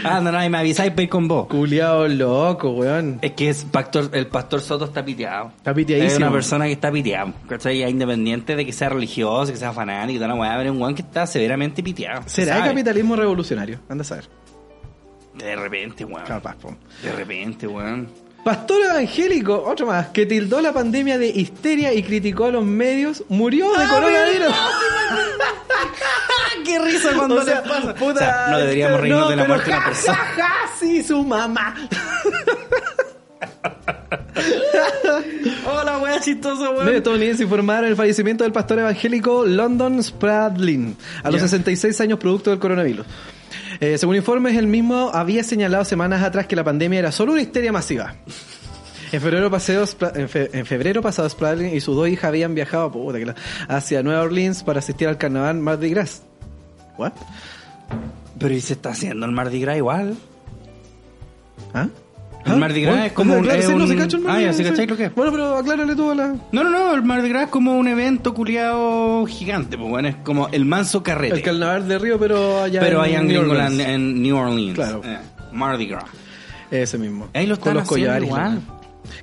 Ah, 0.04 0.20
no, 0.22 0.32
no, 0.32 0.44
y 0.44 0.50
me 0.50 0.58
avisáis 0.58 0.92
para 0.92 1.04
ir 1.04 1.10
con 1.10 1.28
vos. 1.28 1.48
Culeado 1.48 2.08
loco, 2.08 2.72
weón. 2.72 3.20
Es 3.22 3.32
que 3.32 3.50
es 3.50 3.64
pastor, 3.64 4.10
el 4.14 4.28
pastor 4.28 4.62
Soto 4.62 4.86
está 4.86 5.06
piteado. 5.06 5.54
Está 5.56 5.74
piteadísimo. 5.74 6.12
Es 6.12 6.18
una 6.18 6.32
persona 6.32 6.66
que 6.66 6.74
está 6.74 6.92
piteado. 6.92 7.34
¿Cachai? 7.48 7.90
Independiente 7.90 8.56
de 8.56 8.66
que 8.66 8.74
sea 8.74 8.90
religioso, 8.90 9.52
que 9.52 9.58
sea 9.58 9.72
fanático, 9.72 10.26
weá, 10.26 10.58
pero 10.58 10.70
es 10.70 10.76
un 10.76 10.82
weón 10.82 10.96
que 10.96 11.02
está 11.02 11.26
severamente 11.26 11.82
piteado. 11.82 12.24
se 12.26 12.44
¿Será 12.44 12.58
el 12.58 12.64
capitalismo 12.66 13.16
revolucionario? 13.16 13.80
Anda 13.88 14.02
a 14.02 14.06
saber. 14.06 14.26
De 15.34 15.56
repente, 15.56 16.06
weón. 16.06 16.26
Capaz, 16.26 16.56
po. 16.56 16.76
De 17.02 17.12
repente, 17.14 17.66
weón. 17.68 18.10
Pastor 18.44 18.82
evangélico, 18.82 19.64
otro 19.66 19.88
más, 19.88 20.08
que 20.08 20.26
tildó 20.26 20.60
la 20.60 20.74
pandemia 20.74 21.18
de 21.18 21.28
histeria 21.28 21.94
y 21.94 22.04
criticó 22.04 22.46
a 22.46 22.52
los 22.52 22.66
medios, 22.66 23.24
murió 23.30 23.72
de 23.78 23.88
coronavirus. 23.88 24.54
¡Qué 26.66 26.80
risa 26.80 27.12
cuando 27.16 27.36
O 27.36 27.44
sea, 27.44 27.62
les 27.62 27.70
pasa! 27.70 27.94
puta, 27.96 28.14
O 28.14 28.18
sea, 28.18 28.48
no 28.52 28.58
deberíamos 28.60 29.00
reírnos 29.00 29.30
de 29.30 29.36
la 29.38 29.46
muerte 29.46 29.72
de 29.72 29.78
una 29.78 29.86
persona. 29.86 30.18
ja, 30.18 30.26
ja, 30.36 30.52
sí, 30.80 31.02
su 31.04 31.24
mamá. 31.24 31.74
Hola, 35.66 35.98
weá 36.00 36.20
chistoso, 36.20 36.64
weón. 36.72 36.86
Medios 36.86 36.98
estadounidenses 36.98 37.42
informaron 37.44 37.86
el 37.86 37.96
fallecimiento 37.96 38.44
del 38.44 38.52
pastor 38.52 38.80
evangélico 38.80 39.46
London 39.46 40.04
Spradlin 40.04 40.98
a 41.24 41.32
los 41.32 41.42
Ya. 41.42 41.48
66 41.48 42.02
años 42.02 42.20
producto 42.20 42.50
del 42.50 42.60
coronavirus. 42.60 43.06
Eh, 43.80 43.98
según 43.98 44.16
informes, 44.16 44.56
él 44.58 44.68
mismo 44.68 45.12
había 45.14 45.44
señalado 45.44 45.86
semanas 45.86 46.24
atrás 46.24 46.48
que 46.48 46.56
la 46.56 46.64
pandemia 46.64 47.00
era 47.00 47.12
solo 47.12 47.34
una 47.34 47.42
histeria 47.42 47.72
masiva. 47.72 48.16
En 49.12 49.22
febrero, 49.22 49.52
en, 50.16 50.30
fe- 50.30 50.50
en 50.54 50.66
febrero 50.66 51.02
pasado, 51.02 51.30
Spradlin 51.30 51.76
y 51.76 51.80
sus 51.82 51.96
dos 51.96 52.08
hijas 52.10 52.26
habían 52.26 52.56
viajado 52.56 52.92
puta 52.92 53.20
que 53.20 53.26
la- 53.28 53.36
hacia 53.68 54.02
Nueva 54.02 54.22
Orleans 54.22 54.64
para 54.64 54.80
asistir 54.80 55.08
al 55.08 55.18
carnaval 55.18 55.58
Mardi 55.60 55.90
Gras. 55.92 56.24
¿What? 56.98 57.14
Pero 58.40 58.54
¿y 58.54 58.62
se 58.62 58.74
está 58.74 58.90
haciendo 58.90 59.26
el 59.26 59.32
Mardi 59.32 59.60
Gras 59.62 59.78
igual? 59.78 60.16
¿Ah? 61.74 61.88
El 62.46 62.58
Mardi 62.58 62.82
Gras 62.82 63.06
es 63.08 63.12
como 63.14 63.36
un- 63.38 63.44
claro, 63.44 63.62
sí, 63.62 63.74
no, 63.76 63.88
se 63.88 63.96
cacha 63.96 64.18
el 64.18 64.24
Mardi 64.24 64.38
Ah, 64.38 64.40
ya, 64.42 64.46
Gras, 64.48 64.58
¿sí 64.58 64.64
sí. 64.64 64.70
cachai 64.70 64.88
lo 64.88 64.98
que 64.98 65.06
es? 65.06 65.16
Bueno, 65.16 65.32
pero 65.32 65.56
aclárale 65.58 65.96
tú 65.96 66.12
a 66.12 66.16
la... 66.16 66.28
No, 66.52 66.64
no, 66.64 66.70
no, 66.70 66.94
el 66.94 67.04
Mardi 67.04 67.30
Gras 67.30 67.44
es 67.44 67.50
como 67.50 67.78
un 67.78 67.88
evento 67.88 68.34
culiado 68.34 69.26
gigante, 69.26 69.78
pues 69.78 69.90
bueno, 69.90 70.08
es 70.10 70.16
como 70.18 70.50
el 70.50 70.66
manso 70.66 71.02
carrete. 71.04 71.36
El 71.36 71.42
carnaval 71.42 71.88
de 71.88 72.00
Río, 72.00 72.20
pero 72.20 72.62
allá 72.64 72.80
pero 72.82 73.02
allá 73.02 73.20
en 73.20 73.28
New 73.28 73.42
Orleans. 73.50 73.80
en 73.80 74.22
New 74.22 74.36
Orleans. 74.38 74.76
Claro. 74.76 75.02
Eh, 75.06 75.18
Mardi 75.54 75.88
Gras. 75.88 76.06
Ese 76.70 76.98
mismo. 76.98 77.30
Ahí 77.34 77.46
lo 77.48 77.56
Con 77.60 77.70
están 77.70 77.74
los 77.76 77.84
haciendo 77.84 78.08
collares. 78.08 78.28
igual. 78.28 78.62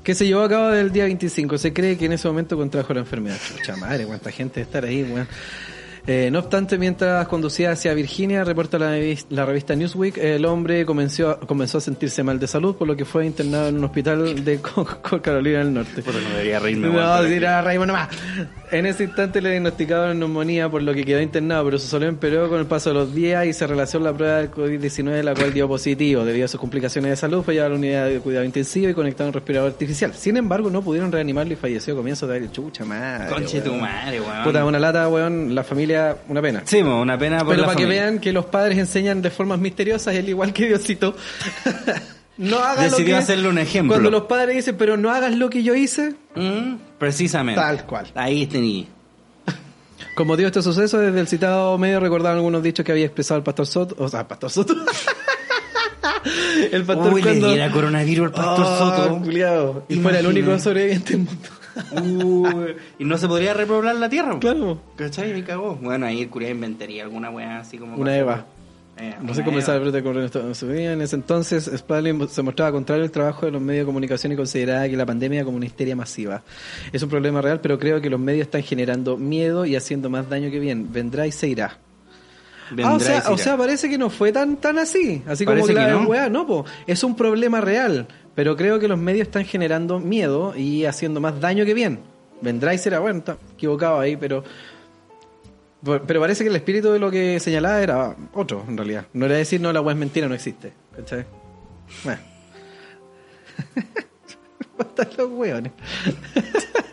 Que 0.04 0.14
se 0.14 0.26
llevó 0.26 0.42
a 0.42 0.48
cabo 0.48 0.68
del 0.68 0.92
día 0.92 1.04
25. 1.04 1.58
Se 1.58 1.72
cree 1.72 1.96
que 1.98 2.06
en 2.06 2.12
ese 2.12 2.28
momento 2.28 2.56
contrajo 2.56 2.94
la 2.94 3.00
enfermedad. 3.00 3.36
Mucha 3.58 3.76
madre, 3.76 4.06
cuánta 4.06 4.30
gente 4.30 4.60
de 4.60 4.62
estar 4.62 4.84
ahí, 4.84 5.02
weón. 5.02 5.26
Eh, 6.06 6.30
no 6.32 6.40
obstante, 6.40 6.78
mientras 6.78 7.26
conducía 7.28 7.72
hacia 7.72 7.94
Virginia, 7.94 8.44
reporta 8.44 8.78
la, 8.78 8.96
la 9.28 9.44
revista 9.44 9.74
Newsweek, 9.76 10.18
el 10.18 10.44
hombre 10.44 10.84
comenzó, 10.86 11.38
comenzó 11.40 11.78
a 11.78 11.80
sentirse 11.80 12.22
mal 12.22 12.38
de 12.38 12.46
salud, 12.46 12.74
por 12.76 12.88
lo 12.88 12.96
que 12.96 13.04
fue 13.04 13.26
internado 13.26 13.68
en 13.68 13.78
un 13.78 13.84
hospital 13.84 14.44
de 14.44 14.60
Carolina 15.22 15.58
del 15.58 15.74
Norte. 15.74 16.02
no 16.06 16.30
debería 16.30 16.58
reírme, 16.58 16.88
No, 16.88 16.92
pero 16.92 17.24
dirá 17.24 17.62
nomás. 17.86 18.08
En 18.70 18.86
ese 18.86 19.04
instante 19.04 19.40
le 19.40 19.50
diagnosticaron 19.50 20.18
neumonía, 20.18 20.68
por 20.68 20.82
lo 20.82 20.94
que 20.94 21.04
quedó 21.04 21.20
internado, 21.20 21.64
pero 21.64 21.78
su 21.78 21.88
salud 21.88 22.06
empeoró 22.06 22.48
con 22.48 22.60
el 22.60 22.66
paso 22.66 22.90
de 22.90 22.94
los 22.94 23.12
días 23.14 23.44
y 23.46 23.52
se 23.52 23.66
relacionó 23.66 24.04
la 24.04 24.12
prueba 24.12 24.36
de 24.38 24.50
COVID-19, 24.50 25.22
la 25.22 25.34
cual 25.34 25.52
dio 25.52 25.66
positivo. 25.66 26.24
Debido 26.24 26.44
a 26.44 26.48
sus 26.48 26.60
complicaciones 26.60 27.10
de 27.10 27.16
salud, 27.16 27.42
fue 27.42 27.54
llevado 27.54 27.66
a 27.66 27.70
la 27.74 27.78
unidad 27.78 28.06
de 28.08 28.20
cuidado 28.20 28.44
intensivo 28.44 28.88
y 28.88 28.94
conectado 28.94 29.26
a 29.26 29.30
un 29.30 29.34
respirador 29.34 29.70
artificial. 29.72 30.14
Sin 30.14 30.36
embargo, 30.36 30.70
no 30.70 30.82
pudieron 30.82 31.10
reanimarlo 31.10 31.52
y 31.52 31.56
falleció 31.56 31.94
a 31.94 31.96
comienzos 31.96 32.28
de 32.28 32.36
aire. 32.36 32.50
Chucha 32.52 32.84
madre. 32.84 33.28
Conche 33.34 33.60
tu 33.60 33.74
madre, 33.74 34.20
weón. 34.20 34.44
Puta, 34.44 34.64
una 34.64 34.78
lata, 34.78 35.08
weón. 35.08 35.52
La 35.54 35.64
familia, 35.64 35.99
una 36.28 36.42
pena. 36.42 36.62
Sí, 36.64 36.82
mo, 36.82 37.00
una 37.00 37.18
pena 37.18 37.38
por 37.38 37.48
Pero 37.48 37.62
la 37.62 37.66
para 37.68 37.76
que 37.78 37.86
vean 37.86 38.18
que 38.18 38.32
los 38.32 38.46
padres 38.46 38.78
enseñan 38.78 39.22
de 39.22 39.30
formas 39.30 39.58
misteriosas, 39.58 40.14
él 40.14 40.28
igual 40.28 40.52
que 40.52 40.66
Diosito. 40.68 41.14
no 42.38 42.58
hagas 42.58 42.90
lo 42.90 42.96
Decidió 42.98 43.16
que... 43.16 43.22
hacerle 43.22 43.48
un 43.48 43.58
ejemplo. 43.58 43.94
Cuando 43.94 44.10
los 44.10 44.22
padres 44.22 44.56
dicen, 44.56 44.76
pero 44.78 44.96
no 44.96 45.10
hagas 45.10 45.34
lo 45.36 45.50
que 45.50 45.62
yo 45.62 45.74
hice, 45.74 46.14
Mm, 46.34 46.76
precisamente. 46.98 47.60
Tal 47.60 47.84
cual. 47.86 48.06
Ahí 48.14 48.46
tení. 48.46 48.86
Como 50.16 50.36
dio 50.36 50.46
este 50.46 50.62
suceso, 50.62 50.98
desde 50.98 51.18
el 51.20 51.28
citado 51.28 51.76
medio 51.78 51.98
recordaron 52.00 52.38
algunos 52.38 52.62
dichos 52.62 52.84
que 52.86 52.92
había 52.92 53.06
expresado 53.06 53.38
el 53.38 53.44
pastor 53.44 53.66
Soto. 53.66 53.94
O 53.98 54.08
sea, 54.08 54.26
pastor 54.28 54.50
Soto. 54.50 54.74
el 56.72 56.84
pastor 56.84 57.12
Uy, 57.14 57.22
cuando... 57.22 57.46
le 57.48 57.52
diera 57.54 57.70
coronavirus 57.72 58.26
al 58.26 58.32
pastor 58.32 58.66
Ah, 58.68 58.78
Soto. 58.78 59.18
culiao. 59.22 59.84
Y 59.88 59.96
fuera 59.96 60.18
el 60.20 60.26
único 60.26 60.58
sobreviviente 60.58 61.12
del 61.14 61.22
mundo. 61.24 61.48
Uy, 62.02 62.76
y 62.98 63.04
no 63.04 63.16
se 63.18 63.28
podría 63.28 63.54
repoblar 63.54 63.96
la 63.96 64.08
tierra. 64.08 64.38
claro. 64.38 64.80
¿Cachai? 64.96 65.32
Me 65.32 65.44
cagó. 65.44 65.76
Bueno, 65.76 66.06
ahí 66.06 66.22
el 66.22 66.28
curia 66.30 66.50
inventaría 66.50 67.02
alguna 67.02 67.30
weá 67.30 67.58
así 67.60 67.78
como. 67.78 67.96
Una 67.96 68.16
Eva. 68.16 68.44
Eh, 68.96 69.14
No 69.18 69.24
una 69.26 69.34
sé 69.34 69.44
cómo 69.44 69.56
Eva. 69.58 69.66
sabe 69.66 69.88
el 69.88 70.02
con 70.02 70.16
en 70.18 70.54
su 70.54 70.66
vida. 70.68 70.92
En 70.92 71.00
ese 71.02 71.16
entonces, 71.16 71.70
Spalding 71.74 72.28
se 72.28 72.42
mostraba 72.42 72.72
contrario 72.72 73.04
al 73.04 73.10
trabajo 73.10 73.46
de 73.46 73.52
los 73.52 73.62
medios 73.62 73.82
de 73.82 73.86
comunicación 73.86 74.32
y 74.32 74.36
consideraba 74.36 74.88
que 74.88 74.96
la 74.96 75.06
pandemia 75.06 75.44
como 75.44 75.56
una 75.56 75.66
histeria 75.66 75.96
masiva. 75.96 76.42
Es 76.92 77.02
un 77.02 77.08
problema 77.08 77.40
real, 77.40 77.60
pero 77.60 77.78
creo 77.78 78.00
que 78.00 78.10
los 78.10 78.20
medios 78.20 78.42
están 78.46 78.62
generando 78.62 79.16
miedo 79.16 79.64
y 79.64 79.76
haciendo 79.76 80.10
más 80.10 80.28
daño 80.28 80.50
que 80.50 80.58
bien. 80.58 80.92
Vendrá 80.92 81.26
y 81.26 81.32
se 81.32 81.48
irá. 81.48 81.78
Ah, 82.84 82.94
o, 82.94 83.00
sea, 83.00 83.20
se 83.22 83.28
o 83.30 83.34
irá. 83.34 83.42
sea, 83.42 83.56
parece 83.56 83.88
que 83.88 83.98
no 83.98 84.10
fue 84.10 84.30
tan 84.32 84.56
tan 84.58 84.78
así. 84.78 85.22
Así 85.26 85.44
como 85.44 85.66
que 85.66 85.72
la 85.72 85.88
no. 85.90 86.02
weá, 86.02 86.28
no, 86.28 86.46
po. 86.46 86.64
Es 86.86 87.02
un 87.02 87.16
problema 87.16 87.60
real. 87.60 88.06
Pero 88.40 88.56
creo 88.56 88.78
que 88.78 88.88
los 88.88 88.98
medios 88.98 89.26
están 89.26 89.44
generando 89.44 90.00
miedo 90.00 90.56
y 90.56 90.86
haciendo 90.86 91.20
más 91.20 91.38
daño 91.42 91.66
que 91.66 91.74
bien. 91.74 91.98
Vendrá 92.40 92.72
y 92.72 92.78
será. 92.78 92.98
Bueno, 92.98 93.18
está 93.18 93.36
equivocado 93.52 94.00
ahí, 94.00 94.16
pero. 94.16 94.42
Pero 95.84 96.20
parece 96.20 96.42
que 96.42 96.48
el 96.48 96.56
espíritu 96.56 96.90
de 96.90 96.98
lo 96.98 97.10
que 97.10 97.38
señalaba 97.38 97.82
era 97.82 98.16
otro, 98.32 98.64
en 98.66 98.78
realidad. 98.78 99.04
No 99.12 99.26
era 99.26 99.34
decir, 99.34 99.60
no, 99.60 99.74
la 99.74 99.82
weá 99.82 99.92
es 99.92 100.00
mentira, 100.00 100.26
no 100.26 100.34
existe. 100.34 100.72
¿Cachai? 100.96 101.26
Bueno. 102.02 102.20
Los 105.18 105.30
weones. 105.32 105.72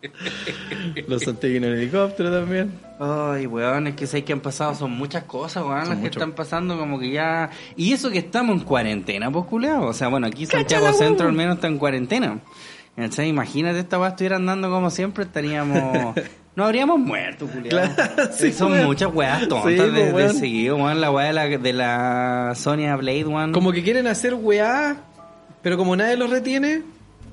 los 1.08 1.22
santiaguinos 1.22 1.70
en 1.70 1.76
helicóptero 1.78 2.30
también. 2.30 2.72
Ay, 3.00 3.46
weón, 3.46 3.88
es 3.88 3.94
que 3.96 4.06
sé 4.06 4.24
que 4.24 4.32
han 4.32 4.40
pasado, 4.40 4.74
son 4.74 4.92
muchas 4.92 5.24
cosas, 5.24 5.64
weón, 5.64 5.88
las 5.88 5.98
que 5.98 6.06
están 6.06 6.32
pasando 6.32 6.78
como 6.78 6.98
que 6.98 7.10
ya... 7.10 7.50
Y 7.76 7.92
eso 7.92 8.10
que 8.10 8.18
estamos 8.18 8.56
en 8.56 8.64
cuarentena, 8.64 9.30
pues, 9.30 9.44
culeado. 9.46 9.86
O 9.86 9.92
sea, 9.92 10.08
bueno, 10.08 10.26
aquí 10.26 10.46
Santiago 10.46 10.92
Centro 10.92 11.26
al 11.26 11.32
menos 11.32 11.56
está 11.56 11.66
en 11.68 11.78
cuarentena. 11.78 12.38
¿Cachai? 12.96 13.28
Imagínate 13.28 13.78
esta 13.78 13.98
weá 13.98 14.10
estuviera 14.10 14.36
andando 14.36 14.70
como 14.70 14.90
siempre, 14.90 15.24
estaríamos... 15.24 16.14
No 16.56 16.64
habríamos 16.64 16.98
muerto, 16.98 17.46
culiado. 17.46 17.94
Claro, 17.94 18.32
sí, 18.32 18.50
Son 18.52 18.72
weón. 18.72 18.86
muchas 18.86 19.14
weas 19.14 19.46
tontas 19.46 19.70
Sí, 19.70 19.76
de, 19.76 20.10
pues, 20.10 20.32
de 20.32 20.40
seguido, 20.40 20.74
weón. 20.74 21.00
La 21.00 21.12
wea 21.12 21.28
de 21.28 21.32
la, 21.32 21.46
de 21.46 21.72
la 21.72 22.52
Sonia 22.56 22.96
Blade, 22.96 23.26
weón. 23.26 23.52
Como 23.52 23.70
que 23.70 23.84
quieren 23.84 24.08
hacer 24.08 24.34
weá, 24.34 24.96
pero 25.62 25.76
como 25.76 25.94
nadie 25.94 26.16
los 26.16 26.28
retiene, 26.30 26.82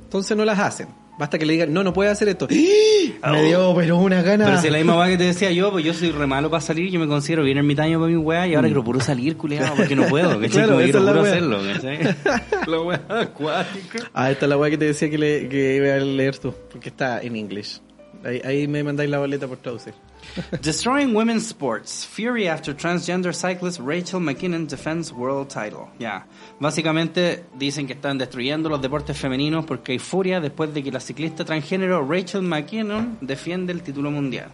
entonces 0.03 0.37
no 0.37 0.45
las 0.45 0.59
hacen. 0.59 0.89
Basta 1.17 1.39
que 1.39 1.45
le 1.45 1.53
digan, 1.53 1.73
no, 1.73 1.83
no 1.83 1.93
puedes 1.93 2.11
hacer 2.11 2.27
esto. 2.27 2.47
Me 2.51 3.43
dio, 3.43 3.73
pero 3.75 3.97
una 3.97 4.21
gana. 4.21 4.45
Pero 4.45 4.59
si 4.59 4.67
es 4.67 4.71
la 4.71 4.77
misma 4.79 4.97
weá 4.99 5.09
que 5.09 5.17
te 5.17 5.23
decía 5.23 5.51
yo, 5.51 5.71
pues 5.71 5.83
yo 5.85 5.93
soy 5.93 6.11
re 6.11 6.27
malo 6.27 6.49
para 6.49 6.61
salir, 6.61 6.91
yo 6.91 6.99
me 6.99 7.07
considero 7.07 7.43
bien 7.43 7.57
ermitaño 7.57 7.99
para 7.99 8.11
mi 8.11 8.17
weá 8.17 8.47
y 8.47 8.55
ahora 8.55 8.67
quiero 8.67 8.83
puro 8.83 8.99
salir, 8.99 9.37
culiado, 9.37 9.75
porque 9.75 9.95
no 9.95 10.05
puedo. 10.07 10.25
Mm. 10.45 10.49
Claro, 10.49 10.77
que 10.77 10.89
esa 10.89 10.99
quiero 10.99 11.21
hacerlo, 11.21 11.59
¿cachai? 11.73 12.15
la 12.67 12.81
weá 12.81 13.01
acuática. 13.09 13.99
Ah, 14.13 14.31
esta 14.31 14.45
es 14.45 14.49
la 14.49 14.57
weá 14.57 14.69
que 14.69 14.77
te 14.77 14.85
decía 14.85 15.09
que, 15.09 15.17
le, 15.17 15.49
que 15.49 15.75
iba 15.77 15.93
a 15.93 15.97
leer 15.97 16.37
tú, 16.37 16.53
porque 16.71 16.89
está 16.89 17.21
en 17.21 17.35
inglés. 17.35 17.81
Ahí, 18.25 18.41
ahí 18.43 18.67
me 18.67 18.83
mandáis 18.83 19.09
la 19.09 19.19
boleta 19.19 19.47
por 19.47 19.57
traducir. 19.57 19.93
Destroying 20.61 21.15
women's 21.15 21.45
sports. 21.45 22.05
Fury 22.05 22.47
after 22.47 22.75
transgender 22.75 23.33
cyclist 23.33 23.79
Rachel 23.79 24.19
McKinnon 24.19 24.67
defends 24.67 25.11
world 25.11 25.47
title. 25.47 25.87
Ya. 25.99 26.25
Básicamente 26.59 27.45
dicen 27.55 27.85
que 27.85 27.93
están 27.93 28.17
destruyendo 28.17 28.67
los 28.67 28.81
deportes 28.81 29.17
femeninos 29.17 29.65
porque 29.65 29.93
hay 29.93 29.99
furia 29.99 30.41
después 30.41 30.73
de 30.73 30.83
que 30.83 30.91
la 30.91 30.99
ciclista 30.99 31.45
transgénero 31.45 32.03
Rachel 32.03 32.41
McKinnon 32.41 33.19
defiende 33.21 33.71
el 33.71 33.83
título 33.83 34.09
mundial. 34.09 34.49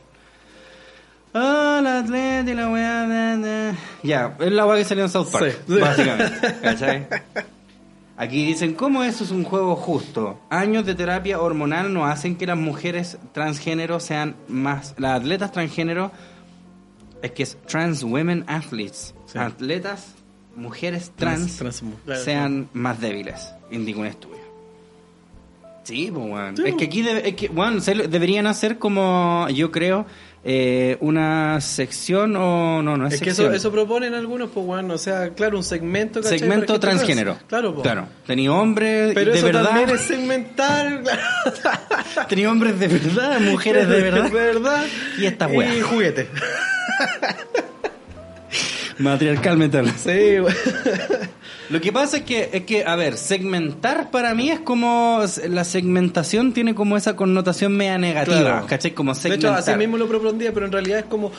Ah, 1.33 1.79
la 1.81 1.99
atleta 1.99 2.51
y 2.51 2.53
la 2.53 2.69
weá. 2.69 3.75
Ya, 4.03 4.35
es 4.37 4.51
la 4.51 4.65
weá 4.65 4.77
que 4.77 4.83
salió 4.83 5.05
en 5.05 5.09
South 5.09 5.29
Park. 5.31 5.59
Sí. 5.65 5.79
Básicamente. 5.79 6.59
¿Cachai? 6.61 7.07
Aquí 8.23 8.45
dicen, 8.45 8.75
¿cómo 8.75 9.03
eso 9.03 9.23
es 9.23 9.31
un 9.31 9.43
juego 9.43 9.75
justo? 9.75 10.39
Años 10.51 10.85
de 10.85 10.93
terapia 10.93 11.41
hormonal 11.41 11.91
no 11.91 12.05
hacen 12.05 12.35
que 12.35 12.45
las 12.45 12.57
mujeres 12.57 13.17
transgénero 13.33 13.99
sean 13.99 14.35
más... 14.47 14.93
Las 14.99 15.19
atletas 15.21 15.51
transgénero 15.51 16.11
es 17.23 17.31
que 17.31 17.41
es 17.41 17.57
trans 17.67 18.03
women 18.03 18.43
athletes. 18.45 19.15
Sí. 19.25 19.39
Atletas, 19.39 20.13
mujeres 20.55 21.11
trans, 21.15 21.57
Trans- 21.57 21.81
trans- 22.05 22.23
sean 22.23 22.69
más 22.73 23.01
débiles, 23.01 23.53
indica 23.71 23.99
un 24.01 24.05
estudio. 24.05 24.37
Sí, 25.83 26.11
pues. 26.13 26.57
Sí, 26.57 26.63
Es 26.67 26.75
que 26.75 26.85
aquí 26.85 27.01
debe- 27.01 27.27
es 27.27 27.35
que, 27.35 27.49
lo- 27.49 28.07
deberían 28.07 28.45
hacer 28.45 28.77
como, 28.77 29.47
yo 29.49 29.71
creo, 29.71 30.05
eh, 30.43 30.97
una 31.01 31.61
sección 31.61 32.35
o... 32.35 32.81
No, 32.81 32.97
no 32.97 33.07
es, 33.07 33.13
Es 33.15 33.21
que 33.21 33.29
eso, 33.29 33.51
eso 33.51 33.71
proponen 33.71 34.13
algunos, 34.15 34.49
pues 34.49 34.65
bueno, 34.65 34.95
o 34.95 34.97
sea, 34.97 35.29
claro, 35.35 35.57
un 35.57 35.63
segmento, 35.63 36.21
¿cachai? 36.21 36.39
Segmento 36.39 36.79
trans. 36.79 36.97
transgénero. 36.97 37.37
Claro, 37.47 37.73
pues. 37.73 37.83
Claro. 37.83 38.07
Tenía 38.25 38.51
hombres 38.51 39.11
Pero 39.13 39.31
de 39.31 39.37
eso 39.37 39.45
verdad. 39.45 39.65
también 39.65 39.89
es 39.91 40.01
segmentar, 40.01 41.03
claro. 41.03 41.21
Tenía 42.29 42.49
hombres 42.51 42.79
de 42.79 42.87
verdad, 42.87 43.39
mujeres 43.39 43.87
de 43.87 44.01
verdad. 44.01 44.31
verdad. 44.31 44.85
Y 45.17 45.25
esta 45.25 45.47
weá. 45.47 45.75
Y 45.75 45.81
juguete. 45.81 46.27
Matriarcal 48.97 49.57
metal. 49.57 49.91
Sí, 49.97 50.37
güey. 50.39 50.53
Lo 51.71 51.79
que 51.81 51.91
pasa 51.93 52.17
es 52.17 52.23
que, 52.23 52.49
es 52.51 52.63
que, 52.65 52.83
a 52.85 52.95
ver, 52.95 53.17
segmentar 53.17 54.11
para 54.11 54.35
mí 54.35 54.49
es 54.51 54.59
como. 54.59 55.21
La 55.49 55.63
segmentación 55.63 56.53
tiene 56.53 56.75
como 56.75 56.97
esa 56.97 57.15
connotación 57.15 57.75
media 57.77 57.97
negativa, 57.97 58.39
Claro. 58.39 58.65
¿cachai? 58.67 58.91
Como 58.91 59.13
De 59.13 59.19
hecho, 59.19 59.23
segmentar. 59.23 59.57
así 59.59 59.75
mismo 59.77 59.97
lo 59.97 60.07
propondría, 60.07 60.53
pero 60.53 60.65
en 60.65 60.71
realidad 60.73 60.99
es 60.99 61.05
como 61.05 61.31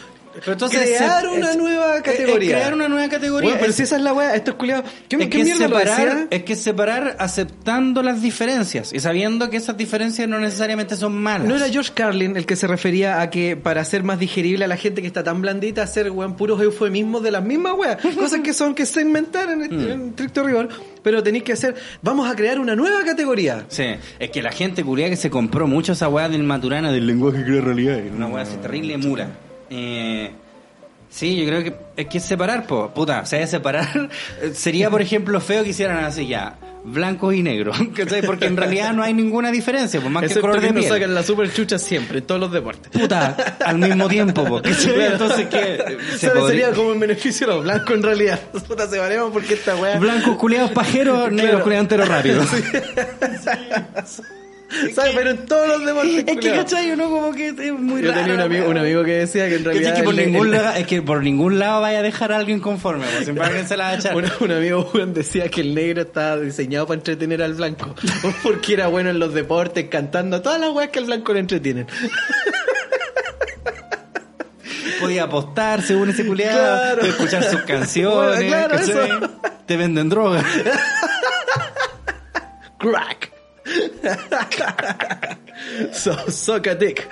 entonces 0.46 0.80
crear 0.80 1.22
se- 1.22 1.28
una 1.28 1.50
es- 1.50 1.56
nueva 1.56 2.02
categoría. 2.02 2.50
crear 2.56 2.74
una 2.74 2.88
nueva 2.88 3.08
categoría. 3.08 3.50
Bueno, 3.50 3.60
pero 3.60 3.72
si 3.72 3.82
esa 3.82 3.96
es 3.96 4.02
la 4.02 4.12
weá, 4.12 4.34
esto 4.34 4.52
es 4.52 4.56
culiado. 4.56 4.82
¿Qué, 5.08 5.16
es 5.16 5.22
qué 5.22 5.28
que 5.28 5.44
mierda 5.44 5.66
separar, 5.66 6.26
es 6.30 6.42
que 6.44 6.56
separar 6.56 7.16
aceptando 7.18 8.02
las 8.02 8.22
diferencias 8.22 8.92
y 8.92 9.00
sabiendo 9.00 9.50
que 9.50 9.56
esas 9.56 9.76
diferencias 9.76 10.28
no 10.28 10.38
necesariamente 10.38 10.96
son 10.96 11.14
malas. 11.20 11.46
¿No 11.46 11.56
era 11.56 11.68
George 11.68 11.92
Carlin 11.94 12.36
el 12.36 12.46
que 12.46 12.56
se 12.56 12.66
refería 12.66 13.20
a 13.20 13.30
que 13.30 13.56
para 13.56 13.80
hacer 13.82 14.02
más 14.04 14.18
digerible 14.18 14.64
a 14.64 14.68
la 14.68 14.76
gente 14.76 15.00
que 15.00 15.06
está 15.06 15.22
tan 15.24 15.40
blandita, 15.42 15.82
hacer 15.82 16.10
weón, 16.10 16.36
puros 16.36 16.60
eufemismos 16.62 17.22
de 17.22 17.30
las 17.30 17.44
mismas 17.44 17.74
weas? 17.76 17.98
Cosas 18.16 18.40
que 18.40 18.52
son 18.52 18.74
que 18.74 18.86
se 18.86 19.00
inventaron 19.02 19.62
en, 19.62 19.72
Mm. 19.72 20.08
estricto 20.10 20.42
rigor, 20.42 20.68
pero 21.02 21.22
tenéis 21.22 21.44
que 21.44 21.52
hacer, 21.52 21.74
vamos 22.02 22.30
a 22.30 22.36
crear 22.36 22.58
una 22.60 22.74
nueva 22.76 23.02
categoría. 23.04 23.64
Sí, 23.68 23.84
es 24.18 24.30
que 24.30 24.42
la 24.42 24.52
gente 24.52 24.84
culia 24.84 25.08
que 25.08 25.16
se 25.16 25.30
compró 25.30 25.66
mucho 25.66 25.92
esa 25.92 26.08
weá 26.08 26.28
del 26.28 26.42
Maturana 26.44 26.92
del 26.92 27.06
lenguaje 27.06 27.42
crea 27.44 27.60
realidad. 27.60 28.00
Una 28.14 28.26
weá 28.28 28.42
así 28.44 28.56
terrible 28.56 28.96
mura. 28.98 29.28
Eh, 29.74 30.30
sí, 31.08 31.34
yo 31.36 31.46
creo 31.46 31.62
que 31.64 31.74
es 31.96 32.06
que 32.08 32.18
es 32.18 32.24
separar, 32.24 32.66
po. 32.66 32.90
Puta, 32.94 33.20
o 33.20 33.26
sea, 33.26 33.46
separar 33.46 34.10
sería, 34.54 34.90
por 34.90 35.00
ejemplo, 35.00 35.40
feo 35.40 35.64
que 35.64 35.70
hicieran 35.70 36.04
así 36.04 36.26
ya, 36.26 36.56
blancos 36.84 37.34
y 37.34 37.42
negros. 37.42 37.78
Porque 38.26 38.44
en 38.46 38.56
realidad 38.58 38.92
no 38.92 39.02
hay 39.02 39.14
ninguna 39.14 39.50
diferencia, 39.50 39.98
pues 40.00 40.12
más 40.12 40.20
que 40.20 40.26
Excepto 40.26 40.48
color 40.48 40.60
que 40.60 40.66
de 40.66 40.72
nos 40.74 40.82
piel. 40.82 40.92
sacan 40.92 41.14
la 41.14 41.22
super 41.22 41.50
chucha 41.52 41.78
siempre, 41.78 42.18
en 42.18 42.24
todos 42.26 42.40
los 42.40 42.52
deportes. 42.52 42.90
Puta, 42.92 43.34
al 43.64 43.78
mismo 43.78 44.08
tiempo, 44.08 44.44
po. 44.44 44.60
¿cachai? 44.62 45.06
Entonces, 45.12 45.46
¿qué? 45.48 45.78
Se 46.18 46.28
podría- 46.30 46.46
Sería 46.48 46.70
como 46.72 46.92
en 46.92 47.00
beneficio 47.00 47.46
de 47.46 47.54
los 47.54 47.64
blancos 47.64 47.94
en 47.94 48.02
realidad. 48.02 48.40
Puta, 48.68 48.86
se 48.86 48.98
valemos 48.98 49.30
porque 49.32 49.54
esta 49.54 49.74
wea... 49.76 49.98
Blancos 49.98 50.36
culeados 50.36 50.72
pajeros, 50.72 51.30
negros 51.30 51.48
Claro. 51.50 51.64
culeados 51.64 51.84
enteros 51.84 52.08
rápidos. 52.08 52.46
¿Sabes? 54.94 55.12
Pero 55.14 55.30
en 55.30 55.46
todos 55.46 55.68
los 55.68 55.84
deportes. 55.84 56.24
Es 56.26 56.36
que. 56.38 56.50
¿cachai? 56.52 56.90
Uno 56.92 57.10
como 57.10 57.32
que 57.32 57.48
es 57.48 57.54
muy 57.72 58.02
Yo 58.02 58.08
tenía 58.12 58.22
un 58.32 58.38
raro, 58.38 58.44
amigo, 58.44 58.68
un 58.68 58.78
amigo 58.78 59.04
que 59.04 59.12
decía 59.12 59.48
que 59.48 59.56
en 59.56 59.64
realidad... 59.64 59.94
que 59.96 60.02
por 60.02 60.18
el- 60.18 60.32
ningún 60.32 60.46
el- 60.48 60.52
lado, 60.62 60.76
es 60.76 60.86
que 60.86 61.02
por 61.02 61.22
ningún 61.22 61.58
lado 61.58 61.80
vaya 61.82 61.98
a 61.98 62.02
dejar 62.02 62.32
a 62.32 62.36
alguien 62.38 62.60
conforme, 62.60 63.04
pues, 63.06 63.24
siempre 63.24 63.44
alguien 63.44 63.66
se 63.68 63.76
la 63.76 63.84
va 63.84 63.90
a 63.90 63.94
echar. 63.96 64.16
Un, 64.22 64.24
un 64.40 64.50
amigo 64.52 64.90
weón, 64.94 65.12
decía 65.14 65.48
que 65.48 65.60
el 65.60 65.74
negro 65.74 66.02
estaba 66.02 66.36
diseñado 66.38 66.86
para 66.86 66.98
entretener 66.98 67.42
al 67.42 67.54
blanco. 67.54 67.94
Porque 68.42 68.74
era 68.74 68.86
bueno 68.88 69.10
en 69.10 69.18
los 69.18 69.34
deportes, 69.34 69.86
cantando 69.88 70.40
todas 70.42 70.60
las 70.60 70.70
weas 70.70 70.90
que 70.90 70.98
al 71.00 71.04
blanco 71.06 71.32
le 71.32 71.40
entretienen. 71.40 71.86
Podía 75.00 75.24
apostar 75.24 75.82
según 75.82 76.10
ese 76.10 76.24
culiado, 76.24 76.58
Claro. 76.62 77.02
escuchar 77.02 77.42
sus 77.44 77.62
canciones, 77.62 78.48
Bueno, 78.48 78.68
claro, 78.68 79.30
te 79.66 79.76
venden 79.76 80.08
droga. 80.08 80.44
Crack. 82.78 83.31
So, 85.92 86.12
suck 86.30 86.66
a 86.66 86.74
dick. 86.74 87.08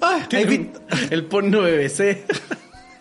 Ay, 0.00 0.22
Tiene 0.28 0.44
¿has 0.44 0.58
un- 0.58 0.72
el 1.10 1.24
porno 1.26 1.62
BBC. 1.62 2.24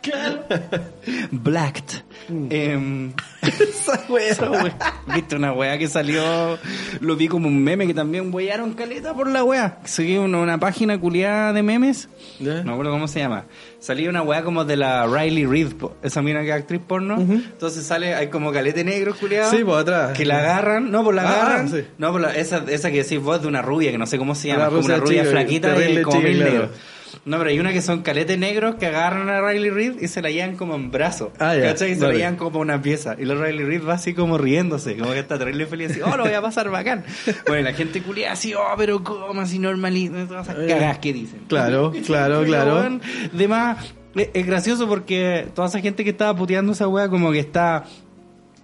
Blacked. 1.32 2.04
Mm. 2.30 2.48
Em, 2.52 3.14
Esa 3.42 4.00
wea. 4.10 4.30
esa 4.30 4.50
wea. 4.52 4.76
Viste 5.16 5.36
una 5.36 5.54
weá 5.54 5.78
que 5.78 5.88
salió, 5.88 6.60
lo 7.00 7.16
vi 7.16 7.28
como 7.28 7.48
un 7.48 7.64
meme 7.64 7.88
que 7.88 7.94
también 7.94 8.32
wearon 8.34 8.74
caleta 8.74 9.14
por 9.14 9.28
la 9.30 9.44
weá. 9.44 9.80
Seguí 9.86 10.18
una, 10.18 10.38
una 10.40 10.58
página 10.60 11.00
culiada 11.00 11.54
de 11.54 11.64
memes, 11.64 12.10
no 12.40 12.64
me 12.64 12.72
acuerdo 12.72 12.92
cómo 12.92 13.08
se 13.08 13.20
llama. 13.20 13.46
Salía 13.80 14.10
una 14.10 14.22
weá 14.22 14.44
como 14.44 14.66
de 14.66 14.76
la 14.76 15.08
Riley 15.08 15.46
Reid, 15.46 15.74
esa 16.04 16.22
mina 16.22 16.42
que 16.42 16.50
es 16.50 16.56
actriz 16.56 16.82
porno. 16.86 17.16
Entonces 17.20 17.86
sale, 17.86 18.14
hay 18.14 18.28
como 18.28 18.52
calete 18.52 18.84
negro 18.84 19.16
culiado. 19.16 19.50
Sí, 19.52 19.64
por 19.64 19.80
atrás. 19.80 20.16
Que 20.18 20.26
la 20.26 20.40
agarran, 20.40 20.92
no, 20.92 21.04
por 21.04 21.16
la 21.16 21.24
Ah, 21.24 21.42
agarran. 21.42 21.70
sí. 21.70 21.86
No, 21.98 22.12
por 22.12 22.22
la, 22.22 22.36
esa, 22.36 22.64
esa 22.68 22.92
que 22.92 23.04
decís 23.04 23.20
vos 23.22 23.42
de 23.42 23.48
una 23.48 23.62
rubia, 23.62 23.92
que 23.92 23.98
no 23.98 24.06
sé 24.06 24.18
cómo 24.18 24.36
se 24.36 24.50
llama, 24.50 24.64
La 24.66 24.70
como 24.70 24.82
una 24.82 24.98
rubia 24.98 25.22
chica, 25.22 25.32
flaquita 25.32 25.90
y 25.90 26.02
como 26.04 26.20
mil 26.22 26.38
claro. 26.38 26.70
No, 27.26 27.38
pero 27.38 27.50
hay 27.50 27.60
una 27.60 27.74
que 27.74 27.82
son 27.82 28.02
caletes 28.02 28.38
negros 28.38 28.76
que 28.76 28.88
agarran 28.88 29.30
a 29.30 29.42
Riley 29.42 29.70
Reid 29.70 30.02
y 30.02 30.08
se 30.08 30.22
la 30.22 30.32
llevan 30.32 30.56
como 30.56 30.76
en 30.76 30.90
brazos. 30.90 31.30
Ah, 31.40 31.56
ya, 31.56 31.64
¿Cachai? 31.64 31.92
Y 31.92 31.96
se 31.96 32.02
vale. 32.02 32.14
la 32.14 32.20
llevan 32.20 32.36
como 32.38 32.60
una 32.60 32.82
pieza. 32.82 33.16
Y 33.20 33.26
la 33.26 33.36
Riley 33.36 33.66
Reid 33.66 33.88
va 33.88 33.94
así 33.94 34.14
como 34.14 34.38
riéndose, 34.38 34.98
como 34.98 35.12
que 35.12 35.20
está 35.20 35.38
terrible 35.38 35.66
feliz, 35.68 35.92
así, 35.92 36.02
oh, 36.02 36.16
lo 36.16 36.24
voy 36.24 36.34
a 36.34 36.42
pasar 36.42 36.70
bacán. 36.70 37.04
Bueno, 37.48 37.62
y 37.62 37.64
la 37.64 37.74
gente 37.74 38.02
culia 38.02 38.32
así, 38.32 38.54
oh, 38.54 38.74
pero 38.78 39.04
¿cómo 39.04 39.42
así 39.42 39.60
normalito? 39.60 40.16
Todas 40.28 40.50
esas 40.50 40.68
cagas 40.68 41.00
que 41.00 41.14
dicen. 41.14 41.40
Eh, 41.42 41.46
Claro, 41.48 41.92
claro, 42.06 42.44
claro. 42.44 42.76
weón, 42.76 43.02
De 43.34 43.48
más, 43.48 43.94
es, 44.16 44.30
es 44.34 44.46
gracioso 44.46 44.88
porque 44.88 45.48
toda 45.54 45.68
esa 45.68 45.80
gente 45.80 46.04
que 46.04 46.12
estaba 46.12 46.36
puteando 46.36 46.72
esa 46.72 46.88
wea 46.88 47.10
como 47.10 47.32
que 47.32 47.40
está 47.40 47.86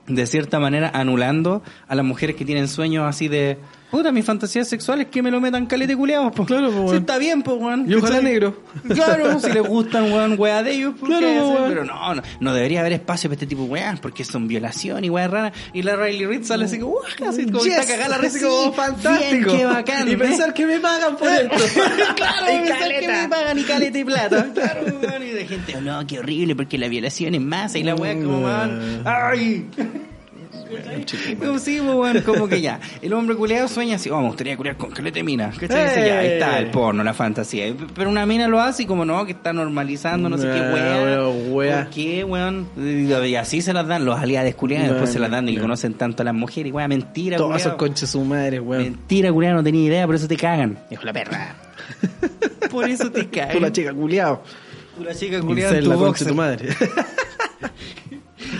de 0.07 0.25
cierta 0.27 0.59
manera 0.59 0.91
anulando 0.93 1.63
a 1.87 1.95
las 1.95 2.05
mujeres 2.05 2.35
que 2.35 2.45
tienen 2.45 2.67
sueños 2.67 3.05
así 3.07 3.27
de 3.27 3.57
puta 3.95 4.11
mis 4.11 4.25
fantasías 4.25 4.67
sexuales 4.67 5.07
que 5.09 5.21
me 5.21 5.31
lo 5.31 5.39
metan 5.39 5.65
calete 5.67 5.95
culeados 5.95 6.31
pues 6.35 6.47
Claro, 6.47 6.67
pues, 6.71 6.79
weón. 6.83 6.97
está 6.97 7.17
bien 7.17 7.41
pues 7.43 7.57
weón 7.61 7.89
Y 7.89 7.93
ojalá 7.95 8.21
negro. 8.21 8.61
claro 8.93 9.39
si 9.39 9.51
les 9.51 9.63
gustan 9.67 10.11
weón 10.11 10.35
weá 10.37 10.61
de 10.63 10.71
ellos 10.73 10.93
pues, 10.99 11.09
Claro, 11.09 11.27
weón. 11.49 11.63
pero 11.69 11.85
no, 11.85 12.15
no 12.15 12.21
no 12.39 12.53
debería 12.53 12.81
haber 12.81 12.93
espacio 12.93 13.29
para 13.29 13.35
este 13.35 13.47
tipo 13.47 13.63
de 13.63 13.69
weas 13.69 13.99
porque 13.99 14.23
son 14.25 14.47
violación 14.47 15.03
y 15.05 15.09
weas 15.09 15.29
raras 15.31 15.53
y 15.73 15.81
la 15.83 15.95
Riley 15.95 16.25
Reid 16.25 16.43
sale 16.43 16.65
así 16.65 16.77
como 16.79 16.93
"Uah", 16.95 17.29
así 17.29 17.45
como 17.45 17.63
Yes, 17.63 17.77
está 17.77 17.93
cagada 17.93 18.17
la 18.17 18.27
así 18.27 18.39
como 18.41 18.63
sí, 18.65 18.71
fantástico. 18.75 19.51
bien, 19.51 19.57
qué 19.59 19.65
bacán 19.65 20.07
Y 20.07 20.11
¿eh? 20.11 20.17
pensar 20.17 20.53
que 20.53 20.65
me 20.65 20.79
pagan 20.79 21.15
por 21.15 21.27
esto. 21.29 21.55
claro, 22.15 22.45
Y 22.53 22.57
pensar 22.59 22.79
caleta. 22.79 22.99
que 22.99 23.07
me 23.07 23.29
pagan 23.29 23.59
y 23.59 23.63
caleta 23.63 23.97
y 23.97 24.03
plata. 24.03 24.47
Claro, 24.53 24.81
weón, 25.01 25.23
y 25.23 25.29
de 25.29 25.45
gente, 25.47 25.75
oh, 25.77 25.81
no, 25.81 26.05
qué 26.07 26.19
horrible, 26.19 26.55
porque 26.55 26.77
la 26.77 26.87
violación 26.87 27.35
es 27.35 27.41
masa 27.41 27.77
y 27.77 27.83
la 27.83 27.95
weá 27.95 28.13
como 28.15 28.41
van. 28.41 29.01
¡Ay! 29.05 29.65
Como 31.39 31.59
sí, 31.59 31.79
pues, 31.83 31.95
weón, 31.95 32.21
como 32.21 32.47
que 32.47 32.61
ya. 32.61 32.79
El 33.01 33.13
hombre 33.13 33.35
culeado 33.35 33.67
sueña 33.67 33.95
así, 33.95 34.09
oh, 34.09 34.19
me 34.19 34.27
gustaría 34.27 34.57
culear 34.57 34.77
con 34.77 34.91
caleta 34.91 35.15
de 35.15 35.23
mina. 35.23 35.51
¿Cachai? 35.51 35.85
Dice, 35.85 36.07
ya, 36.07 36.19
ahí 36.19 36.27
está 36.27 36.59
el 36.59 36.71
porno, 36.71 37.03
la 37.03 37.13
fantasía. 37.13 37.73
Pero 37.93 38.09
una 38.09 38.25
mina 38.25 38.47
lo 38.47 38.59
hace 38.59 38.83
y 38.83 38.85
como 38.85 39.05
no, 39.05 39.25
que 39.25 39.33
está 39.33 39.53
normalizando, 39.53 40.29
no 40.29 40.37
sé 40.37 40.47
qué 40.47 40.59
weón. 40.59 41.51
¿Por 41.51 41.89
qué, 41.89 42.23
weón? 42.23 42.67
Y 42.77 43.35
así 43.35 43.61
se 43.61 43.73
las 43.73 43.87
dan 43.87 44.05
los 44.05 44.19
aliados 44.19 44.55
culeados, 44.55 44.89
después 44.89 45.11
se 45.11 45.19
las 45.19 45.31
dan 45.31 45.47
y 45.49 45.57
conocen 45.57 45.93
tanto 45.93 46.23
a 46.23 46.25
las 46.25 46.33
mujeres. 46.33 46.73
Weá, 46.73 46.87
mentira, 46.87 47.37
Todos 47.37 47.51
culiao. 47.51 47.67
esos 47.67 47.77
conches 47.77 48.09
su 48.09 48.23
madre, 48.23 48.59
weón. 48.59 48.83
Mentira, 48.83 49.31
culiao, 49.31 49.55
no 49.55 49.63
tenía 49.63 49.85
idea, 49.85 50.05
por 50.05 50.15
eso 50.15 50.27
te 50.27 50.37
cagan. 50.37 50.79
Dijo 50.89 51.03
la 51.03 51.13
perra. 51.13 51.55
por 52.71 52.89
eso 52.89 53.11
te 53.11 53.27
cagan. 53.27 53.53
Tú 53.53 53.59
la 53.59 53.71
chica 53.71 53.93
culiao. 53.93 54.41
Tú 54.97 55.03
la 55.03 55.13
chica 55.13 55.37
Incel, 55.37 55.83
tu 55.83 56.25
tu 56.25 56.35
madre. 56.35 56.69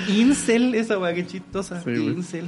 Incel, 0.07 0.75
esa 0.75 0.97
weá 0.99 1.13
que 1.13 1.25
chistosa. 1.25 1.81
Sí. 1.83 1.91
Incel. 1.91 2.45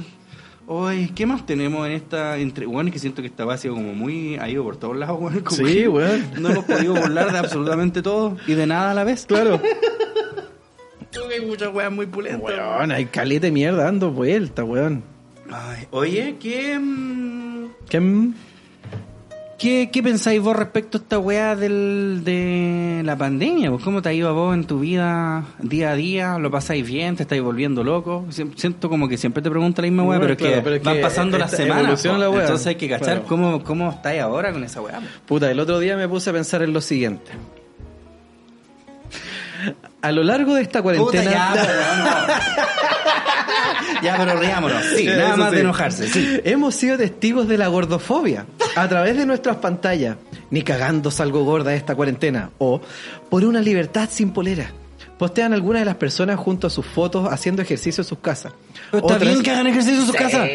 Oye, 0.66 1.10
¿qué 1.14 1.24
más 1.24 1.46
tenemos 1.46 1.86
en 1.86 1.94
esta 1.94 2.36
entre 2.36 2.66
bueno, 2.66 2.88
es 2.88 2.92
que 2.92 2.98
siento 2.98 3.22
que 3.22 3.28
esta 3.28 3.56
sido 3.56 3.74
como 3.74 3.94
muy 3.94 4.36
ha 4.36 4.50
ido 4.50 4.62
por 4.64 4.76
todos 4.76 4.96
lados, 4.96 5.18
weón. 5.18 5.40
como 5.40 5.66
Sí, 5.66 5.88
weón. 5.88 6.30
No 6.38 6.50
hemos 6.50 6.64
podido 6.66 6.94
burlar 6.94 7.32
de 7.32 7.38
absolutamente 7.38 8.02
todo 8.02 8.36
y 8.46 8.52
de 8.52 8.66
nada 8.66 8.90
a 8.90 8.94
la 8.94 9.04
vez. 9.04 9.24
Claro. 9.24 9.62
Creo 11.10 11.26
que 11.26 11.34
hay 11.36 11.46
muchas 11.46 11.72
weas 11.72 11.90
muy 11.90 12.04
pulentas. 12.04 12.42
Weón, 12.42 12.92
hay 12.92 13.06
caleta 13.06 13.46
de 13.46 13.52
mierda 13.52 13.84
dando 13.84 14.10
vuelta, 14.10 14.62
weón. 14.62 15.02
Ay, 15.50 15.86
oye, 15.90 16.36
¿qué, 16.38 16.78
mm, 16.78 17.68
¿Qué? 17.88 18.00
Qué, 19.58 19.90
qué 19.92 20.02
pensáis 20.02 20.40
vos 20.40 20.56
respecto 20.56 20.98
a 20.98 21.00
esta 21.00 21.18
weá 21.18 21.56
del, 21.56 22.22
de 22.24 23.02
la 23.04 23.16
pandemia? 23.16 23.70
Pues, 23.70 23.82
¿Cómo 23.82 24.00
te 24.00 24.08
ha 24.08 24.12
ido 24.12 24.28
a 24.28 24.32
vos 24.32 24.54
en 24.54 24.64
tu 24.64 24.80
vida 24.80 25.44
día 25.58 25.90
a 25.90 25.94
día? 25.94 26.38
¿Lo 26.38 26.50
pasáis 26.50 26.86
bien? 26.86 27.16
¿Te 27.16 27.24
estáis 27.24 27.42
volviendo 27.42 27.84
loco? 27.84 28.26
Siento 28.30 28.88
como 28.88 29.08
que 29.08 29.16
siempre 29.18 29.42
te 29.42 29.50
pregunto 29.50 29.82
la 29.82 29.88
misma 29.88 30.04
weá, 30.04 30.20
pero, 30.20 30.32
es 30.32 30.38
claro, 30.38 30.54
que 30.56 30.62
pero 30.62 30.76
es 30.76 30.82
van 30.82 30.96
que 30.96 31.02
pasando 31.02 31.36
las 31.38 31.50
semanas. 31.50 32.04
la. 32.04 32.26
Entonces 32.26 32.66
hay 32.66 32.76
que 32.76 32.88
cachar 32.88 33.06
Claro. 33.06 33.24
cómo, 33.28 33.64
cómo 33.64 33.90
estáis 33.90 34.20
ahora 34.22 34.52
con 34.52 34.62
esa 34.64 34.80
weá. 34.80 35.00
Puta, 35.26 35.50
el 35.50 35.58
otro 35.60 35.78
día 35.80 35.96
me 35.96 36.08
puse 36.08 36.30
a 36.30 36.32
pensar 36.32 36.62
en 36.62 36.72
lo 36.72 36.80
siguiente. 36.80 37.30
A 40.02 40.12
lo 40.12 40.22
largo 40.22 40.54
de 40.54 40.62
esta 40.62 40.82
Puta, 40.82 41.00
cuarentena... 41.00 41.30
ya, 41.30 41.52
pero, 41.54 41.96
no. 41.96 42.04
ya, 44.02 44.16
pero 44.16 44.40
riámonos. 44.40 44.82
Sí, 44.96 45.06
nada 45.06 45.36
más 45.36 45.50
sí. 45.50 45.54
de 45.56 45.60
enojarse, 45.60 46.08
sí. 46.08 46.40
Hemos 46.44 46.74
sido 46.74 46.96
testigos 46.96 47.48
de 47.48 47.58
la 47.58 47.68
gordofobia 47.68 48.46
a 48.76 48.88
través 48.88 49.16
de 49.16 49.26
nuestras 49.26 49.56
pantallas. 49.56 50.16
Ni 50.50 50.62
cagando 50.62 51.10
salgo 51.10 51.44
gorda 51.44 51.74
esta 51.74 51.94
cuarentena. 51.94 52.50
O 52.58 52.80
por 53.28 53.44
una 53.44 53.60
libertad 53.60 54.08
sin 54.10 54.32
polera. 54.32 54.72
Postean 55.18 55.52
algunas 55.52 55.82
de 55.82 55.86
las 55.86 55.96
personas 55.96 56.38
junto 56.38 56.68
a 56.68 56.70
sus 56.70 56.86
fotos 56.86 57.28
haciendo 57.30 57.60
ejercicio 57.62 58.02
en 58.02 58.06
sus 58.08 58.18
casas. 58.18 58.52
Pero 58.92 59.06
Está 59.06 59.18
bien 59.18 59.42
que 59.42 59.50
hagan 59.50 59.66
ejercicio 59.66 60.00
en 60.00 60.06
sus 60.06 60.14
casas. 60.14 60.48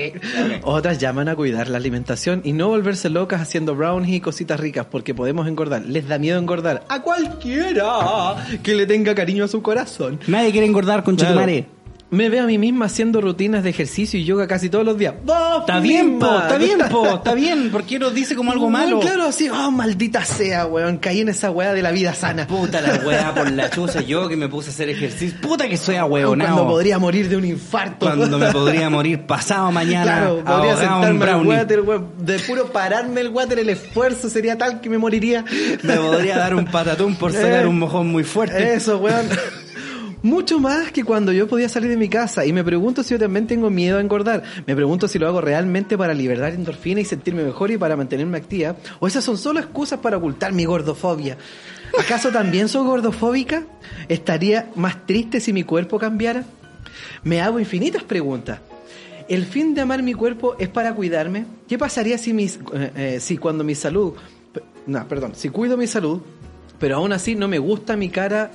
Otras 0.64 0.98
llaman 1.00 1.28
a 1.28 1.36
cuidar 1.36 1.68
la 1.68 1.78
alimentación 1.78 2.42
y 2.46 2.54
no 2.54 2.70
volverse 2.70 3.10
locas 3.10 3.42
haciendo 3.42 3.76
brownies 3.76 4.16
y 4.16 4.22
cositas 4.22 4.60
ricas 4.60 4.86
porque 4.90 5.14
podemos 5.14 5.48
engordar. 5.48 5.84
Les 5.86 6.08
da 6.08 6.18
miedo 6.18 6.40
engordar 6.40 6.86
a 6.88 7.02
cualquiera 7.02 8.36
que 8.64 8.74
le 8.76 8.86
tenga 8.86 9.14
cariño 9.16 9.44
a 9.44 9.48
su 9.48 9.62
corazón. 9.62 10.20
Nadie 10.28 10.52
quiere 10.52 10.66
engordar 10.68 11.04
con 11.04 11.16
Claro. 11.16 11.32
Chetumare. 11.34 11.68
Me 12.14 12.30
veo 12.30 12.44
a 12.44 12.48
mí 12.48 12.58
misma 12.60 12.86
haciendo 12.86 13.22
rutinas 13.22 13.64
de 13.64 13.72
ejercicio 13.72 14.20
y 14.20 14.24
yoga 14.24 14.46
casi 14.48 14.70
todos 14.70 14.86
los 14.86 14.98
días. 14.98 15.16
¡Vos 15.26 15.62
Está 15.62 15.80
bien, 15.80 16.20
po, 16.20 16.38
está 16.38 16.58
bien, 16.58 16.78
po, 16.92 17.08
está 17.16 17.34
bien. 17.36 17.72
¿Por 17.72 17.84
qué 17.86 17.98
lo 17.98 18.12
dice 18.12 18.36
como 18.36 18.52
algo 18.52 18.66
Weón, 18.68 18.74
malo? 18.74 19.00
Claro, 19.00 19.24
así, 19.24 19.50
oh, 19.50 19.72
maldita 19.72 20.24
sea, 20.24 20.68
weón. 20.68 20.98
Caí 20.98 21.22
en 21.22 21.30
esa 21.30 21.50
weá 21.50 21.74
de 21.74 21.82
la 21.82 21.92
vida 21.92 22.14
sana. 22.14 22.46
Puta 22.46 22.82
la 22.82 23.02
weá 23.06 23.34
por 23.36 23.50
la 23.52 23.70
chucha, 23.70 24.02
yo 24.02 24.28
que 24.28 24.36
me 24.36 24.48
puse 24.48 24.70
a 24.70 24.74
hacer 24.74 24.90
ejercicio. 24.90 25.40
Puta 25.42 25.68
que 25.68 25.76
soy 25.78 25.96
Cuando 25.96 26.16
ahueonado. 26.18 26.68
podría 26.68 27.00
morir 27.00 27.30
de 27.30 27.38
un 27.38 27.46
infarto. 27.46 28.06
Cuando 28.06 28.38
me 28.38 28.52
podría 28.52 28.90
morir 28.92 29.26
pasado 29.26 29.72
mañana. 29.72 30.04
Claro, 30.20 30.44
podría 30.46 30.78
sentarme 30.78 31.26
al 31.26 31.48
water, 31.48 31.82
weón. 31.82 32.08
De 32.20 32.38
puro 32.40 32.72
pararme 32.72 33.22
el 33.22 33.30
water, 33.30 33.58
el 33.58 33.70
esfuerzo 33.70 34.30
sería 34.30 34.56
tal 34.58 34.82
que 34.82 34.90
me 34.90 35.00
moriría. 35.00 35.44
Me 35.82 35.96
podría 35.98 36.38
dar 36.38 36.54
un 36.54 36.66
patatón 36.66 37.16
por 37.16 37.32
sacar 37.34 37.64
Eh, 37.64 37.68
un 37.68 37.80
mojón 37.80 38.08
muy 38.08 38.24
fuerte. 38.24 38.76
Eso, 38.76 38.98
weón. 39.00 39.26
Mucho 40.24 40.58
más 40.58 40.94
que 40.94 41.04
cuando 41.04 41.34
yo 41.34 41.50
podía 41.50 41.68
salir 41.68 41.90
de 41.90 41.98
mi 41.98 42.08
casa 42.08 42.46
y 42.46 42.54
me 42.54 42.64
pregunto 42.64 43.04
si 43.04 43.10
yo 43.10 43.20
también 43.20 43.46
tengo 43.46 43.70
miedo 43.70 43.98
a 43.98 44.02
engordar. 44.02 44.42
Me 44.66 44.74
pregunto 44.74 45.10
si 45.10 45.20
lo 45.20 45.28
hago 45.28 45.42
realmente 45.42 45.98
para 45.98 46.14
liberar 46.14 46.54
endorfina 46.54 47.02
y 47.02 47.06
sentirme 47.06 47.44
mejor 47.44 47.72
y 47.72 47.78
para 47.78 47.98
mantenerme 47.98 48.38
activa. 48.38 48.78
O 49.02 49.08
esas 49.08 49.26
son 49.26 49.38
solo 49.38 49.60
excusas 49.60 50.00
para 50.00 50.16
ocultar 50.16 50.54
mi 50.54 50.64
gordofobia. 50.64 51.38
¿Acaso 52.00 52.32
también 52.32 52.70
soy 52.70 52.86
gordofóbica? 52.86 53.64
¿Estaría 54.08 54.72
más 54.76 55.06
triste 55.06 55.42
si 55.42 55.52
mi 55.52 55.64
cuerpo 55.64 56.00
cambiara? 56.00 56.46
Me 57.24 57.42
hago 57.42 57.60
infinitas 57.60 58.04
preguntas. 58.04 58.62
¿El 59.28 59.46
fin 59.46 59.76
de 59.76 59.82
amar 59.82 60.04
mi 60.04 60.14
cuerpo 60.14 60.56
es 60.58 60.70
para 60.70 60.96
cuidarme? 60.96 61.46
¿Qué 61.68 61.78
pasaría 61.78 62.18
si, 62.18 62.32
mis, 62.32 62.60
eh, 62.74 62.92
eh, 62.96 63.18
si 63.20 63.38
cuando 63.38 63.66
mi 63.66 63.76
salud... 63.76 64.14
No, 64.88 65.06
perdón, 65.06 65.34
si 65.36 65.50
cuido 65.50 65.76
mi 65.76 65.88
salud, 65.88 66.22
pero 66.80 66.96
aún 66.96 67.12
así 67.12 67.36
no 67.36 67.50
me 67.50 67.60
gusta 67.60 67.98
mi 67.98 68.08
cara 68.10 68.52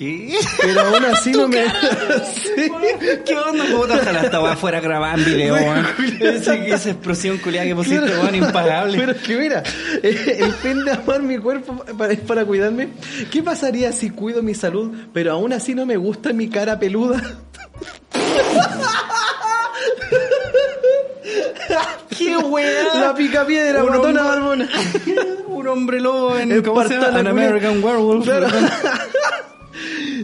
¿Qué? 0.00 0.34
pero 0.62 0.80
aún 0.80 1.04
así 1.04 1.30
no 1.32 1.46
me. 1.46 1.62
Sí. 2.32 2.70
¿Qué 3.26 3.34
onda? 3.36 3.64
Puta, 3.66 3.96
ojalá 4.00 4.22
esta 4.22 4.40
weá 4.40 4.56
fuera 4.56 4.80
grabada 4.80 5.12
en 5.14 5.24
video, 5.26 5.54
weón. 5.54 5.86
Esa, 6.20 6.54
esa 6.54 6.90
explosión 6.90 7.36
culiada 7.36 7.66
que 7.66 7.74
pusiste, 7.74 8.06
Claro. 8.06 8.22
weón, 8.22 8.34
impagable. 8.34 8.96
Pero 8.98 9.12
es 9.12 9.18
que 9.18 9.36
mira, 9.36 9.62
eh, 10.02 10.36
el 10.40 10.52
fin 10.54 10.84
de 10.86 10.92
amar 10.92 11.20
mi 11.22 11.36
cuerpo 11.36 11.84
para, 11.98 12.12
es 12.14 12.20
para 12.20 12.46
cuidarme. 12.46 12.88
¿Qué 13.30 13.42
pasaría 13.42 13.92
si 13.92 14.08
cuido 14.08 14.42
mi 14.42 14.54
salud, 14.54 14.90
pero 15.12 15.32
aún 15.32 15.52
así 15.52 15.74
no 15.74 15.84
me 15.84 15.98
gusta 15.98 16.32
mi 16.32 16.48
cara 16.48 16.78
peluda? 16.78 17.20
¡Qué 22.16 22.36
weá! 22.36 22.94
La 22.94 23.14
pica 23.14 23.46
piedra, 23.46 23.84
Un 23.84 23.90
matona 23.90 24.20
hombre- 24.22 24.66
barbona. 24.66 24.68
Un 25.46 25.68
hombre 25.68 26.00
lobo 26.00 26.38
en. 26.38 26.62
¿Cómo 26.62 26.82
se 26.84 26.94
llama? 26.94 27.06
Espartana, 27.06 27.30
An 27.30 27.34
culiao. 27.36 27.48
American 27.50 27.84
Werewolf. 27.84 28.24
Claro. 28.24 28.46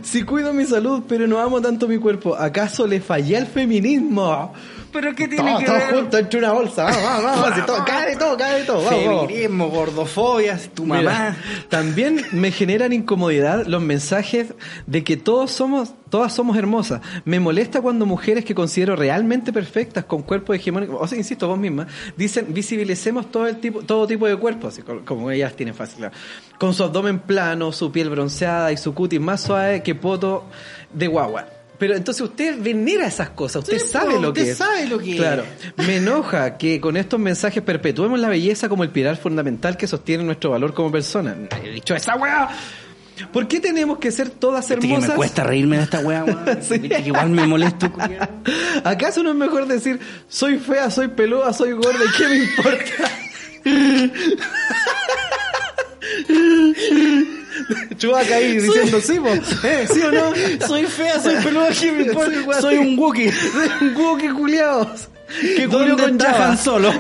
Si 0.03 0.23
cuido 0.23 0.53
mi 0.53 0.65
salud, 0.65 1.03
pero 1.09 1.27
no 1.27 1.39
amo 1.39 1.61
tanto 1.61 1.89
mi 1.89 1.99
cuerpo, 1.99 2.35
¿acaso 2.35 2.87
le 2.87 3.01
fallé 3.01 3.37
al 3.37 3.47
feminismo? 3.47 4.53
Pero 5.01 5.15
¿qué 5.15 5.29
tiene 5.29 5.51
Todo, 5.51 5.59
que 5.59 5.65
todo 5.67 5.75
ver? 5.77 5.95
junto 5.95 6.19
entre 6.19 6.39
una 6.39 6.53
bolsa. 6.53 6.85
Vamos, 6.85 7.03
vamos, 7.03 7.23
vamos. 7.25 7.49
así, 7.53 7.61
todo, 7.67 7.85
cae 7.85 8.11
de 8.11 8.17
todo, 8.17 8.37
cae 8.37 8.59
de 8.61 8.65
todo. 8.65 8.83
Vamos, 8.85 9.05
vamos. 9.05 9.27
Feminismo, 9.27 9.69
gordofobia, 9.69 10.59
tu 10.75 10.85
Mira, 10.87 11.03
mamá. 11.03 11.37
también 11.69 12.25
me 12.33 12.51
generan 12.51 12.93
incomodidad 12.93 13.67
los 13.67 13.83
mensajes 13.83 14.55
de 14.87 15.05
que 15.05 15.17
todos 15.19 15.51
somos, 15.51 15.93
todas 16.09 16.33
somos 16.33 16.57
hermosas. 16.57 17.01
Me 17.25 17.41
molesta 17.41 17.83
cuando 17.83 18.07
mujeres 18.07 18.45
que 18.45 18.55
considero 18.55 18.97
realmente 18.97 19.53
perfectas, 19.53 20.05
con 20.05 20.23
cuerpos 20.23 20.57
hegemónicos, 20.57 20.97
o 20.99 21.07
sea, 21.07 21.19
insisto, 21.19 21.47
vos 21.47 21.59
misma, 21.59 21.87
dicen 22.17 22.47
visibilicemos 22.49 23.31
todo 23.31 23.47
el 23.47 23.57
tipo, 23.59 23.83
todo 23.83 24.07
tipo 24.07 24.27
de 24.27 24.37
cuerpos, 24.37 24.73
así 24.73 24.83
como- 24.83 25.05
como 25.05 25.31
ellas 25.31 25.55
tienen 25.55 25.75
fácil, 25.75 25.99
claro. 25.99 26.15
con 26.59 26.73
su 26.73 26.85
abdomen 26.85 27.19
plano, 27.19 27.71
su 27.73 27.93
piel 27.93 28.09
bronceada 28.09 28.73
y 28.73 28.77
su 28.79 28.95
cutis 28.95 29.21
más 29.21 29.43
suave 29.43 29.83
que 29.83 29.95
poto 29.95 30.45
de 30.93 31.07
guagua. 31.07 31.47
Pero 31.79 31.95
entonces 31.97 32.23
usted 32.23 32.57
venera 32.61 33.07
esas 33.07 33.31
cosas, 33.31 33.63
usted 33.65 33.79
Sí, 33.79 33.89
sabe 33.89 34.21
lo 34.21 34.29
usted 34.29 34.45
que 34.45 34.51
es. 34.53 34.57
sabe 34.59 34.87
lo 34.87 34.99
que 34.99 35.11
es. 35.13 35.17
Claro. 35.17 35.45
Me 35.77 35.97
enoja 35.97 36.57
que 36.57 36.81
con 36.81 36.97
estos 36.97 37.21
mensajes 37.21 37.63
perpetuemos 37.63 38.19
la 38.19 38.29
belleza 38.29 38.69
como 38.69 38.83
el 38.85 38.91
pilar 38.91 39.17
fundamental 39.17 39.77
que 39.77 39.87
sostiene 39.87 40.25
nuestro 40.25 40.51
valor 40.51 40.73
como 40.75 40.91
persona. 40.91 41.35
He 41.65 41.71
dicho 41.71 41.95
esa 41.95 42.17
weá. 42.17 42.49
¿Por 43.33 43.49
qué 43.49 43.61
tenemos 43.61 43.99
que 43.99 44.11
ser 44.13 44.29
todas 44.29 44.69
Viste 44.69 44.81
que 44.81 44.87
hermosas? 44.93 45.09
me 45.11 45.15
cuesta 45.17 45.43
reírme 45.43 45.79
de 45.79 45.85
esta 45.85 46.01
weá, 46.01 46.25
weón. 46.25 46.45
Sí. 46.63 46.81
Igual 47.05 47.31
me 47.31 47.47
molesto. 47.47 47.91
¿Acaso 48.85 49.23
no 49.23 49.31
es 49.31 49.37
mejor 49.37 49.67
decir 49.67 49.99
soy 50.29 50.59
fea, 50.59 50.91
soy 50.91 51.09
peluda, 51.09 51.53
soy 51.55 51.73
gorda 51.73 52.01
y 52.05 52.17
qué 52.17 52.29
me 52.29 52.37
importa? 52.37 53.11
Chubaca 57.97 58.37
ahí 58.37 58.59
diciendo 58.59 59.01
sí. 59.01 59.19
¿Eh? 59.65 59.87
¿Sí 59.93 60.01
o 60.03 60.13
no? 60.13 60.33
Soy 60.67 60.85
fea, 60.85 61.21
soy 61.21 61.37
peluda, 61.43 61.69
¿qué 61.79 61.93
me 61.93 62.03
importa? 62.05 62.61
Soy 62.61 62.77
un 62.77 62.99
Wookiee. 62.99 63.33
Soy 63.53 63.89
un 63.89 63.97
Wookiee 63.97 64.33
culiados. 64.33 65.09
Que 65.57 65.67
¿Dónde 65.67 65.91
culió 65.93 66.19
con. 66.19 66.23
Han 66.25 66.57
Solo? 66.57 66.93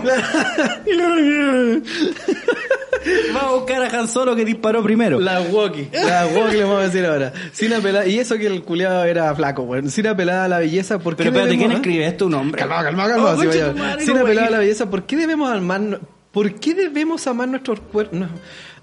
Va 3.34 3.40
a 3.40 3.52
buscar 3.52 3.82
a 3.82 3.98
Han 3.98 4.08
Solo 4.08 4.34
que 4.34 4.44
disparó 4.44 4.82
primero. 4.82 5.20
La 5.20 5.40
Wookiee. 5.40 5.90
La 5.92 6.26
Wookiee 6.26 6.56
le 6.58 6.64
vamos 6.64 6.80
a 6.80 6.86
decir 6.86 7.06
ahora. 7.06 7.32
Sin 7.52 7.72
apelar, 7.72 8.08
y 8.08 8.18
eso 8.18 8.36
que 8.36 8.48
el 8.48 8.62
culiado 8.62 9.04
era 9.04 9.32
flaco, 9.34 9.62
weón. 9.62 9.90
Sin 9.90 10.08
apelar 10.08 10.40
a 10.40 10.48
la 10.48 10.58
belleza, 10.58 10.98
¿por 10.98 11.14
qué 11.14 11.24
Pero 11.24 11.36
espérate, 11.36 11.56
¿quién 11.56 11.72
escribe 11.72 12.06
esto? 12.06 12.26
Un 12.26 12.34
hombre. 12.34 12.58
Calma, 12.58 12.82
calma, 12.82 13.08
calma. 13.08 13.36
Oh, 13.36 14.00
Sin 14.00 14.14
no, 14.14 14.22
apelar 14.22 14.48
a 14.48 14.50
la 14.50 14.58
belleza, 14.58 14.90
¿por 14.90 15.04
qué 15.04 15.16
debemos 15.16 15.48
amar, 15.52 16.00
por 16.32 16.52
qué 16.54 16.74
debemos 16.74 17.26
amar 17.28 17.46
nuestros 17.48 17.78
cuerpos? 17.80 18.18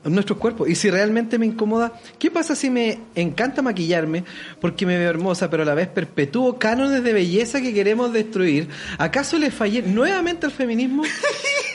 Nuestros 0.05 0.37
cuerpos. 0.37 0.69
Y 0.69 0.75
si 0.75 0.89
realmente 0.89 1.39
me 1.39 1.45
incomoda, 1.45 1.93
¿qué 2.19 2.29
pasa 2.29 2.55
si 2.55 2.69
me 2.69 2.99
encanta 3.15 3.61
maquillarme 3.61 4.23
porque 4.59 4.85
me 4.85 4.97
veo 4.97 5.09
hermosa, 5.09 5.49
pero 5.49 5.63
a 5.63 5.65
la 5.65 5.75
vez 5.75 5.87
perpetúo 5.87 6.59
cánones 6.59 7.03
de 7.03 7.13
belleza 7.13 7.61
que 7.61 7.73
queremos 7.73 8.11
destruir? 8.11 8.67
¿Acaso 8.97 9.37
le 9.37 9.51
fallé 9.51 9.81
nuevamente 9.81 10.45
al 10.45 10.51
feminismo? 10.51 11.03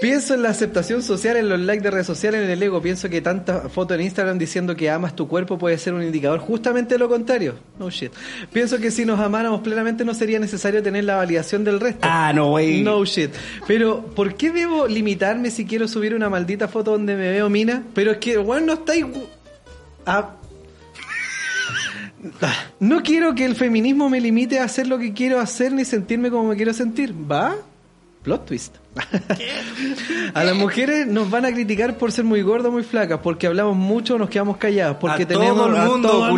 Pienso 0.00 0.34
en 0.34 0.42
la 0.42 0.50
aceptación 0.50 1.02
social, 1.02 1.36
en 1.36 1.48
los 1.48 1.58
likes 1.58 1.82
de 1.82 1.90
redes 1.90 2.06
sociales, 2.06 2.42
en 2.42 2.50
el 2.50 2.62
ego. 2.62 2.82
Pienso 2.82 3.08
que 3.08 3.22
tanta 3.22 3.68
foto 3.70 3.94
en 3.94 4.02
Instagram 4.02 4.38
diciendo 4.38 4.76
que 4.76 4.90
amas 4.90 5.16
tu 5.16 5.26
cuerpo 5.26 5.56
puede 5.56 5.78
ser 5.78 5.94
un 5.94 6.02
indicador 6.02 6.38
justamente 6.38 6.98
lo 6.98 7.08
contrario. 7.08 7.54
No 7.78 7.90
shit. 7.90 8.12
Pienso 8.52 8.78
que 8.78 8.90
si 8.90 9.06
nos 9.06 9.18
amáramos 9.20 9.62
plenamente 9.62 10.04
no 10.04 10.12
sería 10.12 10.38
necesario 10.38 10.82
tener 10.82 11.04
la 11.04 11.16
validación 11.16 11.64
del 11.64 11.80
resto. 11.80 12.00
Ah, 12.02 12.32
no, 12.34 12.50
güey. 12.50 12.82
No 12.82 13.04
shit. 13.04 13.30
Pero, 13.66 14.04
¿por 14.04 14.34
qué 14.34 14.50
debo 14.50 14.86
limitarme 14.86 15.50
si 15.50 15.64
quiero 15.64 15.88
subir 15.88 16.14
una 16.14 16.28
maldita 16.28 16.68
foto 16.68 16.92
donde 16.92 17.16
me 17.16 17.30
veo 17.30 17.48
mina? 17.48 17.82
Pero 17.94 18.12
es 18.12 18.18
que, 18.18 18.36
bueno, 18.36 18.66
no 18.66 18.72
estáis... 18.74 19.06
Ah. 20.04 20.36
No 22.80 23.02
quiero 23.02 23.34
que 23.34 23.44
el 23.44 23.54
feminismo 23.54 24.10
me 24.10 24.20
limite 24.20 24.58
a 24.58 24.64
hacer 24.64 24.86
lo 24.86 24.98
que 24.98 25.12
quiero 25.12 25.38
hacer 25.38 25.72
ni 25.72 25.84
sentirme 25.84 26.30
como 26.30 26.50
me 26.50 26.56
quiero 26.56 26.72
sentir. 26.72 27.14
¿Va? 27.14 27.56
Plot 28.22 28.46
twist. 28.46 28.76
A 30.34 30.44
las 30.44 30.54
mujeres 30.54 31.06
nos 31.06 31.30
van 31.30 31.44
a 31.44 31.52
criticar 31.52 31.96
por 31.96 32.12
ser 32.12 32.24
muy 32.24 32.42
gordas, 32.42 32.72
muy 32.72 32.82
flacas, 32.82 33.20
porque 33.22 33.46
hablamos 33.46 33.76
mucho 33.76 34.18
nos 34.18 34.28
quedamos 34.28 34.56
calladas, 34.56 34.96
porque 35.00 35.24
A 35.24 35.26
tenemos 35.26 35.56
todo 35.56 35.76
el 35.76 35.90
mundo, 35.90 36.08
todo 36.08 36.30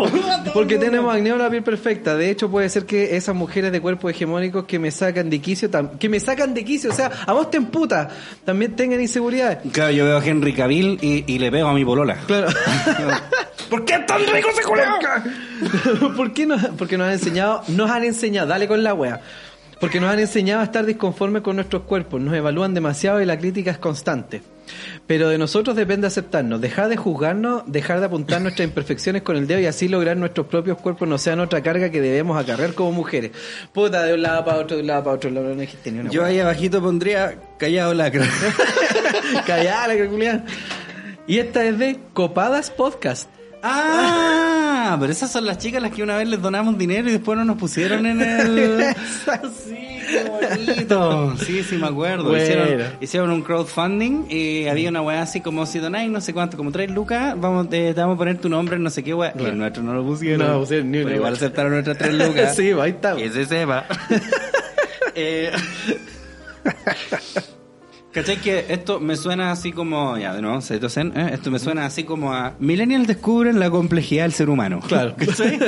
mundo. 0.06 0.50
Porque 0.52 0.78
tenemos 0.78 1.14
acné 1.14 1.32
o 1.32 1.36
la 1.36 1.50
piel 1.50 1.62
perfecta. 1.62 2.16
De 2.16 2.30
hecho, 2.30 2.50
puede 2.50 2.68
ser 2.68 2.86
que 2.86 3.16
esas 3.16 3.34
mujeres 3.34 3.72
de 3.72 3.80
cuerpos 3.80 4.10
hegemónicos 4.10 4.64
que 4.64 4.78
me 4.78 4.90
sacan 4.90 5.30
de 5.30 5.40
quicio, 5.40 5.70
que 5.98 6.08
me 6.08 6.20
sacan 6.20 6.54
de 6.54 6.64
quicio, 6.64 6.90
o 6.90 6.94
sea, 6.94 7.10
a 7.26 7.32
vos 7.32 7.50
te 7.50 7.56
emputa, 7.56 8.08
también 8.44 8.74
tengan 8.76 9.00
inseguridades. 9.00 9.58
Claro, 9.72 9.92
yo 9.92 10.04
veo 10.04 10.18
a 10.18 10.24
Henry 10.24 10.52
Cavill 10.52 10.98
y, 11.00 11.24
y 11.26 11.38
le 11.38 11.50
pego 11.50 11.68
a 11.68 11.74
mi 11.74 11.84
polola. 11.84 12.16
Claro. 12.26 12.48
¿Por 13.70 13.84
qué 13.84 13.98
tan 14.00 14.26
rico 14.26 14.48
ese 14.50 14.62
culiao? 14.62 14.98
¿Por 16.16 16.32
qué 16.32 16.48
porque 16.76 16.96
nos 16.98 17.06
han 17.06 17.12
enseñado, 17.12 17.62
nos 17.68 17.90
han 17.90 18.04
enseñado, 18.04 18.48
dale 18.48 18.66
con 18.66 18.82
la 18.82 18.94
wea. 18.94 19.20
Porque 19.80 19.98
nos 19.98 20.10
han 20.10 20.18
enseñado 20.18 20.60
a 20.60 20.64
estar 20.64 20.84
disconformes 20.84 21.42
con 21.42 21.56
nuestros 21.56 21.82
cuerpos, 21.82 22.20
nos 22.20 22.34
evalúan 22.34 22.74
demasiado 22.74 23.20
y 23.22 23.24
la 23.24 23.38
crítica 23.38 23.70
es 23.70 23.78
constante. 23.78 24.42
Pero 25.06 25.28
de 25.30 25.38
nosotros 25.38 25.74
depende 25.74 26.06
aceptarnos, 26.06 26.60
dejar 26.60 26.88
de 26.88 26.96
juzgarnos, 26.96 27.62
dejar 27.66 27.98
de 28.00 28.06
apuntar 28.06 28.42
nuestras 28.42 28.68
imperfecciones 28.68 29.22
con 29.22 29.36
el 29.36 29.46
dedo 29.46 29.58
y 29.58 29.66
así 29.66 29.88
lograr 29.88 30.16
nuestros 30.18 30.46
propios 30.46 30.78
cuerpos 30.78 31.08
no 31.08 31.18
sean 31.18 31.40
otra 31.40 31.62
carga 31.62 31.90
que 31.90 32.00
debemos 32.00 32.38
acarrear 32.38 32.74
como 32.74 32.92
mujeres. 32.92 33.32
Puta, 33.72 34.04
de 34.04 34.14
un 34.14 34.22
lado 34.22 34.44
para 34.44 34.58
otro, 34.58 34.76
de 34.76 34.82
un 34.82 34.88
lado 34.88 35.04
para 35.04 35.16
otro, 35.16 35.30
no 35.30 35.42
dijiste 35.54 35.90
ni 35.90 36.00
una 36.00 36.10
Yo 36.10 36.24
ahí 36.24 36.38
abajito 36.38 36.82
pondría 36.82 37.38
callado 37.58 37.94
lacra. 37.94 38.26
Callada 39.46 39.94
la 39.94 40.08
culiá. 40.08 40.44
Y 41.26 41.38
esta 41.38 41.64
es 41.64 41.78
de 41.78 41.98
Copadas 42.12 42.70
Podcast. 42.70 43.28
Ah, 43.62 44.96
pero 44.98 45.12
esas 45.12 45.30
son 45.30 45.46
las 45.46 45.58
chicas 45.58 45.82
las 45.82 45.92
que 45.92 46.02
una 46.02 46.16
vez 46.16 46.28
les 46.28 46.40
donamos 46.40 46.76
dinero 46.78 47.08
y 47.08 47.12
después 47.12 47.36
no 47.38 47.44
nos 47.44 47.58
pusieron 47.58 48.06
en 48.06 48.20
el... 48.20 48.84
sí, 49.66 49.98
qué 50.08 50.24
bonito. 50.28 51.36
Sí, 51.36 51.62
sí, 51.62 51.76
me 51.76 51.86
acuerdo. 51.86 52.24
Bueno. 52.24 52.42
Hicieron, 52.42 52.92
hicieron 53.00 53.30
un 53.30 53.42
crowdfunding 53.42 54.26
y 54.30 54.66
había 54.66 54.88
una 54.88 55.02
weá 55.02 55.22
así 55.22 55.40
como 55.40 55.66
si 55.66 55.78
donáis 55.78 56.10
no 56.10 56.20
sé 56.20 56.32
cuánto, 56.32 56.56
como 56.56 56.72
tres 56.72 56.90
lucas, 56.90 57.34
vamos, 57.38 57.68
te, 57.68 57.92
te 57.92 58.00
vamos 58.00 58.14
a 58.14 58.18
poner 58.18 58.38
tu 58.38 58.48
nombre 58.48 58.76
en 58.76 58.82
no 58.82 58.90
sé 58.90 59.02
qué 59.02 59.14
weá. 59.14 59.34
Y 59.38 59.44
el 59.44 59.58
nuestro 59.58 59.82
no 59.82 59.94
lo 59.94 60.04
pusieron. 60.04 60.46
No, 60.46 60.60
pusieron 60.60 60.90
ni 60.90 61.02
Pero 61.02 61.16
igual 61.16 61.34
aceptaron 61.34 61.72
nuestras 61.72 61.98
tres 61.98 62.14
lucas. 62.14 62.56
sí, 62.56 62.70
ahí 62.72 62.90
está. 62.90 63.16
Que 63.16 63.30
se 63.30 63.44
sepa. 63.46 63.84
eh, 65.14 65.52
¿Cachai 68.12 68.38
que 68.38 68.64
esto 68.68 68.98
me 68.98 69.14
suena 69.14 69.52
así 69.52 69.70
como, 69.70 70.18
ya 70.18 70.34
de 70.34 70.42
nuevo, 70.42 70.60
Zen, 70.60 71.12
¿eh? 71.16 71.30
esto 71.32 71.50
me 71.52 71.60
suena 71.60 71.86
así 71.86 72.02
como 72.02 72.32
a 72.32 72.54
Millennials 72.58 73.06
descubren 73.06 73.60
la 73.60 73.70
complejidad 73.70 74.24
del 74.24 74.32
ser 74.32 74.50
humano. 74.50 74.80
Claro. 74.86 75.14
¿Cachai? 75.16 75.58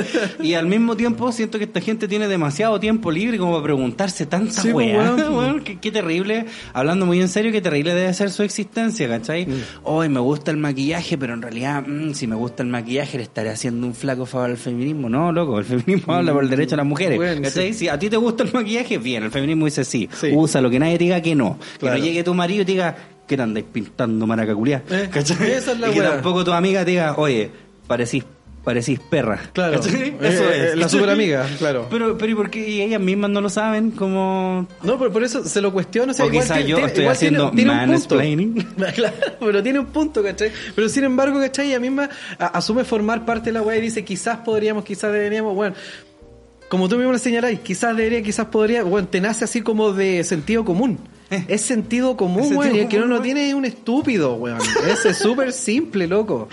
Y 0.41 0.53
al 0.55 0.67
mismo 0.67 0.97
tiempo 0.97 1.31
siento 1.31 1.57
que 1.57 1.63
esta 1.63 1.79
gente 1.79 2.07
tiene 2.09 2.27
demasiado 2.27 2.79
tiempo 2.81 3.11
libre 3.11 3.37
como 3.37 3.53
para 3.53 3.63
preguntarse 3.63 4.25
tanta 4.25 4.61
Sí, 4.61 4.71
pues, 4.73 4.87
weá. 4.87 5.13
weón. 5.13 5.33
Weón, 5.33 5.63
qué, 5.63 5.79
qué 5.79 5.91
terrible, 5.91 6.45
hablando 6.73 7.05
muy 7.05 7.21
en 7.21 7.29
serio, 7.29 7.51
qué 7.51 7.61
terrible 7.61 7.93
debe 7.95 8.13
ser 8.13 8.29
su 8.29 8.43
existencia, 8.43 9.07
¿cachai? 9.07 9.45
Mm. 9.45 9.53
Hoy 9.83 10.09
me 10.09 10.19
gusta 10.19 10.51
el 10.51 10.57
maquillaje, 10.57 11.17
pero 11.17 11.33
en 11.33 11.41
realidad, 11.41 11.83
mm, 11.87 12.13
si 12.13 12.27
me 12.27 12.35
gusta 12.35 12.61
el 12.63 12.69
maquillaje, 12.69 13.17
le 13.17 13.23
estaré 13.23 13.49
haciendo 13.51 13.87
un 13.87 13.95
flaco 13.95 14.25
favor 14.25 14.49
al 14.49 14.57
feminismo. 14.57 15.09
No, 15.09 15.31
loco, 15.31 15.59
el 15.59 15.65
feminismo 15.65 16.13
habla 16.13 16.33
por 16.33 16.43
el 16.43 16.49
derecho 16.49 16.75
a 16.75 16.77
las 16.77 16.85
mujeres. 16.85 17.17
Bueno, 17.17 17.41
¿cachai? 17.41 17.73
sí. 17.73 17.79
Si 17.79 17.87
a 17.87 17.97
ti 17.97 18.09
te 18.09 18.17
gusta 18.17 18.43
el 18.43 18.51
maquillaje, 18.53 18.97
bien, 18.97 19.23
el 19.23 19.31
feminismo 19.31 19.65
dice 19.65 19.85
sí. 19.85 20.09
Sí. 20.19 20.31
Usa 20.33 20.59
lo 20.61 20.69
que 20.69 20.79
nadie 20.79 20.97
diga 20.97 21.21
que 21.21 21.35
no. 21.35 21.57
Claro. 21.79 21.95
Que 21.95 22.01
no 22.01 22.05
llegue 22.05 22.23
tu 22.23 22.32
marido 22.33 22.61
y 22.63 22.65
te 22.65 22.71
diga, 22.73 22.95
¿qué 23.27 23.35
te 23.37 23.43
andáis 23.43 23.65
pintando 23.71 24.25
maracaculiá? 24.27 24.83
Eh, 24.89 25.09
esa 25.13 25.71
es 25.71 25.79
la 25.79 25.89
y 25.89 25.93
que 25.93 26.01
tampoco 26.01 26.43
tu 26.43 26.51
amiga 26.51 26.83
te 26.85 26.91
diga, 26.91 27.15
oye, 27.17 27.49
parecís, 27.87 28.23
parecís 28.63 28.99
perra. 28.99 29.41
Claro. 29.51 29.79
¿Cachai? 29.81 30.01
Eh, 30.09 30.17
Eso 30.21 30.49
eh, 30.49 30.67
es. 30.69 30.75
La 30.77 30.87
super 30.87 31.09
amiga, 31.09 31.45
claro. 31.59 31.87
Pero, 31.91 32.17
pero 32.17 32.31
¿y 32.31 32.35
por 32.35 32.49
qué 32.49 32.67
y 32.67 32.81
ellas 32.81 33.01
mismas 33.01 33.29
no 33.29 33.41
lo 33.41 33.49
saben? 33.49 33.91
Como... 33.91 34.67
No, 34.83 34.97
pero 34.97 35.11
por 35.11 35.21
eso 35.23 35.43
se 35.43 35.59
lo 35.61 35.73
cuestiono. 35.73 36.11
O, 36.11 36.13
sea, 36.15 36.25
O 36.25 36.27
igual 36.29 36.43
quizá 36.43 36.53
tiene- 36.55 36.69
yo 36.69 36.75
tiene- 36.77 36.87
estoy 36.87 37.03
igual 37.03 37.17
tiene- 37.17 37.37
haciendo 37.37 37.51
tiene 37.55 37.71
punto. 37.71 37.87
mansplaining. 37.91 38.67
Claro, 38.95 39.15
pero 39.39 39.61
tiene 39.63 39.79
un 39.79 39.85
punto, 39.87 40.23
¿cachai? 40.23 40.51
Pero 40.75 40.87
sin 40.89 41.03
embargo, 41.03 41.39
¿cachai? 41.39 41.67
Ella 41.69 41.79
misma 41.79 42.09
asume 42.39 42.83
formar 42.85 43.25
parte 43.25 43.49
de 43.49 43.53
la 43.53 43.61
weá 43.61 43.77
y 43.77 43.81
dice, 43.81 44.03
quizás 44.05 44.37
podríamos, 44.37 44.83
quizás 44.85 45.11
deberíamos, 45.11 45.53
bueno. 45.55 45.75
Como 46.69 46.89
tú 46.89 46.95
mismo 46.97 47.11
le 47.11 47.19
señaláis, 47.19 47.59
quizás 47.59 47.95
debería, 47.95 48.23
quizás 48.23 48.47
podría, 48.47 48.83
bueno, 48.83 49.07
te 49.07 49.21
nace 49.21 49.43
así 49.43 49.61
como 49.61 49.91
de 49.93 50.23
sentido 50.23 50.65
común. 50.65 50.97
Es 51.47 51.61
sentido 51.61 52.15
común, 52.17 52.41
Es 52.43 52.47
sentido 52.49 52.61
weón, 52.65 52.75
y 52.75 52.79
el 52.81 52.87
que 52.87 52.99
no 52.99 53.05
lo 53.05 53.21
tiene 53.21 53.47
es 53.47 53.53
un 53.53 53.65
estúpido, 53.65 54.35
weón. 54.35 54.59
Ese 54.87 55.09
es 55.09 55.17
súper 55.17 55.51
simple, 55.53 56.07
loco. 56.07 56.47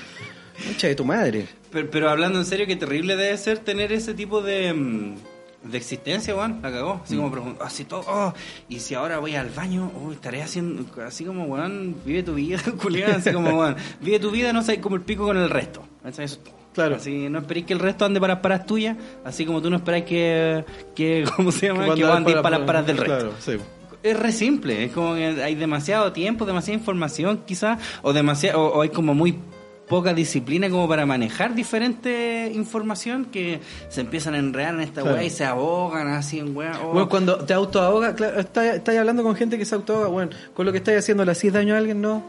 Mucha 0.68 0.88
de 0.88 0.94
tu 0.94 1.04
madre. 1.04 1.46
Pero, 1.70 1.90
pero 1.90 2.10
hablando 2.10 2.38
en 2.38 2.44
serio, 2.44 2.66
qué 2.66 2.76
terrible 2.76 3.16
debe 3.16 3.36
ser 3.38 3.58
tener 3.60 3.92
ese 3.92 4.12
tipo 4.14 4.42
de, 4.42 4.72
mm, 4.74 5.14
de 5.70 5.78
existencia, 5.78 6.34
weón. 6.34 6.60
La 6.62 6.70
cagó. 6.70 7.00
Así 7.04 7.16
como 7.16 7.30
pregun- 7.32 7.56
así 7.60 7.84
todo. 7.84 8.04
oh, 8.08 8.34
y 8.68 8.80
si 8.80 8.94
ahora 8.94 9.18
voy 9.18 9.36
al 9.36 9.50
baño, 9.50 9.90
oh, 10.04 10.12
estaré 10.12 10.42
haciendo. 10.42 10.84
Así 11.06 11.24
como, 11.24 11.44
weón, 11.44 11.96
vive 12.04 12.22
tu 12.22 12.34
vida, 12.34 12.60
culiada. 12.82 13.16
Así 13.16 13.32
como, 13.32 13.58
weón, 13.58 13.76
vive 14.00 14.18
tu 14.18 14.30
vida, 14.30 14.52
no 14.52 14.62
sé, 14.62 14.80
como 14.80 14.96
el 14.96 15.02
pico 15.02 15.24
con 15.24 15.36
el 15.36 15.48
resto. 15.48 15.82
Eso 16.04 16.22
es 16.22 16.38
todo. 16.42 16.60
Claro. 16.72 16.96
Así, 16.96 17.28
no 17.28 17.40
esperéis 17.40 17.66
que 17.66 17.72
el 17.72 17.80
resto 17.80 18.04
ande 18.04 18.20
para 18.20 18.34
las 18.34 18.42
paras 18.42 18.64
tuyas, 18.64 18.96
así 19.24 19.44
como 19.44 19.60
tú 19.60 19.70
no 19.70 19.76
esperáis 19.76 20.04
que, 20.04 20.64
que 20.94 21.24
¿cómo 21.36 21.50
se 21.50 21.66
llama? 21.66 21.80
Que, 21.80 21.86
cuando 22.02 22.12
ande 22.12 22.30
para- 22.32 22.42
para 22.42 22.58
las 22.58 22.66
paras 22.66 22.86
del 22.86 22.96
resto. 22.96 23.16
Claro, 23.16 23.32
sí. 23.40 23.52
Es 24.02 24.18
re 24.18 24.32
simple, 24.32 24.84
es 24.84 24.92
como 24.92 25.14
que 25.14 25.26
hay 25.42 25.54
demasiado 25.54 26.12
tiempo, 26.12 26.46
demasiada 26.46 26.78
información 26.78 27.42
quizás, 27.46 27.78
o, 28.02 28.12
demasiado, 28.12 28.60
o, 28.62 28.78
o 28.78 28.82
hay 28.82 28.88
como 28.88 29.14
muy 29.14 29.36
poca 29.88 30.14
disciplina 30.14 30.70
como 30.70 30.88
para 30.88 31.04
manejar 31.04 31.54
diferente 31.54 32.50
información 32.54 33.24
que 33.26 33.60
se 33.88 34.00
empiezan 34.02 34.34
a 34.34 34.38
enredar 34.38 34.74
en 34.74 34.80
esta 34.82 35.00
Claro. 35.02 35.16
weá 35.16 35.24
y 35.24 35.30
se 35.30 35.44
ahogan 35.44 36.08
así 36.08 36.38
en 36.38 36.56
weá. 36.56 36.78
Oh. 36.82 36.92
Bueno, 36.92 37.08
cuando 37.08 37.38
te 37.44 37.52
autoahogas, 37.54 38.14
claro, 38.14 38.38
estás, 38.40 38.76
estás 38.76 38.96
hablando 38.96 39.22
con 39.24 39.34
gente 39.34 39.58
que 39.58 39.64
se 39.64 39.74
autoahoga, 39.74 40.06
bueno, 40.08 40.30
con 40.54 40.64
lo 40.64 40.70
que 40.72 40.78
estás 40.78 40.94
haciendo, 40.96 41.24
¿le 41.24 41.32
hacís 41.32 41.52
daño 41.52 41.74
a 41.74 41.78
alguien? 41.78 42.00
No. 42.00 42.22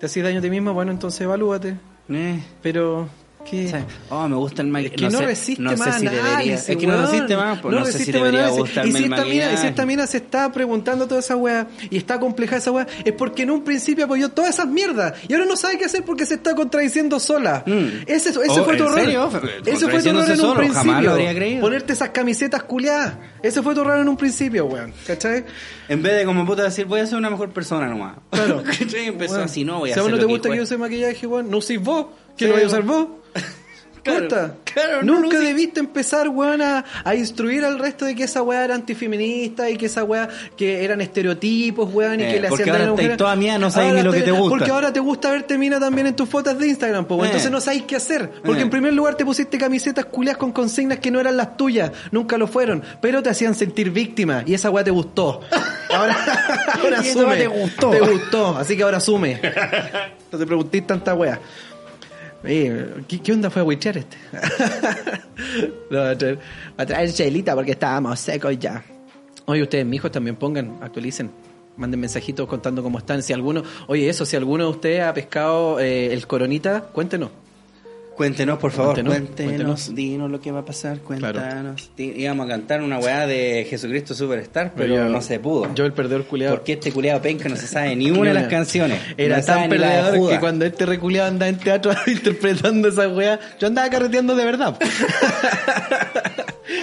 ¿Te 0.00 0.06
hacís 0.06 0.24
daño 0.24 0.40
a 0.40 0.42
ti 0.42 0.50
mismo? 0.50 0.74
Bueno, 0.74 0.90
entonces 0.90 1.20
evalúate. 1.20 1.76
Eh, 2.10 2.42
Pero, 2.60 3.08
o 3.44 3.68
sea, 3.68 3.86
oh, 4.10 4.28
me 4.28 4.36
gusta 4.36 4.62
el 4.62 4.68
Mike. 4.68 4.86
Es 4.88 4.92
que 4.94 5.04
no, 5.04 5.18
sé- 5.18 5.26
resiste 5.26 5.62
no 5.62 5.70
sé 5.70 5.76
más 5.76 5.98
si 6.00 6.06
debería. 6.06 6.26
análisis, 6.34 6.68
Es 6.68 6.76
que 6.76 6.86
no 6.86 7.00
resiste 7.02 7.36
más, 7.36 7.58
pues, 7.60 7.74
no, 7.74 7.84
sé 7.84 7.92
si 7.92 7.98
resiste 7.98 8.12
más 8.12 8.20
debería 8.22 8.40
análisis. 8.40 8.60
gustarme 8.60 8.88
y 8.88 8.92
si 8.92 8.98
el 9.04 9.12
esta, 9.12 9.24
mina, 9.24 9.52
y 9.52 9.56
si 9.56 9.66
esta 9.66 9.86
mina 9.86 10.06
se 10.06 10.16
está 10.18 10.52
preguntando 10.52 11.06
toda 11.06 11.20
esa 11.20 11.36
weá 11.36 11.66
y 11.90 11.96
está 11.96 12.18
compleja 12.20 12.56
esa 12.56 12.70
weá, 12.72 12.86
es 13.04 13.12
porque 13.12 13.42
en 13.42 13.50
un 13.50 13.62
principio 13.64 14.04
apoyó 14.06 14.28
todas 14.30 14.50
esas 14.54 14.66
mierdas 14.68 15.14
y 15.28 15.32
ahora 15.34 15.46
no 15.46 15.56
sabe 15.56 15.78
qué 15.78 15.84
hacer 15.84 16.04
porque 16.04 16.26
se 16.26 16.34
está 16.34 16.54
contradiciendo 16.54 17.20
sola. 17.20 17.62
Mm. 17.66 18.04
Ese, 18.06 18.30
ese 18.30 18.40
Oh, 18.48 18.64
fue 18.64 18.76
tu 18.76 18.84
¿en 18.84 18.98
error. 19.10 19.50
Ese 19.66 19.88
fue 19.88 20.02
tu 20.02 20.08
error 20.08 20.30
en 20.30 20.40
un 20.40 20.56
principio. 20.56 21.60
Ponerte 21.60 21.92
esas 21.92 22.10
camisetas 22.10 22.62
culiadas. 22.62 23.14
Ese 23.42 23.62
fue 23.62 23.74
tu 23.74 23.80
error 23.82 23.98
en 23.98 24.08
un 24.08 24.16
principio, 24.16 24.66
weón. 24.66 24.92
¿Cachai? 25.06 25.44
En 25.88 26.02
vez 26.02 26.16
de 26.16 26.24
como 26.24 26.46
puta 26.46 26.62
decir, 26.64 26.86
voy 26.86 27.00
a 27.00 27.06
ser 27.06 27.18
una 27.18 27.28
mejor 27.30 27.50
persona 27.50 27.86
nomás. 27.88 28.16
Claro. 28.30 28.62
¿Cachai? 28.78 29.06
Empezó 29.06 29.34
Weón, 29.34 29.44
así, 29.44 29.64
no, 29.64 29.80
voy 29.80 29.90
a 29.90 29.94
si 29.94 30.00
a 30.00 30.02
vos 30.02 30.10
no 30.12 30.18
te 30.18 30.24
gusta 30.24 30.48
que, 30.48 30.52
que 30.52 30.56
yo 30.58 30.62
use 30.62 30.78
maquillaje, 30.78 31.26
weón, 31.26 31.50
no 31.50 31.58
usís 31.58 31.80
vos. 31.80 32.06
¿Qué 32.36 32.44
Sí, 32.44 32.48
lo 32.48 32.54
voy 32.54 32.64
a 32.64 32.66
usar 32.66 32.82
vos? 32.82 33.06
Claro, 34.04 34.28
claro, 34.64 35.02
no 35.02 35.14
Nunca 35.18 35.38
usé. 35.38 35.46
debiste 35.46 35.80
empezar, 35.80 36.28
weón, 36.28 36.60
a, 36.60 36.84
a 37.04 37.14
instruir 37.14 37.64
al 37.64 37.78
resto 37.78 38.04
de 38.04 38.14
que 38.14 38.24
esa 38.24 38.42
weá 38.42 38.62
era 38.62 38.74
antifeminista 38.74 39.70
y 39.70 39.78
que 39.78 39.86
esa 39.86 40.04
weá 40.04 40.28
que 40.58 40.84
eran 40.84 41.00
estereotipos, 41.00 41.88
weón, 41.90 42.20
y 42.20 42.24
Eh, 42.24 42.32
que 42.34 42.40
le 42.42 42.48
hacían 42.48 42.68
ahora 42.68 42.90
mujeres. 42.90 43.16
toda 43.16 43.34
mía, 43.34 43.56
no 43.58 43.68
Ahora 43.68 43.92
ni 43.94 44.02
lo 44.02 44.12
que 44.12 44.20
te 44.20 44.30
gusta. 44.30 44.58
Porque 44.58 44.70
ahora 44.70 44.92
te 44.92 45.00
gusta 45.00 45.30
verte 45.30 45.56
mina 45.56 45.80
también 45.80 46.06
en 46.08 46.14
tus 46.14 46.28
fotos 46.28 46.58
de 46.58 46.68
Instagram, 46.68 47.06
pues, 47.06 47.18
Eh. 47.18 47.24
entonces 47.28 47.50
no 47.50 47.62
sabéis 47.62 47.84
qué 47.84 47.96
hacer. 47.96 48.30
Porque 48.44 48.60
Eh. 48.60 48.64
en 48.64 48.68
primer 48.70 48.92
lugar 48.92 49.14
te 49.14 49.24
pusiste 49.24 49.56
camisetas 49.56 50.04
culias 50.04 50.36
con 50.36 50.52
consignas 50.52 50.98
que 50.98 51.10
no 51.10 51.18
eran 51.18 51.38
las 51.38 51.56
tuyas, 51.56 51.90
nunca 52.10 52.36
lo 52.36 52.46
fueron, 52.46 52.82
pero 53.00 53.22
te 53.22 53.30
hacían 53.30 53.54
sentir 53.54 53.90
víctima 53.90 54.42
y 54.44 54.52
esa 54.52 54.68
weá 54.68 54.84
te 54.84 54.90
gustó. 54.90 55.40
Ahora, 55.88 56.16
ahora 56.82 56.98
asume. 56.98 57.36
te 57.36 57.46
gustó. 57.46 57.90
Te 57.90 58.00
gustó, 58.00 58.56
así 58.58 58.76
que 58.76 58.82
ahora 58.82 58.98
asume. 58.98 59.40
No 60.32 60.38
te 60.38 60.46
preguntéis 60.46 60.84
tanta 60.84 61.14
weá. 61.14 61.38
¿Qué, 62.44 63.32
onda 63.32 63.50
fue 63.50 63.62
a 63.62 63.64
huichear 63.64 63.98
este? 63.98 64.16
no, 65.90 66.02
a 66.02 66.16
traer, 66.16 66.38
a 66.76 66.86
traer 66.86 67.12
chelita 67.12 67.54
porque 67.54 67.72
estábamos 67.72 68.20
secos 68.20 68.58
ya. 68.58 68.84
Oye, 69.46 69.62
ustedes, 69.62 69.86
mijos, 69.86 70.10
también 70.10 70.36
pongan, 70.36 70.78
actualicen. 70.82 71.30
Manden 71.76 72.00
mensajitos 72.00 72.46
contando 72.48 72.82
cómo 72.82 72.98
están. 72.98 73.22
Si 73.22 73.32
alguno, 73.32 73.62
oye, 73.88 74.08
eso, 74.08 74.24
si 74.24 74.36
alguno 74.36 74.64
de 74.64 74.70
ustedes 74.70 75.02
ha 75.02 75.12
pescado 75.12 75.80
eh, 75.80 76.12
el 76.12 76.26
coronita, 76.26 76.82
cuéntenos. 76.92 77.30
Cuéntenos, 78.16 78.58
por 78.60 78.70
favor, 78.70 78.94
Cuéntenos, 78.94 79.12
cuéntenos, 79.18 79.52
cuéntenos. 79.52 79.94
dinos 79.94 80.30
lo 80.30 80.40
que 80.40 80.52
va 80.52 80.60
a 80.60 80.64
pasar, 80.64 80.98
Claro. 81.00 81.32
cuéntanos. 81.40 81.90
Di- 81.96 82.12
Íbamos 82.16 82.46
a 82.46 82.48
cantar 82.50 82.80
una 82.82 82.98
weá 83.00 83.26
de 83.26 83.66
Jesucristo 83.68 84.14
Superstar, 84.14 84.72
pero 84.76 84.94
Yo- 84.94 85.08
no 85.08 85.20
se 85.20 85.40
pudo. 85.40 85.74
Yo, 85.74 85.84
el 85.84 85.92
perdedor 85.92 86.24
culiado. 86.24 86.54
Porque 86.56 86.74
este 86.74 86.92
culiado 86.92 87.20
penca 87.20 87.48
no 87.48 87.56
se 87.56 87.66
sabe 87.66 87.96
ni 87.96 88.10
una 88.12 88.28
de 88.28 88.34
las 88.34 88.46
canciones. 88.48 89.00
Era 89.16 89.38
No 89.38 89.44
tan 89.44 89.68
perdedor 89.68 90.30
que 90.30 90.38
cuando 90.38 90.64
este 90.64 90.86
reculeado 90.86 91.28
andaba 91.28 91.48
en 91.48 91.58
teatro 91.58 91.92
interpretando 92.06 92.88
esa 92.88 93.08
weá, 93.08 93.40
yo 93.58 93.66
andaba 93.66 93.90
carreteando 93.90 94.36
de 94.36 94.44
verdad. 94.44 94.78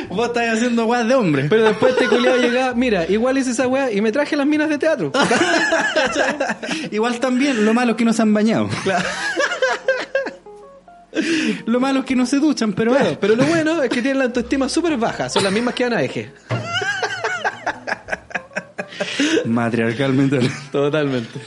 Vos 0.09 0.27
estás 0.27 0.55
haciendo 0.57 0.85
weá 0.85 1.03
de 1.05 1.15
hombre. 1.15 1.45
Pero 1.49 1.63
después 1.63 1.93
este 1.93 2.07
culiado 2.07 2.37
llegaba, 2.37 2.73
mira, 2.73 3.05
igual 3.09 3.37
hice 3.37 3.51
esa 3.51 3.67
weá 3.67 3.89
y 3.91 4.01
me 4.01 4.11
traje 4.11 4.35
las 4.35 4.45
minas 4.45 4.67
de 4.69 4.77
teatro. 4.77 5.11
Igual 6.91 7.19
también, 7.19 7.63
lo 7.65 7.73
malo 7.73 7.91
es 7.91 7.97
que 7.97 8.03
no 8.05 8.11
se 8.13 8.21
han 8.21 8.33
bañado. 8.33 8.69
Lo 11.65 11.79
malo 11.79 11.99
es 11.99 12.05
que 12.05 12.15
no 12.15 12.25
se 12.25 12.37
duchan, 12.37 12.73
pero 12.73 12.91
Claro, 12.91 13.09
eh. 13.11 13.17
pero 13.19 13.35
lo 13.35 13.45
bueno 13.45 13.81
es 13.81 13.89
que 13.89 14.01
tienen 14.01 14.19
la 14.19 14.25
autoestima 14.25 14.69
súper 14.69 14.97
baja, 14.97 15.29
son 15.29 15.43
las 15.43 15.51
mismas 15.53 15.73
que 15.73 15.85
Ana 15.85 16.01
Eje. 16.01 16.31
Matriarcalmente. 19.45 20.39
Totalmente. 20.71 21.39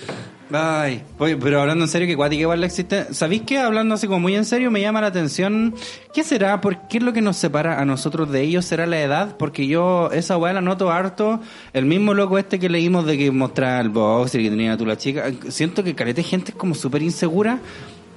Ay, 0.53 1.03
oye, 1.19 1.37
pero 1.37 1.63
hablando 1.63 1.85
en 1.85 1.89
serio, 1.89 2.07
que 2.07 2.15
cuática 2.17 2.43
igual 2.43 2.61
la 2.61 2.67
existe. 2.67 3.13
¿Sabéis 3.13 3.43
qué? 3.43 3.59
Hablando 3.59 3.95
así 3.95 4.07
como 4.07 4.21
muy 4.21 4.37
en 4.37 4.45
serio, 4.45 4.71
me 4.71 4.81
llama 4.81 5.01
la 5.01 5.09
atención. 5.09 5.75
¿Qué 6.13 6.23
será? 6.23 6.61
¿Por 6.61 6.87
qué 6.87 6.99
es 6.99 7.03
lo 7.03 7.13
que 7.13 7.23
nos 7.23 7.37
separa 7.39 7.81
a 7.81 7.85
nosotros 7.85 8.31
de 8.31 8.43
ellos? 8.43 8.65
¿Será 8.65 8.87
la 8.87 9.01
edad? 9.01 9.37
Porque 9.37 9.67
yo 9.67 10.11
esa 10.13 10.37
weá 10.37 10.53
la 10.53 10.61
noto 10.61 10.93
harto. 10.93 11.41
El 11.73 11.87
mismo 11.87 12.15
loco 12.15 12.39
este 12.39 12.61
que 12.61 12.69
leímos 12.69 13.05
de 13.07 13.19
que 13.19 13.31
mostraba 13.33 13.81
el 13.81 13.89
boxer 13.89 14.43
y 14.43 14.45
que 14.45 14.51
tenía 14.51 14.77
tú 14.77 14.87
la 14.87 14.97
chica. 14.97 15.25
Siento 15.49 15.83
que 15.83 15.95
caleta 15.95 16.19
de 16.19 16.23
gente 16.25 16.53
es 16.53 16.57
como 16.57 16.75
súper 16.75 17.03
insegura. 17.03 17.59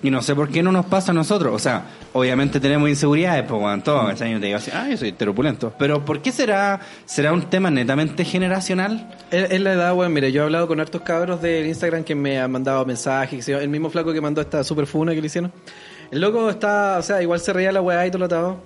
Y 0.03 0.11
no 0.11 0.22
sé 0.22 0.36
por 0.36 0.49
qué 0.49 0.61
no 0.61 0.72
nos 0.72 0.86
pasa 0.86 1.11
a 1.11 1.15
nosotros. 1.15 1.53
O 1.56 1.60
sea, 1.60 1.86
obviamente 2.14 2.60
tenemos 2.60 2.88
inseguridades, 2.88 3.44
pues, 3.48 3.61
weón, 3.61 3.82
todo, 3.82 4.06
¿cachai? 4.06 4.32
Yo 4.32 4.40
te 4.40 4.45
digo 4.45 4.57
así, 4.57 4.72
ah, 4.74 4.88
yo 4.90 4.98
soy 4.98 5.11
teropulento. 5.11 5.74
Pero 5.80 6.06
¿por 6.06 6.22
qué 6.22 6.32
será, 6.32 6.80
será 7.06 7.34
un 7.34 7.49
tema 7.49 7.72
netamente 7.72 8.24
generacional? 8.24 9.10
Es, 9.32 9.60
la 9.60 9.74
edad, 9.74 9.95
weón. 9.95 10.14
Mire, 10.14 10.32
yo 10.32 10.41
he 10.41 10.45
hablado 10.45 10.68
con 10.68 10.80
hartos 10.80 11.02
cabros 11.02 11.41
del 11.41 11.65
Instagram 11.65 12.03
que 12.03 12.14
me 12.14 12.40
han 12.40 12.52
mandado 12.52 12.86
mensajes. 12.86 13.48
El 13.49 13.69
mismo 13.69 13.90
flaco 13.90 14.14
que 14.14 14.22
mandó 14.22 14.41
esta 14.41 14.64
super 14.64 14.86
funa 14.86 15.15
que 15.15 15.22
le 15.22 15.28
hicieron. 15.28 15.52
El 16.11 16.22
loco 16.22 16.49
está, 16.49 16.98
o 16.99 17.02
sea, 17.02 17.22
igual 17.22 17.40
se 17.40 17.52
reía 17.52 17.72
la 17.72 17.82
weá 17.82 18.06
y 18.06 18.11
todo 18.11 18.19
lo 18.19 18.26
atado. 18.26 18.57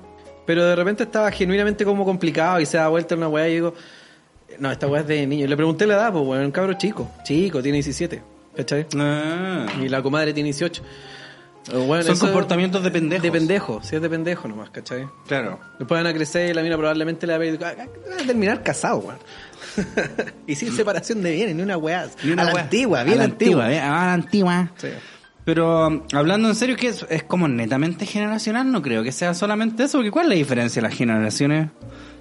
Pero 0.46 0.66
de 0.66 0.76
repente 0.76 1.04
estaba 1.04 1.32
genuinamente 1.32 1.86
como 1.86 2.04
complicado 2.04 2.60
y 2.60 2.66
se 2.66 2.78
da 2.78 2.90
vuelta 2.90 3.16
una 3.16 3.30
weá 3.30 3.48
y 3.48 3.54
digo, 3.54 3.74
no, 4.60 4.72
esta 4.72 4.88
weá 4.88 5.02
es 5.02 5.08
de 5.08 5.26
niño. 5.26 5.46
Y 5.46 5.48
le 5.48 5.56
pregunté 5.56 5.88
la 5.88 5.94
edad, 5.94 6.12
pues, 6.12 6.26
weón, 6.26 6.46
un 6.46 6.52
cabro 6.52 6.74
chico. 6.74 7.10
Chico, 7.24 7.62
tiene 7.62 7.78
17. 7.78 8.22
¿Cachai? 8.56 8.86
Ah. 8.98 9.66
Y 9.82 9.88
la 9.88 10.02
comadre 10.02 10.34
tiene 10.34 10.48
18. 10.48 10.84
Bueno, 11.88 12.04
Son 12.04 12.18
comportamientos 12.18 12.84
de 12.84 12.90
pendejos. 12.92 13.24
De 13.24 13.32
pendejo, 13.32 13.82
sí 13.84 13.96
es 13.96 14.02
de 14.02 14.10
pendejo 14.10 14.48
nomás, 14.48 14.70
¿cachai? 14.72 15.08
Claro. 15.28 15.60
Después 15.78 16.02
van 16.04 16.08
a 16.08 16.14
crecer 16.14 16.50
y 16.50 16.54
la 16.54 16.64
mina 16.64 16.76
probablemente 16.78 17.28
la 17.28 17.38
va 17.38 17.44
a 17.44 17.48
pedir- 17.48 17.64
ah, 17.64 17.74
ah, 17.80 18.22
a 18.24 18.26
terminar 18.26 18.64
casado, 18.64 18.98
weón. 18.98 19.18
y 20.48 20.56
sin 20.56 20.72
separación 20.76 21.22
de 21.22 21.32
bienes, 21.34 21.56
ni 21.56 21.62
una 21.62 21.78
weá. 21.78 22.08
Ni 22.24 22.32
una 22.32 22.42
a 22.44 22.46
la 22.46 22.54
wea. 22.54 22.64
antigua, 22.64 23.04
bien 23.04 23.16
A 23.16 23.20
la 23.20 23.24
antigua. 23.26 23.68
bien- 23.68 23.84
a 23.84 23.90
la 23.90 24.14
antigua. 24.14 24.72
Sí. 24.78 24.88
Pero 25.46 25.88
um, 25.88 26.02
hablando 26.14 26.50
en 26.50 26.56
serio, 26.56 26.76
que 26.76 26.88
es, 26.88 27.06
es 27.10 27.24
como 27.24 27.48
netamente 27.48 28.06
generacional, 28.06 28.72
no 28.72 28.82
creo 28.82 29.04
que 29.04 29.12
sea 29.12 29.34
solamente 29.34 29.84
eso, 29.84 29.98
porque 30.00 30.12
¿cuál 30.12 30.26
es 30.26 30.30
la 30.30 30.36
diferencia 30.36 30.82
de 30.82 30.88
las 30.88 30.98
generaciones? 30.98 31.70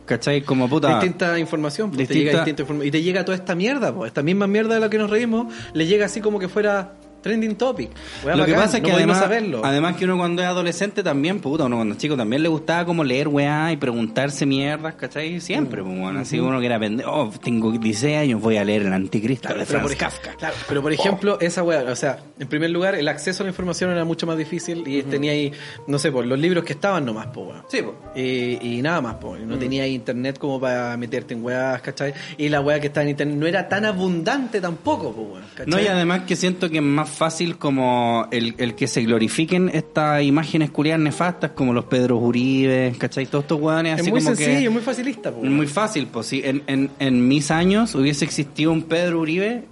¿Cachai? 0.07 0.43
Como 0.43 0.69
puta. 0.69 0.89
Distinta 0.99 1.39
información, 1.39 1.91
pues, 1.91 2.09
te 2.09 2.15
Distinta- 2.15 2.31
llega 2.33 2.45
distinta 2.45 2.63
informa- 2.63 2.85
y 2.87 2.91
te 2.91 3.03
llega 3.03 3.25
toda 3.25 3.37
esta 3.37 3.55
mierda, 3.55 3.95
pues, 3.95 4.09
esta 4.09 4.23
misma 4.23 4.47
mierda 4.47 4.75
de 4.75 4.81
la 4.81 4.91
que 4.91 4.99
nos 4.99 5.11
reímos, 5.11 5.53
le 5.73 5.87
llega 5.87 6.07
así 6.07 6.21
como 6.21 6.39
que 6.39 6.49
fuera 6.49 6.93
trending 7.21 7.57
topic. 7.57 7.91
Weá 8.25 8.37
Lo 8.37 8.45
que 8.45 8.55
pasa 8.55 8.77
es 8.79 8.83
no 8.83 8.87
que 8.87 8.93
podemos 8.93 9.17
además, 9.17 9.37
saberlo. 9.39 9.65
además 9.65 9.97
que 9.97 10.05
uno 10.05 10.17
cuando 10.19 10.43
es 10.43 10.49
adolescente 10.49 11.03
también, 11.03 11.41
puta, 11.41 11.65
uno 11.65 11.77
cuando 11.77 11.95
es 11.95 12.01
chico 12.01 12.17
también 12.17 12.43
le 12.43 12.49
gustaba 12.49 12.85
como 12.85 13.05
leer 13.05 13.29
weá 13.29 13.73
y 13.73 13.77
preguntarse 13.77 14.47
mierdas, 14.47 14.95
¿cachai? 14.95 15.41
Siempre, 15.41 15.83
pues 15.83 15.99
bueno, 15.99 16.21
así 16.21 16.39
uno 16.41 16.61
que 16.61 16.67
era 16.67 16.79
pendejo, 16.79 17.11
oh, 17.11 17.31
tengo 17.43 17.71
16 17.73 18.17
años, 18.17 18.41
voy 18.41 18.57
a 18.57 18.65
leer 18.65 18.83
el 18.83 18.93
anticristo 18.93 19.49
de 19.49 19.55
pero, 19.55 19.67
Franz 19.67 19.83
por, 19.83 19.97
Kafka. 19.97 20.35
claro, 20.35 20.55
pero 20.69 20.83
por 20.83 20.93
ejemplo, 20.93 21.39
esa 21.41 21.63
weá, 21.63 21.83
o 21.91 21.97
sea, 21.97 22.19
en 22.39 22.49
primer 22.49 22.71
lugar, 22.71 22.95
el 22.95 23.09
acceso 23.09 23.43
a 23.43 23.45
la 23.45 23.51
información 23.51 23.91
era 23.91 24.05
mucho 24.05 24.27
más 24.27 24.37
difícil 24.39 24.87
y 24.87 25.03
tenía 25.03 25.33
ahí, 25.33 25.53
no 25.87 25.99
sé, 25.99 26.11
pues 26.13 26.27
los 26.27 26.39
libros 26.39 26.65
que 26.65 26.73
estaban 26.73 27.05
nomás, 27.05 27.29
pues 27.33 27.47
weón. 27.47 27.63
Sí, 27.69 27.83
pues. 27.83 27.97
Y, 28.17 28.79
y 28.79 28.83
nada 28.83 29.01
más, 29.01 29.17
pues. 29.21 29.43
No 29.43 29.59
tenía 29.59 29.87
internet 29.87 30.39
como 30.39 30.61
para 30.61 30.97
meterte 30.97 31.35
en 31.35 31.45
weas, 31.45 31.81
¿cachai? 31.83 32.15
Y 32.39 32.49
la 32.49 32.61
wea 32.61 32.81
que 32.81 32.87
estaba 32.89 33.03
en 33.05 33.11
internet 33.11 33.37
no 33.37 33.47
era 33.47 33.69
tan 33.69 33.85
abundante 33.85 34.61
tampoco, 34.61 35.13
pues. 35.13 35.45
¿cachai? 35.55 35.67
No, 35.71 35.81
y 35.81 35.87
además 35.87 36.23
que 36.27 36.37
siento 36.37 36.69
que 36.71 36.81
más 36.81 37.10
fácil 37.11 37.59
como 37.59 38.27
el, 38.31 38.55
el 38.59 38.75
que 38.75 38.87
se 38.87 39.03
glorifiquen 39.03 39.71
estas 39.73 40.23
imágenes 40.23 40.71
culiadas 40.71 41.01
nefastas 41.01 41.53
como 41.53 41.73
los 41.73 41.85
Pedro 41.85 42.17
Uribe, 42.17 42.95
¿cachai? 42.99 43.27
Todos 43.27 43.45
estos 43.45 43.61
hueones 43.61 43.95
es 43.95 44.01
así 44.01 44.11
muy 44.11 44.21
como 44.23 44.37
sencillo, 44.37 44.61
que... 44.61 44.71
muy 44.71 44.83
facilista, 44.83 45.33
pues. 45.33 45.51
Muy 45.51 45.67
fácil, 45.67 46.07
pues 46.07 46.27
sí. 46.27 46.43
En, 46.45 46.63
en, 46.67 46.91
en 46.99 47.29
mis 47.29 47.51
años 47.51 47.95
hubiese 47.95 48.25
existido 48.25 48.73
un 48.73 48.83
Pedro 48.83 49.21
Uribe, 49.21 49.65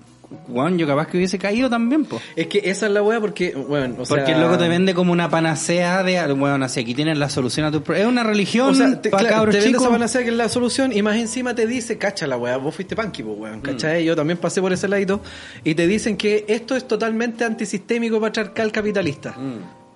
weón, 0.48 0.78
yo 0.78 0.86
capaz 0.86 1.06
que 1.06 1.16
hubiese 1.16 1.38
caído 1.38 1.70
también, 1.70 2.04
pues. 2.04 2.22
Es 2.36 2.46
que 2.48 2.58
esa 2.64 2.86
es 2.86 2.92
la 2.92 3.02
wea 3.02 3.20
porque, 3.20 3.54
bueno, 3.54 3.94
o 3.98 4.04
sea... 4.04 4.16
Porque 4.16 4.32
el 4.32 4.40
loco 4.40 4.58
te 4.58 4.68
vende 4.68 4.94
como 4.94 5.12
una 5.12 5.30
panacea 5.30 6.02
de, 6.02 6.32
bueno, 6.32 6.64
así 6.64 6.80
aquí 6.80 6.94
tienes 6.94 7.16
la 7.18 7.28
solución 7.30 7.66
a 7.66 7.70
tus 7.70 7.82
problemas. 7.82 8.06
Es 8.08 8.12
una 8.12 8.24
religión 8.24 8.70
O 8.70 8.74
sea, 8.74 9.00
te, 9.00 9.10
claro, 9.10 9.50
te 9.50 9.58
vende 9.60 9.78
esa 9.78 9.90
panacea 9.90 10.22
que 10.22 10.28
es 10.28 10.36
la 10.36 10.48
solución 10.48 10.92
y 10.92 11.02
más 11.02 11.16
encima 11.16 11.54
te 11.54 11.66
dice, 11.66 11.98
cacha 11.98 12.26
la 12.26 12.36
weá, 12.36 12.56
vos 12.56 12.74
fuiste 12.74 12.94
punky, 12.94 13.22
pues 13.22 13.38
Mm. 13.38 13.40
weón, 13.40 13.60
¿cachai? 13.60 14.04
Yo 14.04 14.14
también 14.16 14.38
pasé 14.38 14.60
por 14.60 14.72
ese 14.72 14.88
ladito 14.88 15.20
y 15.64 15.74
te 15.74 15.86
dicen 15.86 16.16
que 16.16 16.44
esto 16.48 16.76
es 16.76 16.86
totalmente 16.86 17.44
antisistémico 17.44 18.20
patriarcal 18.20 18.72
capitalista. 18.72 19.34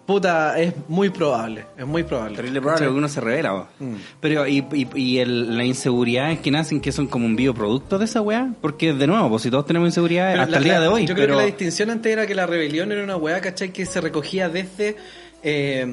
Puta, 0.07 0.59
es 0.61 0.75
muy 0.89 1.11
probable, 1.11 1.65
es 1.79 1.87
muy 1.87 2.03
probable. 2.03 2.35
Terrible 2.37 2.61
probable 2.61 2.87
que 2.87 2.93
uno 2.93 3.09
se 3.09 3.21
revela. 3.21 3.69
Mm. 3.79 3.95
Pero, 4.21 4.47
y, 4.49 4.59
y, 4.73 4.89
y 4.97 5.19
el- 5.21 5.57
la 5.57 5.65
inseguridad 5.65 6.33
es 6.33 6.41
que 6.41 6.51
nacen 6.51 6.81
que 6.81 6.91
son 6.91 7.07
como 7.07 7.25
un 7.25 7.37
bioproducto 7.37 7.99
de 7.99 8.07
esa 8.07 8.21
weá. 8.21 8.53
Porque, 8.61 8.93
de 8.95 9.07
nuevo, 9.07 9.29
pues 9.31 9.43
si 9.43 9.51
todos 9.51 9.65
tenemos 9.65 9.89
inseguridad 9.89 10.31
Pero 10.33 10.43
hasta 10.43 10.51
la- 10.53 10.59
el 10.59 10.65
día 10.65 10.81
de 10.81 10.89
hoy. 10.89 11.07
Yo 11.07 11.15
creo 11.15 11.29
que 11.29 11.35
la 11.35 11.45
distinción 11.45 11.91
antes 11.91 12.13
era 12.13 12.27
que 12.27 12.35
la 12.35 12.47
rebelión 12.47 12.91
era 12.91 13.05
una 13.05 13.17
weá, 13.17 13.41
¿cachai? 13.41 13.71
Que 13.73 13.87
se 13.87 14.01
recogía 14.01 14.49
desde 14.49 14.97
eh, 15.45 15.87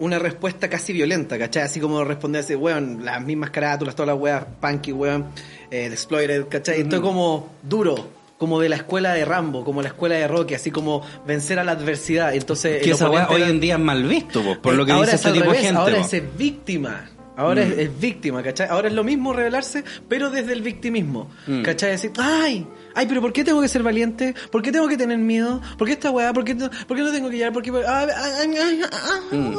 una 0.00 0.18
respuesta 0.18 0.68
casi 0.68 0.92
violenta, 0.92 1.38
¿cachai? 1.38 1.62
Así 1.62 1.78
como 1.80 2.02
responder 2.04 2.40
así, 2.42 2.54
weón, 2.56 3.04
las 3.04 3.22
mismas 3.24 3.50
carátulas, 3.50 3.94
todas 3.94 4.08
las 4.08 4.18
weas, 4.20 4.44
punky, 4.60 4.92
weón, 4.92 5.26
eh, 5.70 5.86
exploited, 5.86 6.46
¿cachai? 6.48 6.80
Esto 6.80 6.96
es 6.96 7.02
como 7.02 7.52
duro, 7.62 8.08
como 8.38 8.60
de 8.60 8.68
la 8.68 8.76
escuela 8.76 9.12
de 9.14 9.24
Rambo, 9.24 9.64
como 9.64 9.82
la 9.82 9.88
escuela 9.88 10.14
de 10.14 10.26
Rocky, 10.28 10.54
así 10.54 10.70
como 10.70 11.02
vencer 11.26 11.58
a 11.58 11.64
la 11.64 11.72
adversidad. 11.72 12.34
Entonces, 12.34 12.82
Que 12.82 12.92
esa 12.92 13.10
weá 13.10 13.24
oponente 13.24 13.34
hoy 13.34 13.42
era- 13.42 13.50
en 13.50 13.60
día 13.60 13.74
es 13.74 13.80
mal 13.80 14.02
visto, 14.04 14.42
po, 14.42 14.60
por 14.62 14.74
lo 14.74 14.86
que 14.86 14.92
ahora 14.92 15.06
dice 15.12 15.16
es 15.16 15.26
este 15.26 15.38
tipo 15.40 15.52
de 15.52 15.58
gente. 15.58 15.76
Ahora 15.80 15.96
po. 16.00 16.06
es 16.16 16.38
víctima. 16.38 17.10
Ahora 17.36 17.64
Mm. 17.64 17.72
es, 17.72 17.78
es 17.78 18.00
víctima, 18.00 18.42
¿cachai? 18.42 18.66
Ahora 18.68 18.88
es 18.88 18.94
lo 18.94 19.04
mismo 19.04 19.32
revelarse, 19.32 19.84
pero 20.08 20.28
desde 20.30 20.52
el 20.54 20.62
victimismo. 20.62 21.30
Mm. 21.46 21.62
¿Cachai? 21.62 21.90
Decir, 21.92 22.10
ay, 22.18 22.66
ay, 22.96 23.06
pero 23.06 23.20
¿por 23.20 23.32
qué 23.32 23.44
tengo 23.44 23.60
que 23.60 23.68
ser 23.68 23.84
valiente? 23.84 24.34
¿Por 24.50 24.60
qué 24.60 24.72
tengo 24.72 24.88
que 24.88 24.96
tener 24.96 25.18
miedo? 25.18 25.60
¿Por 25.78 25.86
qué 25.86 25.92
esta 25.94 26.10
weá? 26.10 26.32
¿Por 26.32 26.44
qué, 26.44 26.54
no- 26.56 26.68
por 26.88 26.96
qué 26.96 27.02
no 27.04 27.12
tengo 27.12 27.30
que 27.30 27.36
llegar? 27.36 27.52
¿Por 27.52 27.62
qué? 27.62 27.70
ah, 27.86 28.06
ah, 28.08 28.08
ah, 28.16 28.42
ah, 28.42 28.88
ah, 28.92 29.34
Mm. 29.36 29.54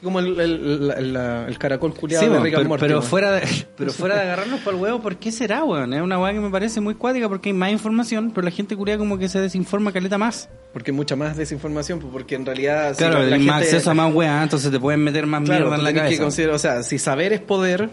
Es 0.00 0.04
como 0.04 0.18
el, 0.18 0.40
el, 0.40 0.90
el- 0.96 1.12
la- 1.12 1.46
el 1.46 1.58
caracol 1.58 1.92
culiado 1.92 2.24
Sí, 2.24 2.30
de 2.30 2.38
po, 2.38 2.42
Rick 2.42 2.54
and 2.54 2.62
pero, 2.62 2.68
Morty, 2.70 2.80
pero 2.86 2.98
weón. 3.00 3.08
fuera 3.10 3.32
de, 3.32 3.42
pero 3.76 3.92
fuera 3.92 4.14
de 4.14 4.22
agarrarnos 4.22 4.60
para 4.60 4.74
el 4.74 4.82
huevo, 4.82 5.02
¿por 5.02 5.16
qué 5.18 5.30
será, 5.30 5.62
weón? 5.62 5.92
Es 5.92 6.00
una 6.00 6.18
weá 6.18 6.32
que 6.32 6.40
me 6.40 6.48
parece 6.48 6.80
muy 6.80 6.94
cuática 6.94 7.28
porque 7.28 7.50
hay 7.50 7.52
más 7.52 7.70
información, 7.70 8.30
pero 8.34 8.46
la 8.46 8.50
gente 8.50 8.74
curia 8.76 8.96
como 8.96 9.18
que 9.18 9.28
se 9.28 9.40
desinforma 9.40 9.92
caleta 9.92 10.16
más. 10.16 10.48
Porque 10.72 10.90
hay 10.90 10.96
mucha 10.96 11.16
más 11.16 11.36
desinformación, 11.36 11.98
pues, 11.98 12.10
porque 12.12 12.34
en 12.34 12.46
realidad... 12.46 12.92
si 12.94 12.98
Claro, 12.98 13.18
la- 13.18 13.26
la 13.26 13.36
hay 13.36 13.42
más 13.42 13.56
gente- 13.60 13.76
acceso 13.76 13.90
a 13.90 13.94
más 13.94 14.14
weá, 14.14 14.42
entonces 14.42 14.70
te 14.70 14.80
pueden 14.80 15.04
meter 15.04 15.26
más 15.26 15.42
Claro, 15.42 15.64
mierda 15.66 15.74
en 15.76 15.80
tú 15.80 15.84
la 15.84 15.92
que 15.92 15.98
cabeza. 15.98 16.22
considerar, 16.22 16.54
o 16.54 16.58
sea, 16.58 16.82
si 16.82 16.98
saber 16.98 17.34
es 17.34 17.40
poder, 17.42 17.90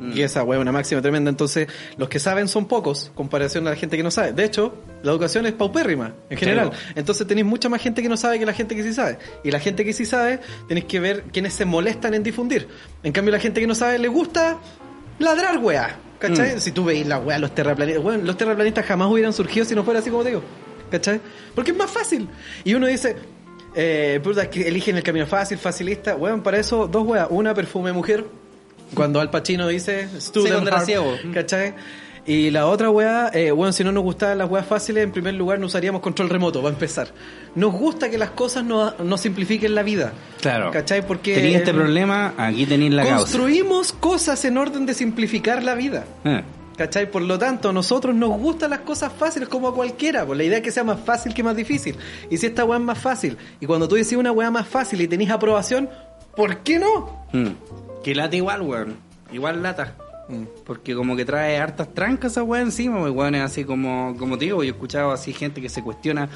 Mm. 0.00 0.12
y 0.16 0.22
esa 0.22 0.44
hueá 0.44 0.58
es 0.58 0.62
una 0.62 0.72
máxima 0.72 1.02
tremenda, 1.02 1.30
entonces 1.30 1.68
los 1.96 2.08
que 2.08 2.18
saben 2.18 2.48
son 2.48 2.66
pocos, 2.66 3.10
comparación 3.14 3.66
a 3.66 3.70
la 3.70 3.76
gente 3.76 3.96
que 3.96 4.02
no 4.02 4.10
sabe. 4.10 4.32
De 4.32 4.44
hecho, 4.44 4.74
la 5.02 5.10
educación 5.10 5.46
es 5.46 5.52
paupérrima, 5.52 6.14
en 6.30 6.38
general. 6.38 6.70
Entonces 6.94 7.26
tenéis 7.26 7.46
mucha 7.46 7.68
más 7.68 7.80
gente 7.80 8.02
que 8.02 8.08
no 8.08 8.16
sabe 8.16 8.38
que 8.38 8.46
la 8.46 8.52
gente 8.52 8.76
que 8.76 8.82
sí 8.82 8.92
sabe. 8.92 9.18
Y 9.44 9.50
la 9.50 9.60
gente 9.60 9.84
que 9.84 9.92
sí 9.92 10.06
sabe, 10.06 10.40
tenéis 10.68 10.86
que 10.86 11.00
ver 11.00 11.24
quiénes 11.32 11.54
se 11.54 11.64
molestan 11.64 12.14
en 12.14 12.22
difundir. 12.22 12.68
En 13.02 13.12
cambio, 13.12 13.32
la 13.32 13.40
gente 13.40 13.60
que 13.60 13.66
no 13.66 13.74
sabe 13.74 13.98
le 13.98 14.08
gusta 14.08 14.58
ladrar 15.18 15.58
weá. 15.58 15.96
¿Cachai? 16.18 16.56
Mm. 16.56 16.58
Si 16.58 16.72
tú 16.72 16.84
veis 16.84 17.06
la 17.06 17.18
weá, 17.18 17.38
los 17.38 17.54
terraplanistas, 17.54 18.04
weón, 18.04 18.26
los 18.26 18.36
terraplanistas 18.36 18.84
jamás 18.84 19.08
hubieran 19.08 19.32
surgido 19.32 19.64
si 19.64 19.74
no 19.74 19.84
fuera 19.84 20.00
así 20.00 20.10
como 20.10 20.22
te 20.22 20.30
digo. 20.30 20.42
¿Cachai? 20.90 21.20
Porque 21.54 21.70
es 21.70 21.76
más 21.76 21.90
fácil. 21.90 22.28
Y 22.64 22.74
uno 22.74 22.86
dice, 22.86 23.16
eh, 23.74 24.20
puta, 24.22 24.50
que 24.50 24.66
eligen 24.66 24.96
el 24.96 25.02
camino 25.02 25.26
fácil, 25.26 25.58
facilista. 25.58 26.16
Weón, 26.16 26.42
para 26.42 26.58
eso, 26.58 26.88
dos 26.88 27.06
weas. 27.06 27.28
Una, 27.30 27.54
perfume 27.54 27.92
mujer. 27.92 28.24
Cuando 28.94 29.20
Al 29.20 29.30
Pacino 29.30 29.68
dice, 29.68 30.08
student 30.20 30.66
era 30.66 30.76
heart", 30.76 30.86
ciego. 30.86 31.14
¿Cachai? 31.32 31.74
Y 32.26 32.50
la 32.50 32.66
otra 32.66 32.90
wea, 32.90 33.30
eh, 33.32 33.52
bueno, 33.52 33.72
si 33.72 33.82
no 33.82 33.90
nos 33.90 34.02
gustaban 34.02 34.36
las 34.36 34.50
weas 34.50 34.66
fáciles, 34.66 35.02
en 35.02 35.12
primer 35.12 35.32
lugar 35.32 35.58
no 35.58 35.64
usaríamos 35.64 36.02
control 36.02 36.28
remoto, 36.28 36.62
va 36.62 36.68
a 36.68 36.72
empezar. 36.74 37.08
Nos 37.54 37.72
gusta 37.72 38.10
que 38.10 38.18
las 38.18 38.30
cosas 38.30 38.64
no, 38.64 38.92
no 38.98 39.16
simplifiquen 39.16 39.74
la 39.74 39.82
vida. 39.82 40.12
Claro. 40.42 40.70
¿Cachai? 40.70 41.06
Porque 41.06 41.34
Tenía 41.34 41.56
este 41.56 41.72
problema, 41.72 42.34
aquí 42.36 42.66
tenéis 42.66 42.92
la 42.92 43.04
causa. 43.04 43.18
construimos 43.20 43.92
cosas 43.94 44.44
en 44.44 44.58
orden 44.58 44.84
de 44.84 44.92
simplificar 44.92 45.62
la 45.62 45.74
vida. 45.74 46.04
Eh. 46.24 46.42
¿Cachai? 46.76 47.10
Por 47.10 47.22
lo 47.22 47.38
tanto, 47.38 47.70
a 47.70 47.72
nosotros 47.72 48.14
nos 48.14 48.38
gustan 48.38 48.70
las 48.70 48.80
cosas 48.80 49.10
fáciles 49.10 49.48
como 49.48 49.68
a 49.68 49.74
cualquiera. 49.74 50.26
Pues 50.26 50.36
la 50.36 50.44
idea 50.44 50.58
es 50.58 50.62
que 50.62 50.70
sea 50.70 50.84
más 50.84 51.00
fácil 51.00 51.32
que 51.32 51.42
más 51.42 51.56
difícil. 51.56 51.96
Y 52.30 52.36
si 52.36 52.44
esta 52.44 52.64
weá 52.66 52.78
es 52.78 52.84
más 52.84 52.98
fácil, 52.98 53.38
y 53.58 53.64
cuando 53.64 53.88
tú 53.88 53.94
decís 53.94 54.12
una 54.12 54.32
weá 54.32 54.50
más 54.50 54.68
fácil 54.68 55.00
y 55.00 55.08
tenés 55.08 55.30
aprobación, 55.30 55.88
¿por 56.36 56.58
qué 56.58 56.78
no? 56.78 57.26
Mm. 57.32 57.48
Que 58.02 58.14
lata 58.14 58.36
igual, 58.36 58.62
weón. 58.62 58.96
Igual 59.32 59.62
lata. 59.62 59.94
Mm. 60.28 60.44
Porque 60.64 60.94
como 60.94 61.16
que 61.16 61.24
trae 61.24 61.56
hartas 61.58 61.92
trancas 61.94 62.32
esa 62.32 62.42
weá 62.42 62.60
encima, 62.62 63.00
pues, 63.00 63.12
weón, 63.12 63.34
es 63.34 63.42
así 63.42 63.64
como, 63.64 64.14
como 64.18 64.36
te 64.38 64.44
digo, 64.46 64.62
yo 64.62 64.68
he 64.70 64.72
escuchado 64.72 65.10
así 65.12 65.32
gente 65.32 65.60
que 65.60 65.68
se 65.68 65.82
cuestiona 65.82 66.28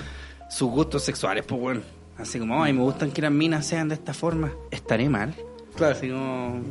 sus 0.50 0.70
gustos 0.70 1.02
sexuales, 1.02 1.44
pues 1.46 1.60
weón. 1.60 1.82
Así 2.18 2.38
como, 2.38 2.62
ay, 2.62 2.72
me 2.72 2.82
gustan 2.82 3.10
que 3.10 3.22
las 3.22 3.32
minas 3.32 3.66
sean 3.66 3.88
de 3.88 3.94
esta 3.94 4.12
forma. 4.14 4.52
¿Estaré 4.70 5.08
mal? 5.08 5.34
Claro. 5.74 5.96
Así 5.96 6.10
como... 6.10 6.62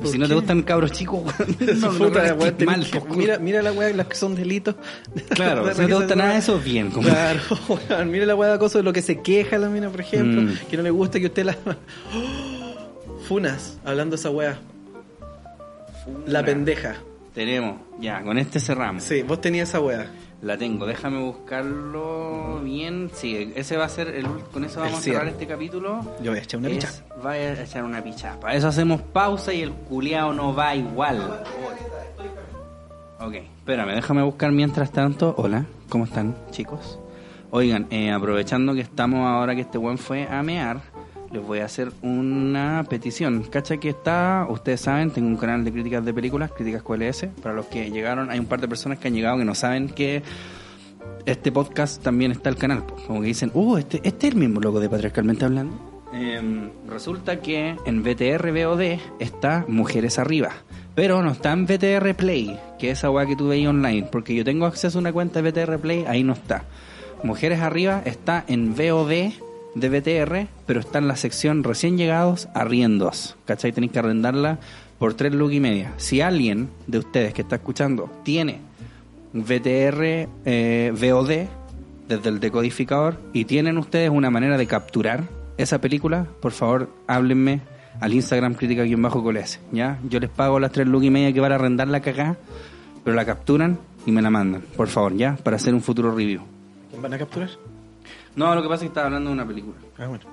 ¿Por 0.00 0.08
Si 0.08 0.18
no 0.18 0.24
qué? 0.24 0.28
te 0.30 0.34
gustan 0.34 0.62
cabros 0.62 0.90
chicos, 0.92 1.20
weón. 1.24 1.56
no, 1.80 1.92
no, 1.92 2.10
no, 2.10 2.44
es 2.44 2.66
mal, 2.66 2.86
pues, 2.90 3.16
mira, 3.16 3.38
mira 3.38 3.62
la 3.62 3.72
weá, 3.72 3.92
las 3.94 4.06
que 4.08 4.16
son 4.16 4.34
delitos. 4.34 4.74
Claro, 5.30 5.72
si 5.74 5.82
no 5.82 5.86
te 5.88 5.94
gusta 5.94 6.16
nada 6.16 6.32
de 6.32 6.38
eso, 6.38 6.58
bien. 6.58 6.90
Como... 6.90 7.08
Claro, 7.08 7.40
weón, 7.68 8.10
mira 8.10 8.26
la 8.26 8.34
weá 8.34 8.48
de 8.50 8.56
acoso 8.56 8.78
de 8.78 8.84
lo 8.84 8.92
que 8.92 9.02
se 9.02 9.20
queja 9.22 9.56
la 9.58 9.68
mina, 9.68 9.88
por 9.90 10.00
ejemplo, 10.00 10.42
Mm. 10.42 10.68
que 10.68 10.76
no 10.76 10.82
le 10.82 10.90
gusta 10.90 11.18
que 11.20 11.26
usted 11.26 11.44
la... 11.44 11.56
Funas, 13.30 13.78
hablando 13.84 14.16
de 14.16 14.20
esa 14.20 14.30
weá. 14.30 14.58
La 16.26 16.44
pendeja. 16.44 16.96
Tenemos, 17.32 17.76
ya, 18.00 18.24
con 18.24 18.38
este 18.38 18.58
cerramos. 18.58 19.04
Sí, 19.04 19.22
vos 19.22 19.40
tenías 19.40 19.68
esa 19.68 19.78
weá. 19.78 20.10
La 20.42 20.58
tengo, 20.58 20.84
déjame 20.84 21.20
buscarlo 21.20 22.60
bien. 22.64 23.08
Sí, 23.14 23.52
ese 23.54 23.76
va 23.76 23.84
a 23.84 23.88
ser, 23.88 24.08
el, 24.08 24.26
con 24.26 24.64
eso 24.64 24.80
vamos 24.80 24.94
El 24.94 24.98
a 24.98 25.02
cerrar 25.02 25.28
este 25.28 25.46
capítulo. 25.46 26.00
Yo 26.20 26.32
voy 26.32 26.40
a 26.40 26.42
echar 26.42 26.58
una 26.58 26.70
picha. 26.70 26.88
Vaya 27.22 27.50
a 27.50 27.62
echar 27.62 27.84
una 27.84 28.02
picha. 28.02 28.40
Para 28.40 28.56
eso 28.56 28.66
hacemos 28.66 29.00
pausa 29.00 29.54
y 29.54 29.62
el 29.62 29.70
culiao 29.74 30.32
no 30.32 30.52
va 30.52 30.74
igual. 30.74 31.44
Ok, 33.20 33.34
espérame, 33.34 33.94
déjame 33.94 34.24
buscar 34.24 34.50
mientras 34.50 34.90
tanto. 34.90 35.36
Hola, 35.38 35.66
¿cómo 35.88 36.04
están, 36.04 36.34
chicos? 36.50 36.98
Oigan, 37.52 37.86
eh, 37.90 38.10
aprovechando 38.10 38.74
que 38.74 38.80
estamos 38.80 39.26
ahora 39.26 39.54
que 39.56 39.60
este 39.60 39.76
buen 39.78 39.98
fue 39.98 40.26
a 40.28 40.42
mear, 40.42 40.82
les 41.32 41.42
voy 41.42 41.60
a 41.60 41.64
hacer 41.66 41.92
una 42.02 42.84
petición. 42.88 43.44
Cacha 43.44 43.76
que 43.76 43.90
está, 43.90 44.46
ustedes 44.48 44.80
saben, 44.80 45.10
tengo 45.10 45.28
un 45.28 45.36
canal 45.36 45.64
de 45.64 45.72
críticas 45.72 46.04
de 46.04 46.12
películas, 46.12 46.50
Críticas 46.52 46.82
QLS. 46.82 47.26
Para 47.42 47.54
los 47.54 47.66
que 47.66 47.90
llegaron, 47.90 48.30
hay 48.30 48.38
un 48.38 48.46
par 48.46 48.60
de 48.60 48.68
personas 48.68 48.98
que 48.98 49.08
han 49.08 49.14
llegado 49.14 49.38
que 49.38 49.44
no 49.44 49.54
saben 49.54 49.88
que 49.88 50.22
este 51.26 51.52
podcast 51.52 52.02
también 52.02 52.32
está 52.32 52.48
el 52.48 52.56
canal. 52.56 52.84
Como 53.06 53.20
que 53.20 53.28
dicen, 53.28 53.50
uh, 53.54 53.76
este, 53.76 54.00
este 54.02 54.28
es 54.28 54.34
el 54.34 54.40
mismo 54.40 54.60
logo 54.60 54.80
de 54.80 54.88
Patriarcalmente 54.88 55.44
Hablando. 55.44 55.90
Em, 56.12 56.70
resulta 56.88 57.40
que 57.40 57.76
en 57.84 58.02
VTR 58.02 58.50
VOD 58.50 58.98
está 59.20 59.64
Mujeres 59.68 60.18
Arriba. 60.18 60.50
Pero 60.96 61.22
no 61.22 61.30
está 61.30 61.52
en 61.52 61.66
VTR 61.66 62.14
Play, 62.16 62.58
que 62.78 62.90
es 62.90 62.98
esa 62.98 63.10
weá 63.10 63.26
que 63.26 63.36
tú 63.36 63.48
veis 63.48 63.68
online. 63.68 64.08
Porque 64.10 64.34
yo 64.34 64.44
tengo 64.44 64.66
acceso 64.66 64.98
a 64.98 65.00
una 65.00 65.12
cuenta 65.12 65.40
de 65.40 65.50
VTR 65.50 65.78
Play, 65.78 66.04
ahí 66.08 66.24
no 66.24 66.32
está. 66.32 66.64
Mujeres 67.22 67.60
Arriba 67.60 68.02
está 68.04 68.44
en 68.48 68.74
VOD 68.74 69.49
de 69.74 69.88
VTR, 69.88 70.48
pero 70.66 70.80
está 70.80 70.98
en 70.98 71.08
la 71.08 71.16
sección 71.16 71.64
recién 71.64 71.96
llegados 71.96 72.48
arriendos. 72.54 73.36
¿Cachai? 73.44 73.72
Tenéis 73.72 73.92
que 73.92 73.98
arrendarla 73.98 74.58
por 74.98 75.14
tres 75.14 75.34
lucas 75.34 75.56
y 75.56 75.60
media. 75.60 75.92
Si 75.96 76.20
alguien 76.20 76.68
de 76.86 76.98
ustedes 76.98 77.32
que 77.34 77.42
está 77.42 77.56
escuchando 77.56 78.10
tiene 78.22 78.60
VTR 79.32 80.28
eh, 80.44 80.92
VOD 80.92 81.48
desde 82.08 82.28
el 82.28 82.40
decodificador 82.40 83.18
y 83.32 83.44
tienen 83.44 83.78
ustedes 83.78 84.10
una 84.10 84.30
manera 84.30 84.58
de 84.58 84.66
capturar 84.66 85.24
esa 85.56 85.80
película, 85.80 86.26
por 86.40 86.52
favor 86.52 86.90
háblenme 87.06 87.60
al 88.00 88.12
Instagram 88.14 88.54
crítica-coles, 88.54 89.60
¿ya? 89.72 89.98
Yo 90.08 90.20
les 90.20 90.30
pago 90.30 90.58
las 90.58 90.72
tres 90.72 90.86
lucas 90.86 91.06
y 91.06 91.10
media 91.10 91.32
que 91.32 91.40
van 91.40 91.52
a 91.52 91.56
arrendar 91.56 91.88
la 91.88 92.00
cagá, 92.00 92.36
pero 93.04 93.14
la 93.14 93.24
capturan 93.24 93.78
y 94.06 94.12
me 94.12 94.22
la 94.22 94.30
mandan, 94.30 94.62
por 94.76 94.88
favor, 94.88 95.14
¿ya? 95.16 95.36
Para 95.36 95.56
hacer 95.56 95.74
un 95.74 95.82
futuro 95.82 96.14
review. 96.14 96.42
¿Quién 96.90 97.02
van 97.02 97.14
a 97.14 97.18
capturar? 97.18 97.50
No, 98.36 98.54
lo 98.54 98.62
que 98.62 98.68
pasa 98.68 98.76
es 98.76 98.80
que 98.82 98.86
estaba 98.88 99.06
hablando 99.06 99.30
de 99.30 99.34
una 99.34 99.46
película. 99.46 99.76
Ah, 99.98 100.06
bueno. 100.06 100.24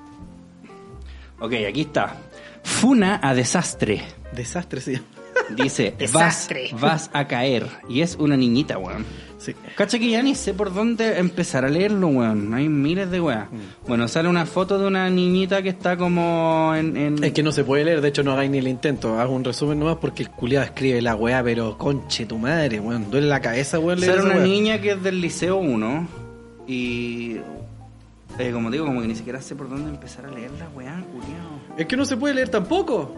Ok, 1.39 1.53
aquí 1.67 1.81
está. 1.81 2.15
Funa 2.63 3.19
a 3.23 3.33
desastre. 3.33 4.01
Desastre 4.35 4.81
llama. 4.81 5.05
Dice, 5.55 5.93
Desastre. 5.97 6.69
vas 6.79 7.09
a 7.13 7.25
caer. 7.27 7.67
Y 7.87 8.01
es 8.01 8.15
una 8.15 8.35
niñita, 8.35 8.77
weón. 8.77 9.05
Sí. 9.37 9.53
Cacha 9.75 9.97
que 9.99 10.09
ya 10.09 10.21
ni 10.23 10.33
sé 10.35 10.53
por 10.53 10.73
dónde 10.73 11.19
empezar 11.19 11.63
a 11.63 11.69
leerlo, 11.69 12.07
weón. 12.07 12.53
Hay 12.53 12.67
miles 12.67 13.09
de 13.11 13.21
weas. 13.21 13.49
Mm. 13.51 13.87
Bueno, 13.87 14.07
sale 14.07 14.27
una 14.27 14.45
foto 14.45 14.77
de 14.79 14.87
una 14.87 15.09
niñita 15.09 15.61
que 15.61 15.69
está 15.69 15.95
como 15.95 16.73
en... 16.75 16.97
en- 16.97 17.23
Es 17.23 17.31
que 17.31 17.43
no 17.43 17.51
se 17.53 17.63
puede 17.63 17.85
leer, 17.85 18.01
de 18.01 18.09
hecho 18.09 18.23
no 18.23 18.33
hagáis 18.33 18.49
ni 18.51 18.57
el 18.57 18.67
intento. 18.67 19.19
Hago 19.19 19.33
un 19.35 19.43
resumen 19.45 19.79
nomás 19.79 19.97
porque 20.01 20.23
el 20.23 20.31
culiado 20.31 20.65
escribe 20.65 21.01
la 21.01 21.15
weá, 21.15 21.41
pero 21.43 21.77
conche 21.77 22.25
tu 22.25 22.37
madre, 22.37 22.79
weón. 22.79 23.09
Duele 23.09 23.27
la 23.27 23.39
cabeza, 23.39 23.79
weón. 23.79 23.99
Sale 24.01 24.21
una 24.23 24.35
niña 24.39 24.81
que 24.81 24.93
es 24.93 25.03
del 25.03 25.21
Liceo 25.21 25.57
1 25.57 26.07
y... 26.67 27.37
eh, 28.39 28.51
como 28.51 28.69
digo, 28.71 28.85
como 28.85 29.01
que 29.01 29.07
ni 29.07 29.15
siquiera 29.15 29.41
sé 29.41 29.55
por 29.55 29.69
dónde 29.69 29.89
empezar 29.89 30.25
a 30.25 30.31
leer 30.31 30.51
la 30.51 30.69
weá, 30.69 31.03
culiao. 31.11 31.77
Es 31.77 31.85
que 31.85 31.97
no 31.97 32.05
se 32.05 32.17
puede 32.17 32.33
leer 32.35 32.49
tampoco. 32.49 33.13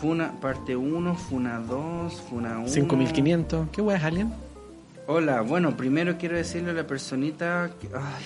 Funa, 0.00 0.32
parte 0.40 0.76
1, 0.76 1.14
Funa 1.14 1.58
2, 1.60 2.20
Funa 2.28 2.58
1... 2.58 2.68
5500. 2.68 3.68
¿Qué 3.70 3.80
weá 3.80 3.96
es 3.96 4.04
Alien? 4.04 4.32
Hola, 5.06 5.40
bueno, 5.40 5.76
primero 5.76 6.16
quiero 6.18 6.36
decirle 6.36 6.70
a 6.70 6.74
la 6.74 6.86
personita 6.86 7.70
que... 7.80 7.88
Ay. 7.94 8.24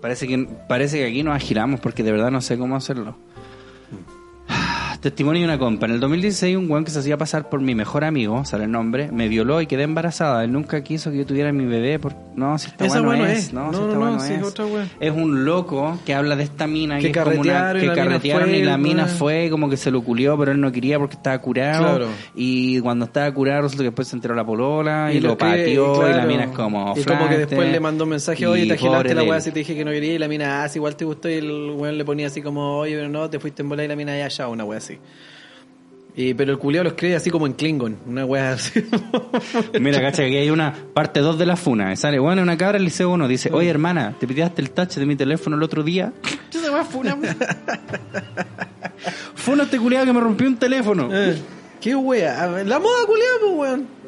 Parece 0.00 0.26
que, 0.26 0.48
parece 0.68 0.98
que 0.98 1.06
aquí 1.06 1.22
nos 1.22 1.34
agilamos 1.34 1.80
porque 1.80 2.02
de 2.02 2.12
verdad 2.12 2.30
no 2.30 2.40
sé 2.40 2.58
cómo 2.58 2.76
hacerlo. 2.76 3.16
Testimonio 5.02 5.40
de 5.42 5.46
una 5.48 5.58
compa. 5.58 5.86
En 5.86 5.92
el 5.94 5.98
2016 6.00 6.56
un 6.56 6.70
weón 6.70 6.84
que 6.84 6.92
se 6.92 7.00
hacía 7.00 7.18
pasar 7.18 7.48
por 7.48 7.60
mi 7.60 7.74
mejor 7.74 8.04
amigo, 8.04 8.44
sale 8.44 8.64
el 8.64 8.70
nombre, 8.70 9.10
me 9.10 9.26
violó 9.26 9.60
y 9.60 9.66
quedé 9.66 9.82
embarazada. 9.82 10.44
Él 10.44 10.52
nunca 10.52 10.80
quiso 10.84 11.10
que 11.10 11.16
yo 11.16 11.26
tuviera 11.26 11.52
mi 11.52 11.64
bebé. 11.66 11.98
Por... 11.98 12.14
No, 12.36 12.56
si 12.56 12.68
esta 12.68 12.84
weá 12.84 13.00
no 13.16 13.26
es. 13.26 13.52
No, 13.52 13.72
No, 13.72 13.72
si 13.72 13.82
esta 13.84 13.98
no, 13.98 14.20
sí, 14.20 14.32
es. 14.34 14.42
otra. 14.44 14.64
Es 15.00 15.10
un 15.10 15.44
loco 15.44 15.98
que 16.06 16.14
habla 16.14 16.36
de 16.36 16.44
esta 16.44 16.68
mina 16.68 17.00
Que 17.00 17.10
que, 17.10 17.18
es 17.18 17.24
como 17.24 17.40
una- 17.40 17.52
carretearon 17.52 17.78
y 17.78 17.80
que 17.80 17.86
la 17.88 17.94
mina 17.96 18.04
carretearon 18.12 18.48
fue, 18.48 18.58
y 18.58 18.62
la 18.62 18.78
mina 18.78 19.06
fue 19.06 19.48
como 19.50 19.68
que 19.68 19.76
se 19.76 19.90
lo 19.90 20.02
culió, 20.04 20.38
pero 20.38 20.52
él 20.52 20.60
no 20.60 20.70
quería 20.70 21.00
porque 21.00 21.16
estaba 21.16 21.36
curado. 21.40 21.82
Claro. 21.96 22.06
Y 22.36 22.78
cuando 22.78 23.06
estaba 23.06 23.28
curado 23.34 23.62
resulta 23.62 23.82
que 23.82 23.88
después 23.90 24.06
se 24.06 24.14
enteró 24.14 24.36
la 24.36 24.46
polola 24.46 25.12
y, 25.12 25.18
lo 25.18 25.30
lo 25.30 25.36
que- 25.36 25.44
pateó 25.44 26.08
y 26.08 26.12
la 26.12 26.26
mina 26.26 26.44
es 26.44 26.50
como 26.50 26.94
Y 26.96 27.02
como 27.02 27.28
que 27.28 27.38
después 27.38 27.72
le 27.72 27.80
mandó 27.80 28.04
un 28.04 28.10
mensaje, 28.10 28.46
oye, 28.46 28.66
te 28.66 28.74
agilaste 28.74 29.16
la 29.16 29.24
weá 29.24 29.40
si 29.40 29.50
te 29.50 29.58
dije 29.58 29.74
que 29.74 29.84
no 29.84 29.90
quería 29.90 30.14
y 30.14 30.18
la 30.20 30.28
mina, 30.28 30.62
ah, 30.62 30.68
si 30.68 30.78
igual 30.78 30.94
te 30.94 31.04
gustó 31.04 31.28
y 31.28 31.34
el 31.34 31.50
weón 31.76 31.98
le 31.98 32.04
ponía 32.04 32.28
así 32.28 32.40
como, 32.40 32.78
oye, 32.78 32.94
pero 32.94 33.08
no, 33.08 33.28
te 33.28 33.40
fuiste 33.40 33.62
en 33.62 33.68
bola 33.68 33.82
y 33.84 33.88
la 33.88 33.96
mina 33.96 34.16
ya, 34.16 34.28
ya, 34.28 34.46
una 34.46 34.62
weá 34.64 34.78
así. 34.78 34.91
Y, 36.14 36.34
pero 36.34 36.52
el 36.52 36.58
culiao 36.58 36.84
lo 36.84 36.90
escribe 36.90 37.16
así 37.16 37.30
como 37.30 37.46
en 37.46 37.54
Klingon, 37.54 37.96
una 38.06 38.26
wea 38.26 38.52
así. 38.52 38.84
Mira, 39.80 40.00
cacha, 40.00 40.22
que 40.22 40.28
aquí 40.28 40.36
hay 40.36 40.50
una 40.50 40.74
parte 40.92 41.20
2 41.20 41.38
de 41.38 41.46
la 41.46 41.56
funa. 41.56 41.96
Sale, 41.96 42.18
bueno, 42.18 42.42
una 42.42 42.58
cabra 42.58 42.74
del 42.74 42.84
liceo 42.84 43.10
1 43.10 43.28
dice, 43.28 43.50
oye 43.50 43.70
hermana, 43.70 44.14
¿te 44.20 44.26
pidiste 44.26 44.60
el 44.60 44.70
touch 44.72 44.96
de 44.96 45.06
mi 45.06 45.16
teléfono 45.16 45.56
el 45.56 45.62
otro 45.62 45.82
día? 45.82 46.12
Yo 46.50 46.60
se 46.60 46.68
va 46.68 46.84
funa. 46.84 47.16
funa 49.34 49.62
este 49.62 49.78
culiado 49.78 50.04
que 50.04 50.12
me 50.12 50.20
rompió 50.20 50.46
un 50.48 50.56
teléfono. 50.56 51.08
Eh, 51.10 51.38
¿Qué 51.80 51.94
wea? 51.94 52.44
A 52.44 52.46
La 52.62 52.78
moda 52.78 53.06
culiao, 53.06 53.38
pues 53.40 53.52
weón. 53.54 54.01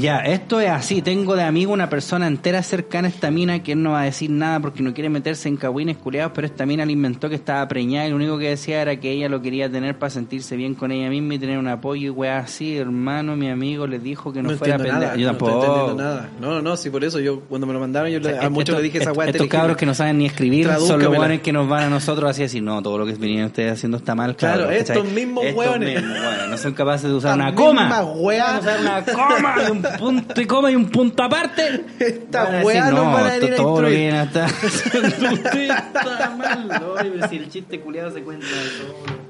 Ya, 0.00 0.18
esto 0.18 0.60
es 0.60 0.70
así. 0.70 1.02
Tengo 1.02 1.36
de 1.36 1.42
amigo 1.42 1.72
una 1.72 1.88
persona 1.88 2.26
entera 2.26 2.62
cercana 2.62 3.08
a 3.08 3.10
esta 3.10 3.30
mina 3.30 3.62
que 3.62 3.72
él 3.72 3.82
no 3.82 3.92
va 3.92 4.02
a 4.02 4.04
decir 4.04 4.30
nada 4.30 4.60
porque 4.60 4.82
no 4.82 4.92
quiere 4.94 5.08
meterse 5.08 5.48
en 5.48 5.56
cagüines 5.56 5.96
culiados, 5.96 6.32
pero 6.34 6.46
esta 6.46 6.66
mina 6.66 6.84
le 6.84 6.92
inventó 6.92 7.28
que 7.28 7.34
estaba 7.34 7.66
preñada 7.68 8.06
y 8.06 8.10
lo 8.10 8.16
único 8.16 8.38
que 8.38 8.50
decía 8.50 8.82
era 8.82 8.96
que 8.98 9.10
ella 9.10 9.28
lo 9.28 9.40
quería 9.42 9.70
tener 9.70 9.98
para 9.98 10.10
sentirse 10.10 10.56
bien 10.56 10.74
con 10.74 10.92
ella 10.92 11.08
misma 11.10 11.34
y 11.34 11.38
tener 11.38 11.58
un 11.58 11.68
apoyo 11.68 12.06
y 12.06 12.10
weá 12.10 12.38
así. 12.38 12.76
Hermano, 12.76 13.36
mi 13.36 13.48
amigo 13.48 13.86
le 13.86 13.98
dijo 13.98 14.32
que 14.32 14.42
no, 14.42 14.50
fuera 14.50 14.74
entiendo 14.76 15.00
pendeja. 15.00 15.16
Yo 15.16 15.26
no 15.26 15.32
estoy 15.32 15.48
tampoco. 15.48 15.64
entendiendo 15.66 16.02
nada. 16.02 16.28
No, 16.40 16.50
no, 16.54 16.62
no, 16.62 16.76
sí, 16.76 16.90
por 16.90 17.04
eso 17.04 17.20
yo 17.20 17.40
cuando 17.40 17.66
me 17.66 17.72
lo 17.72 17.80
mandaron, 17.80 18.10
yo 18.10 18.20
le- 18.20 18.38
a 18.38 18.42
Est- 18.42 18.50
muchos 18.50 18.76
le 18.76 18.82
dije 18.82 18.98
esa 18.98 19.12
weá. 19.12 19.28
Estos 19.28 19.46
cabros 19.46 19.76
que 19.76 19.86
no 19.86 19.94
saben 19.94 20.18
ni 20.18 20.26
escribir 20.26 20.68
son 20.78 21.02
los 21.02 21.08
weones 21.16 21.40
que 21.40 21.52
nos 21.52 21.68
van 21.68 21.84
a 21.84 21.90
nosotros 21.90 22.30
así 22.30 22.42
decir, 22.42 22.62
no, 22.62 22.82
todo 22.82 22.98
lo 22.98 23.06
que 23.06 23.12
vinieron 23.14 23.46
ustedes 23.46 23.72
haciendo 23.72 23.96
está 23.98 24.14
mal. 24.14 24.36
Claro, 24.36 24.62
cabros", 24.64 24.76
estos 24.80 24.96
¿cachai? 24.98 25.12
mismos 25.12 25.44
Estos 25.44 25.58
weones. 25.66 25.94
mismos 26.02 26.18
weones, 26.20 26.48
no 26.50 26.58
son 26.58 26.72
capaces 26.74 27.10
de 27.10 27.16
usar 27.16 27.34
una 27.34 27.54
coma. 27.54 28.02
weas. 28.04 28.54
No 28.54 28.60
usar 28.60 28.80
una 28.80 29.04
coma 29.04 29.54
y 29.66 29.70
un 29.70 29.82
punto 29.98 30.40
y 30.40 30.46
coma 30.46 30.70
y 30.70 30.76
un 30.76 30.86
punto 30.90 31.22
aparte. 31.22 31.84
Esta 31.98 32.62
weá 32.64 32.90
no, 32.90 33.12
van 33.12 33.26
a 33.26 33.32
venir 33.34 33.50
esto- 33.50 33.62
a 33.62 33.64
todo 33.64 33.82
lo 33.82 33.88
que 33.88 33.94
instruir". 33.94 33.98
viene 33.98 34.18
a 34.18 34.22
estar 34.24 34.44
haciendo 34.44 35.32
usted 35.34 35.70
está 35.70 36.34
mal. 36.36 36.82
Oye, 36.98 37.10
pero 37.14 37.28
si 37.28 37.36
el 37.36 37.48
chiste 37.48 37.80
culiado 37.80 38.10
se 38.12 38.22
cuenta 38.22 38.46
de 38.46 38.52
todo. 38.52 39.26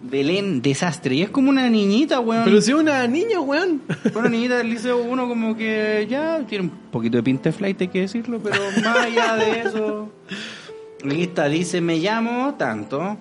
Belén, 0.00 0.62
desastre. 0.62 1.16
Y 1.16 1.22
es 1.22 1.28
como 1.30 1.50
una 1.50 1.68
niñita, 1.68 2.20
weón. 2.20 2.44
Pero 2.44 2.60
si 2.62 2.70
es 2.70 2.76
una 2.78 3.06
niña, 3.06 3.40
weón. 3.40 3.82
Una 4.14 4.28
niñita 4.28 4.56
del 4.56 4.70
liceo 4.70 4.98
uno 5.02 5.28
como 5.28 5.54
que 5.56 6.06
ya 6.08 6.40
tiene 6.48 6.64
un 6.64 6.70
poquito 6.70 7.18
de 7.18 7.22
pinta 7.22 7.50
de 7.50 7.52
flight, 7.52 7.80
hay 7.82 7.88
que 7.88 8.00
decirlo, 8.02 8.40
pero 8.42 8.56
más 8.82 8.96
allá 8.98 9.34
de 9.36 9.60
eso. 9.60 10.10
Está, 11.04 11.48
dice, 11.48 11.80
me 11.80 11.98
llamo 11.98 12.54
tanto, 12.58 13.16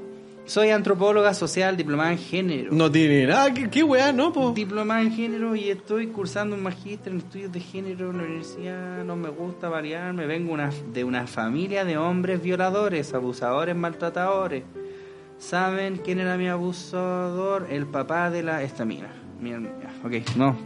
soy 0.47 0.69
antropóloga 0.71 1.33
social, 1.33 1.77
diplomada 1.77 2.11
en 2.13 2.17
género. 2.17 2.71
No 2.71 2.89
tiene 2.91 3.27
nada, 3.27 3.53
¿qué, 3.53 3.69
qué 3.69 3.83
weá, 3.83 4.11
no, 4.11 4.33
po? 4.33 4.51
Diplomada 4.53 5.01
en 5.01 5.11
género 5.11 5.55
y 5.55 5.69
estoy 5.69 6.07
cursando 6.07 6.55
un 6.55 6.63
magíster 6.63 7.13
en 7.13 7.19
estudios 7.19 7.51
de 7.51 7.59
género 7.59 8.09
en 8.09 8.17
la 8.17 8.23
universidad. 8.23 9.03
No 9.03 9.15
me 9.15 9.29
gusta 9.29 9.69
variarme. 9.69 10.25
Vengo 10.25 10.53
una, 10.53 10.71
de 10.93 11.03
una 11.03 11.27
familia 11.27 11.85
de 11.85 11.97
hombres 11.97 12.41
violadores, 12.41 13.13
abusadores, 13.13 13.75
maltratadores. 13.75 14.63
¿Saben 15.37 15.97
quién 15.97 16.19
era 16.19 16.35
mi 16.37 16.47
abusador? 16.47 17.67
El 17.69 17.85
papá 17.85 18.31
de 18.31 18.41
la 18.41 18.63
esta 18.63 18.85
mina. 18.85 19.09
Mira, 19.39 19.59
ya, 19.59 19.93
ok, 20.03 20.35
no. 20.35 20.57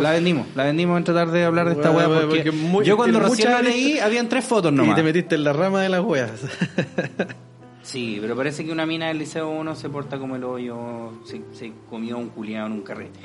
La 0.00 0.12
vendimos. 0.12 0.46
La 0.54 0.64
vendimos 0.64 0.96
en 0.96 1.04
tratar 1.04 1.30
de 1.30 1.44
hablar 1.44 1.66
de 1.68 1.72
esta 1.74 1.90
weá 1.90 2.06
porque, 2.08 2.26
porque 2.26 2.52
muy- 2.52 2.82
yo 2.84 2.96
cuando 2.96 3.20
recién 3.20 3.50
la 3.50 3.60
leí 3.60 3.98
habían 3.98 4.30
tres 4.30 4.46
fotos 4.46 4.72
Y 4.72 4.76
nomás. 4.76 4.96
te 4.96 5.02
metiste 5.02 5.34
en 5.34 5.44
la 5.44 5.52
rama 5.52 5.82
de 5.82 5.90
las 5.90 6.00
weas. 6.02 6.30
Sí, 7.84 8.18
pero 8.20 8.34
parece 8.34 8.64
que 8.64 8.72
una 8.72 8.84
mina 8.86 9.08
del 9.08 9.18
liceo 9.18 9.48
1 9.50 9.74
se 9.76 9.88
porta 9.90 10.18
como 10.18 10.34
el 10.36 10.42
hoyo, 10.44 11.12
se, 11.24 11.42
se 11.52 11.70
comió 11.88 12.18
un 12.18 12.30
culiado 12.30 12.66
en 12.66 12.72
un 12.72 12.80
carrete. 12.82 13.20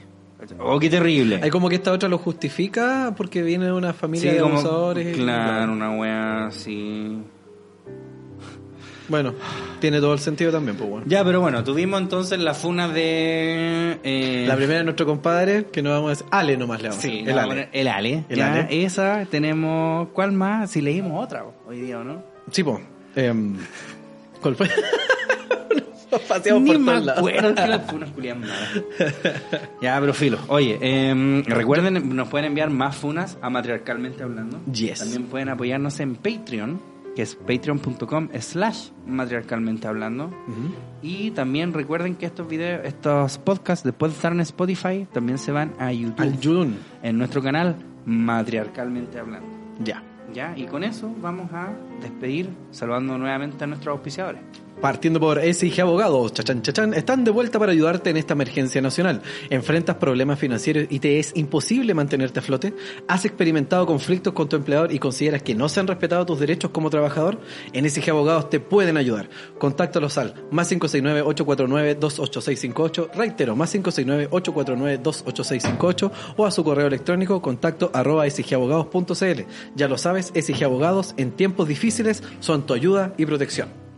Oh, 0.59 0.79
qué 0.79 0.89
terrible. 0.89 1.39
Hay 1.41 1.49
como 1.49 1.67
que 1.69 1.75
esta 1.75 1.91
otra 1.91 2.07
lo 2.07 2.17
justifica 2.17 3.13
porque 3.17 3.41
viene 3.41 3.65
de 3.65 3.71
una 3.73 3.91
familia 3.93 4.29
Sí, 4.31 4.35
de 4.37 4.41
como- 4.43 4.55
abusadores. 4.59 5.17
Claro, 5.17 5.71
una 5.73 5.91
wea 5.91 6.45
así. 6.47 7.17
Bueno, 9.09 9.33
tiene 9.79 9.99
todo 9.99 10.13
el 10.13 10.19
sentido 10.19 10.51
también, 10.51 10.77
pues 10.77 10.87
bueno. 10.89 11.05
Ya, 11.09 11.23
pero 11.25 11.41
bueno, 11.41 11.63
tuvimos 11.63 11.99
entonces 11.99 12.37
la 12.39 12.53
funa 12.53 12.87
de. 12.87 13.97
eh, 14.03 14.45
La 14.47 14.55
primera 14.55 14.79
es 14.79 14.85
nuestro 14.85 15.07
compadre, 15.07 15.65
que 15.71 15.81
no 15.81 15.89
vamos 15.89 16.07
a 16.07 16.09
decir. 16.11 16.25
Ale 16.29 16.57
nomás 16.57 16.81
le 16.83 16.89
vamos 16.89 17.03
a 17.03 17.07
Sí, 17.07 17.11
decir. 17.23 17.25
le 17.25 17.31
el 17.31 17.39
a 17.39 17.43
Ale. 17.43 17.69
el 17.73 17.87
Ale. 17.87 18.25
El 18.29 18.37
ya, 18.37 18.53
Ale. 18.53 18.83
Esa 18.85 19.25
tenemos. 19.29 20.09
¿Cuál 20.13 20.31
más? 20.33 20.69
Si 20.69 20.81
leímos 20.81 21.23
otra 21.25 21.43
hoy 21.67 21.79
día, 21.81 21.99
¿o 21.99 22.03
no? 22.03 22.21
Sí, 22.51 22.63
pues. 22.63 22.79
em, 23.15 23.55
¿Cuál 24.41 24.55
fue? 24.55 24.69
Paseamos 26.27 26.63
Ni 26.63 26.71
por 26.71 26.79
me 26.79 27.11
acuerdo 27.11 27.55
que 27.55 27.79
funas. 27.87 28.09
Ya, 29.81 29.99
pero 29.99 30.13
filo. 30.13 30.39
Oye, 30.47 30.77
em, 30.81 31.43
recuerden, 31.43 32.15
nos 32.15 32.27
pueden 32.29 32.47
enviar 32.47 32.69
más 32.69 32.95
funas 32.95 33.37
a 33.41 33.49
Matriarcalmente 33.49 34.23
Hablando. 34.23 34.59
Yes. 34.71 34.99
También 34.99 35.25
pueden 35.25 35.49
apoyarnos 35.49 35.99
en 35.99 36.15
Patreon, 36.15 36.81
que 37.15 37.21
es 37.21 37.35
patreon.com 37.35 38.29
slash 38.39 38.89
matriarcalmente 39.05 39.87
hablando. 39.87 40.31
Y 41.01 41.31
también 41.31 41.73
recuerden 41.73 42.15
que 42.15 42.25
estos 42.25 42.47
videos, 42.47 42.81
estos 42.85 43.37
podcasts, 43.37 43.83
después 43.83 44.11
de 44.11 44.15
estar 44.15 44.31
en 44.31 44.39
Spotify, 44.41 45.07
también 45.11 45.37
se 45.37 45.51
van 45.51 45.73
a 45.79 45.91
YouTube. 45.91 46.21
Al 46.21 46.39
Yudun. 46.39 46.77
en 47.03 47.17
nuestro 47.17 47.41
canal 47.43 47.75
Matriarcalmente 48.05 49.19
Hablando. 49.19 49.47
Ya. 49.83 50.03
¿Ya? 50.33 50.53
Y 50.55 50.65
con 50.65 50.83
eso 50.83 51.13
vamos 51.21 51.51
a 51.53 51.69
despedir, 52.01 52.49
saludando 52.71 53.17
nuevamente 53.17 53.63
a 53.63 53.67
nuestros 53.67 53.93
auspiciadores. 53.93 54.41
Partiendo 54.81 55.19
por 55.19 55.41
SIG 55.41 55.81
Abogados, 55.81 56.33
chachan, 56.33 56.61
chachan, 56.61 56.93
están 56.93 57.25
de 57.25 57.31
vuelta 57.31 57.59
para 57.59 57.73
ayudarte 57.73 58.11
en 58.11 58.17
esta 58.17 58.33
emergencia 58.33 58.81
nacional. 58.81 59.21
¿Enfrentas 59.49 59.97
problemas 59.97 60.39
financieros 60.39 60.85
y 60.89 60.99
te 60.99 61.19
es 61.19 61.33
imposible 61.35 61.93
mantenerte 61.93 62.39
a 62.39 62.41
flote? 62.41 62.73
¿Has 63.07 63.25
experimentado 63.25 63.85
conflictos 63.85 64.31
con 64.31 64.47
tu 64.47 64.55
empleador 64.55 64.93
y 64.93 64.99
consideras 64.99 65.43
que 65.43 65.53
no 65.53 65.67
se 65.67 65.81
han 65.81 65.87
respetado 65.87 66.25
tus 66.25 66.39
derechos 66.39 66.71
como 66.71 66.89
trabajador? 66.89 67.41
En 67.73 67.89
SIG 67.89 68.09
Abogados 68.09 68.49
te 68.49 68.61
pueden 68.61 68.95
ayudar. 68.95 69.29
Contáctalos 69.57 70.17
al 70.17 70.33
más 70.49 70.71
569-849-28658, 70.71 73.09
reitero, 73.15 73.57
más 73.57 73.75
569-849-28658 73.75 76.11
o 76.37 76.45
a 76.45 76.51
su 76.51 76.63
correo 76.63 76.87
electrónico 76.87 77.41
contacto 77.41 77.91
arroba 77.93 78.29
sigabogados.cl. 78.29 79.41
Ya 79.75 79.89
lo 79.89 79.97
sabes, 79.97 80.31
SIG 80.33 80.63
Abogados 80.63 81.15
en 81.17 81.31
tiempos 81.31 81.67
difíciles 81.67 82.23
son 82.39 82.65
tu 82.65 82.73
ayuda 82.73 83.13
y 83.17 83.25
protección. 83.25 83.88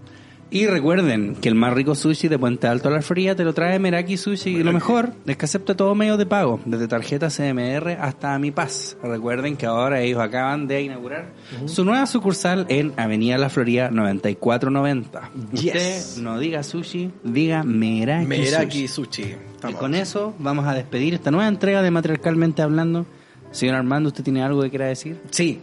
Y 0.54 0.68
recuerden 0.68 1.36
que 1.40 1.48
el 1.48 1.56
más 1.56 1.74
rico 1.74 1.96
sushi 1.96 2.28
de 2.28 2.38
Puente 2.38 2.68
Alto 2.68 2.90
a 2.90 2.92
la 2.92 3.02
Fría 3.02 3.38
te 3.38 3.46
lo 3.46 3.54
trae 3.54 3.80
Meraki 3.80 4.18
Sushi. 4.18 4.50
Y 4.50 4.64
lo 4.64 4.74
mejor 4.74 5.14
es 5.26 5.38
que 5.38 5.46
acepta 5.46 5.78
todo 5.78 5.96
medio 5.96 6.18
de 6.18 6.26
pago, 6.26 6.60
desde 6.66 6.90
tarjeta 6.90 7.30
CMR 7.30 7.98
hasta 8.02 8.38
Mi 8.38 8.52
Paz. 8.52 8.98
Recuerden 9.02 9.56
que 9.56 9.66
ahora 9.66 10.02
ellos 10.02 10.20
acaban 10.20 10.68
de 10.68 10.82
inaugurar 10.82 11.32
su 11.68 11.86
nueva 11.86 12.06
sucursal 12.06 12.66
en 12.68 12.92
Avenida 12.98 13.38
La 13.38 13.50
Florida 13.50 13.90
9490. 13.92 15.32
Yes. 15.54 16.16
Usted 16.16 16.22
no 16.22 16.38
diga 16.38 16.64
sushi, 16.64 17.12
diga 17.24 17.64
Meraki, 17.64 18.28
Meraki 18.28 18.88
Sushi. 18.90 19.24
Sushi. 19.24 19.36
Y 19.70 19.74
con 19.74 19.96
eso 19.96 20.36
vamos 20.38 20.68
a 20.68 20.74
despedir 20.74 21.14
esta 21.14 21.32
nueva 21.32 21.48
entrega 21.48 21.82
de 21.82 21.92
Matriarcalmente 21.92 22.62
Hablando. 22.62 23.06
Señor 23.52 23.76
Armando, 23.76 24.08
¿usted 24.08 24.24
tiene 24.24 24.44
algo 24.44 24.62
que 24.64 24.70
quiera 24.70 24.88
decir? 24.88 25.22
Sí, 25.30 25.62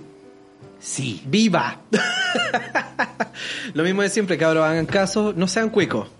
Sí. 0.80 1.22
¡Viva! 1.26 1.80
Lo 3.74 3.82
mismo 3.84 4.02
de 4.02 4.08
siempre, 4.08 4.38
cabros, 4.38 4.64
hagan 4.64 4.86
caso, 4.86 5.32
no 5.36 5.46
sean 5.48 5.70
cuicos. 5.70 6.08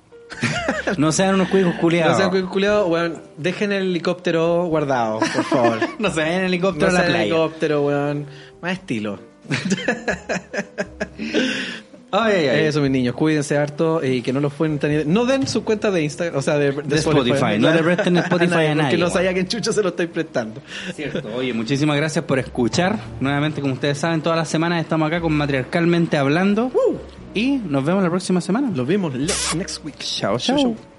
No 0.97 1.13
sean 1.13 1.35
unos 1.35 1.49
cuicos 1.49 1.75
culiados. 1.75 2.13
No 2.13 2.19
sean 2.19 2.31
cuicos 2.31 2.51
culiados, 2.51 2.89
weón. 2.89 3.23
Dejen 3.37 3.73
el 3.73 3.83
helicóptero 3.83 4.65
guardado, 4.65 5.19
por 5.19 5.45
favor. 5.45 5.79
No 5.99 6.11
se 6.11 6.21
vayan 6.21 6.41
en 6.41 6.45
helicóptero 6.47 6.91
no 6.91 6.97
a 6.97 7.01
la 7.01 7.07
playa. 7.07 7.23
helicóptero, 7.25 7.83
weón. 7.83 8.27
Más 8.63 8.73
estilo. 8.73 9.19
Ay, 12.11 12.33
ay, 12.37 12.47
ay. 12.49 12.65
Eso, 12.65 12.81
mis 12.81 12.91
niños, 12.91 13.15
cuídense 13.15 13.57
harto 13.57 14.03
y 14.03 14.23
que 14.23 14.33
no 14.33 14.41
los 14.41 14.53
fueren 14.53 14.79
tan... 14.79 15.13
No 15.13 15.27
den 15.27 15.47
su 15.47 15.63
cuenta 15.65 15.91
de 15.91 16.03
Instagram, 16.03 16.39
o 16.39 16.43
sea, 16.43 16.57
de, 16.57 16.73
De 16.73 16.97
Spotify, 16.97 17.59
no 17.59 17.73
le 17.73 17.83
presten 17.83 18.17
Spotify 18.19 18.55
a 18.55 18.75
nadie, 18.75 18.83
Porque 18.83 18.99
no 18.99 19.11
sabía 19.11 19.35
que 19.35 19.41
en 19.41 19.49
chucho 19.49 19.73
se 19.73 19.83
lo 19.83 19.91
estoy 19.91 20.07
prestando. 20.07 20.63
Cierto. 20.95 21.29
Oye, 21.37 21.53
muchísimas 21.53 21.97
gracias 21.97 22.25
por 22.25 22.39
escuchar. 22.39 22.99
Nuevamente, 23.21 23.61
como 23.61 23.75
ustedes 23.75 23.99
saben, 23.99 24.23
todas 24.23 24.39
las 24.39 24.49
semanas 24.49 24.81
estamos 24.81 25.07
acá 25.07 25.21
con 25.21 25.33
Matriarcalmente 25.35 26.17
Hablando. 26.17 26.73
Y 27.35 27.59
nos 27.59 27.85
vemos 27.85 28.03
la 28.03 28.11
próxima 28.11 28.41
semana. 28.41 28.71
Los 28.75 28.87
vemos 28.87 29.13
next 29.55 29.85
week. 29.85 29.99
Chao, 29.99 30.39
chao. 30.39 30.98